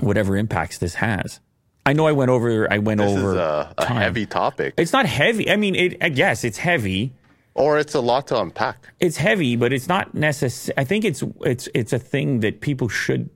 whatever 0.00 0.36
impacts 0.36 0.78
this 0.78 0.94
has. 0.94 1.40
I 1.86 1.94
know 1.94 2.06
I 2.06 2.12
went 2.12 2.30
over. 2.30 2.70
I 2.70 2.78
went 2.78 3.00
this 3.00 3.16
over. 3.16 3.32
Is 3.32 3.38
a, 3.38 3.74
a 3.78 3.86
heavy 3.86 4.26
topic. 4.26 4.74
It's 4.76 4.92
not 4.92 5.06
heavy. 5.06 5.50
I 5.50 5.56
mean, 5.56 5.74
it. 5.74 6.16
Yes, 6.16 6.44
it's 6.44 6.58
heavy 6.58 7.14
or 7.58 7.78
it's 7.78 7.94
a 7.94 8.00
lot 8.00 8.28
to 8.28 8.40
unpack. 8.40 8.88
It's 9.00 9.16
heavy, 9.16 9.56
but 9.56 9.72
it's 9.72 9.88
not 9.88 10.14
necessary. 10.14 10.78
I 10.78 10.84
think 10.84 11.04
it's 11.04 11.22
it's 11.42 11.68
it's 11.74 11.92
a 11.92 11.98
thing 11.98 12.40
that 12.40 12.60
people 12.60 12.88
should 12.88 13.28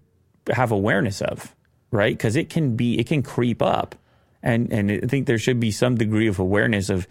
have 0.52 0.70
awareness 0.70 1.20
of, 1.20 1.54
right? 1.90 2.16
Because 2.16 2.36
it 2.36 2.48
can 2.48 2.76
be 2.76 2.98
it 2.98 3.08
can 3.08 3.22
creep 3.22 3.60
up, 3.60 3.96
and 4.42 4.72
and 4.72 4.90
I 4.90 5.00
think 5.00 5.26
there 5.26 5.38
should 5.38 5.58
be 5.60 5.72
some 5.72 5.96
degree 5.96 6.28
of 6.28 6.38
awareness 6.38 6.88
of 6.88 7.08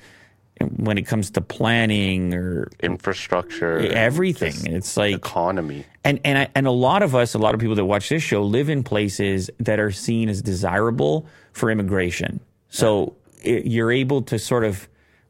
when 0.78 0.98
it 0.98 1.04
comes 1.04 1.32
to 1.32 1.42
planning 1.42 2.34
or 2.34 2.70
infrastructure, 2.82 3.80
everything. 3.80 4.54
It's 4.74 4.96
like 4.96 5.16
economy, 5.16 5.86
and 6.06 6.20
and 6.24 6.38
I, 6.38 6.48
and 6.56 6.66
a 6.66 6.72
lot 6.72 7.04
of 7.04 7.14
us, 7.14 7.34
a 7.34 7.40
lot 7.40 7.54
of 7.54 7.60
people 7.60 7.76
that 7.76 7.86
watch 7.86 8.08
this 8.08 8.24
show, 8.24 8.44
live 8.44 8.70
in 8.70 8.84
places 8.84 9.50
that 9.60 9.80
are 9.80 9.92
seen 9.92 10.30
as 10.30 10.42
desirable 10.42 11.28
for 11.52 11.70
immigration. 11.70 12.40
So 12.70 13.18
yeah. 13.42 13.56
it, 13.56 13.66
you're 13.66 13.92
able 13.92 14.22
to 14.24 14.40
sort 14.40 14.64
of 14.64 14.88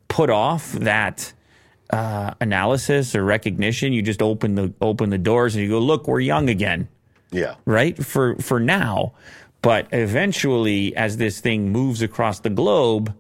put 0.09 0.29
off 0.29 0.73
that 0.73 1.34
uh, 1.91 2.33
analysis 2.39 3.15
or 3.15 3.23
recognition. 3.23 3.93
You 3.93 4.01
just 4.01 4.21
open 4.21 4.55
the 4.55 4.73
open 4.81 5.09
the 5.09 5.17
doors 5.17 5.55
and 5.55 5.63
you 5.63 5.69
go, 5.69 5.79
look, 5.79 6.07
we're 6.07 6.19
young 6.19 6.49
again. 6.49 6.87
Yeah. 7.31 7.55
Right 7.65 8.03
for 8.03 8.35
for 8.37 8.59
now, 8.59 9.13
but 9.61 9.87
eventually, 9.91 10.95
as 10.95 11.17
this 11.17 11.39
thing 11.39 11.71
moves 11.71 12.01
across 12.01 12.39
the 12.39 12.49
globe, 12.49 13.15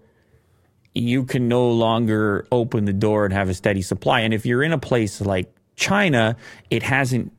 you 0.93 1.23
can 1.23 1.47
no 1.47 1.69
longer 1.69 2.47
open 2.51 2.85
the 2.85 2.93
door 2.93 3.25
and 3.25 3.33
have 3.33 3.49
a 3.49 3.53
steady 3.53 3.81
supply. 3.81 4.21
And 4.21 4.33
if 4.33 4.45
you're 4.45 4.63
in 4.63 4.73
a 4.73 4.77
place 4.77 5.21
like 5.21 5.53
China, 5.75 6.35
it 6.69 6.83
hasn't 6.83 7.31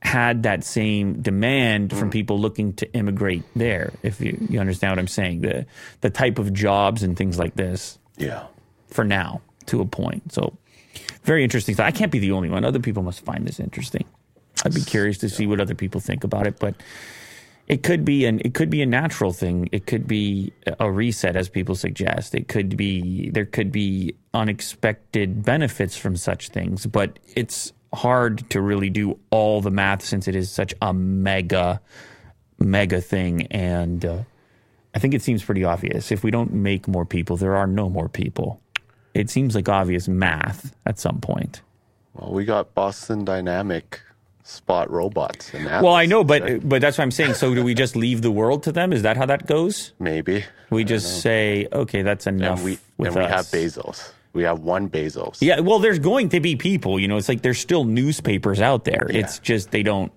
had 0.00 0.42
that 0.42 0.64
same 0.64 1.22
demand 1.22 1.90
mm. 1.90 1.98
from 1.98 2.10
people 2.10 2.40
looking 2.40 2.72
to 2.74 2.92
immigrate 2.92 3.44
there. 3.54 3.92
If 4.02 4.20
you, 4.20 4.36
you 4.50 4.58
understand 4.58 4.92
what 4.92 4.98
I'm 4.98 5.08
saying, 5.08 5.42
the 5.42 5.66
the 6.00 6.10
type 6.10 6.38
of 6.38 6.52
jobs 6.52 7.02
and 7.02 7.16
things 7.16 7.38
like 7.38 7.54
this. 7.54 7.98
Yeah. 8.16 8.46
For 8.88 9.04
now 9.04 9.40
to 9.66 9.80
a 9.80 9.84
point. 9.84 10.32
So 10.32 10.56
very 11.24 11.44
interesting. 11.44 11.78
I 11.80 11.90
can't 11.90 12.12
be 12.12 12.18
the 12.18 12.32
only 12.32 12.48
one. 12.48 12.64
Other 12.64 12.80
people 12.80 13.02
must 13.02 13.24
find 13.24 13.46
this 13.46 13.60
interesting. 13.60 14.04
I'd 14.64 14.74
be 14.74 14.82
curious 14.82 15.18
to 15.18 15.28
see 15.28 15.46
what 15.46 15.60
other 15.60 15.74
people 15.74 16.00
think 16.00 16.24
about 16.24 16.46
it. 16.46 16.58
But 16.58 16.74
it 17.68 17.82
could 17.82 18.04
be 18.04 18.26
an 18.26 18.40
it 18.44 18.54
could 18.54 18.70
be 18.70 18.82
a 18.82 18.86
natural 18.86 19.32
thing. 19.32 19.68
It 19.72 19.86
could 19.86 20.06
be 20.06 20.52
a 20.78 20.90
reset, 20.90 21.36
as 21.36 21.48
people 21.48 21.74
suggest. 21.74 22.34
It 22.34 22.48
could 22.48 22.76
be 22.76 23.30
there 23.30 23.46
could 23.46 23.72
be 23.72 24.14
unexpected 24.34 25.44
benefits 25.44 25.96
from 25.96 26.16
such 26.16 26.48
things, 26.48 26.86
but 26.86 27.18
it's 27.34 27.72
hard 27.94 28.48
to 28.50 28.60
really 28.60 28.90
do 28.90 29.18
all 29.30 29.60
the 29.60 29.70
math 29.70 30.02
since 30.02 30.26
it 30.26 30.34
is 30.34 30.50
such 30.50 30.74
a 30.80 30.92
mega 30.94 31.80
mega 32.58 33.00
thing 33.00 33.42
and 33.50 34.04
uh, 34.04 34.22
I 34.94 34.98
think 34.98 35.14
it 35.14 35.22
seems 35.22 35.42
pretty 35.42 35.64
obvious. 35.64 36.12
If 36.12 36.22
we 36.22 36.30
don't 36.30 36.52
make 36.52 36.86
more 36.86 37.06
people, 37.06 37.36
there 37.36 37.56
are 37.56 37.66
no 37.66 37.88
more 37.88 38.08
people. 38.08 38.60
It 39.14 39.30
seems 39.30 39.54
like 39.54 39.68
obvious 39.68 40.08
math 40.08 40.74
at 40.86 40.98
some 40.98 41.20
point. 41.20 41.62
Well, 42.14 42.32
we 42.32 42.44
got 42.44 42.74
Boston 42.74 43.24
Dynamic 43.24 44.00
spot 44.44 44.90
robots. 44.90 45.54
In 45.54 45.64
well, 45.64 45.94
I 45.94 46.06
know, 46.06 46.24
but 46.24 46.68
but 46.68 46.80
that's 46.80 46.98
what 46.98 47.04
I'm 47.04 47.10
saying. 47.10 47.34
So 47.34 47.54
do 47.54 47.62
we 47.62 47.74
just 47.74 47.96
leave 47.96 48.22
the 48.22 48.30
world 48.30 48.62
to 48.64 48.72
them? 48.72 48.92
Is 48.92 49.02
that 49.02 49.16
how 49.16 49.26
that 49.26 49.46
goes? 49.46 49.92
Maybe 49.98 50.44
we 50.70 50.84
just 50.84 51.20
say, 51.20 51.68
okay, 51.72 52.02
that's 52.02 52.26
enough. 52.26 52.58
And 52.58 52.64
we, 52.64 52.78
and 53.06 53.14
we 53.14 53.22
have 53.22 53.46
Bezos. 53.46 54.12
We 54.32 54.44
have 54.44 54.60
one 54.60 54.88
Bezos. 54.88 55.38
Yeah, 55.40 55.60
well, 55.60 55.78
there's 55.78 55.98
going 55.98 56.30
to 56.30 56.40
be 56.40 56.56
people. 56.56 56.98
You 56.98 57.08
know, 57.08 57.18
it's 57.18 57.28
like 57.28 57.42
there's 57.42 57.58
still 57.58 57.84
newspapers 57.84 58.60
out 58.60 58.84
there. 58.84 59.06
Yeah. 59.10 59.20
It's 59.20 59.38
just 59.38 59.70
they 59.70 59.82
don't 59.82 60.10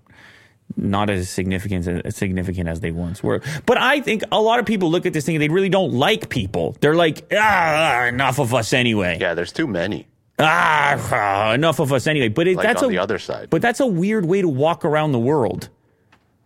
not 0.78 1.10
as 1.10 1.30
significant 1.30 1.88
as 2.06 2.16
significant 2.16 2.68
as 2.70 2.80
they 2.80 2.92
once 2.92 3.24
were. 3.24 3.42
But 3.66 3.78
I 3.78 4.02
think 4.02 4.24
a 4.32 4.42
lot 4.42 4.60
of 4.60 4.66
people 4.66 4.92
look 4.92 5.06
at 5.06 5.14
this 5.14 5.26
thing 5.26 5.36
and 5.36 5.42
they 5.42 5.50
really 5.50 5.70
don't 5.70 5.94
like 5.94 6.30
people. 6.30 6.76
They're 6.82 6.96
like, 6.96 7.26
ah, 7.34 8.06
enough 8.06 8.40
of 8.40 8.54
us 8.54 8.74
anyway. 8.74 9.18
Yeah, 9.20 9.34
there's 9.34 9.54
too 9.54 9.68
many. 9.68 10.08
Ah, 10.38 11.54
enough 11.54 11.80
of 11.80 11.94
us 11.94 12.08
anyway. 12.08 12.28
But 12.28 12.48
it, 12.48 12.58
Like 12.58 12.66
that's 12.66 12.84
on 12.84 12.90
a, 12.90 12.92
the 12.92 12.98
other 13.00 13.20
side. 13.20 13.50
But 13.50 13.62
that's 13.62 13.80
a 13.80 13.88
weird 13.88 14.26
way 14.26 14.42
to 14.42 14.50
walk 14.50 14.84
around 14.84 15.14
the 15.14 15.20
world, 15.20 15.70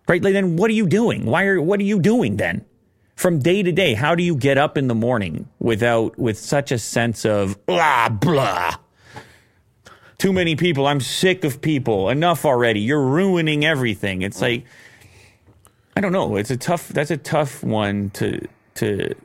right? 0.07 0.21
Like, 0.21 0.33
then 0.33 0.57
what 0.57 0.69
are 0.69 0.75
you 0.75 0.87
doing? 0.87 1.25
Why 1.25 1.45
are 1.45 1.61
what 1.61 1.79
are 1.79 1.83
you 1.83 1.99
doing 1.99 2.37
then? 2.37 2.65
From 3.15 3.39
day 3.39 3.63
to 3.63 3.71
day, 3.71 3.95
how 3.95 4.15
do 4.15 4.23
you 4.23 4.35
get 4.35 4.57
up 4.57 4.77
in 4.77 4.87
the 4.87 4.95
morning 4.95 5.49
without 5.59 6.17
with 6.17 6.37
such 6.37 6.71
a 6.71 6.77
sense 6.77 7.25
of 7.25 7.65
blah 7.65 8.09
blah? 8.09 8.75
Too 10.19 10.31
many 10.31 10.55
people. 10.55 10.85
I'm 10.85 10.99
sick 11.01 11.43
of 11.43 11.61
people. 11.61 12.09
Enough 12.09 12.45
already. 12.45 12.81
You're 12.81 13.03
ruining 13.03 13.65
everything. 13.65 14.21
It's 14.21 14.41
like 14.41 14.65
I 15.99 16.01
don't 16.01 16.11
know. 16.13 16.37
It's 16.37 16.51
a 16.51 16.55
tough. 16.57 16.87
That's 16.89 17.11
a 17.11 17.17
tough 17.17 17.63
one 17.63 18.11
to 18.11 18.47
to 18.75 19.15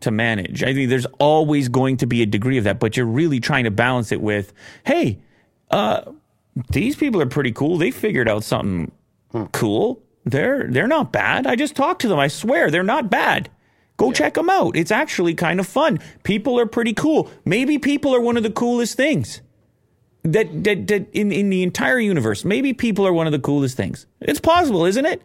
to 0.00 0.10
manage. 0.10 0.62
I 0.62 0.74
think 0.74 0.90
there's 0.90 1.06
always 1.18 1.68
going 1.68 1.96
to 1.98 2.06
be 2.06 2.22
a 2.22 2.26
degree 2.26 2.58
of 2.58 2.64
that, 2.64 2.78
but 2.78 2.96
you're 2.96 3.06
really 3.06 3.40
trying 3.40 3.64
to 3.64 3.70
balance 3.70 4.12
it 4.12 4.20
with, 4.20 4.52
hey, 4.84 5.18
uh, 5.70 6.02
these 6.72 6.94
people 6.94 7.20
are 7.20 7.26
pretty 7.26 7.52
cool. 7.52 7.78
They 7.78 7.90
figured 7.90 8.28
out 8.28 8.44
something 8.44 8.92
cool. 9.52 10.02
They're 10.24 10.68
they're 10.68 10.88
not 10.88 11.12
bad. 11.12 11.46
I 11.46 11.56
just 11.56 11.74
talked 11.74 12.02
to 12.02 12.08
them. 12.08 12.18
I 12.18 12.28
swear 12.28 12.70
they're 12.70 12.82
not 12.82 13.10
bad. 13.10 13.50
Go 13.96 14.12
check 14.12 14.34
them 14.34 14.48
out. 14.48 14.76
It's 14.76 14.90
actually 14.90 15.34
kind 15.34 15.58
of 15.58 15.66
fun. 15.66 16.00
People 16.22 16.58
are 16.60 16.66
pretty 16.66 16.92
cool. 16.92 17.30
Maybe 17.44 17.78
people 17.78 18.14
are 18.14 18.20
one 18.20 18.36
of 18.36 18.42
the 18.42 18.50
coolest 18.50 18.96
things 18.96 19.40
that 20.32 20.64
that, 20.64 20.86
that 20.88 21.06
in, 21.12 21.32
in 21.32 21.50
the 21.50 21.62
entire 21.62 21.98
universe. 21.98 22.44
Maybe 22.44 22.72
people 22.72 23.06
are 23.06 23.12
one 23.12 23.26
of 23.26 23.32
the 23.32 23.38
coolest 23.38 23.76
things. 23.76 24.06
It's 24.20 24.40
possible, 24.40 24.84
isn't 24.84 25.06
it? 25.06 25.22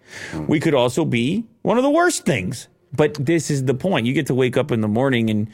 We 0.47 0.59
could 0.59 0.73
also 0.73 1.05
be 1.05 1.45
one 1.61 1.77
of 1.77 1.83
the 1.83 1.89
worst 1.91 2.25
things. 2.25 2.67
But 2.95 3.13
this 3.15 3.49
is 3.49 3.65
the 3.65 3.73
point. 3.73 4.05
You 4.05 4.13
get 4.13 4.27
to 4.27 4.35
wake 4.35 4.55
up 4.55 4.71
in 4.71 4.81
the 4.81 4.87
morning 4.87 5.29
and 5.29 5.51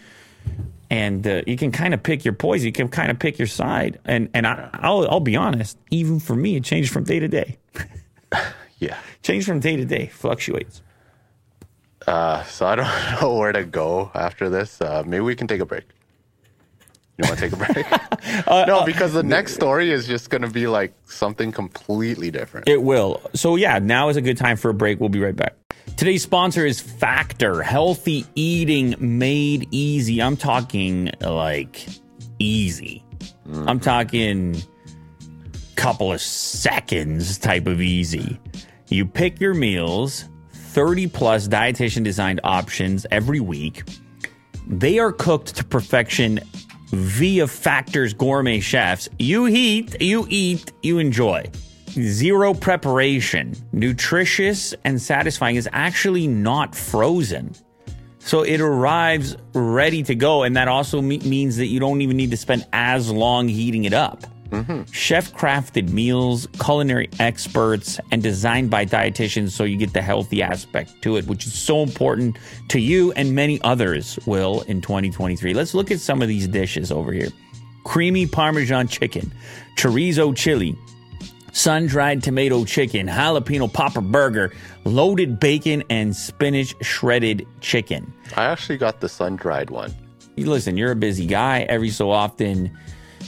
and 0.89 1.26
uh, 1.26 1.41
you 1.45 1.56
can 1.56 1.72
kind 1.72 1.93
of 1.93 2.02
pick 2.02 2.26
your 2.26 2.34
poison. 2.34 2.66
You 2.66 2.72
can 2.74 2.89
kind 2.89 3.12
of 3.12 3.20
pick 3.20 3.38
your 3.38 3.47
side. 3.47 4.00
And 4.06 4.30
and 4.34 4.45
I, 4.45 4.70
I'll 4.74 5.08
I'll 5.10 5.20
be 5.20 5.36
honest. 5.36 5.78
Even 5.91 6.20
for 6.20 6.36
me, 6.36 6.56
it 6.56 6.64
changed 6.64 6.91
from 6.91 7.04
day 7.04 7.20
to 7.20 7.28
day. 7.28 7.58
Yeah. 8.80 8.97
Changed 9.24 9.45
from 9.45 9.60
day 9.60 9.76
to 9.76 9.86
day. 9.86 10.08
Fluctuates. 10.08 10.82
Uh, 12.08 12.43
so 12.45 12.66
I 12.66 12.76
don't 12.76 12.88
know 13.22 13.36
where 13.36 13.52
to 13.52 13.64
go 13.66 14.10
after 14.16 14.50
this. 14.50 14.82
Uh, 14.82 15.04
maybe 15.06 15.22
we 15.22 15.36
can 15.36 15.47
take 15.47 15.60
a 15.60 15.66
break. 15.66 15.84
You 17.20 17.28
want 17.28 17.40
to 17.40 17.50
take 17.50 17.54
a 17.54 17.74
break? 17.74 17.86
Uh, 18.48 18.66
no, 18.68 18.86
because 18.86 19.14
the 19.14 19.24
next 19.24 19.54
story 19.54 19.92
is 19.92 20.06
just 20.06 20.30
going 20.30 20.42
to 20.42 20.50
be 20.50 20.68
like 20.68 20.94
something 21.06 21.52
completely 21.52 22.30
different. 22.30 22.68
It 22.68 22.82
will. 22.82 23.22
So 23.34 23.56
yeah, 23.56 23.80
now 23.80 24.10
is 24.10 24.18
a 24.18 24.22
good 24.22 24.38
time 24.38 24.56
for 24.56 24.70
a 24.70 24.74
break. 24.74 25.00
We'll 25.00 25.10
be 25.10 25.20
right 25.20 25.36
back. 25.36 25.56
Today's 25.98 26.24
sponsor 26.24 26.66
is 26.66 26.80
Factor, 26.80 27.62
healthy 27.62 28.26
eating 28.36 28.96
made 29.00 29.68
easy. 29.72 30.22
I'm 30.22 30.38
talking 30.38 31.12
like 31.22 31.88
easy. 32.40 33.04
I'm 33.52 33.80
talking 33.80 34.62
couple 35.76 36.12
of 36.12 36.22
seconds 36.22 37.38
type 37.38 37.66
of 37.66 37.82
easy. 37.82 38.38
You 38.90 39.06
pick 39.06 39.40
your 39.40 39.54
meals, 39.54 40.26
30 40.52 41.08
plus 41.08 41.48
dietitian 41.48 42.04
designed 42.04 42.42
options 42.44 43.06
every 43.12 43.40
week. 43.40 43.84
They 44.68 45.00
are 45.00 45.14
cooked 45.14 45.56
to 45.56 45.64
perfection 45.64 46.42
via 46.92 47.48
Factor's 47.48 48.14
gourmet 48.14 48.60
chefs. 48.60 49.10
You 49.20 49.46
heat, 49.46 50.02
you 50.02 50.26
eat, 50.30 50.72
you 50.84 51.00
enjoy. 51.00 51.50
Zero 51.90 52.54
preparation, 52.54 53.56
nutritious 53.72 54.74
and 54.84 55.02
satisfying 55.02 55.56
is 55.56 55.68
actually 55.72 56.28
not 56.28 56.76
frozen. 56.76 57.56
So 58.20 58.44
it 58.44 58.62
arrives 58.62 59.38
ready 59.54 60.04
to 60.04 60.14
go, 60.14 60.44
and 60.44 60.56
that 60.56 60.68
also 60.68 61.02
me- 61.02 61.20
means 61.20 61.58
that 61.58 61.68
you 61.68 61.80
don't 61.80 62.02
even 62.02 62.18
need 62.18 62.32
to 62.32 62.38
spend 62.38 62.68
as 62.74 63.10
long 63.10 63.48
heating 63.48 63.86
it 63.86 63.94
up. 63.94 64.24
Mm-hmm. 64.52 64.91
Chef 64.91 65.34
crafted 65.34 65.89
meals, 65.89 66.47
culinary 66.60 67.10
experts, 67.20 68.00
and 68.12 68.24
designed 68.24 68.70
by 68.70 68.86
dietitians 68.86 69.52
so 69.52 69.64
you 69.64 69.78
get 69.78 69.93
the 69.93 70.02
healthy 70.02 70.41
aspect 70.41 71.02
to 71.04 71.18
it, 71.18 71.28
which 71.28 71.45
is 71.45 71.54
so 71.54 71.84
important 71.84 72.38
to 72.70 72.80
you 72.80 73.12
and 73.14 73.36
many 73.36 73.62
others 73.62 74.18
will 74.26 74.62
in 74.62 74.82
2023. 74.82 75.54
Let's 75.54 75.74
look 75.74 75.91
at 75.91 76.00
some 76.00 76.22
of 76.22 76.28
these 76.28 76.47
dishes 76.47 76.91
over 76.91 77.12
here 77.12 77.30
creamy 77.84 78.28
Parmesan 78.28 78.88
chicken, 78.88 79.32
chorizo 79.76 80.36
chili, 80.36 80.78
sun 81.54 81.88
dried 81.88 82.22
tomato 82.22 82.64
chicken, 82.66 83.08
jalapeno 83.08 83.72
popper 83.72 84.02
burger, 84.02 84.54
loaded 84.86 85.39
bacon, 85.39 85.84
and 85.89 86.16
spinach 86.16 86.76
shredded 86.82 87.47
chicken. 87.62 88.14
I 88.36 88.45
actually 88.45 88.78
got 88.78 89.00
the 89.00 89.10
sun 89.10 89.36
dried 89.36 89.70
one. 89.70 89.93
Listen, 90.38 90.78
you're 90.78 90.91
a 90.91 90.95
busy 90.95 91.26
guy. 91.26 91.62
Every 91.62 91.89
so 91.89 92.12
often, 92.12 92.78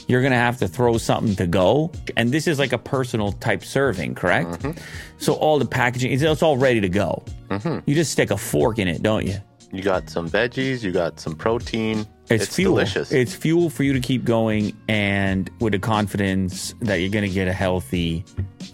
you're 0.06 0.20
going 0.20 0.32
to 0.32 0.38
have 0.38 0.58
to 0.58 0.68
throw 0.68 0.98
something 0.98 1.36
to 1.36 1.46
go. 1.46 1.92
And 2.16 2.32
this 2.32 2.46
is 2.46 2.58
like 2.58 2.72
a 2.72 2.78
personal 2.78 3.32
type 3.32 3.64
serving, 3.64 4.14
correct? 4.14 4.50
Mm-hmm. 4.50 4.80
So 5.18 5.34
all 5.34 5.58
the 5.58 5.66
packaging, 5.66 6.12
it's, 6.12 6.22
it's 6.22 6.42
all 6.42 6.56
ready 6.56 6.80
to 6.80 6.88
go. 6.88 7.22
Mm-hmm. 7.48 7.78
You 7.88 7.94
just 7.94 8.12
stick 8.12 8.30
a 8.30 8.36
fork 8.36 8.78
in 8.78 8.88
it, 8.88 9.02
don't 9.02 9.26
you? 9.26 9.36
You 9.72 9.82
got 9.82 10.10
some 10.10 10.28
veggies, 10.28 10.82
you 10.82 10.92
got 10.92 11.18
some 11.18 11.34
protein. 11.34 12.06
It's, 12.28 12.54
fuel. 12.54 12.74
delicious. 12.74 13.10
It's 13.10 13.34
fuel 13.34 13.70
for 13.70 13.82
you 13.82 13.92
to 13.94 14.00
keep 14.00 14.24
going, 14.24 14.76
and 14.88 15.50
with 15.60 15.72
the 15.72 15.78
confidence 15.78 16.74
that 16.80 16.96
you're 16.96 17.10
going 17.10 17.26
to 17.26 17.34
get 17.34 17.48
a 17.48 17.52
healthy, 17.52 18.24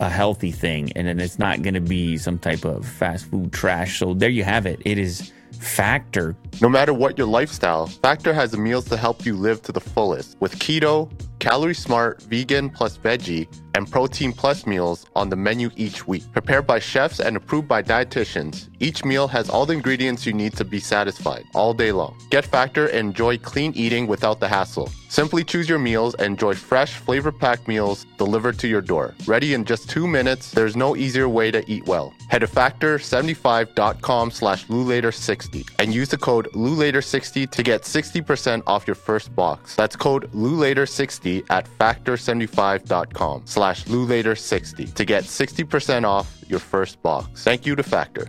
a 0.00 0.10
healthy 0.10 0.52
thing, 0.52 0.92
and 0.96 1.06
then 1.06 1.20
it's 1.20 1.38
not 1.38 1.62
going 1.62 1.74
to 1.74 1.80
be 1.80 2.18
some 2.18 2.38
type 2.38 2.64
of 2.64 2.86
fast 2.86 3.26
food 3.26 3.52
trash. 3.52 3.98
So 3.98 4.12
there 4.12 4.28
you 4.28 4.44
have 4.44 4.66
it. 4.66 4.80
It 4.84 4.98
is 4.98 5.32
Factor. 5.60 6.36
No 6.60 6.68
matter 6.68 6.92
what 6.92 7.18
your 7.18 7.26
lifestyle, 7.26 7.86
Factor 7.86 8.32
has 8.32 8.56
meals 8.56 8.84
to 8.86 8.96
help 8.96 9.26
you 9.26 9.36
live 9.36 9.62
to 9.62 9.72
the 9.72 9.80
fullest 9.80 10.36
with 10.40 10.58
keto, 10.58 11.10
calorie 11.38 11.74
smart, 11.74 12.22
vegan 12.22 12.70
plus 12.70 12.98
veggie, 12.98 13.48
and 13.74 13.90
protein 13.90 14.32
plus 14.32 14.66
meals 14.66 15.06
on 15.14 15.28
the 15.28 15.36
menu 15.36 15.70
each 15.76 16.06
week. 16.06 16.24
Prepared 16.32 16.66
by 16.66 16.78
chefs 16.78 17.20
and 17.20 17.36
approved 17.36 17.68
by 17.68 17.82
dietitians, 17.82 18.68
each 18.80 19.04
meal 19.04 19.28
has 19.28 19.48
all 19.48 19.66
the 19.66 19.74
ingredients 19.74 20.26
you 20.26 20.32
need 20.32 20.54
to 20.54 20.64
be 20.64 20.80
satisfied 20.80 21.44
all 21.54 21.72
day 21.74 21.92
long. 21.92 22.18
Get 22.30 22.44
Factor 22.44 22.86
and 22.86 23.08
enjoy 23.08 23.38
clean 23.38 23.72
eating 23.74 24.06
without 24.06 24.40
the 24.40 24.48
hassle. 24.48 24.90
Simply 25.08 25.44
choose 25.44 25.68
your 25.68 25.78
meals 25.78 26.14
and 26.14 26.32
enjoy 26.32 26.54
fresh, 26.54 26.94
flavor 26.94 27.32
packed 27.32 27.68
meals 27.68 28.04
delivered 28.16 28.58
to 28.58 28.68
your 28.68 28.82
door. 28.82 29.14
Ready 29.26 29.54
in 29.54 29.64
just 29.64 29.88
two 29.88 30.06
minutes, 30.06 30.50
there's 30.50 30.76
no 30.76 30.96
easier 30.96 31.28
way 31.28 31.50
to 31.50 31.62
eat 31.70 31.86
well. 31.86 32.12
Head 32.28 32.40
to 32.40 32.46
factor75.com 32.46 34.30
slash 34.30 34.66
lewlater60 34.66 35.70
and 35.78 35.94
use 35.94 36.08
the 36.08 36.18
code 36.18 36.48
lewlater60 36.52 37.50
to 37.50 37.62
get 37.62 37.82
60% 37.82 38.62
off 38.66 38.86
your 38.86 38.96
first 38.96 39.34
box. 39.34 39.76
That's 39.76 39.96
code 39.96 40.30
lewlater60 40.32 41.27
at 41.50 41.66
factor75.com 41.78 43.42
slash 43.46 43.84
lewlater60 43.84 44.94
to 44.94 45.04
get 45.04 45.24
60% 45.24 46.04
off 46.04 46.42
your 46.48 46.60
first 46.60 47.00
box. 47.02 47.44
Thank 47.44 47.66
you 47.66 47.76
to 47.76 47.82
Factor. 47.82 48.28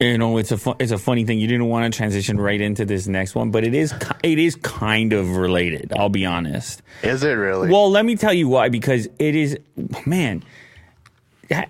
You 0.00 0.18
know, 0.18 0.36
it's 0.38 0.50
a 0.50 0.58
fu- 0.58 0.74
it's 0.80 0.90
a 0.92 0.98
funny 0.98 1.24
thing. 1.24 1.38
You 1.38 1.46
didn't 1.46 1.68
want 1.68 1.90
to 1.90 1.96
transition 1.96 2.38
right 2.38 2.60
into 2.60 2.84
this 2.84 3.06
next 3.06 3.34
one, 3.34 3.50
but 3.50 3.64
it 3.64 3.74
is 3.74 3.92
ki- 3.92 4.18
it 4.32 4.38
is 4.38 4.56
kind 4.56 5.12
of 5.12 5.36
related. 5.36 5.92
I'll 5.96 6.08
be 6.08 6.26
honest. 6.26 6.82
Is 7.02 7.22
it 7.22 7.32
really? 7.32 7.70
Well, 7.70 7.90
let 7.90 8.04
me 8.04 8.16
tell 8.16 8.34
you 8.34 8.48
why. 8.48 8.68
Because 8.68 9.08
it 9.18 9.34
is, 9.36 9.56
man. 10.04 10.42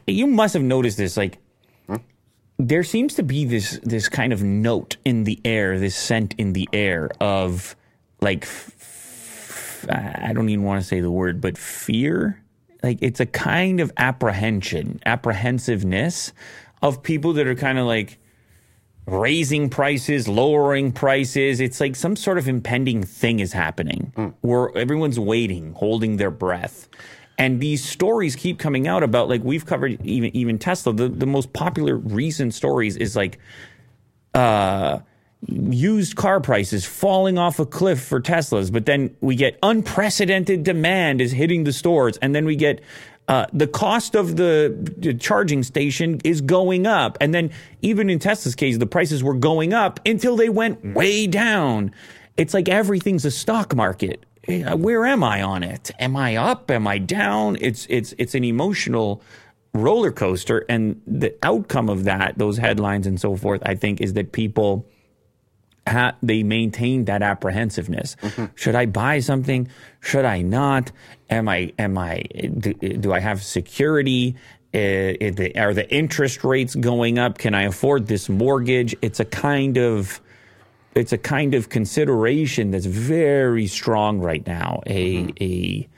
You 0.07 0.27
must 0.27 0.55
have 0.55 0.63
noticed 0.63 0.97
this. 0.97 1.17
Like, 1.19 1.39
hmm? 1.87 1.97
there 2.59 2.83
seems 2.83 3.15
to 3.15 3.23
be 3.23 3.45
this 3.45 3.79
this 3.83 4.09
kind 4.09 4.33
of 4.33 4.43
note 4.43 4.97
in 5.05 5.25
the 5.25 5.39
air, 5.45 5.79
this 5.79 5.95
scent 5.95 6.35
in 6.39 6.55
the 6.55 6.67
air 6.73 7.11
of 7.21 7.77
like, 8.21 8.45
f- 8.45 8.73
f- 8.74 8.74
I 9.91 10.33
don't 10.35 10.49
even 10.49 10.65
want 10.65 10.81
to 10.83 10.87
say 10.87 11.01
the 11.01 11.11
word, 11.11 11.41
but 11.41 11.57
fear. 11.59 12.43
like 12.83 12.99
it's 13.01 13.21
a 13.21 13.27
kind 13.27 13.81
of 13.81 13.93
apprehension, 13.97 15.01
apprehensiveness 15.07 16.33
of 16.83 17.03
people 17.03 17.33
that 17.35 17.47
are 17.47 17.55
kind 17.55 17.79
of 17.79 17.87
like 17.87 18.19
raising 19.07 19.69
prices, 19.71 20.29
lowering 20.29 20.93
prices. 20.93 21.61
It's 21.61 21.81
like 21.81 21.97
some 21.97 22.17
sort 22.17 22.39
of 22.39 22.49
impending 22.49 23.03
thing 23.03 23.41
is 23.41 23.53
happening 23.53 24.35
where 24.41 24.77
everyone's 24.77 25.19
waiting, 25.21 25.73
holding 25.75 26.17
their 26.17 26.31
breath. 26.31 26.89
And 27.37 27.61
these 27.61 27.85
stories 27.85 28.37
keep 28.37 28.59
coming 28.59 28.87
out 28.87 29.03
about 29.03 29.29
like 29.29 29.43
we've 29.43 29.67
covered 29.67 30.01
even 30.07 30.35
even 30.37 30.59
Tesla. 30.59 30.93
The 30.93 31.09
the 31.09 31.27
most 31.27 31.53
popular 31.53 31.97
recent 31.97 32.55
stories 32.55 32.97
is 32.97 33.17
like 33.17 33.39
uh 34.35 35.01
used 35.49 36.17
car 36.17 36.41
prices 36.41 36.85
falling 36.85 37.39
off 37.39 37.59
a 37.59 37.67
cliff 37.67 38.03
for 38.03 38.21
Teslas, 38.21 38.73
but 38.73 38.87
then 38.87 39.15
we 39.21 39.37
get 39.37 39.59
unprecedented 39.63 40.65
demand 40.65 41.21
is 41.21 41.33
hitting 41.33 41.65
the 41.65 41.73
stores, 41.73 42.17
and 42.19 42.35
then 42.35 42.45
we 42.45 42.57
get 42.57 42.81
uh, 43.29 43.47
the 43.53 43.67
cost 43.67 44.15
of 44.15 44.37
the, 44.37 45.17
charging 45.19 45.63
station 45.63 46.21
is 46.25 46.41
going 46.41 46.87
up, 46.87 47.17
and 47.21 47.35
then 47.35 47.51
even 47.83 48.11
in 48.11 48.19
Tesla's 48.19 48.55
case, 48.55 48.79
the 48.79 48.87
prices 48.87 49.23
were 49.23 49.35
going 49.35 49.73
up 49.73 50.01
until 50.07 50.37
they 50.37 50.49
went 50.49 50.85
way 50.95 51.27
down. 51.27 51.91
It's 52.37 52.53
like 52.53 52.69
everything's 52.69 53.25
a 53.25 53.31
stock 53.31 53.75
market. 53.75 54.25
Eh, 54.49 54.75
Where 54.75 55.07
am 55.07 55.25
I 55.25 55.43
on 55.43 55.63
it? 55.63 55.91
Am 55.99 56.17
I 56.17 56.37
up? 56.37 56.71
Am 56.71 56.87
I 56.87 56.99
down? 56.99 57.57
It's 57.61 57.87
it's 57.89 58.13
it's 58.19 58.35
an 58.35 58.45
emotional 58.45 59.23
roller 59.73 60.13
coaster, 60.13 60.65
and 60.69 61.01
the 61.07 61.35
outcome 61.43 61.89
of 61.89 62.05
that, 62.05 62.37
those 62.37 62.59
headlines 62.59 63.07
and 63.07 63.21
so 63.21 63.37
forth, 63.37 63.63
I 63.65 63.75
think, 63.75 64.01
is 64.01 64.13
that 64.15 64.33
people 64.33 64.87
ha- 65.87 66.17
they 66.23 66.43
maintain 66.43 67.05
that 67.07 67.23
apprehensiveness. 67.23 68.17
Should 68.55 68.75
I 68.75 68.87
buy 68.87 69.21
something? 69.21 69.69
Should 70.01 70.25
I 70.25 70.43
not? 70.43 70.93
Am 71.31 71.49
I? 71.49 71.73
Am 71.79 71.97
I? 71.99 72.23
Do, 72.59 72.73
do 72.75 73.13
I 73.13 73.21
have 73.21 73.43
security? 73.43 74.37
Uh, 74.75 74.79
is 75.21 75.37
the- 75.37 75.57
are 75.59 75.73
the 75.75 75.89
interest 75.95 76.43
rates 76.45 76.75
going 76.75 77.19
up? 77.19 77.39
Can 77.39 77.55
I 77.55 77.63
afford 77.63 78.07
this 78.09 78.29
mortgage? 78.29 78.95
It's 79.03 79.21
a 79.21 79.25
kind 79.25 79.79
of 79.79 80.21
it's 80.95 81.13
a 81.13 81.19
kind 81.19 81.55
of 81.55 81.69
consideration 81.71 82.71
that's 82.71 82.87
very 82.87 83.67
strong 83.67 84.21
right 84.21 84.47
now. 84.47 84.81
A 84.87 85.33
a 85.41 85.89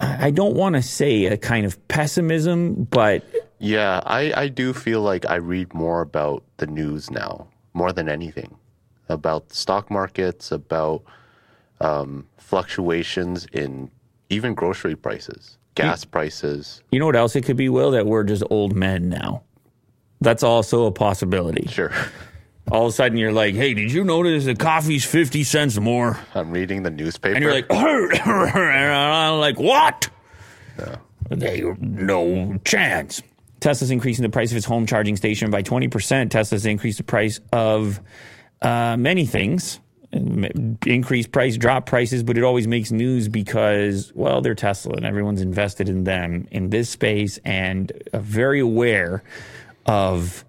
I 0.00 0.30
don't 0.32 0.54
want 0.54 0.74
to 0.74 0.82
say 0.82 1.26
a 1.26 1.36
kind 1.36 1.64
of 1.64 1.86
pessimism, 1.88 2.84
but 2.84 3.24
Yeah, 3.58 4.00
I, 4.04 4.32
I 4.36 4.48
do 4.48 4.72
feel 4.72 5.00
like 5.00 5.24
I 5.30 5.36
read 5.36 5.72
more 5.72 6.00
about 6.00 6.42
the 6.58 6.66
news 6.66 7.10
now, 7.10 7.46
more 7.74 7.92
than 7.92 8.08
anything, 8.08 8.56
about 9.08 9.52
stock 9.52 9.90
markets, 9.90 10.50
about 10.50 11.02
um, 11.80 12.26
fluctuations 12.38 13.46
in 13.52 13.90
even 14.30 14.54
grocery 14.54 14.94
prices, 14.96 15.58
gas 15.74 16.04
prices. 16.04 16.82
you 16.90 16.98
know 16.98 17.06
what 17.06 17.16
else 17.16 17.36
it 17.36 17.44
could 17.44 17.56
be, 17.56 17.68
Will? 17.68 17.90
That 17.90 18.06
we're 18.06 18.24
just 18.24 18.42
old 18.48 18.74
men 18.74 19.08
now. 19.10 19.42
That's 20.20 20.42
also 20.42 20.86
a 20.86 20.92
possibility. 20.92 21.66
Sure. 21.68 21.92
All 22.70 22.86
of 22.86 22.90
a 22.90 22.92
sudden, 22.92 23.18
you're 23.18 23.32
like, 23.32 23.54
"Hey, 23.54 23.74
did 23.74 23.92
you 23.92 24.04
notice 24.04 24.46
the 24.46 24.54
coffee's 24.54 25.04
fifty 25.04 25.44
cents 25.44 25.78
more?" 25.78 26.18
I'm 26.34 26.50
reading 26.50 26.82
the 26.82 26.90
newspaper. 26.90 27.34
And 27.34 27.42
you're 27.42 27.52
like, 27.52 27.66
and 27.70 28.92
I'm 28.94 29.38
like, 29.38 29.58
what? 29.58 30.08
They 31.28 31.62
no 31.78 32.58
chance. 32.64 33.22
Tesla's 33.64 33.90
increasing 33.90 34.22
the 34.22 34.28
price 34.28 34.50
of 34.50 34.58
its 34.58 34.66
home 34.66 34.84
charging 34.84 35.16
station 35.16 35.50
by 35.50 35.62
20%. 35.62 36.28
Tesla's 36.28 36.66
increased 36.66 36.98
the 36.98 37.04
price 37.04 37.40
of 37.50 37.98
uh, 38.60 38.94
many 38.98 39.24
things. 39.24 39.80
Increase 40.12 41.26
price, 41.26 41.56
drop 41.56 41.86
prices, 41.86 42.22
but 42.22 42.36
it 42.36 42.44
always 42.44 42.68
makes 42.68 42.92
news 42.92 43.26
because, 43.26 44.12
well, 44.14 44.42
they're 44.42 44.54
Tesla 44.54 44.92
and 44.92 45.06
everyone's 45.06 45.40
invested 45.40 45.88
in 45.88 46.04
them 46.04 46.46
in 46.50 46.68
this 46.68 46.90
space 46.90 47.38
and 47.42 47.90
very 48.12 48.60
aware 48.60 49.24
of, 49.86 50.44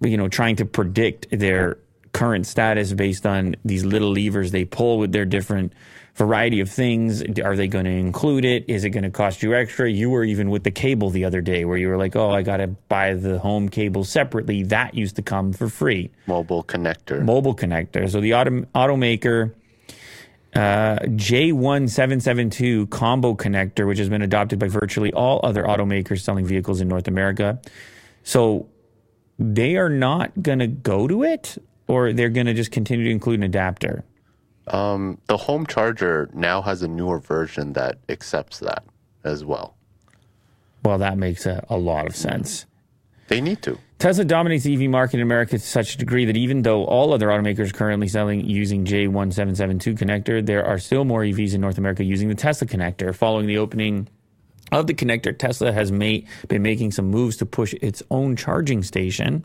you 0.00 0.16
know, 0.16 0.28
trying 0.28 0.54
to 0.54 0.64
predict 0.64 1.26
their 1.36 1.78
current 2.12 2.46
status 2.46 2.92
based 2.92 3.26
on 3.26 3.56
these 3.64 3.84
little 3.84 4.12
levers 4.12 4.52
they 4.52 4.64
pull 4.64 4.98
with 4.98 5.10
their 5.10 5.24
different 5.24 5.72
variety 6.14 6.60
of 6.60 6.70
things. 6.70 7.22
Are 7.40 7.56
they 7.56 7.66
going 7.66 7.84
to 7.84 7.90
include 7.90 8.44
it? 8.44 8.64
Is 8.68 8.84
it 8.84 8.90
going 8.90 9.04
to 9.04 9.10
cost 9.10 9.42
you 9.42 9.54
extra? 9.54 9.90
You 9.90 10.10
were 10.10 10.24
even 10.24 10.50
with 10.50 10.64
the 10.64 10.70
cable 10.70 11.10
the 11.10 11.24
other 11.24 11.40
day 11.40 11.64
where 11.64 11.76
you 11.76 11.88
were 11.88 11.96
like, 11.96 12.14
oh, 12.16 12.30
I 12.30 12.42
got 12.42 12.58
to 12.58 12.68
buy 12.68 13.14
the 13.14 13.38
home 13.38 13.68
cable 13.68 14.04
separately. 14.04 14.62
That 14.62 14.94
used 14.94 15.16
to 15.16 15.22
come 15.22 15.52
for 15.52 15.68
free. 15.68 16.10
mobile 16.26 16.62
connector. 16.62 17.22
Mobile 17.22 17.54
connector. 17.54 18.08
So 18.10 18.20
the 18.20 18.34
auto, 18.34 18.62
automaker 18.74 19.52
uh, 20.54 20.98
J1772 21.00 22.90
combo 22.90 23.34
connector, 23.34 23.86
which 23.88 23.98
has 23.98 24.08
been 24.08 24.22
adopted 24.22 24.60
by 24.60 24.68
virtually 24.68 25.12
all 25.12 25.40
other 25.42 25.64
automakers 25.64 26.20
selling 26.20 26.46
vehicles 26.46 26.80
in 26.80 26.86
North 26.86 27.08
America. 27.08 27.60
So 28.22 28.68
they 29.36 29.76
are 29.76 29.88
not 29.88 30.42
going 30.42 30.60
to 30.60 30.68
go 30.68 31.08
to 31.08 31.24
it 31.24 31.58
or 31.88 32.12
they're 32.12 32.28
going 32.28 32.46
to 32.46 32.54
just 32.54 32.70
continue 32.70 33.06
to 33.06 33.10
include 33.10 33.40
an 33.40 33.42
adapter. 33.42 34.04
Um, 34.68 35.18
the 35.26 35.36
home 35.36 35.66
charger 35.66 36.30
now 36.32 36.62
has 36.62 36.82
a 36.82 36.88
newer 36.88 37.18
version 37.18 37.72
that 37.74 37.98
accepts 38.08 38.58
that 38.60 38.84
as 39.24 39.44
well. 39.44 39.76
Well, 40.84 40.98
that 40.98 41.18
makes 41.18 41.46
a, 41.46 41.64
a 41.68 41.76
lot 41.76 42.06
of 42.06 42.14
sense. 42.14 42.66
They 43.28 43.40
need 43.40 43.62
to. 43.62 43.78
Tesla 43.98 44.24
dominates 44.24 44.64
the 44.64 44.74
EV 44.74 44.90
market 44.90 45.16
in 45.16 45.22
America 45.22 45.52
to 45.52 45.64
such 45.64 45.94
a 45.94 45.98
degree 45.98 46.26
that 46.26 46.36
even 46.36 46.62
though 46.62 46.84
all 46.84 47.14
other 47.14 47.28
automakers 47.28 47.70
are 47.70 47.72
currently 47.72 48.08
selling 48.08 48.44
using 48.44 48.84
J1772 48.84 49.98
connector, 49.98 50.44
there 50.44 50.64
are 50.64 50.78
still 50.78 51.04
more 51.04 51.22
EVs 51.22 51.54
in 51.54 51.60
North 51.60 51.78
America 51.78 52.04
using 52.04 52.28
the 52.28 52.34
Tesla 52.34 52.66
connector. 52.66 53.14
Following 53.14 53.46
the 53.46 53.56
opening 53.56 54.08
of 54.72 54.86
the 54.86 54.94
connector, 54.94 55.36
Tesla 55.36 55.72
has 55.72 55.90
made, 55.90 56.26
been 56.48 56.62
making 56.62 56.92
some 56.92 57.06
moves 57.06 57.36
to 57.38 57.46
push 57.46 57.72
its 57.80 58.02
own 58.10 58.36
charging 58.36 58.82
station. 58.82 59.44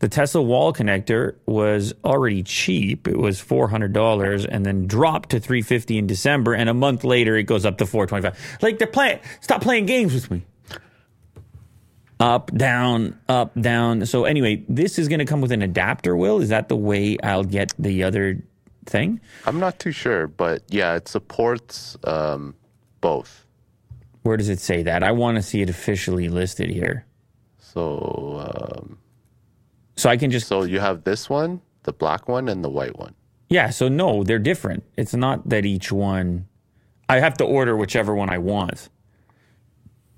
The 0.00 0.08
Tesla 0.08 0.42
wall 0.42 0.72
connector 0.72 1.34
was 1.46 1.92
already 2.04 2.42
cheap. 2.44 3.08
It 3.08 3.18
was 3.18 3.40
$400 3.42 4.46
and 4.48 4.64
then 4.64 4.86
dropped 4.86 5.30
to 5.30 5.40
350 5.40 5.98
in 5.98 6.06
December 6.06 6.54
and 6.54 6.68
a 6.68 6.74
month 6.74 7.02
later 7.02 7.36
it 7.36 7.44
goes 7.44 7.66
up 7.66 7.78
to 7.78 7.86
425. 7.86 8.58
Like 8.62 8.78
they're 8.78 8.86
playing 8.86 9.18
stop 9.40 9.60
playing 9.60 9.86
games 9.86 10.14
with 10.14 10.30
me 10.30 10.44
up, 12.20 12.50
down, 12.56 13.18
up, 13.28 13.60
down. 13.60 14.06
So 14.06 14.24
anyway, 14.24 14.64
this 14.68 14.98
is 14.98 15.08
going 15.08 15.20
to 15.20 15.24
come 15.24 15.40
with 15.40 15.52
an 15.52 15.62
adapter. 15.62 16.16
Will 16.16 16.40
is 16.40 16.48
that 16.48 16.68
the 16.68 16.76
way 16.76 17.16
I'll 17.22 17.44
get 17.44 17.72
the 17.78 18.02
other 18.02 18.42
thing? 18.86 19.20
I'm 19.46 19.60
not 19.60 19.78
too 19.78 19.92
sure, 19.92 20.26
but 20.26 20.62
yeah, 20.68 20.96
it 20.96 21.08
supports 21.08 21.96
um, 22.04 22.54
both. 23.00 23.44
Where 24.22 24.36
does 24.36 24.48
it 24.48 24.60
say 24.60 24.82
that? 24.82 25.02
I 25.02 25.12
want 25.12 25.36
to 25.36 25.42
see 25.42 25.62
it 25.62 25.70
officially 25.70 26.28
listed 26.28 26.70
here, 26.70 27.06
So, 27.58 28.76
um, 28.76 28.98
so 29.98 30.08
I 30.08 30.16
can 30.16 30.30
just 30.30 30.46
so 30.48 30.62
you 30.62 30.80
have 30.80 31.04
this 31.04 31.28
one, 31.28 31.60
the 31.82 31.92
black 31.92 32.28
one, 32.28 32.48
and 32.48 32.64
the 32.64 32.70
white 32.70 32.98
one. 32.98 33.14
yeah. 33.48 33.70
So 33.70 33.88
no, 33.88 34.22
they're 34.24 34.38
different. 34.38 34.84
It's 34.96 35.14
not 35.14 35.48
that 35.48 35.64
each 35.66 35.90
one. 35.92 36.46
I 37.08 37.20
have 37.20 37.34
to 37.38 37.44
order 37.44 37.76
whichever 37.76 38.14
one 38.14 38.30
I 38.30 38.38
want. 38.38 38.88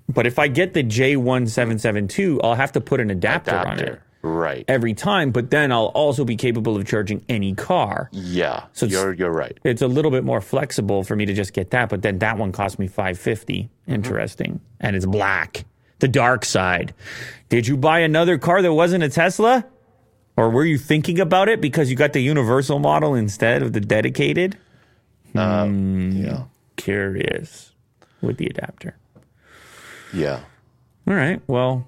But 0.09 0.27
if 0.27 0.37
I 0.39 0.47
get 0.49 0.73
the 0.73 0.83
J1772, 0.83 2.39
I'll 2.43 2.55
have 2.55 2.73
to 2.73 2.81
put 2.81 2.99
an 2.99 3.09
adapter, 3.09 3.55
on 3.55 3.79
it 3.79 4.01
Right. 4.23 4.65
every 4.67 4.93
time. 4.93 5.31
But 5.31 5.49
then 5.51 5.71
I'll 5.71 5.85
also 5.95 6.25
be 6.25 6.35
capable 6.35 6.75
of 6.75 6.85
charging 6.85 7.23
any 7.29 7.55
car. 7.55 8.09
Yeah. 8.11 8.65
So 8.73 8.85
you're 8.85 9.13
you're 9.13 9.31
right. 9.31 9.57
it's 9.63 9.81
a 9.81 9.87
little 9.87 10.11
bit 10.11 10.23
more 10.23 10.41
flexible 10.41 11.03
for 11.03 11.15
me 11.15 11.25
to 11.25 11.33
just 11.33 11.53
get 11.53 11.71
that, 11.71 11.89
but 11.89 12.01
then 12.01 12.19
that 12.19 12.37
one 12.37 12.51
cost 12.51 12.77
me 12.77 12.87
550. 12.87 13.63
Mm-hmm. 13.63 13.93
Interesting. 13.93 14.59
And 14.79 14.95
it's 14.95 15.05
black. 15.05 15.63
The 15.99 16.07
dark 16.07 16.45
side. 16.45 16.93
Did 17.49 17.67
you 17.67 17.77
buy 17.77 17.99
another 17.99 18.37
car 18.37 18.61
that 18.61 18.73
wasn't 18.73 19.03
a 19.03 19.09
Tesla? 19.09 19.65
Or 20.41 20.49
were 20.49 20.65
you 20.65 20.79
thinking 20.79 21.19
about 21.19 21.49
it 21.49 21.61
because 21.61 21.91
you 21.91 21.95
got 21.95 22.13
the 22.13 22.19
universal 22.19 22.79
model 22.79 23.13
instead 23.13 23.61
of 23.61 23.73
the 23.73 23.79
dedicated? 23.79 24.57
Yeah. 26.15 26.43
Curious 26.77 27.73
with 28.21 28.37
the 28.37 28.47
adapter. 28.47 28.97
Yeah. 30.11 30.39
All 31.07 31.13
right. 31.13 31.39
Well, 31.45 31.87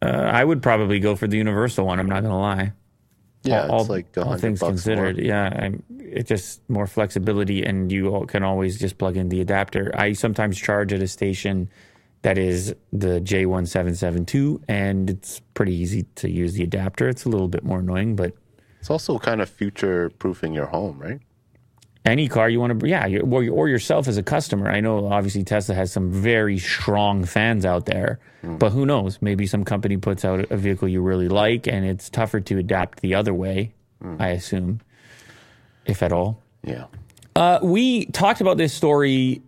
uh, 0.00 0.06
I 0.06 0.44
would 0.44 0.62
probably 0.62 1.00
go 1.00 1.16
for 1.16 1.26
the 1.26 1.36
universal 1.36 1.84
one. 1.86 1.98
I'm 1.98 2.08
not 2.08 2.20
going 2.20 2.30
to 2.30 2.38
lie. 2.38 2.72
Yeah. 3.42 3.66
all, 3.66 3.80
it's 3.80 3.90
like 3.90 4.16
all 4.16 4.36
things 4.36 4.60
considered, 4.60 5.16
more. 5.16 5.24
yeah, 5.24 5.50
I'm, 5.52 5.82
it's 5.98 6.28
just 6.28 6.60
more 6.70 6.86
flexibility, 6.86 7.64
and 7.64 7.90
you 7.90 8.14
all 8.14 8.26
can 8.26 8.44
always 8.44 8.78
just 8.78 8.96
plug 8.96 9.16
in 9.16 9.28
the 9.28 9.40
adapter. 9.40 9.90
I 9.92 10.12
sometimes 10.12 10.56
charge 10.56 10.92
at 10.92 11.02
a 11.02 11.08
station 11.08 11.68
that 12.22 12.38
is 12.38 12.74
the 12.92 13.20
J1772, 13.20 14.62
and 14.68 15.10
it's 15.10 15.40
pretty 15.54 15.74
easy 15.74 16.04
to 16.16 16.30
use 16.30 16.54
the 16.54 16.62
adapter. 16.62 17.08
It's 17.08 17.24
a 17.24 17.28
little 17.28 17.48
bit 17.48 17.64
more 17.64 17.80
annoying, 17.80 18.16
but 18.16 18.32
It's 18.80 18.90
also 18.90 19.18
kind 19.18 19.40
of 19.40 19.48
future 19.48 20.10
proofing 20.18 20.54
your 20.54 20.66
home, 20.66 20.98
right? 20.98 21.20
any 22.04 22.26
car 22.28 22.48
you 22.48 22.58
want 22.58 22.80
to, 22.80 22.88
yeah, 22.88 23.06
or, 23.20 23.48
or 23.48 23.68
yourself 23.68 24.08
as 24.08 24.16
a 24.16 24.24
customer. 24.24 24.68
I 24.68 24.80
know 24.80 25.06
obviously 25.06 25.44
Tesla 25.44 25.76
has 25.76 25.92
some 25.92 26.10
very 26.10 26.58
strong 26.58 27.24
fans 27.24 27.64
out 27.64 27.86
there, 27.86 28.18
but 28.42 28.70
who 28.70 28.84
knows? 28.84 29.18
Maybe 29.20 29.46
some 29.46 29.64
company 29.64 29.96
puts 29.96 30.24
out 30.24 30.50
a 30.50 30.56
vehicle 30.56 30.88
you 30.88 31.00
really 31.00 31.28
like, 31.28 31.68
and 31.68 31.86
it's 31.86 32.10
tougher 32.10 32.40
to 32.40 32.58
adapt 32.58 33.02
the 33.02 33.14
other 33.14 33.32
way. 33.32 33.74
I 34.18 34.30
assume, 34.30 34.80
if 35.86 36.02
at 36.02 36.12
all. 36.12 36.42
Yeah. 36.64 36.86
Uh, 37.36 37.60
we 37.62 38.06
talked 38.06 38.40
about 38.40 38.56
this 38.56 38.72
story 38.74 39.42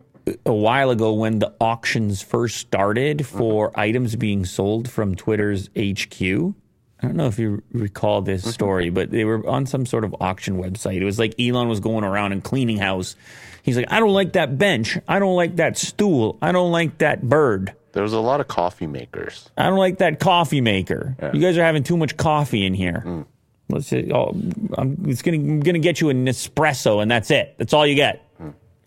a 0.46 0.54
while 0.54 0.90
ago 0.90 1.12
when 1.12 1.38
the 1.38 1.52
auctions 1.60 2.22
first 2.22 2.56
started 2.56 3.26
for 3.26 3.70
mm-hmm. 3.70 3.80
items 3.80 4.16
being 4.16 4.44
sold 4.44 4.90
from 4.90 5.14
Twitter's 5.14 5.68
HQ. 5.76 6.22
I 6.22 7.06
don't 7.08 7.16
know 7.16 7.26
if 7.26 7.38
you 7.38 7.62
recall 7.72 8.22
this 8.22 8.42
mm-hmm. 8.42 8.50
story, 8.50 8.90
but 8.90 9.10
they 9.10 9.24
were 9.24 9.46
on 9.48 9.66
some 9.66 9.84
sort 9.84 10.04
of 10.04 10.14
auction 10.20 10.56
website. 10.56 11.00
It 11.00 11.04
was 11.04 11.18
like 11.18 11.34
Elon 11.38 11.68
was 11.68 11.80
going 11.80 12.04
around 12.04 12.32
and 12.32 12.42
cleaning 12.42 12.78
house. 12.78 13.16
He's 13.62 13.76
like, 13.76 13.90
I 13.90 14.00
don't 14.00 14.12
like 14.12 14.34
that 14.34 14.58
bench. 14.58 14.98
I 15.06 15.18
don't 15.18 15.36
like 15.36 15.56
that 15.56 15.76
stool. 15.76 16.38
I 16.40 16.52
don't 16.52 16.72
like 16.72 16.98
that 16.98 17.22
bird. 17.22 17.74
There 17.92 18.02
was 18.02 18.12
a 18.12 18.20
lot 18.20 18.40
of 18.40 18.48
coffee 18.48 18.86
makers. 18.86 19.48
I 19.56 19.64
don't 19.64 19.78
like 19.78 19.98
that 19.98 20.18
coffee 20.18 20.60
maker. 20.60 21.16
You 21.32 21.40
guys 21.40 21.56
are 21.56 21.62
having 21.62 21.84
too 21.84 21.96
much 21.96 22.16
coffee 22.16 22.66
in 22.66 22.74
here. 22.74 23.02
Mm. 23.06 23.26
Let's 23.68 23.86
say, 23.86 24.10
oh, 24.10 24.36
I'm, 24.76 25.04
it's 25.06 25.22
gonna, 25.22 25.38
I'm 25.38 25.60
gonna 25.60 25.78
get 25.78 26.00
you 26.00 26.10
an 26.10 26.26
espresso, 26.26 27.00
and 27.00 27.10
that's 27.10 27.30
it. 27.30 27.54
That's 27.56 27.72
all 27.72 27.86
you 27.86 27.94
get. 27.94 28.23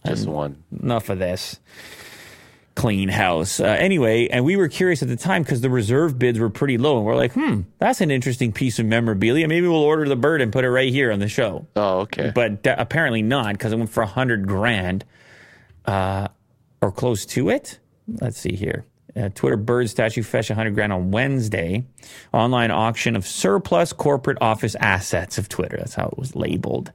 Just 0.07 0.27
one. 0.27 0.63
enough 0.81 1.09
of 1.09 1.19
this 1.19 1.59
clean 2.75 3.09
house. 3.09 3.59
Uh, 3.59 3.65
anyway, 3.65 4.27
and 4.27 4.45
we 4.45 4.55
were 4.55 4.67
curious 4.67 5.01
at 5.01 5.09
the 5.09 5.15
time 5.15 5.41
because 5.41 5.61
the 5.61 5.69
reserve 5.69 6.17
bids 6.19 6.39
were 6.39 6.49
pretty 6.49 6.77
low, 6.77 6.97
and 6.97 7.05
we're 7.05 7.15
like, 7.15 7.33
hmm, 7.33 7.61
that's 7.79 8.01
an 8.01 8.11
interesting 8.11 8.53
piece 8.53 8.77
of 8.79 8.85
memorabilia. 8.85 9.47
Maybe 9.47 9.67
we'll 9.67 9.77
order 9.77 10.07
the 10.07 10.15
bird 10.15 10.41
and 10.41 10.53
put 10.53 10.63
it 10.63 10.69
right 10.69 10.91
here 10.91 11.11
on 11.11 11.19
the 11.19 11.27
show. 11.27 11.67
Oh, 11.75 12.01
okay. 12.01 12.31
But 12.33 12.65
uh, 12.67 12.75
apparently 12.77 13.23
not 13.23 13.53
because 13.53 13.73
it 13.73 13.77
went 13.77 13.89
for 13.89 14.03
a 14.03 14.07
hundred 14.07 14.47
grand, 14.47 15.05
uh, 15.85 16.27
or 16.81 16.91
close 16.91 17.25
to 17.27 17.49
it. 17.49 17.79
Let's 18.07 18.39
see 18.39 18.55
here. 18.55 18.85
Uh, 19.15 19.29
Twitter 19.29 19.57
bird 19.57 19.89
statue 19.89 20.21
fetched 20.21 20.51
100 20.51 20.75
grand 20.75 20.93
on 20.93 21.09
Wednesday. 21.09 21.83
Online 22.33 22.69
auction 22.69 23.15
of 23.15 23.25
surplus 23.25 23.91
corporate 23.91 24.37
office 24.41 24.75
assets 24.75 25.39
of 25.39 25.49
Twitter. 25.49 25.77
That's 25.77 25.95
how 25.95 26.07
it 26.09 26.17
was 26.17 26.35
labeled. 26.35 26.91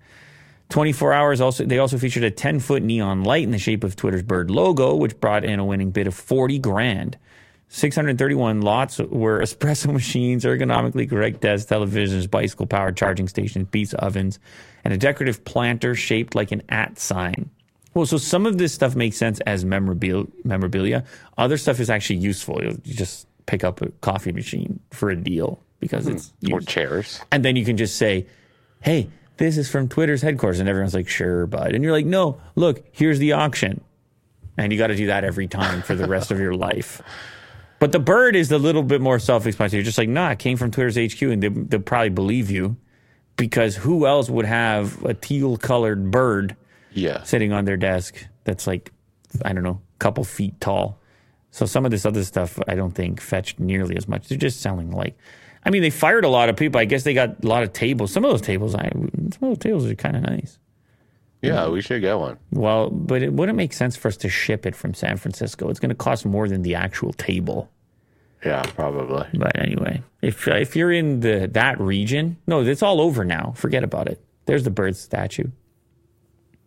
24 0.68 1.12
hours 1.12 1.40
also 1.40 1.64
they 1.64 1.78
also 1.78 1.98
featured 1.98 2.24
a 2.24 2.30
10 2.30 2.60
foot 2.60 2.82
neon 2.82 3.24
light 3.24 3.42
in 3.42 3.50
the 3.50 3.58
shape 3.58 3.84
of 3.84 3.96
Twitter's 3.96 4.22
bird 4.22 4.50
logo, 4.50 4.94
which 4.94 5.18
brought 5.20 5.44
in 5.44 5.58
a 5.58 5.64
winning 5.64 5.90
bid 5.90 6.06
of 6.06 6.14
40 6.14 6.58
grand. 6.58 7.18
631 7.68 8.60
lots 8.60 8.98
were 8.98 9.40
espresso 9.42 9.92
machines, 9.92 10.44
ergonomically 10.44 11.08
correct 11.08 11.40
desks, 11.40 11.70
televisions, 11.70 12.30
bicycle 12.30 12.66
powered 12.66 12.96
charging 12.96 13.28
stations, 13.28 13.66
pizza 13.70 13.98
ovens, 14.02 14.38
and 14.84 14.92
a 14.92 14.98
decorative 14.98 15.44
planter 15.44 15.94
shaped 15.94 16.34
like 16.34 16.52
an 16.52 16.62
at 16.68 16.98
sign. 16.98 17.50
Well, 17.94 18.06
so 18.06 18.16
some 18.16 18.46
of 18.46 18.58
this 18.58 18.72
stuff 18.72 18.96
makes 18.96 19.16
sense 19.16 19.40
as 19.40 19.64
memorabilia. 19.64 20.26
memorabilia. 20.44 21.04
Other 21.36 21.58
stuff 21.58 21.80
is 21.80 21.90
actually 21.90 22.16
useful. 22.16 22.62
You 22.62 22.78
just 22.84 23.26
pick 23.46 23.64
up 23.64 23.82
a 23.82 23.90
coffee 24.00 24.32
machine 24.32 24.80
for 24.90 25.10
a 25.10 25.16
deal 25.16 25.62
because 25.80 26.06
hmm. 26.06 26.12
it's 26.12 26.32
or 26.50 26.60
chairs. 26.60 27.20
And 27.30 27.44
then 27.44 27.56
you 27.56 27.64
can 27.64 27.76
just 27.76 27.96
say, 27.96 28.26
hey, 28.80 29.08
this 29.38 29.56
is 29.56 29.70
from 29.70 29.88
Twitter's 29.88 30.22
headquarters. 30.22 30.60
And 30.60 30.68
everyone's 30.68 30.94
like, 30.94 31.08
sure, 31.08 31.46
bud. 31.46 31.74
And 31.74 31.82
you're 31.82 31.92
like, 31.92 32.06
no, 32.06 32.40
look, 32.54 32.84
here's 32.92 33.18
the 33.18 33.32
auction. 33.32 33.82
And 34.58 34.72
you 34.72 34.78
got 34.78 34.88
to 34.88 34.96
do 34.96 35.06
that 35.06 35.24
every 35.24 35.48
time 35.48 35.82
for 35.82 35.94
the 35.94 36.06
rest 36.06 36.30
of 36.30 36.38
your 36.38 36.54
life. 36.54 37.00
But 37.78 37.90
the 37.92 37.98
bird 37.98 38.36
is 38.36 38.52
a 38.52 38.58
little 38.58 38.82
bit 38.82 39.00
more 39.00 39.18
self 39.18 39.46
explanatory. 39.46 39.78
You're 39.78 39.84
just 39.84 39.98
like, 39.98 40.08
nah, 40.08 40.30
it 40.30 40.38
came 40.38 40.56
from 40.56 40.70
Twitter's 40.70 40.96
HQ. 40.96 41.22
And 41.22 41.42
they, 41.42 41.48
they'll 41.48 41.80
probably 41.80 42.10
believe 42.10 42.50
you 42.50 42.76
because 43.36 43.76
who 43.76 44.06
else 44.06 44.28
would 44.30 44.44
have 44.44 45.02
a 45.04 45.14
teal 45.14 45.56
colored 45.56 46.10
bird 46.10 46.54
Yeah. 46.92 47.22
sitting 47.22 47.52
on 47.52 47.64
their 47.64 47.78
desk 47.78 48.26
that's 48.44 48.66
like, 48.66 48.92
I 49.44 49.52
don't 49.54 49.64
know, 49.64 49.80
a 49.96 49.98
couple 49.98 50.22
feet 50.24 50.60
tall. 50.60 50.98
So 51.50 51.66
some 51.66 51.84
of 51.84 51.90
this 51.90 52.04
other 52.06 52.22
stuff 52.24 52.58
I 52.68 52.74
don't 52.74 52.92
think 52.94 53.20
fetched 53.20 53.58
nearly 53.58 53.96
as 53.96 54.06
much. 54.06 54.28
They're 54.28 54.38
just 54.38 54.60
selling 54.60 54.90
like, 54.90 55.16
I 55.64 55.70
mean, 55.70 55.82
they 55.82 55.90
fired 55.90 56.24
a 56.24 56.28
lot 56.28 56.48
of 56.48 56.56
people. 56.56 56.80
I 56.80 56.84
guess 56.84 57.04
they 57.04 57.14
got 57.14 57.44
a 57.44 57.46
lot 57.46 57.62
of 57.62 57.72
tables. 57.72 58.12
Some 58.12 58.24
of 58.24 58.30
those 58.30 58.40
tables, 58.42 58.74
I 58.74 58.90
some 58.90 59.24
of 59.24 59.40
those 59.40 59.58
tables 59.58 59.86
are 59.86 59.94
kind 59.94 60.16
of 60.16 60.22
nice. 60.22 60.58
Yeah, 61.40 61.68
we 61.68 61.80
should 61.80 62.00
get 62.00 62.14
one. 62.18 62.38
Well, 62.52 62.88
but 62.90 63.22
it 63.22 63.32
wouldn't 63.32 63.56
make 63.56 63.72
sense 63.72 63.96
for 63.96 64.08
us 64.08 64.16
to 64.18 64.28
ship 64.28 64.64
it 64.64 64.76
from 64.76 64.94
San 64.94 65.16
Francisco. 65.16 65.68
It's 65.68 65.80
going 65.80 65.88
to 65.88 65.94
cost 65.96 66.24
more 66.24 66.48
than 66.48 66.62
the 66.62 66.76
actual 66.76 67.12
table. 67.12 67.68
Yeah, 68.44 68.62
probably. 68.62 69.26
But 69.34 69.58
anyway, 69.58 70.02
if 70.20 70.46
if 70.48 70.74
you're 70.76 70.92
in 70.92 71.20
the 71.20 71.48
that 71.52 71.80
region, 71.80 72.36
no, 72.46 72.62
it's 72.62 72.82
all 72.82 73.00
over 73.00 73.24
now. 73.24 73.54
Forget 73.56 73.84
about 73.84 74.08
it. 74.08 74.24
There's 74.46 74.64
the 74.64 74.70
bird 74.70 74.96
statue. 74.96 75.48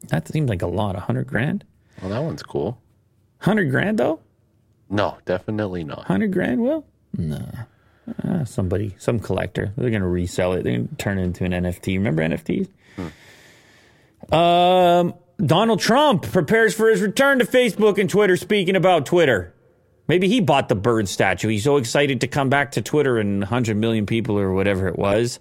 That 0.09 0.27
seems 0.27 0.49
like 0.49 0.61
a 0.61 0.67
lot. 0.67 0.95
A 0.95 1.01
hundred 1.01 1.27
grand. 1.27 1.65
Well, 2.01 2.11
that 2.11 2.23
one's 2.23 2.43
cool. 2.43 2.77
Hundred 3.39 3.71
grand 3.71 3.97
though. 3.97 4.19
No, 4.89 5.17
definitely 5.25 5.83
not. 5.83 6.05
Hundred 6.05 6.31
grand, 6.31 6.61
Will? 6.61 6.85
No. 7.17 7.41
Uh, 8.23 8.45
somebody, 8.45 8.95
some 8.99 9.19
collector. 9.19 9.73
They're 9.77 9.89
going 9.89 10.01
to 10.01 10.07
resell 10.07 10.53
it. 10.53 10.63
They're 10.63 10.73
going 10.73 10.87
to 10.89 10.95
turn 10.95 11.17
it 11.17 11.23
into 11.23 11.43
an 11.43 11.51
NFT. 11.51 11.95
Remember 11.95 12.21
NFTs? 12.23 12.67
Um, 14.31 15.13
Donald 15.43 15.79
Trump 15.79 16.23
prepares 16.23 16.73
for 16.73 16.89
his 16.89 17.01
return 17.01 17.39
to 17.39 17.45
Facebook 17.45 17.97
and 17.97 18.09
Twitter. 18.09 18.37
Speaking 18.37 18.75
about 18.75 19.05
Twitter, 19.05 19.53
maybe 20.07 20.27
he 20.27 20.39
bought 20.39 20.69
the 20.69 20.75
bird 20.75 21.07
statue. 21.07 21.47
He's 21.49 21.63
so 21.63 21.77
excited 21.77 22.21
to 22.21 22.27
come 22.27 22.49
back 22.49 22.71
to 22.73 22.81
Twitter 22.81 23.17
and 23.17 23.39
100 23.39 23.75
million 23.75 24.05
people 24.05 24.37
or 24.37 24.53
whatever 24.53 24.87
it 24.87 24.97
was. 24.97 25.39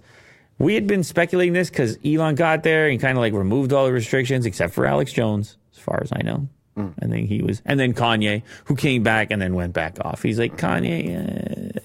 We 0.57 0.73
had 0.73 0.87
been 0.87 1.03
speculating 1.03 1.53
this 1.53 1.69
because 1.69 1.97
Elon 2.05 2.35
got 2.35 2.63
there 2.63 2.87
and 2.87 2.99
kind 2.99 3.17
of 3.17 3.21
like 3.21 3.33
removed 3.33 3.73
all 3.73 3.85
the 3.85 3.91
restrictions 3.91 4.45
except 4.45 4.73
for 4.73 4.85
Alex 4.85 5.11
Jones, 5.11 5.57
as 5.73 5.79
far 5.79 5.99
as 6.01 6.11
I 6.13 6.21
know. 6.23 6.47
I 6.77 7.05
think 7.07 7.29
he 7.29 7.41
was, 7.41 7.61
and 7.65 7.79
then 7.79 7.93
Kanye, 7.93 8.41
who 8.65 8.75
came 8.75 9.01
back 9.01 9.31
and 9.31 9.41
then 9.41 9.55
went 9.55 9.71
back 9.73 9.97
off. 10.03 10.21
He's 10.21 10.37
like, 10.37 10.57
Kanye, 10.57 11.84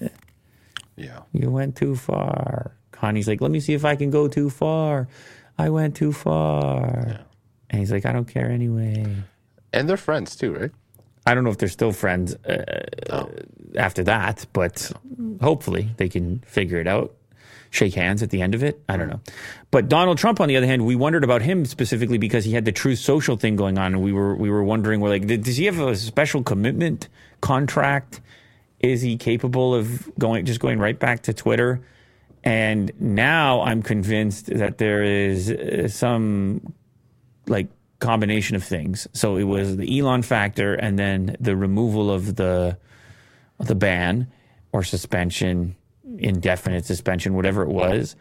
Yeah. 1.01 1.21
you 1.33 1.49
went 1.49 1.75
too 1.75 1.95
far. 1.95 2.75
Kanye's 2.93 3.27
like, 3.27 3.41
let 3.41 3.51
me 3.51 3.59
see 3.59 3.73
if 3.73 3.83
I 3.85 3.95
can 3.95 4.11
go 4.11 4.27
too 4.27 4.49
far. 4.49 5.07
I 5.57 5.69
went 5.69 5.95
too 5.95 6.13
far. 6.13 7.19
And 7.69 7.79
he's 7.79 7.91
like, 7.91 8.05
I 8.05 8.11
don't 8.11 8.27
care 8.27 8.49
anyway. 8.49 9.05
And 9.73 9.89
they're 9.89 9.97
friends 9.97 10.35
too, 10.35 10.53
right? 10.53 10.71
I 11.25 11.33
don't 11.33 11.43
know 11.43 11.51
if 11.51 11.57
they're 11.57 11.69
still 11.69 11.91
friends 11.91 12.35
uh, 12.45 13.25
after 13.75 14.03
that, 14.03 14.45
but 14.53 14.91
hopefully 15.41 15.89
they 15.97 16.09
can 16.09 16.39
figure 16.39 16.79
it 16.79 16.87
out. 16.87 17.15
Shake 17.69 17.93
hands 17.93 18.21
at 18.21 18.31
the 18.31 18.41
end 18.41 18.53
of 18.53 18.63
it. 18.63 18.81
I 18.89 18.97
don't 18.97 19.07
know. 19.07 19.21
But 19.69 19.87
Donald 19.87 20.17
Trump, 20.17 20.41
on 20.41 20.49
the 20.49 20.57
other 20.57 20.67
hand, 20.67 20.85
we 20.85 20.95
wondered 20.95 21.23
about 21.23 21.41
him 21.41 21.63
specifically 21.63 22.17
because 22.17 22.43
he 22.43 22.51
had 22.51 22.65
the 22.65 22.73
Truth 22.73 22.99
Social 22.99 23.37
thing 23.37 23.55
going 23.55 23.77
on, 23.77 23.93
and 23.93 24.03
we 24.03 24.11
were 24.11 24.35
we 24.35 24.49
were 24.49 24.63
wondering, 24.63 24.99
we're 24.99 25.07
like, 25.09 25.25
does 25.25 25.55
he 25.55 25.65
have 25.65 25.79
a 25.79 25.95
special 25.95 26.43
commitment 26.43 27.07
contract? 27.39 28.19
Is 28.81 29.01
he 29.01 29.17
capable 29.17 29.75
of 29.75 30.09
going 30.17 30.45
just 30.45 30.59
going 30.59 30.79
right 30.79 30.97
back 30.97 31.23
to 31.23 31.33
Twitter? 31.33 31.81
And 32.43 32.91
now 32.99 33.61
I'm 33.61 33.83
convinced 33.83 34.47
that 34.47 34.79
there 34.79 35.03
is 35.03 35.51
uh, 35.51 35.87
some 35.87 36.73
like 37.47 37.67
combination 37.99 38.55
of 38.55 38.63
things. 38.63 39.07
So 39.13 39.37
it 39.37 39.43
was 39.43 39.77
the 39.77 39.99
Elon 39.99 40.23
factor, 40.23 40.73
and 40.73 40.97
then 40.97 41.37
the 41.39 41.55
removal 41.55 42.11
of 42.11 42.35
the 42.35 42.77
the 43.59 43.75
ban 43.75 44.31
or 44.71 44.83
suspension, 44.83 45.75
indefinite 46.17 46.85
suspension, 46.85 47.35
whatever 47.35 47.61
it 47.61 47.69
was, 47.69 48.15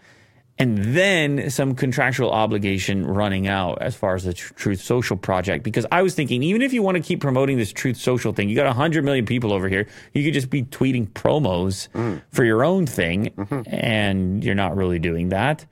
and 0.60 0.78
then 0.94 1.48
some 1.50 1.74
contractual 1.74 2.30
obligation 2.30 3.06
running 3.06 3.48
out 3.48 3.80
as 3.80 3.96
far 3.96 4.14
as 4.14 4.24
the 4.24 4.34
Truth 4.34 4.82
Social 4.82 5.16
project. 5.16 5.64
Because 5.64 5.86
I 5.90 6.02
was 6.02 6.14
thinking, 6.14 6.42
even 6.42 6.60
if 6.60 6.74
you 6.74 6.82
want 6.82 6.96
to 6.96 7.02
keep 7.02 7.20
promoting 7.20 7.56
this 7.56 7.72
Truth 7.72 7.96
Social 7.96 8.32
thing, 8.32 8.50
you 8.50 8.54
got 8.54 8.72
hundred 8.76 9.04
million 9.04 9.24
people 9.24 9.52
over 9.52 9.68
here. 9.68 9.88
You 10.12 10.22
could 10.22 10.34
just 10.34 10.50
be 10.50 10.62
tweeting 10.64 11.08
promos 11.08 11.88
for 12.30 12.44
your 12.44 12.62
own 12.62 12.86
thing, 12.86 13.32
and 13.66 14.44
you're 14.44 14.54
not 14.54 14.76
really 14.76 14.98
doing 14.98 15.30
that. 15.30 15.64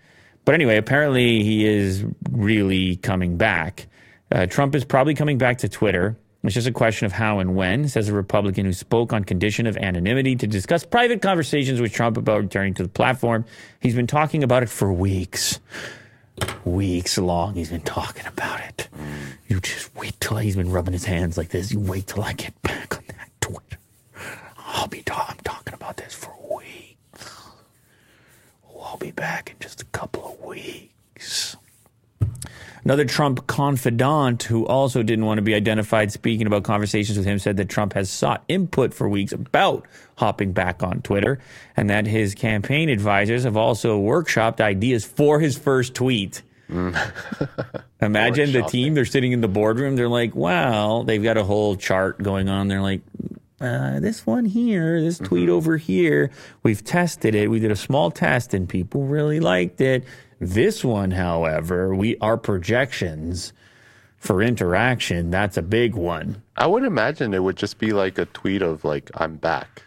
But 0.44 0.54
anyway, 0.54 0.78
apparently 0.78 1.42
he 1.42 1.66
is 1.66 2.04
really 2.30 2.96
coming 2.96 3.36
back. 3.36 3.86
Uh, 4.32 4.46
Trump 4.46 4.74
is 4.74 4.84
probably 4.84 5.14
coming 5.14 5.36
back 5.36 5.58
to 5.58 5.68
Twitter. 5.68 6.16
It's 6.44 6.54
just 6.54 6.68
a 6.68 6.72
question 6.72 7.04
of 7.06 7.12
how 7.12 7.40
and 7.40 7.56
when, 7.56 7.88
says 7.88 8.08
a 8.08 8.12
Republican 8.12 8.64
who 8.64 8.72
spoke 8.72 9.12
on 9.12 9.24
condition 9.24 9.66
of 9.66 9.76
anonymity 9.76 10.36
to 10.36 10.46
discuss 10.46 10.84
private 10.84 11.20
conversations 11.20 11.80
with 11.80 11.92
Trump 11.92 12.16
about 12.16 12.40
returning 12.40 12.74
to 12.74 12.84
the 12.84 12.88
platform. 12.88 13.44
He's 13.80 13.96
been 13.96 14.06
talking 14.06 14.44
about 14.44 14.62
it 14.62 14.68
for 14.68 14.92
weeks. 14.92 15.58
Weeks 16.64 17.18
long, 17.18 17.54
he's 17.54 17.70
been 17.70 17.80
talking 17.80 18.24
about 18.26 18.60
it. 18.60 18.88
You 19.48 19.58
just 19.60 19.94
wait 19.96 20.14
till 20.20 20.36
he's 20.36 20.54
been 20.54 20.70
rubbing 20.70 20.92
his 20.92 21.04
hands 21.04 21.36
like 21.36 21.48
this. 21.48 21.72
You 21.72 21.80
wait 21.80 22.06
till 22.06 22.22
I 22.22 22.32
get 22.34 22.60
back 22.62 22.96
on 22.96 23.02
that 23.08 23.30
Twitter. 23.40 23.78
I'll 24.58 24.86
be 24.86 25.02
ta- 25.02 25.26
I'm 25.30 25.38
talking 25.42 25.74
about 25.74 25.96
this 25.96 26.14
for 26.14 26.32
weeks. 26.56 27.36
Oh, 28.70 28.80
I'll 28.80 28.96
be 28.98 29.10
back 29.10 29.50
in 29.50 29.56
just 29.58 29.82
a 29.82 29.86
couple 29.86 30.24
of 30.24 30.40
weeks. 30.46 31.56
Another 32.88 33.04
Trump 33.04 33.46
confidant 33.46 34.44
who 34.44 34.66
also 34.66 35.02
didn't 35.02 35.26
want 35.26 35.36
to 35.36 35.42
be 35.42 35.54
identified 35.54 36.10
speaking 36.10 36.46
about 36.46 36.64
conversations 36.64 37.18
with 37.18 37.26
him 37.26 37.38
said 37.38 37.58
that 37.58 37.68
Trump 37.68 37.92
has 37.92 38.08
sought 38.08 38.42
input 38.48 38.94
for 38.94 39.06
weeks 39.06 39.30
about 39.30 39.84
hopping 40.16 40.54
back 40.54 40.82
on 40.82 41.02
Twitter 41.02 41.38
and 41.76 41.90
that 41.90 42.06
his 42.06 42.34
campaign 42.34 42.88
advisors 42.88 43.44
have 43.44 43.58
also 43.58 44.00
workshopped 44.00 44.62
ideas 44.62 45.04
for 45.04 45.38
his 45.38 45.58
first 45.58 45.94
tweet. 45.94 46.40
Imagine 48.00 48.52
the 48.52 48.64
team, 48.66 48.94
they're 48.94 49.04
sitting 49.04 49.32
in 49.32 49.42
the 49.42 49.48
boardroom. 49.48 49.96
They're 49.96 50.08
like, 50.08 50.34
wow, 50.34 51.02
they've 51.02 51.22
got 51.22 51.36
a 51.36 51.44
whole 51.44 51.76
chart 51.76 52.22
going 52.22 52.48
on. 52.48 52.68
They're 52.68 52.80
like, 52.80 53.02
uh, 53.60 54.00
this 54.00 54.24
one 54.24 54.46
here, 54.46 54.98
this 55.02 55.18
tweet 55.18 55.50
over 55.50 55.76
here, 55.76 56.30
we've 56.62 56.82
tested 56.82 57.34
it. 57.34 57.50
We 57.50 57.60
did 57.60 57.70
a 57.70 57.76
small 57.76 58.10
test 58.10 58.54
and 58.54 58.66
people 58.66 59.04
really 59.04 59.40
liked 59.40 59.82
it. 59.82 60.04
This 60.40 60.84
one, 60.84 61.10
however, 61.10 61.94
we 61.94 62.16
our 62.18 62.36
projections 62.36 63.52
for 64.18 64.42
interaction, 64.42 65.30
that's 65.30 65.56
a 65.56 65.62
big 65.62 65.94
one. 65.94 66.42
I 66.56 66.66
would 66.66 66.84
imagine 66.84 67.34
it 67.34 67.42
would 67.42 67.56
just 67.56 67.78
be 67.78 67.92
like 67.92 68.18
a 68.18 68.26
tweet 68.26 68.62
of 68.62 68.84
like 68.84 69.10
I'm 69.14 69.36
back. 69.36 69.82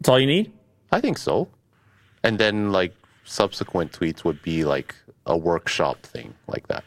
That's 0.00 0.08
all 0.08 0.20
you 0.20 0.26
need. 0.26 0.52
I 0.90 1.00
think 1.00 1.18
so. 1.18 1.48
And 2.22 2.38
then 2.38 2.72
like 2.72 2.94
subsequent 3.24 3.92
tweets 3.92 4.24
would 4.24 4.42
be 4.42 4.64
like 4.64 4.94
a 5.26 5.36
workshop 5.36 6.02
thing 6.02 6.34
like 6.46 6.66
that. 6.68 6.84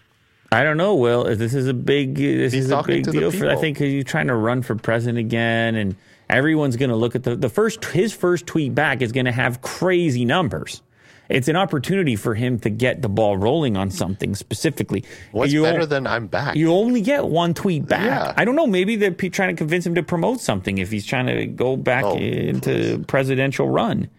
I 0.51 0.63
don't 0.63 0.77
know, 0.77 0.95
Will. 0.95 1.23
This 1.35 1.53
is 1.53 1.67
a 1.67 1.73
big. 1.73 2.15
This 2.15 2.53
He's 2.53 2.65
is 2.65 2.71
a 2.71 2.81
big 2.83 3.05
deal 3.11 3.31
for. 3.31 3.49
I 3.49 3.55
think 3.57 3.77
he's 3.77 4.05
trying 4.05 4.27
to 4.27 4.35
run 4.35 4.61
for 4.61 4.75
president 4.75 5.17
again, 5.17 5.75
and 5.75 5.95
everyone's 6.29 6.77
going 6.77 6.89
to 6.89 6.95
look 6.95 7.15
at 7.15 7.23
the 7.23 7.35
the 7.35 7.49
first. 7.49 7.83
His 7.85 8.13
first 8.13 8.47
tweet 8.47 8.73
back 8.73 9.01
is 9.01 9.11
going 9.11 9.25
to 9.25 9.31
have 9.31 9.61
crazy 9.61 10.23
numbers. 10.23 10.81
It's 11.29 11.47
an 11.47 11.55
opportunity 11.55 12.15
for 12.15 12.35
him 12.35 12.57
to 12.59 12.69
get 12.69 13.01
the 13.01 13.09
ball 13.09 13.37
rolling 13.37 13.75
on 13.75 13.91
something 13.91 14.33
specifically. 14.35 15.03
What's 15.31 15.51
You 15.51 15.63
better 15.63 15.79
won't- 15.79 15.89
than 15.89 16.07
I'm 16.07 16.27
back? 16.27 16.55
You 16.55 16.71
only 16.71 17.01
get 17.01 17.25
one 17.27 17.53
tweet 17.53 17.85
back. 17.87 18.05
Yeah. 18.05 18.33
I 18.37 18.45
don't 18.45 18.55
know. 18.55 18.67
Maybe 18.67 18.95
they're 18.95 19.11
trying 19.11 19.49
to 19.49 19.55
convince 19.57 19.85
him 19.85 19.95
to 19.95 20.03
promote 20.03 20.39
something 20.41 20.77
if 20.77 20.89
he's 20.91 21.05
trying 21.05 21.27
to 21.27 21.45
go 21.45 21.75
back 21.75 22.05
Oh, 22.05 22.15
into 22.17 22.99
presidential 23.07 23.67
run. 23.69 24.09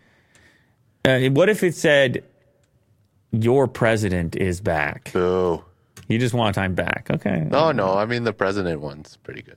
Uh, 1.04 1.20
what 1.30 1.48
if 1.48 1.62
it 1.62 1.74
said, 1.74 2.22
"Your 3.30 3.66
president 3.68 4.36
is 4.36 4.60
back"? 4.60 5.10
Boo. 5.12 5.64
You 6.08 6.18
just 6.18 6.34
want 6.34 6.54
time 6.54 6.74
back. 6.74 7.08
Okay. 7.10 7.46
No, 7.50 7.72
no. 7.72 7.94
I 7.94 8.04
mean 8.06 8.24
the 8.24 8.32
president 8.32 8.80
one's 8.80 9.16
pretty 9.22 9.42
good. 9.42 9.56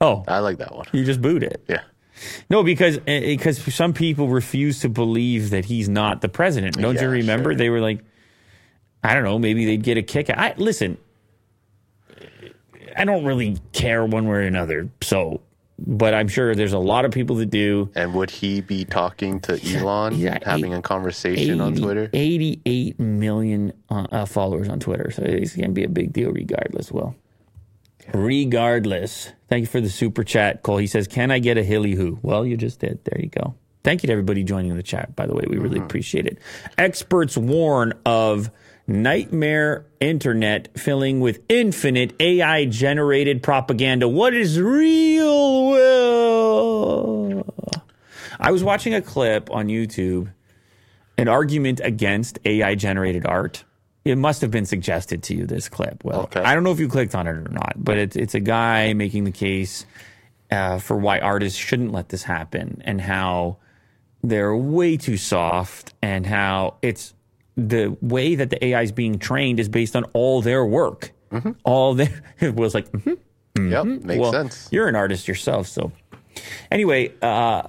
Oh, 0.00 0.24
I 0.26 0.38
like 0.40 0.58
that 0.58 0.74
one. 0.74 0.86
you 0.92 1.04
just 1.04 1.20
boot 1.22 1.42
it. 1.44 1.62
Yeah. 1.68 1.82
No, 2.50 2.62
because 2.62 2.98
eh, 3.06 3.20
because 3.20 3.58
some 3.74 3.92
people 3.92 4.28
refuse 4.28 4.80
to 4.80 4.88
believe 4.88 5.50
that 5.50 5.64
he's 5.64 5.88
not 5.88 6.20
the 6.20 6.28
president. 6.28 6.76
Don't 6.76 7.00
you 7.00 7.08
remember? 7.08 7.50
sure. 7.50 7.56
They 7.56 7.70
were 7.70 7.80
like, 7.80 8.04
I 9.02 9.14
don't 9.14 9.24
know, 9.24 9.38
maybe 9.38 9.64
they'd 9.64 9.82
get 9.82 9.96
a 9.98 10.02
kick. 10.02 10.30
out. 10.30 10.38
I 10.38 10.54
listen. 10.56 10.98
I 12.96 13.04
don't 13.04 13.24
really 13.24 13.58
care 13.72 14.04
one 14.04 14.26
way 14.26 14.36
or 14.36 14.40
another. 14.42 14.90
So, 15.00 15.40
but 15.78 16.12
I'm 16.14 16.28
sure 16.28 16.54
there's 16.54 16.74
a 16.74 16.78
lot 16.78 17.04
of 17.06 17.10
people 17.10 17.36
that 17.36 17.46
do. 17.46 17.90
And 17.94 18.12
would 18.14 18.30
he 18.30 18.60
be 18.60 18.84
talking 18.84 19.40
to 19.40 19.58
Elon, 19.76 20.14
yeah, 20.16 20.38
having 20.44 20.72
eight- 20.72 20.78
a 20.78 20.82
conversation 20.82 21.60
on 21.60 21.74
Twitter? 21.74 22.10
88 22.12 23.00
million 23.00 23.72
uh, 23.88 24.26
followers 24.26 24.68
on 24.68 24.78
Twitter. 24.78 25.10
So 25.10 25.22
it's 25.22 25.56
going 25.56 25.68
to 25.68 25.72
be 25.72 25.84
a 25.84 25.88
big 25.88 26.12
deal 26.12 26.30
regardless, 26.32 26.92
Will. 26.92 27.14
Regardless. 28.12 29.32
Thank 29.48 29.62
you 29.62 29.66
for 29.66 29.80
the 29.80 29.90
super 29.90 30.24
chat, 30.24 30.62
Cole. 30.62 30.78
He 30.78 30.86
says, 30.86 31.06
Can 31.06 31.30
I 31.30 31.38
get 31.38 31.58
a 31.58 31.62
hilly 31.62 31.94
who? 31.94 32.18
Well, 32.22 32.44
you 32.44 32.56
just 32.56 32.80
did. 32.80 33.04
There 33.04 33.20
you 33.20 33.28
go. 33.28 33.54
Thank 33.84 34.02
you 34.02 34.06
to 34.08 34.12
everybody 34.12 34.44
joining 34.44 34.76
the 34.76 34.82
chat, 34.82 35.16
by 35.16 35.26
the 35.26 35.34
way. 35.34 35.44
We 35.48 35.58
really 35.58 35.76
mm-hmm. 35.76 35.86
appreciate 35.86 36.26
it. 36.26 36.38
Experts 36.78 37.36
warn 37.36 37.94
of 38.06 38.50
nightmare 38.86 39.86
internet 40.00 40.78
filling 40.78 41.20
with 41.20 41.40
infinite 41.48 42.14
AI 42.20 42.64
generated 42.66 43.42
propaganda. 43.42 44.08
What 44.08 44.34
is 44.34 44.60
real, 44.60 45.70
Will? 45.70 47.44
I 48.38 48.50
was 48.50 48.64
watching 48.64 48.94
a 48.94 49.02
clip 49.02 49.50
on 49.50 49.68
YouTube, 49.68 50.32
an 51.16 51.28
argument 51.28 51.80
against 51.82 52.38
AI 52.44 52.74
generated 52.74 53.26
art. 53.26 53.64
It 54.04 54.18
must 54.18 54.40
have 54.40 54.50
been 54.50 54.66
suggested 54.66 55.22
to 55.24 55.34
you, 55.34 55.46
this 55.46 55.68
clip. 55.68 56.02
Well, 56.04 56.22
Okay. 56.22 56.40
I 56.40 56.54
don't 56.54 56.64
know 56.64 56.72
if 56.72 56.80
you 56.80 56.88
clicked 56.88 57.14
on 57.14 57.26
it 57.26 57.30
or 57.36 57.48
not, 57.50 57.74
but 57.76 57.98
it's, 57.98 58.16
it's 58.16 58.34
a 58.34 58.40
guy 58.40 58.92
making 58.94 59.24
the 59.24 59.30
case 59.32 59.86
uh, 60.50 60.78
for 60.78 60.96
why 60.96 61.18
artists 61.20 61.58
shouldn't 61.58 61.92
let 61.92 62.08
this 62.08 62.24
happen 62.24 62.82
and 62.84 63.00
how 63.00 63.58
they're 64.22 64.56
way 64.56 64.96
too 64.96 65.16
soft 65.16 65.94
and 66.02 66.26
how 66.26 66.74
it's 66.82 67.14
the 67.56 67.96
way 68.00 68.34
that 68.34 68.50
the 68.50 68.64
AI 68.64 68.82
is 68.82 68.92
being 68.92 69.18
trained 69.18 69.60
is 69.60 69.68
based 69.68 69.94
on 69.94 70.04
all 70.14 70.42
their 70.42 70.64
work. 70.64 71.12
All 71.64 71.94
their, 71.94 72.22
it 72.40 72.54
was 72.56 72.74
like, 72.74 72.90
mhm, 72.92 73.18
Yep, 73.56 73.84
makes 74.04 74.18
well, 74.20 74.32
sense. 74.32 74.68
You're 74.72 74.88
an 74.88 74.96
artist 74.96 75.28
yourself, 75.28 75.66
so 75.68 75.92
anyway, 76.70 77.12
uh, 77.22 77.62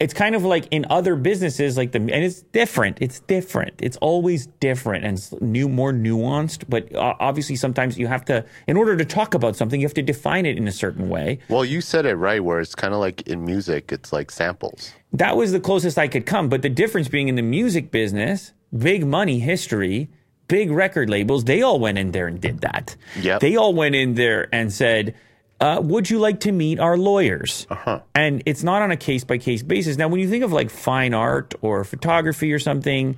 it's 0.00 0.14
kind 0.14 0.34
of 0.34 0.44
like 0.44 0.66
in 0.70 0.86
other 0.88 1.14
businesses, 1.14 1.76
like 1.76 1.92
the 1.92 1.98
and 1.98 2.10
it's 2.10 2.40
different. 2.40 2.98
It's 3.02 3.20
different. 3.20 3.74
It's 3.78 3.98
always 3.98 4.46
different 4.46 5.04
and 5.04 5.42
new, 5.42 5.68
more 5.68 5.92
nuanced. 5.92 6.64
But 6.68 6.94
uh, 6.94 7.14
obviously, 7.20 7.56
sometimes 7.56 7.98
you 7.98 8.06
have 8.06 8.24
to, 8.24 8.44
in 8.66 8.78
order 8.78 8.96
to 8.96 9.04
talk 9.04 9.34
about 9.34 9.56
something, 9.56 9.78
you 9.78 9.86
have 9.86 9.94
to 9.94 10.02
define 10.02 10.46
it 10.46 10.56
in 10.56 10.66
a 10.66 10.72
certain 10.72 11.10
way. 11.10 11.38
Well, 11.50 11.66
you 11.66 11.82
said 11.82 12.06
it 12.06 12.14
right, 12.14 12.42
where 12.42 12.60
it's 12.60 12.74
kind 12.74 12.94
of 12.94 13.00
like 13.00 13.28
in 13.28 13.44
music, 13.44 13.92
it's 13.92 14.10
like 14.10 14.30
samples. 14.30 14.92
That 15.12 15.36
was 15.36 15.52
the 15.52 15.60
closest 15.60 15.98
I 15.98 16.08
could 16.08 16.24
come. 16.24 16.48
But 16.48 16.62
the 16.62 16.70
difference 16.70 17.08
being 17.08 17.28
in 17.28 17.34
the 17.34 17.42
music 17.42 17.90
business, 17.90 18.52
big 18.76 19.06
money 19.06 19.38
history, 19.38 20.08
big 20.48 20.70
record 20.70 21.10
labels, 21.10 21.44
they 21.44 21.60
all 21.60 21.78
went 21.78 21.98
in 21.98 22.12
there 22.12 22.26
and 22.26 22.40
did 22.40 22.62
that. 22.62 22.96
Yep. 23.20 23.40
They 23.40 23.56
all 23.56 23.74
went 23.74 23.94
in 23.94 24.14
there 24.14 24.48
and 24.52 24.72
said, 24.72 25.14
uh, 25.60 25.80
would 25.82 26.08
you 26.08 26.18
like 26.18 26.40
to 26.40 26.52
meet 26.52 26.80
our 26.80 26.96
lawyers? 26.96 27.66
Uh-huh. 27.70 28.00
And 28.14 28.42
it's 28.46 28.62
not 28.62 28.82
on 28.82 28.90
a 28.90 28.96
case 28.96 29.24
by 29.24 29.38
case 29.38 29.62
basis. 29.62 29.96
Now, 29.96 30.08
when 30.08 30.20
you 30.20 30.28
think 30.28 30.42
of 30.42 30.52
like 30.52 30.70
fine 30.70 31.12
art 31.12 31.54
or 31.60 31.84
photography 31.84 32.52
or 32.52 32.58
something, 32.58 33.16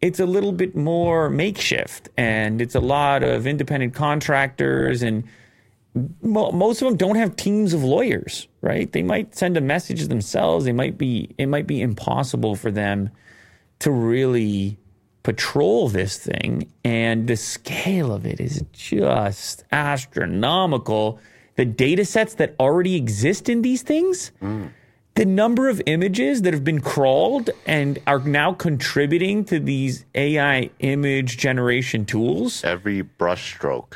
it's 0.00 0.20
a 0.20 0.26
little 0.26 0.52
bit 0.52 0.76
more 0.76 1.30
makeshift 1.30 2.10
and 2.16 2.60
it's 2.60 2.74
a 2.74 2.80
lot 2.80 3.22
of 3.22 3.46
independent 3.46 3.94
contractors 3.94 5.02
and 5.02 5.24
mo- 6.20 6.50
most 6.52 6.82
of 6.82 6.88
them 6.88 6.96
don't 6.96 7.16
have 7.16 7.36
teams 7.36 7.72
of 7.72 7.84
lawyers, 7.84 8.48
right? 8.60 8.90
They 8.92 9.02
might 9.02 9.34
send 9.34 9.56
a 9.56 9.60
message 9.60 10.06
themselves. 10.08 10.64
They 10.64 10.72
might 10.72 10.98
be 10.98 11.34
it 11.38 11.46
might 11.46 11.66
be 11.66 11.80
impossible 11.80 12.56
for 12.56 12.70
them 12.70 13.10
to 13.78 13.90
really 13.90 14.78
patrol 15.22 15.88
this 15.88 16.18
thing 16.18 16.70
and 16.84 17.28
the 17.28 17.36
scale 17.36 18.12
of 18.12 18.26
it 18.26 18.40
is 18.40 18.62
just 18.72 19.64
astronomical. 19.72 21.18
The 21.56 21.64
data 21.64 22.04
sets 22.04 22.34
that 22.34 22.54
already 22.58 22.96
exist 22.96 23.48
in 23.48 23.62
these 23.62 23.82
things, 23.82 24.32
the 25.14 25.24
number 25.24 25.68
of 25.68 25.80
images 25.86 26.42
that 26.42 26.52
have 26.52 26.64
been 26.64 26.80
crawled 26.80 27.50
and 27.66 28.00
are 28.06 28.18
now 28.18 28.52
contributing 28.52 29.44
to 29.46 29.60
these 29.60 30.04
AI 30.14 30.70
image 30.80 31.38
generation 31.38 32.04
tools. 32.04 32.64
Every 32.64 33.02
brushstroke 33.04 33.94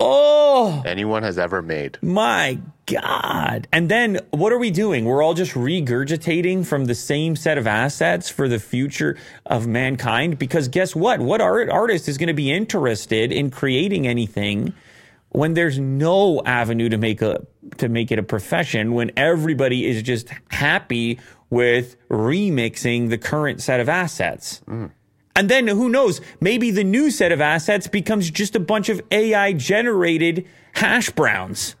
Oh, 0.00 0.80
anyone 0.86 1.24
has 1.24 1.38
ever 1.38 1.60
made. 1.60 1.98
my 2.02 2.58
God. 2.86 3.66
And 3.72 3.88
then 3.88 4.20
what 4.30 4.52
are 4.52 4.58
we 4.58 4.70
doing? 4.70 5.04
We're 5.04 5.22
all 5.22 5.34
just 5.34 5.52
regurgitating 5.54 6.66
from 6.66 6.84
the 6.84 6.94
same 6.94 7.34
set 7.36 7.58
of 7.58 7.66
assets 7.66 8.28
for 8.30 8.48
the 8.48 8.60
future 8.60 9.16
of 9.44 9.66
mankind. 9.66 10.38
Because 10.38 10.68
guess 10.68 10.94
what? 10.96 11.18
What 11.20 11.40
art 11.40 11.68
artist 11.68 12.08
is 12.08 12.16
going 12.16 12.28
to 12.28 12.32
be 12.34 12.50
interested 12.52 13.32
in 13.32 13.50
creating 13.50 14.06
anything 14.06 14.72
when 15.30 15.54
there's 15.54 15.78
no 15.78 16.42
avenue 16.44 16.88
to 16.88 16.98
make 16.98 17.22
a 17.22 17.46
to 17.76 17.88
make 17.88 18.10
it 18.10 18.18
a 18.18 18.22
profession 18.22 18.94
when 18.94 19.10
everybody 19.16 19.86
is 19.86 20.02
just 20.02 20.28
happy 20.50 21.18
with 21.50 21.96
remixing 22.08 23.10
the 23.10 23.18
current 23.18 23.60
set 23.60 23.80
of 23.80 23.88
assets. 23.88 24.62
Mm. 24.66 24.90
And 25.36 25.48
then 25.48 25.68
who 25.68 25.88
knows? 25.88 26.20
Maybe 26.40 26.70
the 26.70 26.84
new 26.84 27.10
set 27.10 27.30
of 27.30 27.40
assets 27.40 27.86
becomes 27.86 28.30
just 28.30 28.56
a 28.56 28.60
bunch 28.60 28.88
of 28.88 29.00
AI 29.10 29.52
generated 29.52 30.46
hash 30.74 31.10
browns. 31.10 31.76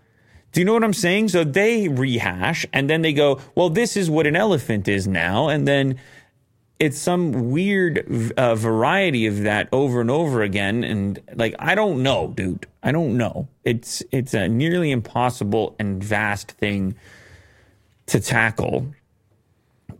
Do 0.52 0.60
you 0.60 0.64
know 0.64 0.72
what 0.74 0.84
I'm 0.84 0.94
saying? 0.94 1.28
So 1.28 1.44
they 1.44 1.88
rehash 1.88 2.64
and 2.72 2.88
then 2.88 3.02
they 3.02 3.12
go, 3.12 3.40
well, 3.54 3.68
this 3.68 3.96
is 3.96 4.08
what 4.08 4.26
an 4.26 4.36
elephant 4.36 4.88
is 4.88 5.06
now. 5.06 5.48
And 5.48 5.66
then 5.66 5.98
it's 6.78 6.98
some 6.98 7.50
weird 7.50 8.32
uh, 8.36 8.54
variety 8.54 9.26
of 9.26 9.42
that 9.42 9.68
over 9.72 10.00
and 10.00 10.10
over 10.10 10.42
again. 10.42 10.84
And 10.84 11.20
like, 11.34 11.54
I 11.58 11.74
don't 11.74 12.02
know, 12.02 12.32
dude. 12.36 12.66
I 12.82 12.92
don't 12.92 13.16
know. 13.16 13.48
It's, 13.64 14.02
it's 14.12 14.34
a 14.34 14.48
nearly 14.48 14.90
impossible 14.90 15.74
and 15.78 16.02
vast 16.02 16.52
thing 16.52 16.94
to 18.06 18.20
tackle 18.20 18.92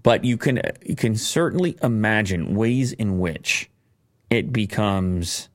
but 0.03 0.25
you 0.25 0.37
can 0.37 0.61
you 0.85 0.97
can 0.97 1.17
certainly 1.17 1.77
imagine 1.83 2.55
ways 2.55 2.93
in 2.93 3.19
which 3.19 3.69
it 4.31 4.53
becomes 4.53 5.49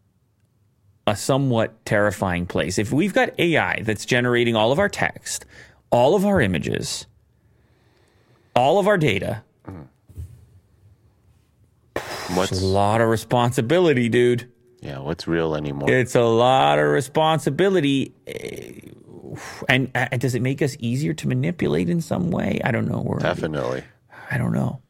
a 1.05 1.15
somewhat 1.15 1.85
terrifying 1.85 2.45
place. 2.45 2.77
If 2.77 2.91
we've 2.91 3.13
got 3.13 3.37
AI 3.39 3.81
that's 3.81 4.05
generating 4.05 4.55
all 4.55 4.71
of 4.71 4.79
our 4.79 4.89
text, 4.89 5.45
all 5.89 6.15
of 6.15 6.25
our 6.25 6.39
images, 6.39 7.07
all 8.55 8.79
of 8.79 8.87
our 8.87 8.97
data, 8.97 9.43
What's 12.35 12.51
it's 12.51 12.61
a 12.61 12.65
lot 12.65 13.01
of 13.01 13.09
responsibility, 13.09 14.09
dude. 14.09 14.49
yeah? 14.81 14.99
What's 14.99 15.27
real 15.27 15.55
anymore? 15.55 15.89
It's 15.91 16.15
a 16.15 16.21
lot 16.23 16.79
of 16.79 16.85
responsibility. 16.87 18.13
Eh, 18.27 18.89
And 19.69 19.89
uh, 19.95 20.07
does 20.17 20.35
it 20.35 20.41
make 20.41 20.61
us 20.61 20.75
easier 20.79 21.13
to 21.15 21.27
manipulate 21.27 21.89
in 21.89 22.01
some 22.01 22.31
way? 22.31 22.61
I 22.63 22.71
don't 22.71 22.87
know. 22.87 23.01
We're 23.01 23.19
Definitely. 23.19 23.83
I 24.31 24.37
don't 24.37 24.53
know. 24.53 24.81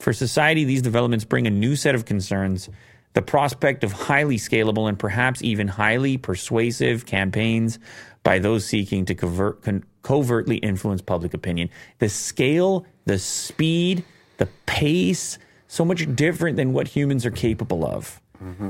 For 0.00 0.12
society, 0.12 0.64
these 0.64 0.82
developments 0.82 1.24
bring 1.24 1.46
a 1.46 1.50
new 1.50 1.76
set 1.76 1.94
of 1.94 2.04
concerns. 2.04 2.68
The 3.14 3.22
prospect 3.22 3.82
of 3.82 3.92
highly 3.92 4.36
scalable 4.36 4.88
and 4.88 4.98
perhaps 4.98 5.40
even 5.42 5.68
highly 5.68 6.18
persuasive 6.18 7.06
campaigns 7.06 7.78
by 8.22 8.38
those 8.38 8.66
seeking 8.66 9.06
to 9.06 9.14
covert, 9.14 9.62
con, 9.62 9.84
covertly 10.02 10.56
influence 10.58 11.00
public 11.00 11.32
opinion. 11.32 11.70
The 11.98 12.08
scale, 12.10 12.84
the 13.06 13.18
speed, 13.18 14.04
the 14.36 14.46
pace, 14.66 15.38
so 15.68 15.84
much 15.84 16.14
different 16.14 16.56
than 16.56 16.72
what 16.72 16.88
humans 16.88 17.24
are 17.26 17.30
capable 17.30 17.84
of. 17.86 18.20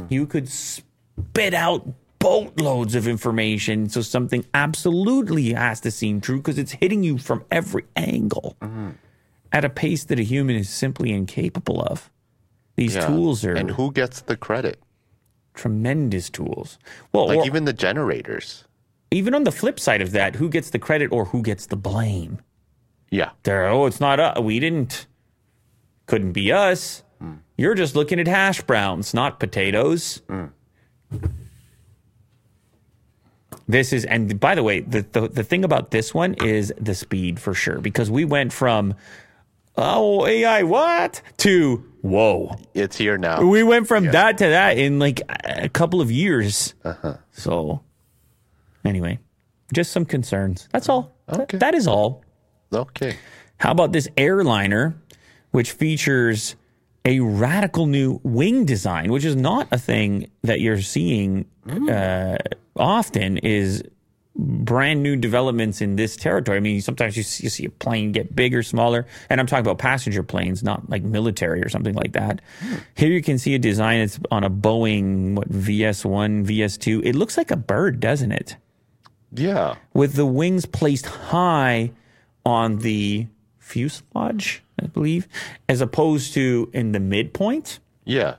You 0.09 0.26
could 0.26 0.49
spit 0.49 1.53
out 1.55 1.86
boatloads 2.18 2.94
of 2.94 3.07
information. 3.09 3.88
So 3.88 4.01
something 4.01 4.44
absolutely 4.55 5.53
has 5.53 5.80
to 5.80 5.90
seem 5.90 6.20
true 6.20 6.36
because 6.38 6.59
it's 6.59 6.72
hitting 6.72 7.03
you 7.03 7.18
from 7.18 7.44
every 7.51 7.84
angle 7.97 8.57
Mm-hmm. 8.62 8.90
at 9.53 9.64
a 9.64 9.68
pace 9.70 10.05
that 10.05 10.18
a 10.18 10.22
human 10.22 10.57
is 10.57 10.68
simply 10.68 11.12
incapable 11.12 11.82
of. 11.82 12.11
These 12.76 12.94
Yeah. 12.97 13.07
tools 13.09 13.44
are 13.44 13.55
And 13.55 13.70
who 13.72 13.92
gets 13.92 14.20
the 14.22 14.36
credit? 14.36 14.80
tremendous 15.55 16.28
tools. 16.30 16.78
Well, 17.12 17.28
Like 17.28 17.38
or- 17.38 17.47
even 17.47 17.64
the 17.64 17.72
generators. 17.72 18.64
even 19.11 19.34
on 19.34 19.44
the 19.44 19.53
flip 19.53 19.80
side 19.80 20.03
of 20.03 20.12
that, 20.12 20.36
who 20.36 20.49
gets 20.51 20.70
the 20.70 20.78
credit 20.78 21.11
or 21.12 21.26
who 21.26 21.42
gets 21.42 21.66
the 21.66 21.76
blame? 21.76 22.38
Yeah. 23.11 23.30
They're, 23.44 23.66
oh, 23.68 23.86
it's 23.86 24.01
not 24.01 24.20
us. 24.20 24.38
We 24.40 24.59
didn't. 24.61 25.07
Couldn't 26.07 26.33
be 26.33 26.53
us. 26.53 27.03
You're 27.59 27.75
just 27.75 27.97
looking 27.97 28.21
at 28.21 28.29
hash 28.29 28.61
browns, 28.63 29.15
not 29.15 29.41
potatoes. 29.41 30.21
This 33.69 33.93
is, 33.93 34.05
and 34.05 34.39
by 34.39 34.55
the 34.55 34.63
way, 34.63 34.81
the, 34.81 35.05
the 35.11 35.29
the 35.29 35.43
thing 35.43 35.65
about 35.65 35.91
this 35.91 36.15
one 36.15 36.35
is 36.35 36.73
the 36.81 36.95
speed 36.95 37.41
for 37.41 37.53
sure, 37.55 37.79
because 37.81 38.11
we 38.11 38.25
went 38.25 38.53
from 38.53 38.95
oh 39.77 40.25
AI 40.27 40.63
what 40.63 41.21
to 41.39 41.85
whoa. 42.03 42.55
It's 42.75 42.97
here 42.97 43.19
now. 43.19 43.43
We 43.43 43.65
went 43.65 43.89
from 43.89 44.05
that 44.07 44.39
to 44.39 44.47
that 44.49 44.79
in 44.79 44.99
like 45.01 45.21
a 45.45 45.69
couple 45.69 46.01
of 46.01 46.13
years. 46.13 46.75
Uh-huh. 46.85 47.17
So, 47.33 47.83
anyway, 48.85 49.19
just 49.75 49.91
some 49.91 50.05
concerns. 50.05 50.69
That's 50.73 50.89
all. 50.89 51.17
Th- 51.29 51.41
Okay. 51.41 51.59
that 51.59 51.75
is 51.75 51.89
all. 51.89 52.23
Okay. 52.73 53.17
How 53.59 53.73
about 53.73 53.91
this 53.91 54.07
airliner, 54.17 54.95
which 55.57 55.73
features 55.73 56.55
a 57.07 57.19
radical 57.21 57.87
new 57.87 58.21
wing 58.23 58.67
design, 58.67 59.11
which 59.11 59.25
is 59.25 59.35
not 59.35 59.67
a 59.73 59.79
thing 59.79 60.31
that 60.43 60.61
you're 60.61 60.83
seeing 60.83 61.47
uh, 61.89 62.37
often, 62.77 63.39
is 63.39 63.83
brand 64.35 65.03
new 65.03 65.17
developments 65.17 65.81
in 65.81 65.97
this 65.97 66.15
territory. 66.15 66.59
I 66.59 66.61
mean, 66.61 66.83
sometimes 66.83 67.17
you 67.17 67.23
see, 67.23 67.45
you 67.45 67.49
see 67.49 67.65
a 67.65 67.71
plane 67.71 68.13
get 68.13 68.37
bigger, 68.37 68.63
smaller, 68.63 69.07
and 69.31 69.41
I'm 69.41 69.47
talking 69.47 69.65
about 69.65 69.79
passenger 69.79 70.23
planes, 70.23 70.63
not 70.63 70.91
like 70.91 71.03
military 71.03 71.63
or 71.63 71.71
something 71.71 71.95
like 71.95 72.13
that. 72.13 72.43
Here 72.95 73.09
you 73.09 73.23
can 73.23 73.39
see 73.39 73.55
a 73.55 73.59
design. 73.59 74.01
It's 74.01 74.21
on 74.31 74.45
a 74.45 74.51
Boeing 74.51 75.37
what 75.37 75.51
VS1, 75.51 76.45
VS2. 76.45 77.03
It 77.03 77.15
looks 77.15 77.39
like 77.39 77.51
a 77.51 77.57
bird, 77.57 77.99
doesn't 77.99 78.33
it? 78.33 78.59
Yeah. 79.33 79.77
with 79.95 80.17
the 80.17 80.27
wings 80.27 80.67
placed 80.67 81.07
high 81.07 81.93
on 82.45 82.81
the 82.81 83.27
fuselage, 83.67 84.62
I 84.81 84.87
believe, 84.87 85.27
as 85.69 85.81
opposed 85.81 86.35
to 86.35 86.71
in 86.73 86.93
the 86.93 87.01
midpoint. 87.01 87.81
Yeah. 88.05 88.37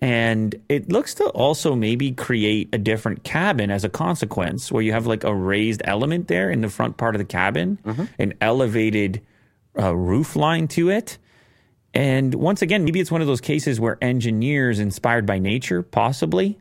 And 0.00 0.54
it 0.68 0.90
looks 0.90 1.14
to 1.14 1.24
also 1.26 1.76
maybe 1.76 2.10
create 2.10 2.68
a 2.74 2.78
different 2.78 3.22
cabin 3.22 3.70
as 3.70 3.84
a 3.84 3.88
consequence, 3.88 4.70
where 4.70 4.82
you 4.82 4.92
have 4.92 5.06
like 5.06 5.24
a 5.24 5.34
raised 5.34 5.80
element 5.84 6.28
there 6.28 6.50
in 6.50 6.60
the 6.60 6.68
front 6.68 6.96
part 6.96 7.14
of 7.14 7.20
the 7.20 7.24
cabin, 7.24 7.78
an 8.18 8.34
elevated 8.40 9.22
uh, 9.78 9.94
roof 9.94 10.36
line 10.36 10.68
to 10.68 10.90
it. 10.90 11.18
And 11.94 12.34
once 12.34 12.60
again, 12.60 12.84
maybe 12.84 13.00
it's 13.00 13.10
one 13.12 13.20
of 13.20 13.28
those 13.28 13.40
cases 13.40 13.78
where 13.78 13.96
engineers 14.02 14.80
inspired 14.80 15.24
by 15.24 15.38
nature, 15.38 15.82
possibly, 15.82 16.58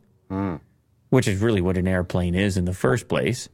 which 1.09 1.28
is 1.28 1.41
really 1.41 1.61
what 1.61 1.78
an 1.78 1.88
airplane 1.88 2.36
is 2.36 2.55
in 2.55 2.66
the 2.66 2.74
first 2.74 3.07
place 3.07 3.49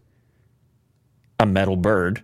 a 1.40 1.46
metal 1.46 1.78
bird. 1.78 2.22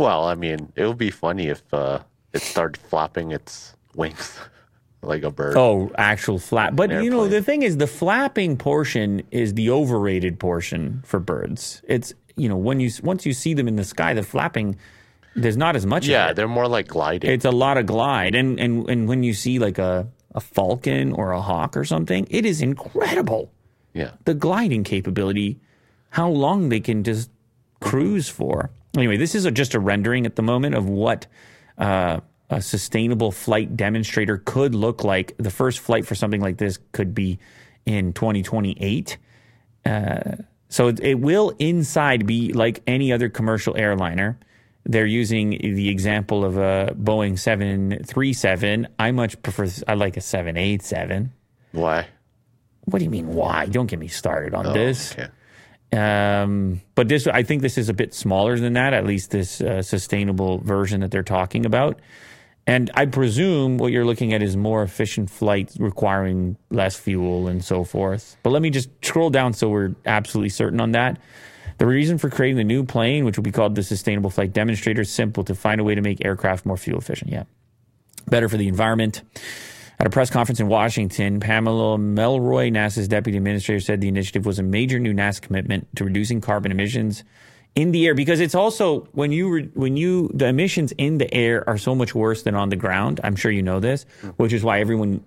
Well, 0.00 0.24
I 0.24 0.34
mean, 0.34 0.72
it 0.76 0.86
would 0.86 0.96
be 0.96 1.10
funny 1.10 1.48
if 1.48 1.62
uh, 1.74 2.00
it 2.32 2.40
started 2.40 2.80
flapping 2.80 3.32
its 3.32 3.74
wings 3.94 4.38
like 5.02 5.22
a 5.24 5.30
bird. 5.30 5.58
Oh, 5.58 5.92
actual 5.98 6.38
flap. 6.38 6.74
But 6.74 6.90
you 6.90 7.10
know, 7.10 7.28
the 7.28 7.42
thing 7.42 7.60
is, 7.60 7.76
the 7.76 7.86
flapping 7.86 8.56
portion 8.56 9.22
is 9.30 9.52
the 9.52 9.68
overrated 9.68 10.40
portion 10.40 11.02
for 11.04 11.20
birds. 11.20 11.82
It's 11.86 12.14
you 12.34 12.48
know 12.48 12.56
when 12.56 12.80
you 12.80 12.90
once 13.02 13.26
you 13.26 13.34
see 13.34 13.52
them 13.52 13.68
in 13.68 13.76
the 13.76 13.84
sky, 13.84 14.14
the 14.14 14.22
flapping 14.22 14.78
there's 15.36 15.58
not 15.58 15.76
as 15.76 15.84
much. 15.84 16.06
yeah, 16.06 16.24
of 16.24 16.30
it. 16.30 16.36
they're 16.36 16.48
more 16.48 16.66
like 16.66 16.88
gliding. 16.88 17.30
it's 17.30 17.44
a 17.44 17.50
lot 17.50 17.76
of 17.76 17.84
glide, 17.84 18.34
and 18.34 18.58
and 18.58 18.88
and 18.88 19.06
when 19.06 19.22
you 19.22 19.34
see 19.34 19.58
like 19.58 19.78
a 19.78 20.08
a 20.34 20.40
falcon 20.40 21.12
or 21.12 21.32
a 21.32 21.42
hawk 21.42 21.76
or 21.76 21.84
something, 21.84 22.26
it 22.30 22.46
is 22.46 22.62
incredible 22.62 23.52
yeah. 23.92 24.12
the 24.24 24.32
gliding 24.32 24.82
capability, 24.82 25.60
how 26.10 26.30
long 26.30 26.70
they 26.70 26.80
can 26.80 27.04
just 27.04 27.30
cruise 27.80 28.30
for. 28.30 28.70
Anyway, 28.96 29.16
this 29.16 29.34
is 29.34 29.44
a, 29.44 29.50
just 29.50 29.74
a 29.74 29.80
rendering 29.80 30.26
at 30.26 30.36
the 30.36 30.42
moment 30.42 30.74
of 30.74 30.88
what 30.88 31.26
uh, 31.78 32.20
a 32.48 32.60
sustainable 32.60 33.30
flight 33.30 33.76
demonstrator 33.76 34.38
could 34.38 34.74
look 34.74 35.04
like. 35.04 35.36
The 35.38 35.50
first 35.50 35.78
flight 35.78 36.06
for 36.06 36.14
something 36.14 36.40
like 36.40 36.58
this 36.58 36.78
could 36.92 37.14
be 37.14 37.38
in 37.86 38.12
2028. 38.12 39.16
Uh, 39.84 40.20
so 40.68 40.88
it, 40.88 41.00
it 41.00 41.20
will 41.20 41.54
inside 41.58 42.26
be 42.26 42.52
like 42.52 42.82
any 42.86 43.12
other 43.12 43.28
commercial 43.28 43.76
airliner. 43.76 44.38
They're 44.84 45.06
using 45.06 45.50
the 45.50 45.88
example 45.88 46.44
of 46.44 46.56
a 46.56 46.94
Boeing 46.98 47.38
737. 47.38 48.88
I 48.98 49.12
much 49.12 49.40
prefer, 49.42 49.68
I 49.86 49.94
like 49.94 50.16
a 50.16 50.20
787. 50.20 51.32
Why? 51.72 52.06
What 52.86 52.98
do 52.98 53.04
you 53.04 53.10
mean, 53.10 53.34
why? 53.34 53.66
Don't 53.66 53.86
get 53.86 53.98
me 53.98 54.08
started 54.08 54.54
on 54.54 54.72
this. 54.72 55.12
Okay. 55.12 55.28
Um, 55.92 56.80
but 56.94 57.08
this, 57.08 57.26
I 57.26 57.42
think 57.42 57.62
this 57.62 57.76
is 57.76 57.88
a 57.88 57.94
bit 57.94 58.14
smaller 58.14 58.58
than 58.58 58.74
that, 58.74 58.94
at 58.94 59.04
least 59.04 59.30
this 59.30 59.60
uh, 59.60 59.82
sustainable 59.82 60.58
version 60.58 61.00
that 61.00 61.10
they're 61.10 61.22
talking 61.22 61.66
about. 61.66 62.00
And 62.66 62.90
I 62.94 63.06
presume 63.06 63.78
what 63.78 63.90
you're 63.90 64.04
looking 64.04 64.32
at 64.32 64.42
is 64.42 64.56
more 64.56 64.82
efficient 64.82 65.30
flights 65.30 65.76
requiring 65.80 66.56
less 66.70 66.94
fuel 66.94 67.48
and 67.48 67.64
so 67.64 67.82
forth. 67.82 68.36
But 68.42 68.50
let 68.50 68.62
me 68.62 68.70
just 68.70 68.88
scroll 69.04 69.30
down 69.30 69.54
so 69.54 69.68
we're 69.68 69.94
absolutely 70.06 70.50
certain 70.50 70.80
on 70.80 70.92
that. 70.92 71.18
The 71.78 71.86
reason 71.86 72.18
for 72.18 72.28
creating 72.28 72.58
the 72.58 72.64
new 72.64 72.84
plane, 72.84 73.24
which 73.24 73.36
will 73.36 73.42
be 73.42 73.50
called 73.50 73.74
the 73.74 73.82
Sustainable 73.82 74.30
Flight 74.30 74.52
Demonstrator, 74.52 75.00
is 75.00 75.10
simple 75.10 75.42
to 75.44 75.54
find 75.54 75.80
a 75.80 75.84
way 75.84 75.94
to 75.94 76.02
make 76.02 76.24
aircraft 76.24 76.66
more 76.66 76.76
fuel 76.76 76.98
efficient. 76.98 77.32
Yeah. 77.32 77.44
Better 78.28 78.48
for 78.48 78.58
the 78.58 78.68
environment. 78.68 79.22
At 80.00 80.06
a 80.06 80.10
press 80.10 80.30
conference 80.30 80.60
in 80.60 80.68
Washington, 80.68 81.40
Pamela 81.40 81.98
Melroy, 81.98 82.72
NASA's 82.72 83.06
deputy 83.06 83.36
administrator, 83.36 83.80
said 83.80 84.00
the 84.00 84.08
initiative 84.08 84.46
was 84.46 84.58
a 84.58 84.62
major 84.62 84.98
new 84.98 85.12
NASA 85.12 85.42
commitment 85.42 85.94
to 85.96 86.04
reducing 86.04 86.40
carbon 86.40 86.72
emissions 86.72 87.22
in 87.74 87.92
the 87.92 88.06
air 88.06 88.14
because 88.14 88.40
it's 88.40 88.54
also 88.54 89.00
when 89.12 89.30
you 89.30 89.50
re, 89.50 89.70
when 89.74 89.98
you 89.98 90.30
the 90.32 90.46
emissions 90.46 90.92
in 90.92 91.18
the 91.18 91.32
air 91.34 91.68
are 91.68 91.76
so 91.76 91.94
much 91.94 92.14
worse 92.14 92.44
than 92.44 92.54
on 92.54 92.70
the 92.70 92.76
ground. 92.76 93.20
I'm 93.22 93.36
sure 93.36 93.50
you 93.50 93.62
know 93.62 93.78
this, 93.78 94.06
which 94.38 94.54
is 94.54 94.64
why 94.64 94.80
everyone 94.80 95.22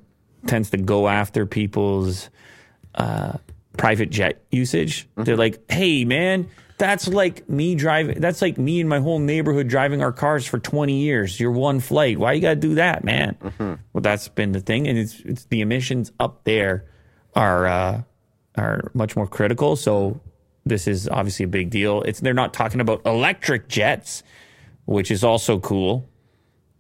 tends 0.48 0.72
to 0.72 0.78
go 0.78 1.08
after 1.08 1.46
people's 1.46 2.32
uh, 2.96 3.34
private 3.78 4.10
jet 4.10 4.44
usage. 4.50 5.08
They're 5.16 5.38
like, 5.38 5.72
"Hey, 5.72 6.04
man." 6.04 6.50
That's 6.78 7.08
like 7.08 7.48
me 7.50 7.76
driving. 7.76 8.20
That's 8.20 8.42
like 8.42 8.58
me 8.58 8.80
and 8.80 8.90
my 8.90 9.00
whole 9.00 9.20
neighborhood 9.20 9.68
driving 9.68 10.02
our 10.02 10.12
cars 10.12 10.46
for 10.46 10.60
20 10.60 11.00
years. 11.00 11.40
You're 11.40 11.52
one 11.52 11.80
flight. 11.80 12.18
Why 12.18 12.34
you 12.34 12.42
got 12.42 12.50
to 12.50 12.56
do 12.56 12.76
that, 12.76 13.04
man? 13.04 13.38
Well, 13.94 14.02
that's 14.02 14.28
been 14.28 14.52
the 14.52 14.60
thing, 14.60 14.88
and 14.88 14.98
it's 14.98 15.20
it's 15.22 15.46
the 15.46 15.62
emissions 15.62 16.12
up 16.20 16.44
there 16.44 16.86
are 17.36 17.66
uh, 17.68 18.02
are 18.58 18.92
much 18.94 19.16
more 19.16 19.28
critical. 19.28 19.76
So 19.76 20.20
this 20.66 20.88
is 20.88 21.08
obviously 21.08 21.46
a 21.46 21.48
big 21.48 21.70
deal. 21.70 22.02
It's 22.04 22.20
they're 22.20 22.34
not 22.34 22.54
talking 22.54 22.82
about 22.82 23.02
electric 23.06 23.68
jets, 23.68 24.24
which 24.86 25.12
is 25.12 25.24
also 25.24 25.60
cool, 25.60 26.10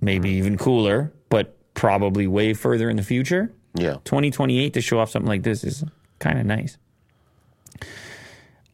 maybe 0.01 0.29
even 0.31 0.57
cooler, 0.57 1.13
but 1.29 1.55
probably 1.73 2.27
way 2.27 2.53
further 2.53 2.89
in 2.89 2.97
the 2.97 3.03
future. 3.03 3.53
Yeah. 3.75 3.97
2028 4.05 4.73
to 4.73 4.81
show 4.81 4.99
off 4.99 5.09
something 5.09 5.29
like 5.29 5.43
this 5.43 5.63
is 5.63 5.83
kind 6.19 6.39
of 6.39 6.45
nice. 6.45 6.77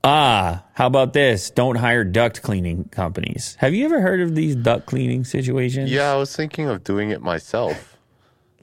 Ah, 0.03 0.63
how 0.73 0.87
about 0.87 1.13
this? 1.13 1.49
Don't 1.49 1.75
hire 1.75 2.03
duct 2.05 2.41
cleaning 2.41 2.85
companies. 2.85 3.55
Have 3.59 3.73
you 3.73 3.85
ever 3.85 3.99
heard 4.01 4.21
of 4.21 4.33
these 4.33 4.55
duct 4.55 4.85
cleaning 4.85 5.25
situations? 5.25 5.91
Yeah, 5.91 6.13
I 6.13 6.15
was 6.15 6.33
thinking 6.35 6.69
of 6.69 6.83
doing 6.83 7.09
it 7.09 7.21
myself. 7.21 7.97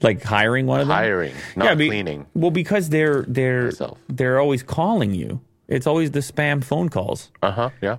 Like 0.01 0.23
hiring 0.23 0.65
one 0.67 0.79
of 0.81 0.87
them? 0.87 0.95
Hiring, 0.97 1.33
not 1.55 1.77
be- 1.77 1.87
cleaning. 1.89 2.25
Well, 2.33 2.51
because 2.51 2.89
they're 2.89 3.23
they're 3.27 3.65
Myself. 3.65 3.97
they're 4.09 4.39
always 4.39 4.61
calling 4.63 5.13
you. 5.13 5.41
It's 5.67 5.87
always 5.87 6.11
the 6.11 6.19
spam 6.19 6.63
phone 6.63 6.89
calls. 6.89 7.31
Uh 7.41 7.51
huh. 7.51 7.69
Yeah. 7.81 7.97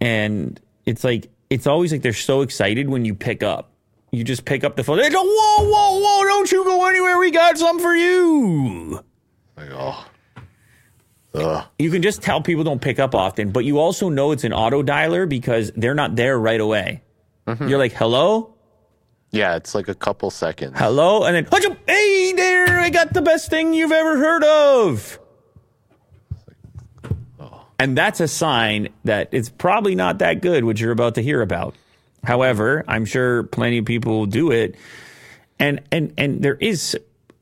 And 0.00 0.60
it's 0.84 1.04
like 1.04 1.30
it's 1.48 1.66
always 1.66 1.92
like 1.92 2.02
they're 2.02 2.12
so 2.12 2.40
excited 2.42 2.88
when 2.88 3.04
you 3.04 3.14
pick 3.14 3.42
up. 3.42 3.70
You 4.10 4.24
just 4.24 4.44
pick 4.44 4.62
up 4.64 4.76
the 4.76 4.84
phone. 4.84 4.98
They 4.98 5.08
go, 5.10 5.22
whoa, 5.22 5.64
whoa, 5.64 6.00
whoa! 6.00 6.24
Don't 6.24 6.50
you 6.52 6.64
go 6.64 6.86
anywhere. 6.86 7.18
We 7.18 7.30
got 7.30 7.56
some 7.56 7.78
for 7.78 7.94
you. 7.94 9.02
Like, 9.56 9.70
oh. 9.72 10.04
Ugh. 11.34 11.64
You 11.78 11.90
can 11.90 12.02
just 12.02 12.20
tell 12.22 12.42
people 12.42 12.62
don't 12.64 12.80
pick 12.82 12.98
up 12.98 13.14
often, 13.14 13.50
but 13.52 13.64
you 13.64 13.78
also 13.78 14.08
know 14.10 14.32
it's 14.32 14.44
an 14.44 14.52
auto 14.52 14.82
dialer 14.82 15.28
because 15.28 15.72
they're 15.76 15.94
not 15.94 16.14
there 16.16 16.38
right 16.38 16.60
away. 16.60 17.02
Mm-hmm. 17.46 17.68
You're 17.68 17.78
like, 17.78 17.92
hello, 17.92 18.54
Yeah, 19.30 19.56
it's 19.56 19.74
like 19.74 19.88
a 19.88 19.94
couple 19.94 20.30
seconds. 20.30 20.74
hello, 20.76 21.24
and 21.24 21.34
then 21.34 21.46
hey 21.86 22.32
there, 22.36 22.78
I 22.78 22.90
got 22.90 23.14
the 23.14 23.22
best 23.22 23.48
thing 23.50 23.72
you've 23.72 23.92
ever 23.92 24.18
heard 24.18 24.44
of. 24.44 25.18
Oh. 27.40 27.66
And 27.78 27.96
that's 27.96 28.20
a 28.20 28.28
sign 28.28 28.88
that 29.04 29.28
it's 29.32 29.48
probably 29.48 29.94
not 29.94 30.18
that 30.18 30.42
good, 30.42 30.64
what 30.64 30.78
you're 30.78 30.92
about 30.92 31.14
to 31.16 31.22
hear 31.22 31.40
about. 31.40 31.74
However, 32.24 32.84
I'm 32.86 33.04
sure 33.04 33.42
plenty 33.44 33.78
of 33.78 33.84
people 33.84 34.26
do 34.26 34.50
it. 34.52 34.76
And 35.58 35.80
and 35.90 36.12
and 36.18 36.42
there 36.42 36.54
is 36.56 36.96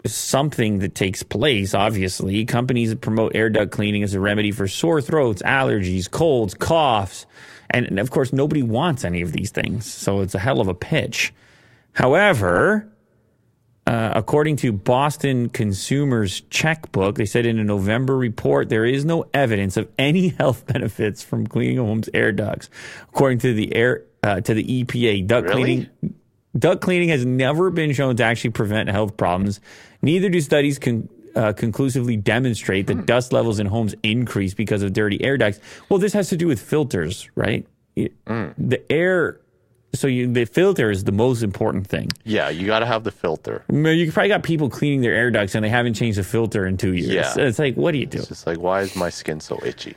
something 0.06 0.78
that 0.80 0.94
takes 0.94 1.22
place, 1.22 1.74
obviously. 1.74 2.44
Companies 2.44 2.90
that 2.90 3.00
promote 3.00 3.34
air 3.34 3.50
duct 3.50 3.70
cleaning 3.72 4.02
as 4.02 4.14
a 4.14 4.20
remedy 4.20 4.50
for 4.50 4.68
sore 4.68 5.00
throats, 5.00 5.42
allergies, 5.42 6.10
colds, 6.10 6.54
coughs. 6.54 7.26
And, 7.70 7.86
and 7.86 7.98
of 7.98 8.10
course, 8.10 8.32
nobody 8.32 8.62
wants 8.62 9.04
any 9.04 9.22
of 9.22 9.32
these 9.32 9.50
things. 9.50 9.86
So 9.86 10.20
it's 10.20 10.34
a 10.34 10.38
hell 10.38 10.60
of 10.60 10.68
a 10.68 10.74
pitch. 10.74 11.32
However, 11.92 12.88
uh, 13.86 14.12
according 14.14 14.56
to 14.56 14.72
Boston 14.72 15.48
Consumers 15.48 16.42
Checkbook, 16.42 17.16
they 17.16 17.26
said 17.26 17.46
in 17.46 17.58
a 17.58 17.64
November 17.64 18.16
report 18.16 18.68
there 18.68 18.84
is 18.84 19.04
no 19.04 19.26
evidence 19.34 19.76
of 19.76 19.88
any 19.98 20.28
health 20.38 20.66
benefits 20.66 21.22
from 21.22 21.46
cleaning 21.46 21.78
a 21.78 21.84
home's 21.84 22.08
air 22.14 22.32
ducts. 22.32 22.70
According 23.08 23.38
to 23.40 23.54
the 23.54 23.74
air 23.74 24.04
uh, 24.22 24.40
to 24.40 24.54
the 24.54 24.84
EPA, 24.84 25.26
duct 25.26 25.48
Really? 25.48 25.62
cleaning 25.62 26.09
duct 26.58 26.80
cleaning 26.80 27.08
has 27.10 27.24
never 27.24 27.70
been 27.70 27.92
shown 27.92 28.16
to 28.16 28.24
actually 28.24 28.50
prevent 28.50 28.88
health 28.88 29.16
problems. 29.16 29.60
Neither 30.02 30.28
do 30.28 30.40
studies 30.40 30.78
con- 30.78 31.08
uh, 31.36 31.52
conclusively 31.52 32.16
demonstrate 32.16 32.86
that 32.88 33.06
dust 33.06 33.32
levels 33.32 33.60
in 33.60 33.66
homes 33.66 33.94
increase 34.02 34.54
because 34.54 34.82
of 34.82 34.92
dirty 34.92 35.22
air 35.22 35.36
ducts. 35.38 35.60
Well, 35.88 35.98
this 35.98 36.12
has 36.12 36.28
to 36.30 36.36
do 36.36 36.46
with 36.48 36.60
filters, 36.60 37.28
right? 37.34 37.66
It- 37.96 38.12
The 38.26 38.82
air. 38.90 39.40
So 39.92 40.06
you, 40.06 40.32
the 40.32 40.44
filter 40.44 40.88
is 40.92 41.02
the 41.02 41.10
most 41.12 41.42
important 41.42 41.88
thing. 41.88 42.10
Yeah, 42.24 42.48
you 42.48 42.64
got 42.64 42.78
to 42.78 42.86
have 42.86 43.02
the 43.02 43.10
filter. 43.10 43.64
You 43.68 44.12
probably 44.12 44.28
got 44.28 44.44
people 44.44 44.70
cleaning 44.70 45.00
their 45.00 45.14
air 45.14 45.32
ducts 45.32 45.56
and 45.56 45.64
they 45.64 45.68
haven't 45.68 45.94
changed 45.94 46.16
the 46.16 46.22
filter 46.22 46.64
in 46.64 46.76
two 46.76 46.94
years. 46.94 47.08
Yeah. 47.36 47.44
It's 47.44 47.58
like, 47.58 47.74
what 47.74 47.90
do 47.90 47.98
you 47.98 48.06
do? 48.06 48.18
It's 48.18 48.28
just 48.28 48.46
like, 48.46 48.58
why 48.58 48.82
is 48.82 48.94
my 48.94 49.10
skin 49.10 49.40
so 49.40 49.58
itchy? 49.64 49.96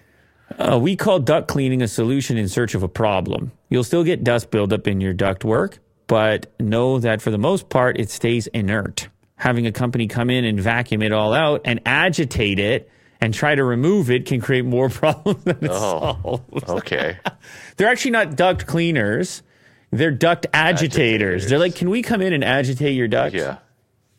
Uh, 0.58 0.80
we 0.82 0.96
call 0.96 1.20
duct 1.20 1.48
cleaning 1.48 1.84
a 1.84 1.88
solution 1.88 2.38
in 2.38 2.48
search 2.50 2.74
of 2.74 2.82
a 2.82 2.88
problem. 2.88 3.52
You'll 3.70 3.84
still 3.84 4.04
get 4.04 4.24
dust 4.24 4.50
buildup 4.50 4.88
in 4.88 5.00
your 5.00 5.14
duct 5.14 5.44
work, 5.46 5.78
but 6.14 6.54
know 6.60 7.00
that 7.00 7.24
for 7.24 7.32
the 7.32 7.40
most 7.40 7.70
part, 7.70 8.00
it 8.00 8.08
stays 8.12 8.46
inert. 8.46 9.08
Having 9.36 9.66
a 9.66 9.72
company 9.72 10.08
come 10.08 10.30
in 10.30 10.46
and 10.46 10.60
vacuum 10.60 11.02
it 11.02 11.12
all 11.12 11.34
out 11.34 11.62
and 11.66 11.82
agitate 11.88 12.60
it 12.60 12.88
and 13.20 13.34
try 13.34 13.56
to 13.56 13.64
remove 13.64 14.12
it 14.12 14.28
can 14.28 14.40
create 14.40 14.64
more 14.64 14.90
problems 15.02 15.44
than 15.44 15.58
it 15.60 15.72
Oh. 15.72 16.20
solves. 16.22 16.70
Okay. 16.70 17.18
They're 17.78 17.88
actually 17.88 18.12
not 18.12 18.36
duct 18.36 18.68
cleaners. 18.68 19.42
They're 19.90 20.12
duct 20.12 20.46
agitators. 20.54 21.46
Agitators. 21.46 21.50
They're 21.50 21.58
like, 21.58 21.74
can 21.76 21.90
we 21.90 22.04
come 22.04 22.22
in 22.22 22.32
and 22.32 22.44
agitate 22.44 22.96
your 22.96 23.08
ducts? 23.08 23.34
yeah. 23.34 23.58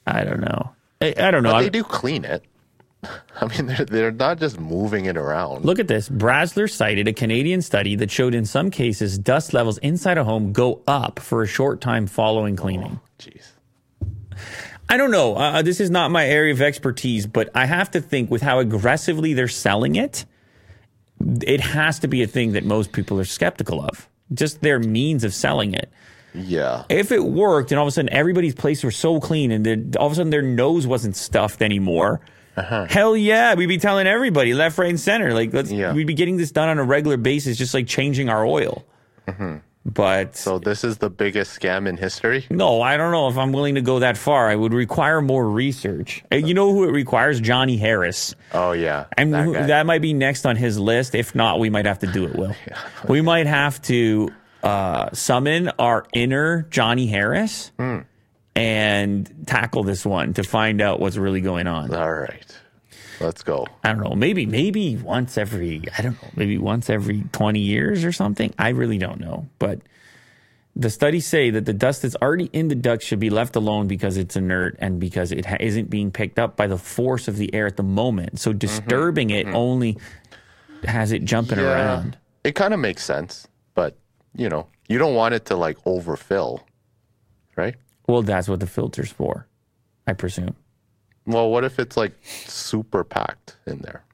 I 0.05 0.25
don't 0.25 0.41
know. 0.41 0.73
I, 1.01 1.15
I 1.17 1.31
don't 1.31 1.45
know. 1.45 1.53
But 1.53 1.61
they 1.63 1.71
do 1.71 1.85
clean 1.85 2.25
it. 2.25 2.43
I 3.41 3.47
mean, 3.47 3.67
they're, 3.67 3.85
they're 3.85 4.11
not 4.13 4.39
just 4.39 4.59
moving 4.59 5.07
it 5.07 5.17
around. 5.17 5.65
Look 5.65 5.79
at 5.79 5.89
this. 5.89 6.09
Brasler 6.09 6.71
cited 6.71 7.09
a 7.09 7.13
Canadian 7.13 7.63
study 7.63 7.97
that 7.97 8.11
showed 8.11 8.35
in 8.35 8.45
some 8.45 8.71
cases 8.71 9.19
dust 9.19 9.53
levels 9.53 9.79
inside 9.79 10.19
a 10.19 10.25
home 10.25 10.53
go 10.53 10.83
up 10.87 11.19
for 11.19 11.43
a 11.43 11.47
short 11.47 11.81
time 11.81 12.07
following 12.07 12.57
cleaning. 12.57 13.01
Jeez. 13.19 13.51
I 14.89 14.97
don't 14.97 15.11
know. 15.11 15.37
Uh, 15.37 15.63
this 15.63 15.81
is 15.81 15.91
not 15.91 16.11
my 16.11 16.27
area 16.27 16.53
of 16.53 16.61
expertise, 16.61 17.27
but 17.27 17.51
I 17.55 17.67
have 17.67 17.91
to 17.93 18.01
think 18.01 18.31
with 18.31 18.43
how 18.43 18.59
aggressively 18.59 19.33
they're 19.33 19.49
selling 19.49 19.97
it, 19.97 20.25
it 21.21 21.61
has 21.61 21.99
to 22.01 22.09
be 22.09 22.23
a 22.23 22.27
thing 22.27 22.53
that 22.53 22.65
most 22.65 22.93
people 22.93 23.19
are 23.19 23.25
skeptical 23.25 23.81
of. 23.81 24.09
Just 24.33 24.61
their 24.61 24.79
means 24.79 25.25
of 25.25 25.33
selling 25.33 25.75
it. 25.75 25.91
Yeah. 26.35 26.85
If 26.89 27.13
it 27.13 27.25
worked 27.25 27.71
and 27.71 27.79
all 27.79 27.87
of 27.87 27.89
a 27.89 27.93
sudden 27.93 28.13
everybody's 28.13 28.55
places 28.55 28.85
were 28.85 28.91
so 28.91 29.21
clean 29.21 29.53
and 29.53 29.97
all 29.97 30.07
of 30.07 30.13
a 30.13 30.17
sudden 30.17 30.31
their 30.31 30.43
nose 30.43 30.87
wasn't 30.87 31.17
stuffed 31.17 31.63
anymore, 31.63 32.21
hell 32.57 33.17
yeah, 33.17 33.55
we'd 33.55 33.67
be 33.67 33.79
telling 33.79 34.07
everybody 34.07 34.55
left, 34.55 34.79
right, 34.79 34.89
and 34.91 35.01
center. 35.01 35.33
Like, 35.35 35.53
let's 35.53 35.71
Yeah. 35.71 35.93
we'd 35.93 36.07
be 36.07 36.15
getting 36.15 36.37
this 36.37 36.51
done 36.53 36.69
on 36.69 36.79
a 36.79 36.85
regular 36.85 37.17
basis, 37.17 37.57
just 37.57 37.75
like 37.75 37.87
changing 37.87 38.29
our 38.29 38.45
oil. 38.47 38.85
But 39.87 40.35
So 40.35 40.59
this 40.59 40.83
is 40.83 40.97
the 40.97 41.11
biggest 41.11 41.61
scam 41.61 41.87
in 41.87 41.99
history? 41.99 42.47
no, 42.49 42.81
I 42.81 42.97
don't 42.97 43.13
know 43.13 43.29
if 43.29 43.37
I'm 43.37 43.53
willing 43.53 43.75
to 43.75 43.83
go 43.83 43.99
that 43.99 44.17
far. 44.17 44.49
I 44.49 44.57
would 44.57 44.73
require 44.73 45.21
more 45.21 45.47
research. 45.51 46.25
You 46.33 46.55
know 46.55 46.73
who 46.73 46.85
it 46.85 46.91
requires? 46.93 47.39
Johnny 47.39 47.77
Harris. 47.77 48.35
Oh, 48.55 48.73
yeah. 48.73 49.05
And 49.19 49.35
that 49.35 49.45
who- 49.45 49.53
that 49.53 49.85
might 49.85 50.01
be 50.01 50.15
next 50.15 50.47
on 50.47 50.57
his 50.57 50.79
list. 50.79 51.15
If 51.15 51.35
not, 51.35 51.61
we 51.61 51.69
might 51.69 51.85
have 51.85 51.99
to 51.99 52.07
do 52.07 52.25
it, 52.25 52.35
Will. 52.35 52.55
We 53.09 53.21
might 53.21 53.47
have 53.47 53.81
to 53.83 54.31
uh, 54.63 55.11
summon 55.13 55.69
our 55.79 56.07
inner 56.15 56.67
Johnny 56.71 57.07
Harris 57.07 57.71
Hmm. 57.79 57.99
And 58.57 59.47
tackle 59.47 59.83
this 59.83 60.05
one 60.05 60.35
to 60.35 60.45
find 60.45 60.81
out 60.81 61.01
what's 61.01 61.17
really 61.17 61.41
going 61.41 61.67
on. 61.67 61.93
All 61.95 62.13
right. 62.13 62.61
Let's 63.21 63.43
go. 63.43 63.67
I 63.83 63.93
don't 63.93 64.03
know. 64.03 64.15
Maybe, 64.15 64.47
maybe 64.47 64.97
once 64.97 65.39
every, 65.39 65.83
I 65.97 66.03
don't 66.03 66.21
know, 66.23 66.29
maybe 66.35 66.59
once 66.59 66.91
every 66.91 67.23
20 67.33 67.61
years 67.61 68.05
or 68.05 68.13
something. 68.13 68.53
I 68.59 68.71
really 68.71 68.99
don't 68.99 69.21
know. 69.21 69.47
But 69.59 69.81
the 70.77 70.91
studies 70.91 71.27
say 71.27 71.51
that 71.51 71.65
the 71.65 71.73
dust 71.73 72.03
that's 72.03 72.17
already 72.21 72.51
in 72.53 72.69
the 72.69 72.75
duct 72.75 73.03
should 73.03 73.21
be 73.21 73.31
left 73.31 73.55
alone 73.57 73.87
because 73.87 74.17
it's 74.17 74.37
inert 74.37 74.77
and 74.81 74.99
because 74.99 75.31
it 75.31 75.47
ha- 75.47 75.57
isn't 75.61 75.89
being 75.91 76.11
picked 76.11 76.39
up 76.39 76.57
by 76.57 76.67
the 76.67 76.79
force 76.79 77.29
of 77.29 77.37
the 77.37 77.55
air 77.55 77.67
at 77.67 77.77
the 77.77 77.85
moment. 77.85 78.41
So 78.41 78.51
mm-hmm. 78.51 78.59
disturbing 78.59 79.31
it 79.31 79.47
mm-hmm. 79.47 79.57
only 79.57 79.99
has 80.85 81.13
it 81.13 81.25
jumping 81.25 81.59
around. 81.59 82.19
It 82.43 82.55
kind 82.55 82.75
of 82.75 82.81
makes 82.81 83.05
sense, 83.05 83.47
but, 83.75 83.97
you 84.35 84.49
know, 84.49 84.67
you 84.89 84.99
don't 84.99 85.15
want 85.15 85.35
it 85.35 85.47
to 85.47 85.57
like 85.57 85.79
overfill, 85.87 86.67
right? 87.57 87.77
Well, 88.07 88.23
that's 88.23 88.49
what 88.49 88.61
the 88.61 88.67
filter's 88.67 89.11
for, 89.11 89.47
I 90.07 90.13
presume. 90.13 90.57
Well, 91.27 91.51
what 91.51 91.65
if 91.65 91.79
it's 91.79 91.97
like 91.97 92.13
super 92.25 93.03
packed 93.05 93.57
in 93.67 93.79
there? 93.79 94.05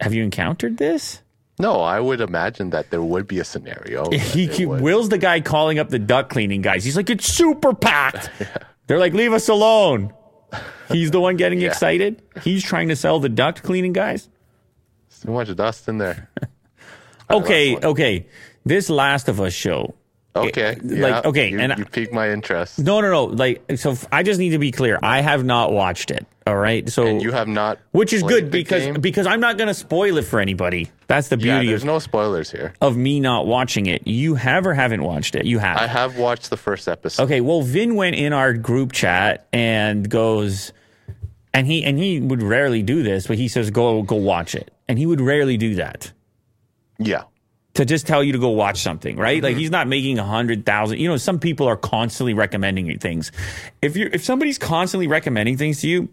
Have 0.00 0.12
you 0.12 0.22
encountered 0.22 0.76
this? 0.76 1.22
No, 1.58 1.80
I 1.80 2.00
would 2.00 2.20
imagine 2.20 2.70
that 2.70 2.90
there 2.90 3.02
would 3.02 3.26
be 3.26 3.38
a 3.38 3.44
scenario. 3.44 4.10
He, 4.12 4.46
he. 4.46 4.66
Will's 4.66 5.08
the 5.08 5.18
guy 5.18 5.40
calling 5.40 5.78
up 5.78 5.90
the 5.90 5.98
duct 5.98 6.30
cleaning 6.30 6.60
guys. 6.62 6.84
He's 6.84 6.96
like, 6.96 7.08
it's 7.08 7.26
super 7.26 7.74
packed. 7.74 8.30
They're 8.86 8.98
like, 8.98 9.14
leave 9.14 9.32
us 9.32 9.48
alone. 9.48 10.12
He's 10.90 11.10
the 11.10 11.20
one 11.20 11.36
getting 11.36 11.62
excited. 11.62 12.22
He's 12.42 12.62
trying 12.62 12.88
to 12.88 12.96
sell 12.96 13.20
the 13.20 13.28
duct 13.28 13.62
cleaning 13.62 13.92
guys. 13.92 14.28
Too 15.22 15.30
much 15.30 15.54
dust 15.54 15.88
in 15.88 15.98
there. 15.98 16.28
Okay, 17.30 17.76
okay. 17.76 18.26
This 18.64 18.90
Last 18.90 19.28
of 19.28 19.40
Us 19.40 19.52
show. 19.52 19.94
Okay. 20.34 20.76
like, 20.76 20.82
yeah, 20.84 21.20
okay, 21.26 21.50
You, 21.50 21.60
and 21.60 21.74
you 21.78 21.84
piqued 21.84 22.12
my 22.12 22.30
interest. 22.30 22.78
No, 22.78 23.00
no, 23.02 23.10
no. 23.10 23.24
Like, 23.24 23.62
so 23.76 23.90
f- 23.90 24.06
I 24.10 24.22
just 24.22 24.40
need 24.40 24.50
to 24.50 24.58
be 24.58 24.70
clear. 24.70 24.98
I 25.02 25.20
have 25.20 25.44
not 25.44 25.72
watched 25.72 26.10
it. 26.10 26.26
All 26.46 26.56
right. 26.56 26.88
So, 26.88 27.06
And 27.06 27.22
you 27.22 27.32
have 27.32 27.48
not. 27.48 27.78
which 27.90 28.12
is 28.14 28.22
good 28.22 28.50
because 28.50 28.82
game? 28.82 28.94
because 28.94 29.26
I'm 29.26 29.40
not 29.40 29.58
going 29.58 29.68
to 29.68 29.74
spoil 29.74 30.16
it 30.16 30.24
for 30.24 30.40
anybody. 30.40 30.90
That's 31.06 31.28
the 31.28 31.36
beauty. 31.36 31.66
yeah, 31.66 31.70
there's 31.72 31.82
of, 31.82 31.86
no 31.86 31.98
spoilers 31.98 32.50
here. 32.50 32.72
of 32.80 32.96
me 32.96 33.20
not 33.20 33.46
watching 33.46 33.86
it. 33.86 34.06
You 34.06 34.34
have 34.34 34.66
or 34.66 34.72
haven't 34.72 35.02
watched 35.02 35.34
it? 35.34 35.44
You 35.44 35.58
have. 35.58 35.76
I 35.76 35.86
have 35.86 36.16
watched 36.16 36.48
the 36.48 36.56
first 36.56 36.88
episode. 36.88 37.24
Okay, 37.24 37.42
well, 37.42 37.60
Vin 37.60 37.94
went 37.94 38.16
in 38.16 38.32
our 38.32 38.54
group 38.54 38.92
chat 38.92 39.46
and 39.52 40.08
goes, 40.08 40.72
and 41.52 41.66
he 41.66 41.84
and 41.84 41.98
he 41.98 42.20
would 42.20 42.42
rarely 42.42 42.82
do 42.82 43.02
this, 43.02 43.26
but 43.26 43.36
he 43.36 43.48
says, 43.48 43.70
"Go, 43.70 44.02
go 44.02 44.16
watch 44.16 44.54
it," 44.54 44.72
and 44.88 44.98
he 44.98 45.04
would 45.04 45.20
rarely 45.20 45.58
do 45.58 45.74
that 45.74 46.10
Yeah. 46.98 47.24
To 47.74 47.84
just 47.84 48.06
tell 48.06 48.22
you 48.22 48.32
to 48.32 48.38
go 48.38 48.50
watch 48.50 48.82
something, 48.82 49.16
right? 49.16 49.42
Like 49.42 49.52
mm-hmm. 49.52 49.60
he's 49.60 49.70
not 49.70 49.88
making 49.88 50.18
a 50.18 50.24
hundred 50.24 50.66
thousand. 50.66 50.98
You 50.98 51.08
know, 51.08 51.16
some 51.16 51.38
people 51.38 51.66
are 51.66 51.76
constantly 51.76 52.34
recommending 52.34 52.86
you 52.86 52.98
things. 52.98 53.32
If 53.80 53.96
you 53.96 54.06
are 54.06 54.10
if 54.10 54.24
somebody's 54.24 54.58
constantly 54.58 55.06
recommending 55.06 55.56
things 55.56 55.80
to 55.80 55.88
you, 55.88 56.08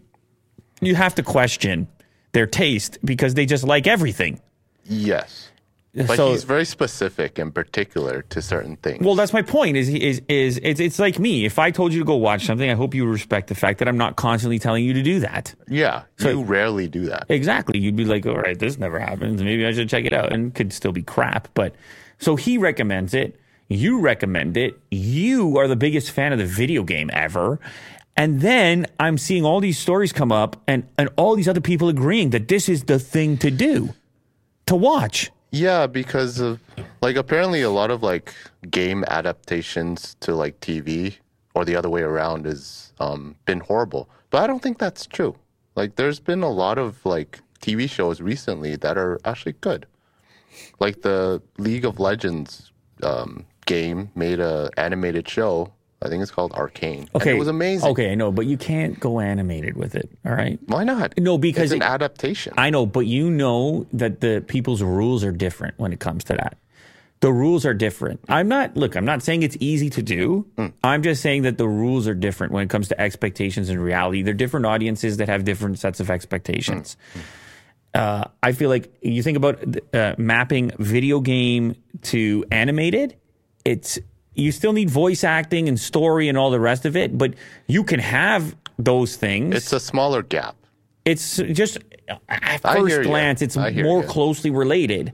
you 0.80 0.94
have 0.94 1.14
to 1.16 1.22
question 1.22 1.88
their 2.32 2.46
taste 2.46 2.98
because 3.04 3.34
they 3.34 3.46
just 3.46 3.64
like 3.64 3.86
everything. 3.86 4.40
Yes. 4.84 5.49
But 5.92 6.16
So- 6.16 6.30
he's 6.30 6.44
very 6.44 6.64
specific 6.64 7.38
and 7.38 7.52
particular 7.52 8.22
to 8.30 8.40
certain 8.40 8.76
things. 8.76 9.04
Well, 9.04 9.16
that's 9.16 9.32
my 9.32 9.42
point. 9.42 9.76
Is 9.76 9.88
is 9.88 10.22
is 10.28 10.60
it's 10.62 10.78
it's 10.78 10.98
like 11.00 11.18
me. 11.18 11.44
If 11.44 11.58
I 11.58 11.72
told 11.72 11.92
you 11.92 11.98
to 11.98 12.04
go 12.04 12.14
watch 12.14 12.46
something, 12.46 12.70
I 12.70 12.74
hope 12.74 12.94
you 12.94 13.04
respect 13.06 13.48
the 13.48 13.56
fact 13.56 13.80
that 13.80 13.88
I'm 13.88 13.96
not 13.96 14.14
constantly 14.14 14.60
telling 14.60 14.84
you 14.84 14.92
to 14.94 15.02
do 15.02 15.18
that. 15.20 15.52
yeah. 15.68 16.02
so, 16.16 16.30
you 16.30 16.44
rarely 16.44 16.86
do 16.86 17.06
that. 17.06 17.26
Exactly. 17.28 17.78
You'd 17.80 17.96
be 17.96 18.04
like, 18.04 18.24
all 18.24 18.36
right, 18.36 18.56
this 18.58 18.78
never 18.78 19.00
happens. 19.00 19.42
Maybe 19.42 19.66
I 19.66 19.72
should 19.72 19.88
check 19.88 20.04
it 20.04 20.12
out. 20.12 20.32
And 20.32 20.48
it 20.48 20.54
could 20.54 20.72
still 20.72 20.92
be 20.92 21.02
crap. 21.02 21.48
But 21.54 21.74
so 22.18 22.36
he 22.36 22.56
recommends 22.56 23.12
it. 23.12 23.36
You 23.68 24.00
recommend 24.00 24.56
it. 24.56 24.78
You 24.90 25.58
are 25.58 25.66
the 25.66 25.76
biggest 25.76 26.10
fan 26.12 26.32
of 26.32 26.38
the 26.38 26.46
video 26.46 26.82
game 26.84 27.10
ever. 27.12 27.58
And 28.16 28.40
then 28.42 28.86
I'm 29.00 29.18
seeing 29.18 29.44
all 29.44 29.60
these 29.60 29.78
stories 29.78 30.12
come 30.12 30.30
up 30.30 30.60
and, 30.68 30.86
and 30.98 31.08
all 31.16 31.34
these 31.36 31.48
other 31.48 31.60
people 31.60 31.88
agreeing 31.88 32.30
that 32.30 32.46
this 32.48 32.68
is 32.68 32.84
the 32.84 32.98
thing 32.98 33.38
to 33.38 33.50
do, 33.50 33.90
to 34.66 34.76
watch. 34.76 35.30
Yeah, 35.50 35.86
because 35.86 36.38
of 36.38 36.60
like 37.00 37.16
apparently 37.16 37.62
a 37.62 37.70
lot 37.70 37.90
of 37.90 38.02
like 38.02 38.34
game 38.70 39.04
adaptations 39.08 40.16
to 40.20 40.34
like 40.34 40.60
TV 40.60 41.16
or 41.54 41.64
the 41.64 41.74
other 41.76 41.88
way 41.88 42.02
around 42.02 42.46
has 42.46 42.92
um, 43.00 43.34
been 43.46 43.60
horrible. 43.60 44.08
But 44.30 44.42
I 44.42 44.46
don't 44.46 44.62
think 44.62 44.78
that's 44.78 45.06
true. 45.06 45.36
Like 45.74 45.96
there's 45.96 46.20
been 46.20 46.42
a 46.42 46.50
lot 46.50 46.78
of 46.78 47.04
like 47.04 47.40
TV 47.60 47.90
shows 47.90 48.20
recently 48.20 48.76
that 48.76 48.96
are 48.96 49.18
actually 49.24 49.54
good. 49.60 49.86
Like 50.78 51.02
the 51.02 51.42
League 51.58 51.84
of 51.84 51.98
Legends 51.98 52.70
um, 53.02 53.46
game 53.66 54.10
made 54.14 54.40
a 54.40 54.70
animated 54.76 55.28
show. 55.28 55.72
I 56.02 56.08
think 56.08 56.22
it's 56.22 56.30
called 56.30 56.52
Arcane. 56.52 57.08
Okay. 57.14 57.30
and 57.30 57.36
it 57.36 57.38
was 57.38 57.48
amazing. 57.48 57.90
Okay, 57.90 58.10
I 58.10 58.14
know, 58.14 58.32
but 58.32 58.46
you 58.46 58.56
can't 58.56 58.98
go 58.98 59.20
animated 59.20 59.76
with 59.76 59.94
it. 59.94 60.08
All 60.24 60.32
right. 60.32 60.58
Why 60.66 60.82
not? 60.84 61.12
No, 61.18 61.36
because 61.36 61.72
it's 61.72 61.72
an 61.72 61.82
it- 61.82 61.84
adaptation. 61.92 62.54
I 62.56 62.70
know, 62.70 62.86
but 62.86 63.06
you 63.06 63.30
know 63.30 63.86
that 63.92 64.20
the 64.20 64.42
people's 64.46 64.82
rules 64.82 65.22
are 65.24 65.32
different 65.32 65.78
when 65.78 65.92
it 65.92 66.00
comes 66.00 66.24
to 66.24 66.34
that. 66.34 66.56
The 67.20 67.30
rules 67.30 67.66
are 67.66 67.74
different. 67.74 68.20
I'm 68.30 68.48
not, 68.48 68.78
look, 68.78 68.96
I'm 68.96 69.04
not 69.04 69.22
saying 69.22 69.42
it's 69.42 69.58
easy 69.60 69.90
to 69.90 70.00
do. 70.02 70.46
I'm 70.82 71.02
just 71.02 71.20
saying 71.20 71.42
that 71.42 71.58
the 71.58 71.68
rules 71.68 72.08
are 72.08 72.14
different 72.14 72.54
when 72.54 72.64
it 72.64 72.70
comes 72.70 72.88
to 72.88 72.98
expectations 72.98 73.68
and 73.68 73.78
reality. 73.78 74.22
They're 74.22 74.32
different 74.32 74.64
audiences 74.64 75.18
that 75.18 75.28
have 75.28 75.44
different 75.44 75.78
sets 75.78 76.00
of 76.00 76.08
expectations. 76.10 76.96
Uh, 77.92 78.24
I 78.42 78.52
feel 78.52 78.70
like 78.70 78.90
you 79.02 79.22
think 79.22 79.36
about 79.36 79.62
uh, 79.94 80.14
mapping 80.16 80.70
video 80.78 81.20
game 81.20 81.74
to 82.04 82.46
animated, 82.50 83.16
it's, 83.66 83.98
you 84.40 84.52
still 84.52 84.72
need 84.72 84.90
voice 84.90 85.22
acting 85.24 85.68
and 85.68 85.78
story 85.78 86.28
and 86.28 86.36
all 86.38 86.50
the 86.50 86.60
rest 86.60 86.84
of 86.86 86.96
it, 86.96 87.16
but 87.16 87.34
you 87.66 87.84
can 87.84 88.00
have 88.00 88.56
those 88.78 89.16
things 89.16 89.54
It's 89.54 89.72
a 89.72 89.80
smaller 89.80 90.22
gap. 90.22 90.56
it's 91.04 91.36
just 91.36 91.78
at 92.28 92.62
first 92.62 93.02
glance, 93.02 93.42
it's 93.42 93.56
more 93.56 94.02
ya. 94.02 94.08
closely 94.08 94.50
related. 94.50 95.12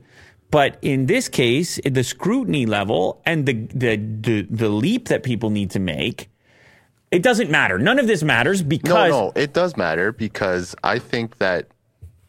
But 0.49 0.77
in 0.81 1.07
this 1.07 1.27
case, 1.27 1.79
the 1.83 2.03
scrutiny 2.03 2.65
level 2.65 3.21
and 3.25 3.45
the, 3.45 3.53
the 3.83 3.97
the 3.97 4.47
the 4.49 4.69
leap 4.69 5.09
that 5.09 5.21
people 5.23 5.49
need 5.49 5.71
to 5.71 5.79
make, 5.79 6.29
it 7.11 7.21
doesn't 7.21 7.51
matter. 7.51 7.77
None 7.77 7.99
of 7.99 8.07
this 8.07 8.23
matters 8.23 8.61
No, 8.61 8.69
because 8.69 9.11
no, 9.11 9.31
it 9.35 9.53
does 9.53 9.75
matter 9.75 10.13
because 10.13 10.73
I 10.83 10.99
think 10.99 11.37
that 11.39 11.67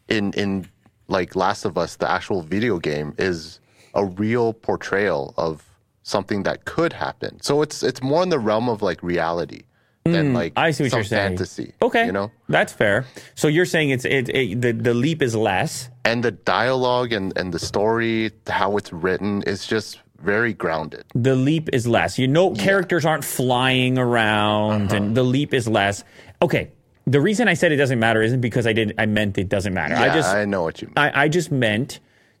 in 0.09 0.33
in 0.33 0.67
like 1.07 1.35
Last 1.35 1.63
of 1.65 1.77
Us, 1.77 1.95
the 1.95 2.11
actual 2.11 2.41
video 2.41 2.77
game 2.79 3.13
is 3.17 3.61
a 3.93 4.03
real 4.05 4.51
portrayal 4.53 5.33
of 5.37 5.63
something 6.09 6.43
that 6.43 6.65
could 6.65 6.93
happen. 6.93 7.39
So 7.41 7.61
it's 7.61 7.83
it's 7.83 8.01
more 8.01 8.23
in 8.23 8.29
the 8.29 8.39
realm 8.39 8.67
of 8.69 8.81
like 8.81 9.01
reality 9.03 9.61
than 10.05 10.33
like 10.33 10.53
Hmm, 10.53 10.59
I 10.59 10.71
see 10.71 10.83
what 10.85 10.91
some 10.91 10.99
you're 10.99 11.03
saying. 11.05 11.29
fantasy. 11.37 11.73
Okay, 11.81 12.05
you 12.07 12.11
know, 12.11 12.31
that's 12.47 12.73
fair. 12.73 13.05
So 13.35 13.47
you're 13.47 13.65
saying 13.73 13.91
it's 13.91 14.05
it, 14.05 14.29
it 14.29 14.61
the 14.61 14.71
the 14.73 14.93
leap 14.93 15.21
is 15.21 15.35
less. 15.35 15.89
and 16.05 16.23
the 16.23 16.31
dialogue 16.31 17.13
and 17.13 17.31
and 17.37 17.53
the 17.53 17.59
story, 17.59 18.31
how 18.47 18.77
it's 18.77 18.91
written, 18.91 19.43
is 19.43 19.67
just 19.67 19.99
very 20.21 20.53
grounded. 20.53 21.03
the 21.15 21.35
leap 21.35 21.69
is 21.71 21.85
less. 21.87 22.17
You 22.19 22.27
know, 22.27 22.51
characters 22.55 23.05
aren't 23.05 23.23
flying 23.23 23.97
around, 23.97 24.91
and 24.91 25.15
the 25.15 25.23
leap 25.23 25.53
is 25.53 25.67
less. 25.67 26.03
Okay. 26.41 26.71
The 27.07 27.21
reason 27.21 27.47
I 27.47 27.55
said 27.55 27.71
it 27.71 27.77
doesn't 27.77 27.97
matter 27.99 28.21
isn't 28.21 28.41
because 28.41 28.67
I 28.67 28.73
didn't. 28.73 28.99
I 28.99 29.05
meant 29.07 29.37
it 29.37 29.49
doesn't 29.49 29.73
matter. 29.73 29.95
Yeah, 29.95 30.03
I 30.11 30.13
just 30.13 30.29
I 30.29 30.45
know 30.45 30.61
what 30.63 30.79
you 30.81 30.87
mean. 30.89 30.93
I, 30.97 31.23
I 31.23 31.27
just 31.27 31.49
meant 31.51 31.99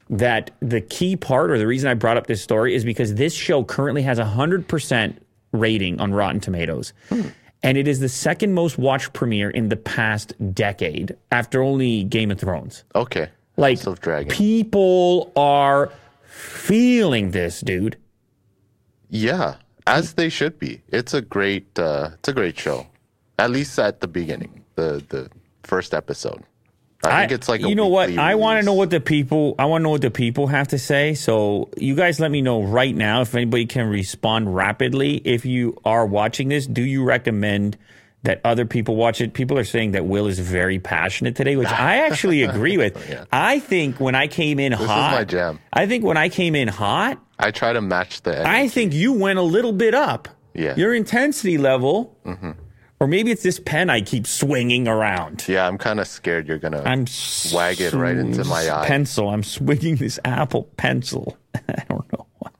that 0.09 0.51
the 0.59 0.81
key 0.81 1.15
part, 1.15 1.51
or 1.51 1.57
the 1.57 1.67
reason 1.67 1.89
I 1.89 1.93
brought 1.93 2.17
up 2.17 2.27
this 2.27 2.41
story, 2.41 2.73
is 2.75 2.83
because 2.83 3.15
this 3.15 3.33
show 3.33 3.63
currently 3.63 4.01
has 4.03 4.19
a 4.19 4.25
hundred 4.25 4.67
percent 4.67 5.21
rating 5.51 5.99
on 5.99 6.13
Rotten 6.13 6.39
Tomatoes. 6.39 6.93
And 7.61 7.77
it 7.77 7.87
is 7.87 7.99
the 7.99 8.07
second 8.09 8.53
most 8.53 8.77
watched 8.77 9.11
premiere 9.13 9.49
in 9.49 9.67
the 9.69 9.75
past 9.75 10.33
decade 10.53 11.17
after 11.31 11.61
only 11.61 12.03
Game 12.05 12.31
of 12.31 12.39
Thrones. 12.39 12.85
okay, 12.95 13.29
Like, 13.57 13.85
of 13.85 13.99
people 14.29 15.31
are 15.35 15.91
feeling 16.23 17.31
this, 17.31 17.59
dude. 17.61 17.97
Yeah, 19.09 19.55
as 19.87 20.13
they 20.13 20.29
should 20.29 20.57
be. 20.59 20.81
It's 20.87 21.13
a 21.13 21.21
great 21.21 21.77
uh 21.77 22.11
it's 22.13 22.29
a 22.29 22.33
great 22.33 22.57
show. 22.57 22.87
At 23.37 23.51
least 23.51 23.77
at 23.79 23.99
the 24.01 24.07
beginning, 24.07 24.63
the 24.75 25.03
the 25.09 25.29
first 25.63 25.93
episode. 25.93 26.43
I, 27.03 27.21
think 27.21 27.31
it's 27.31 27.47
like 27.47 27.61
a 27.61 27.69
you 27.69 27.75
know 27.75 27.87
what 27.87 28.17
I 28.17 28.35
want 28.35 28.59
to 28.59 28.65
know 28.65 28.73
what 28.73 28.89
the 28.89 28.99
people 28.99 29.55
I 29.57 29.65
want 29.65 29.81
to 29.81 29.83
know 29.83 29.89
what 29.91 30.01
the 30.01 30.11
people 30.11 30.47
have 30.47 30.67
to 30.69 30.77
say. 30.79 31.13
So 31.13 31.69
you 31.77 31.95
guys 31.95 32.19
let 32.19 32.29
me 32.29 32.41
know 32.41 32.61
right 32.61 32.95
now 32.95 33.21
if 33.21 33.33
anybody 33.33 33.65
can 33.65 33.87
respond 33.87 34.53
rapidly. 34.53 35.21
If 35.23 35.45
you 35.45 35.77
are 35.85 36.05
watching 36.05 36.49
this, 36.49 36.67
do 36.67 36.81
you 36.81 37.03
recommend 37.03 37.77
that 38.23 38.41
other 38.43 38.65
people 38.65 38.95
watch 38.97 39.21
it? 39.21 39.33
People 39.33 39.57
are 39.57 39.63
saying 39.63 39.91
that 39.91 40.05
Will 40.05 40.27
is 40.27 40.39
very 40.39 40.77
passionate 40.79 41.35
today, 41.35 41.55
which 41.55 41.69
I 41.69 41.97
actually 42.05 42.43
agree 42.43 42.77
with. 42.77 42.97
I 43.31 43.59
think 43.59 43.99
when 43.99 44.15
I 44.15 44.27
came 44.27 44.59
in 44.59 44.73
is 44.73 44.79
hot, 44.79 45.13
my 45.13 45.23
jam. 45.23 45.59
I 45.71 45.87
think 45.87 46.03
when 46.03 46.17
I 46.17 46.27
came 46.27 46.55
in 46.55 46.67
hot, 46.67 47.17
I 47.37 47.51
try 47.51 47.71
to 47.71 47.81
match 47.81 48.21
the 48.23 48.45
I 48.45 48.67
think 48.67 48.93
you 48.93 49.13
went 49.13 49.39
a 49.39 49.43
little 49.43 49.71
bit 49.71 49.93
up. 49.93 50.27
Yeah. 50.53 50.75
Your 50.75 50.93
intensity 50.93 51.57
level, 51.57 52.17
mm-hmm. 52.25 52.51
Or 52.99 53.07
maybe 53.07 53.31
it's 53.31 53.43
this 53.43 53.59
pen 53.59 53.89
I 53.89 54.01
keep 54.01 54.27
swinging 54.27 54.87
around. 54.87 55.47
Yeah, 55.47 55.67
I'm 55.67 55.77
kind 55.77 55.99
of 55.99 56.07
scared 56.07 56.47
you're 56.47 56.57
gonna 56.57 56.81
I'm 56.85 57.05
wag 57.53 57.79
it 57.81 57.93
right 57.93 58.17
into 58.17 58.43
my 58.43 58.69
eye. 58.69 58.85
Pencil. 58.87 59.29
I'm 59.29 59.43
swinging 59.43 59.95
this 59.95 60.19
Apple 60.25 60.63
pencil. 60.77 61.37
I 61.55 61.83
don't 61.89 62.11
know 62.13 62.25
why. 62.39 62.51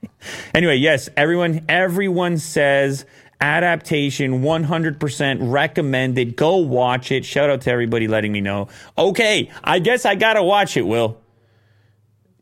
Anyway, 0.53 0.75
yes, 0.77 1.09
everyone. 1.17 1.65
Everyone 1.69 2.37
says 2.37 3.05
adaptation 3.41 4.41
100% 4.41 5.37
recommended. 5.51 6.35
Go 6.35 6.57
watch 6.57 7.11
it. 7.11 7.23
Shout 7.25 7.49
out 7.49 7.61
to 7.61 7.71
everybody 7.71 8.07
letting 8.07 8.31
me 8.33 8.41
know. 8.41 8.67
Okay, 8.97 9.49
I 9.63 9.79
guess 9.79 10.05
I 10.05 10.15
gotta 10.15 10.43
watch 10.43 10.75
it. 10.77 10.81
Will 10.83 11.17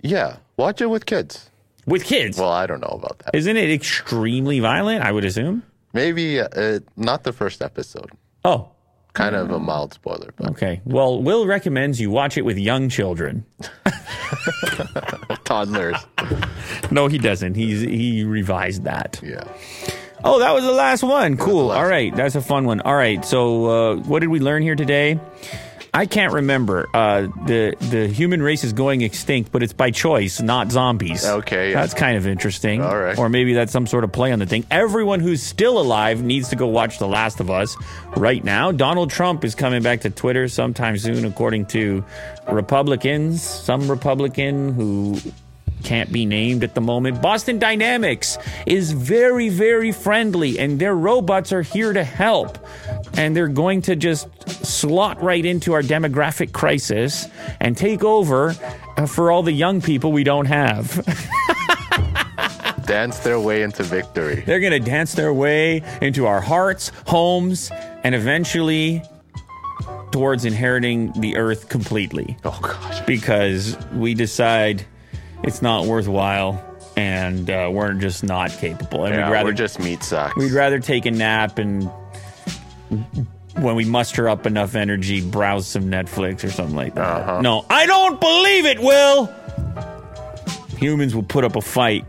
Yeah, 0.02 0.38
watch 0.58 0.82
it 0.82 0.88
with 0.88 1.06
kids. 1.06 1.50
with 1.86 2.04
kids. 2.04 2.38
Well, 2.40 2.52
I 2.52 2.66
don't 2.66 2.82
know 2.82 2.88
about 3.00 3.20
that. 3.20 3.36
Isn't 3.36 3.58
it 3.58 3.70
extremely 3.72 4.60
violent? 4.60 5.04
I 5.04 5.12
would 5.12 5.24
assume. 5.26 5.64
Maybe 5.94 6.40
uh, 6.40 6.80
not 6.96 7.24
the 7.24 7.34
first 7.34 7.62
episode. 7.62 8.12
Oh, 8.44 8.70
Kind 9.14 9.36
of 9.36 9.50
a 9.50 9.58
mild 9.58 9.94
spoiler, 9.96 10.30
but 10.36 10.52
okay. 10.52 10.80
Well, 10.86 11.24
Will 11.24 11.48
recommends 11.48 12.00
you 12.00 12.12
watch 12.12 12.38
it 12.38 12.44
with 12.44 12.56
young 12.60 12.88
children. 12.88 13.46
toddlers. 15.44 15.98
No, 16.92 17.08
he 17.08 17.18
doesn't. 17.18 17.56
He's 17.56 17.82
he 17.82 18.24
revised 18.24 18.84
that. 18.84 19.20
yeah. 19.24 19.44
Oh, 20.24 20.40
that 20.40 20.54
was 20.54 20.64
the 20.64 20.72
last 20.72 21.04
one. 21.04 21.36
Cool. 21.36 21.70
last 21.70 21.80
All 21.80 21.86
right, 21.88 22.16
that's 22.16 22.36
a 22.36 22.42
fun 22.42 22.66
one. 22.66 22.80
All 22.82 22.96
right, 22.96 23.26
so 23.26 23.66
uh, 23.66 23.96
what 24.04 24.20
did 24.20 24.28
we 24.30 24.40
learn 24.40 24.62
here 24.64 24.76
today? 24.76 25.20
I 25.98 26.06
can't 26.06 26.32
remember. 26.32 26.88
Uh, 26.94 27.22
the 27.48 27.76
the 27.80 28.08
human 28.08 28.40
race 28.40 28.64
is 28.64 28.72
going 28.72 29.02
extinct, 29.02 29.52
but 29.52 29.64
it's 29.64 29.74
by 29.74 29.90
choice, 29.90 30.40
not 30.40 30.72
zombies. 30.72 31.26
Okay, 31.26 31.72
yeah. 31.72 31.82
that's 31.82 31.96
kind 31.96 32.16
of 32.16 32.28
interesting. 32.28 32.84
All 32.84 32.96
right. 32.96 33.18
or 33.18 33.30
maybe 33.30 33.56
that's 33.56 33.72
some 33.72 33.88
sort 33.88 34.04
of 34.04 34.12
play 34.12 34.32
on 34.32 34.38
the 34.38 34.46
thing. 34.46 34.64
Everyone 34.70 35.20
who's 35.20 35.42
still 35.42 35.80
alive 35.80 36.22
needs 36.22 36.50
to 36.50 36.56
go 36.56 36.68
watch 36.68 37.00
The 37.00 37.08
Last 37.08 37.40
of 37.40 37.50
Us 37.50 37.76
right 38.16 38.44
now. 38.44 38.72
Donald 38.72 39.10
Trump 39.10 39.44
is 39.44 39.56
coming 39.56 39.82
back 39.82 40.02
to 40.02 40.12
Twitter 40.12 40.48
sometime 40.48 41.00
soon, 41.00 41.26
according 41.26 41.66
to 41.68 42.06
Republicans. 42.48 43.42
Some 43.42 43.90
Republican 43.90 44.74
who 44.74 45.20
can't 45.84 46.12
be 46.12 46.26
named 46.26 46.64
at 46.64 46.76
the 46.76 46.82
moment. 46.82 47.22
Boston 47.22 47.60
Dynamics 47.60 48.38
is 48.66 48.92
very, 48.92 49.50
very 49.50 49.92
friendly, 49.92 50.60
and 50.60 50.80
their 50.80 50.96
robots 50.96 51.52
are 51.54 51.62
here 51.62 51.94
to 51.94 52.04
help. 52.04 52.58
And 53.16 53.36
they're 53.36 53.48
going 53.48 53.82
to 53.84 53.96
just 53.96 54.28
slot 54.66 55.22
right 55.22 55.44
into 55.46 55.74
our 55.74 55.82
demographic 55.82 56.52
crisis 56.52 57.28
and 57.60 57.76
take 57.78 58.04
over 58.04 58.56
uh, 58.98 59.06
for 59.06 59.32
all 59.32 59.44
the 59.44 59.52
young 59.54 59.82
people 59.82 60.12
we 60.12 60.24
don't 60.24 60.46
have. 60.48 61.04
Dance 62.86 63.20
their 63.20 63.40
way 63.40 63.64
into 63.64 63.84
victory. 63.84 64.44
They're 64.46 64.62
going 64.62 64.72
to 64.72 64.80
dance 64.80 65.14
their 65.14 65.34
way 65.34 65.84
into 66.02 66.26
our 66.26 66.40
hearts, 66.40 66.92
homes, 67.06 67.70
and 68.04 68.16
eventually 68.16 69.02
towards 70.12 70.46
inheriting 70.46 71.12
the 71.20 71.36
earth 71.36 71.68
completely 71.68 72.38
Oh 72.46 72.58
gosh. 72.62 73.02
because 73.02 73.78
we 73.94 74.14
decide 74.14 74.86
it's 75.44 75.62
not 75.62 75.86
worthwhile 75.86 76.64
and 76.96 77.50
uh, 77.50 77.70
we're 77.72 77.94
just 77.94 78.24
not 78.24 78.52
capable. 78.52 79.06
And 79.06 79.16
Yeah, 79.16 79.28
we'd 79.28 79.34
rather 79.34 79.50
we're 79.50 79.54
just 79.54 79.80
meat 79.80 80.04
sacks. 80.04 80.36
we'd 80.36 80.52
rather 80.52 80.80
take 80.80 81.06
a 81.06 81.12
nap 81.12 81.58
and 81.60 81.90
when 83.56 83.76
we 83.76 83.86
muster 83.86 84.30
up 84.30 84.46
enough 84.46 84.76
energy, 84.76 85.22
browse 85.22 85.68
some 85.68 85.84
Netflix 85.92 86.44
or 86.44 86.50
something 86.50 86.76
like 86.76 86.96
that. 86.96 87.02
Uh-huh. 87.22 87.42
No, 87.42 87.66
I 87.70 87.86
don't 87.86 88.20
believe 88.20 88.66
it, 88.66 88.80
Will. 88.80 89.26
Humans 90.78 91.16
will 91.16 91.24
put 91.24 91.44
up 91.44 91.56
a 91.56 91.62
fight. 91.62 92.06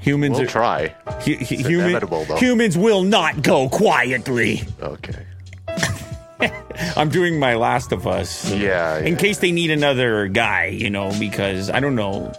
Humans 0.00 0.38
we'll 0.38 0.46
try. 0.48 0.88
hu- 1.24 1.34
hu- 1.36 1.44
human- 1.56 1.88
inevitable, 1.90 2.24
though. 2.26 2.36
humans 2.36 2.76
will 2.76 3.02
not 3.04 3.40
go 3.42 3.68
quietly. 3.70 4.62
Okay. 4.82 5.23
I'm 6.96 7.08
doing 7.08 7.38
my 7.38 7.54
Last 7.54 7.92
of 7.92 8.06
Us. 8.06 8.50
Yeah. 8.50 8.98
In 8.98 9.14
yeah. 9.14 9.18
case 9.18 9.38
they 9.38 9.52
need 9.52 9.70
another 9.70 10.28
guy, 10.28 10.66
you 10.66 10.90
know, 10.90 11.12
because 11.18 11.70
I 11.70 11.80
don't 11.80 11.94
know. 11.94 12.32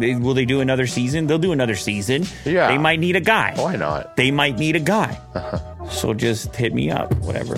They- 0.00 0.16
Will 0.16 0.34
they 0.34 0.44
do 0.44 0.60
another 0.60 0.86
season? 0.86 1.26
They'll 1.26 1.38
do 1.38 1.52
another 1.52 1.76
season. 1.76 2.24
Yeah. 2.44 2.68
They 2.68 2.78
might 2.78 3.00
need 3.00 3.16
a 3.16 3.20
guy. 3.20 3.54
Why 3.56 3.76
not? 3.76 4.16
They 4.16 4.30
might 4.30 4.58
need 4.58 4.76
a 4.76 4.80
guy. 4.80 5.18
Uh-huh. 5.34 5.86
So 5.90 6.14
just 6.14 6.54
hit 6.56 6.74
me 6.74 6.90
up, 6.90 7.14
whatever. 7.16 7.56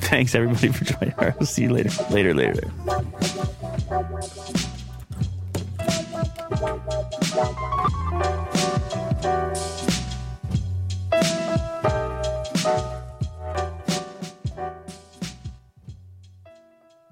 Thanks 0.00 0.34
everybody 0.34 0.68
for 0.68 0.84
joining. 0.84 1.14
I'll 1.18 1.46
see 1.46 1.62
you 1.62 1.70
later. 1.70 1.90
Later, 2.10 2.34
later. 2.34 2.54
later. 2.54 2.70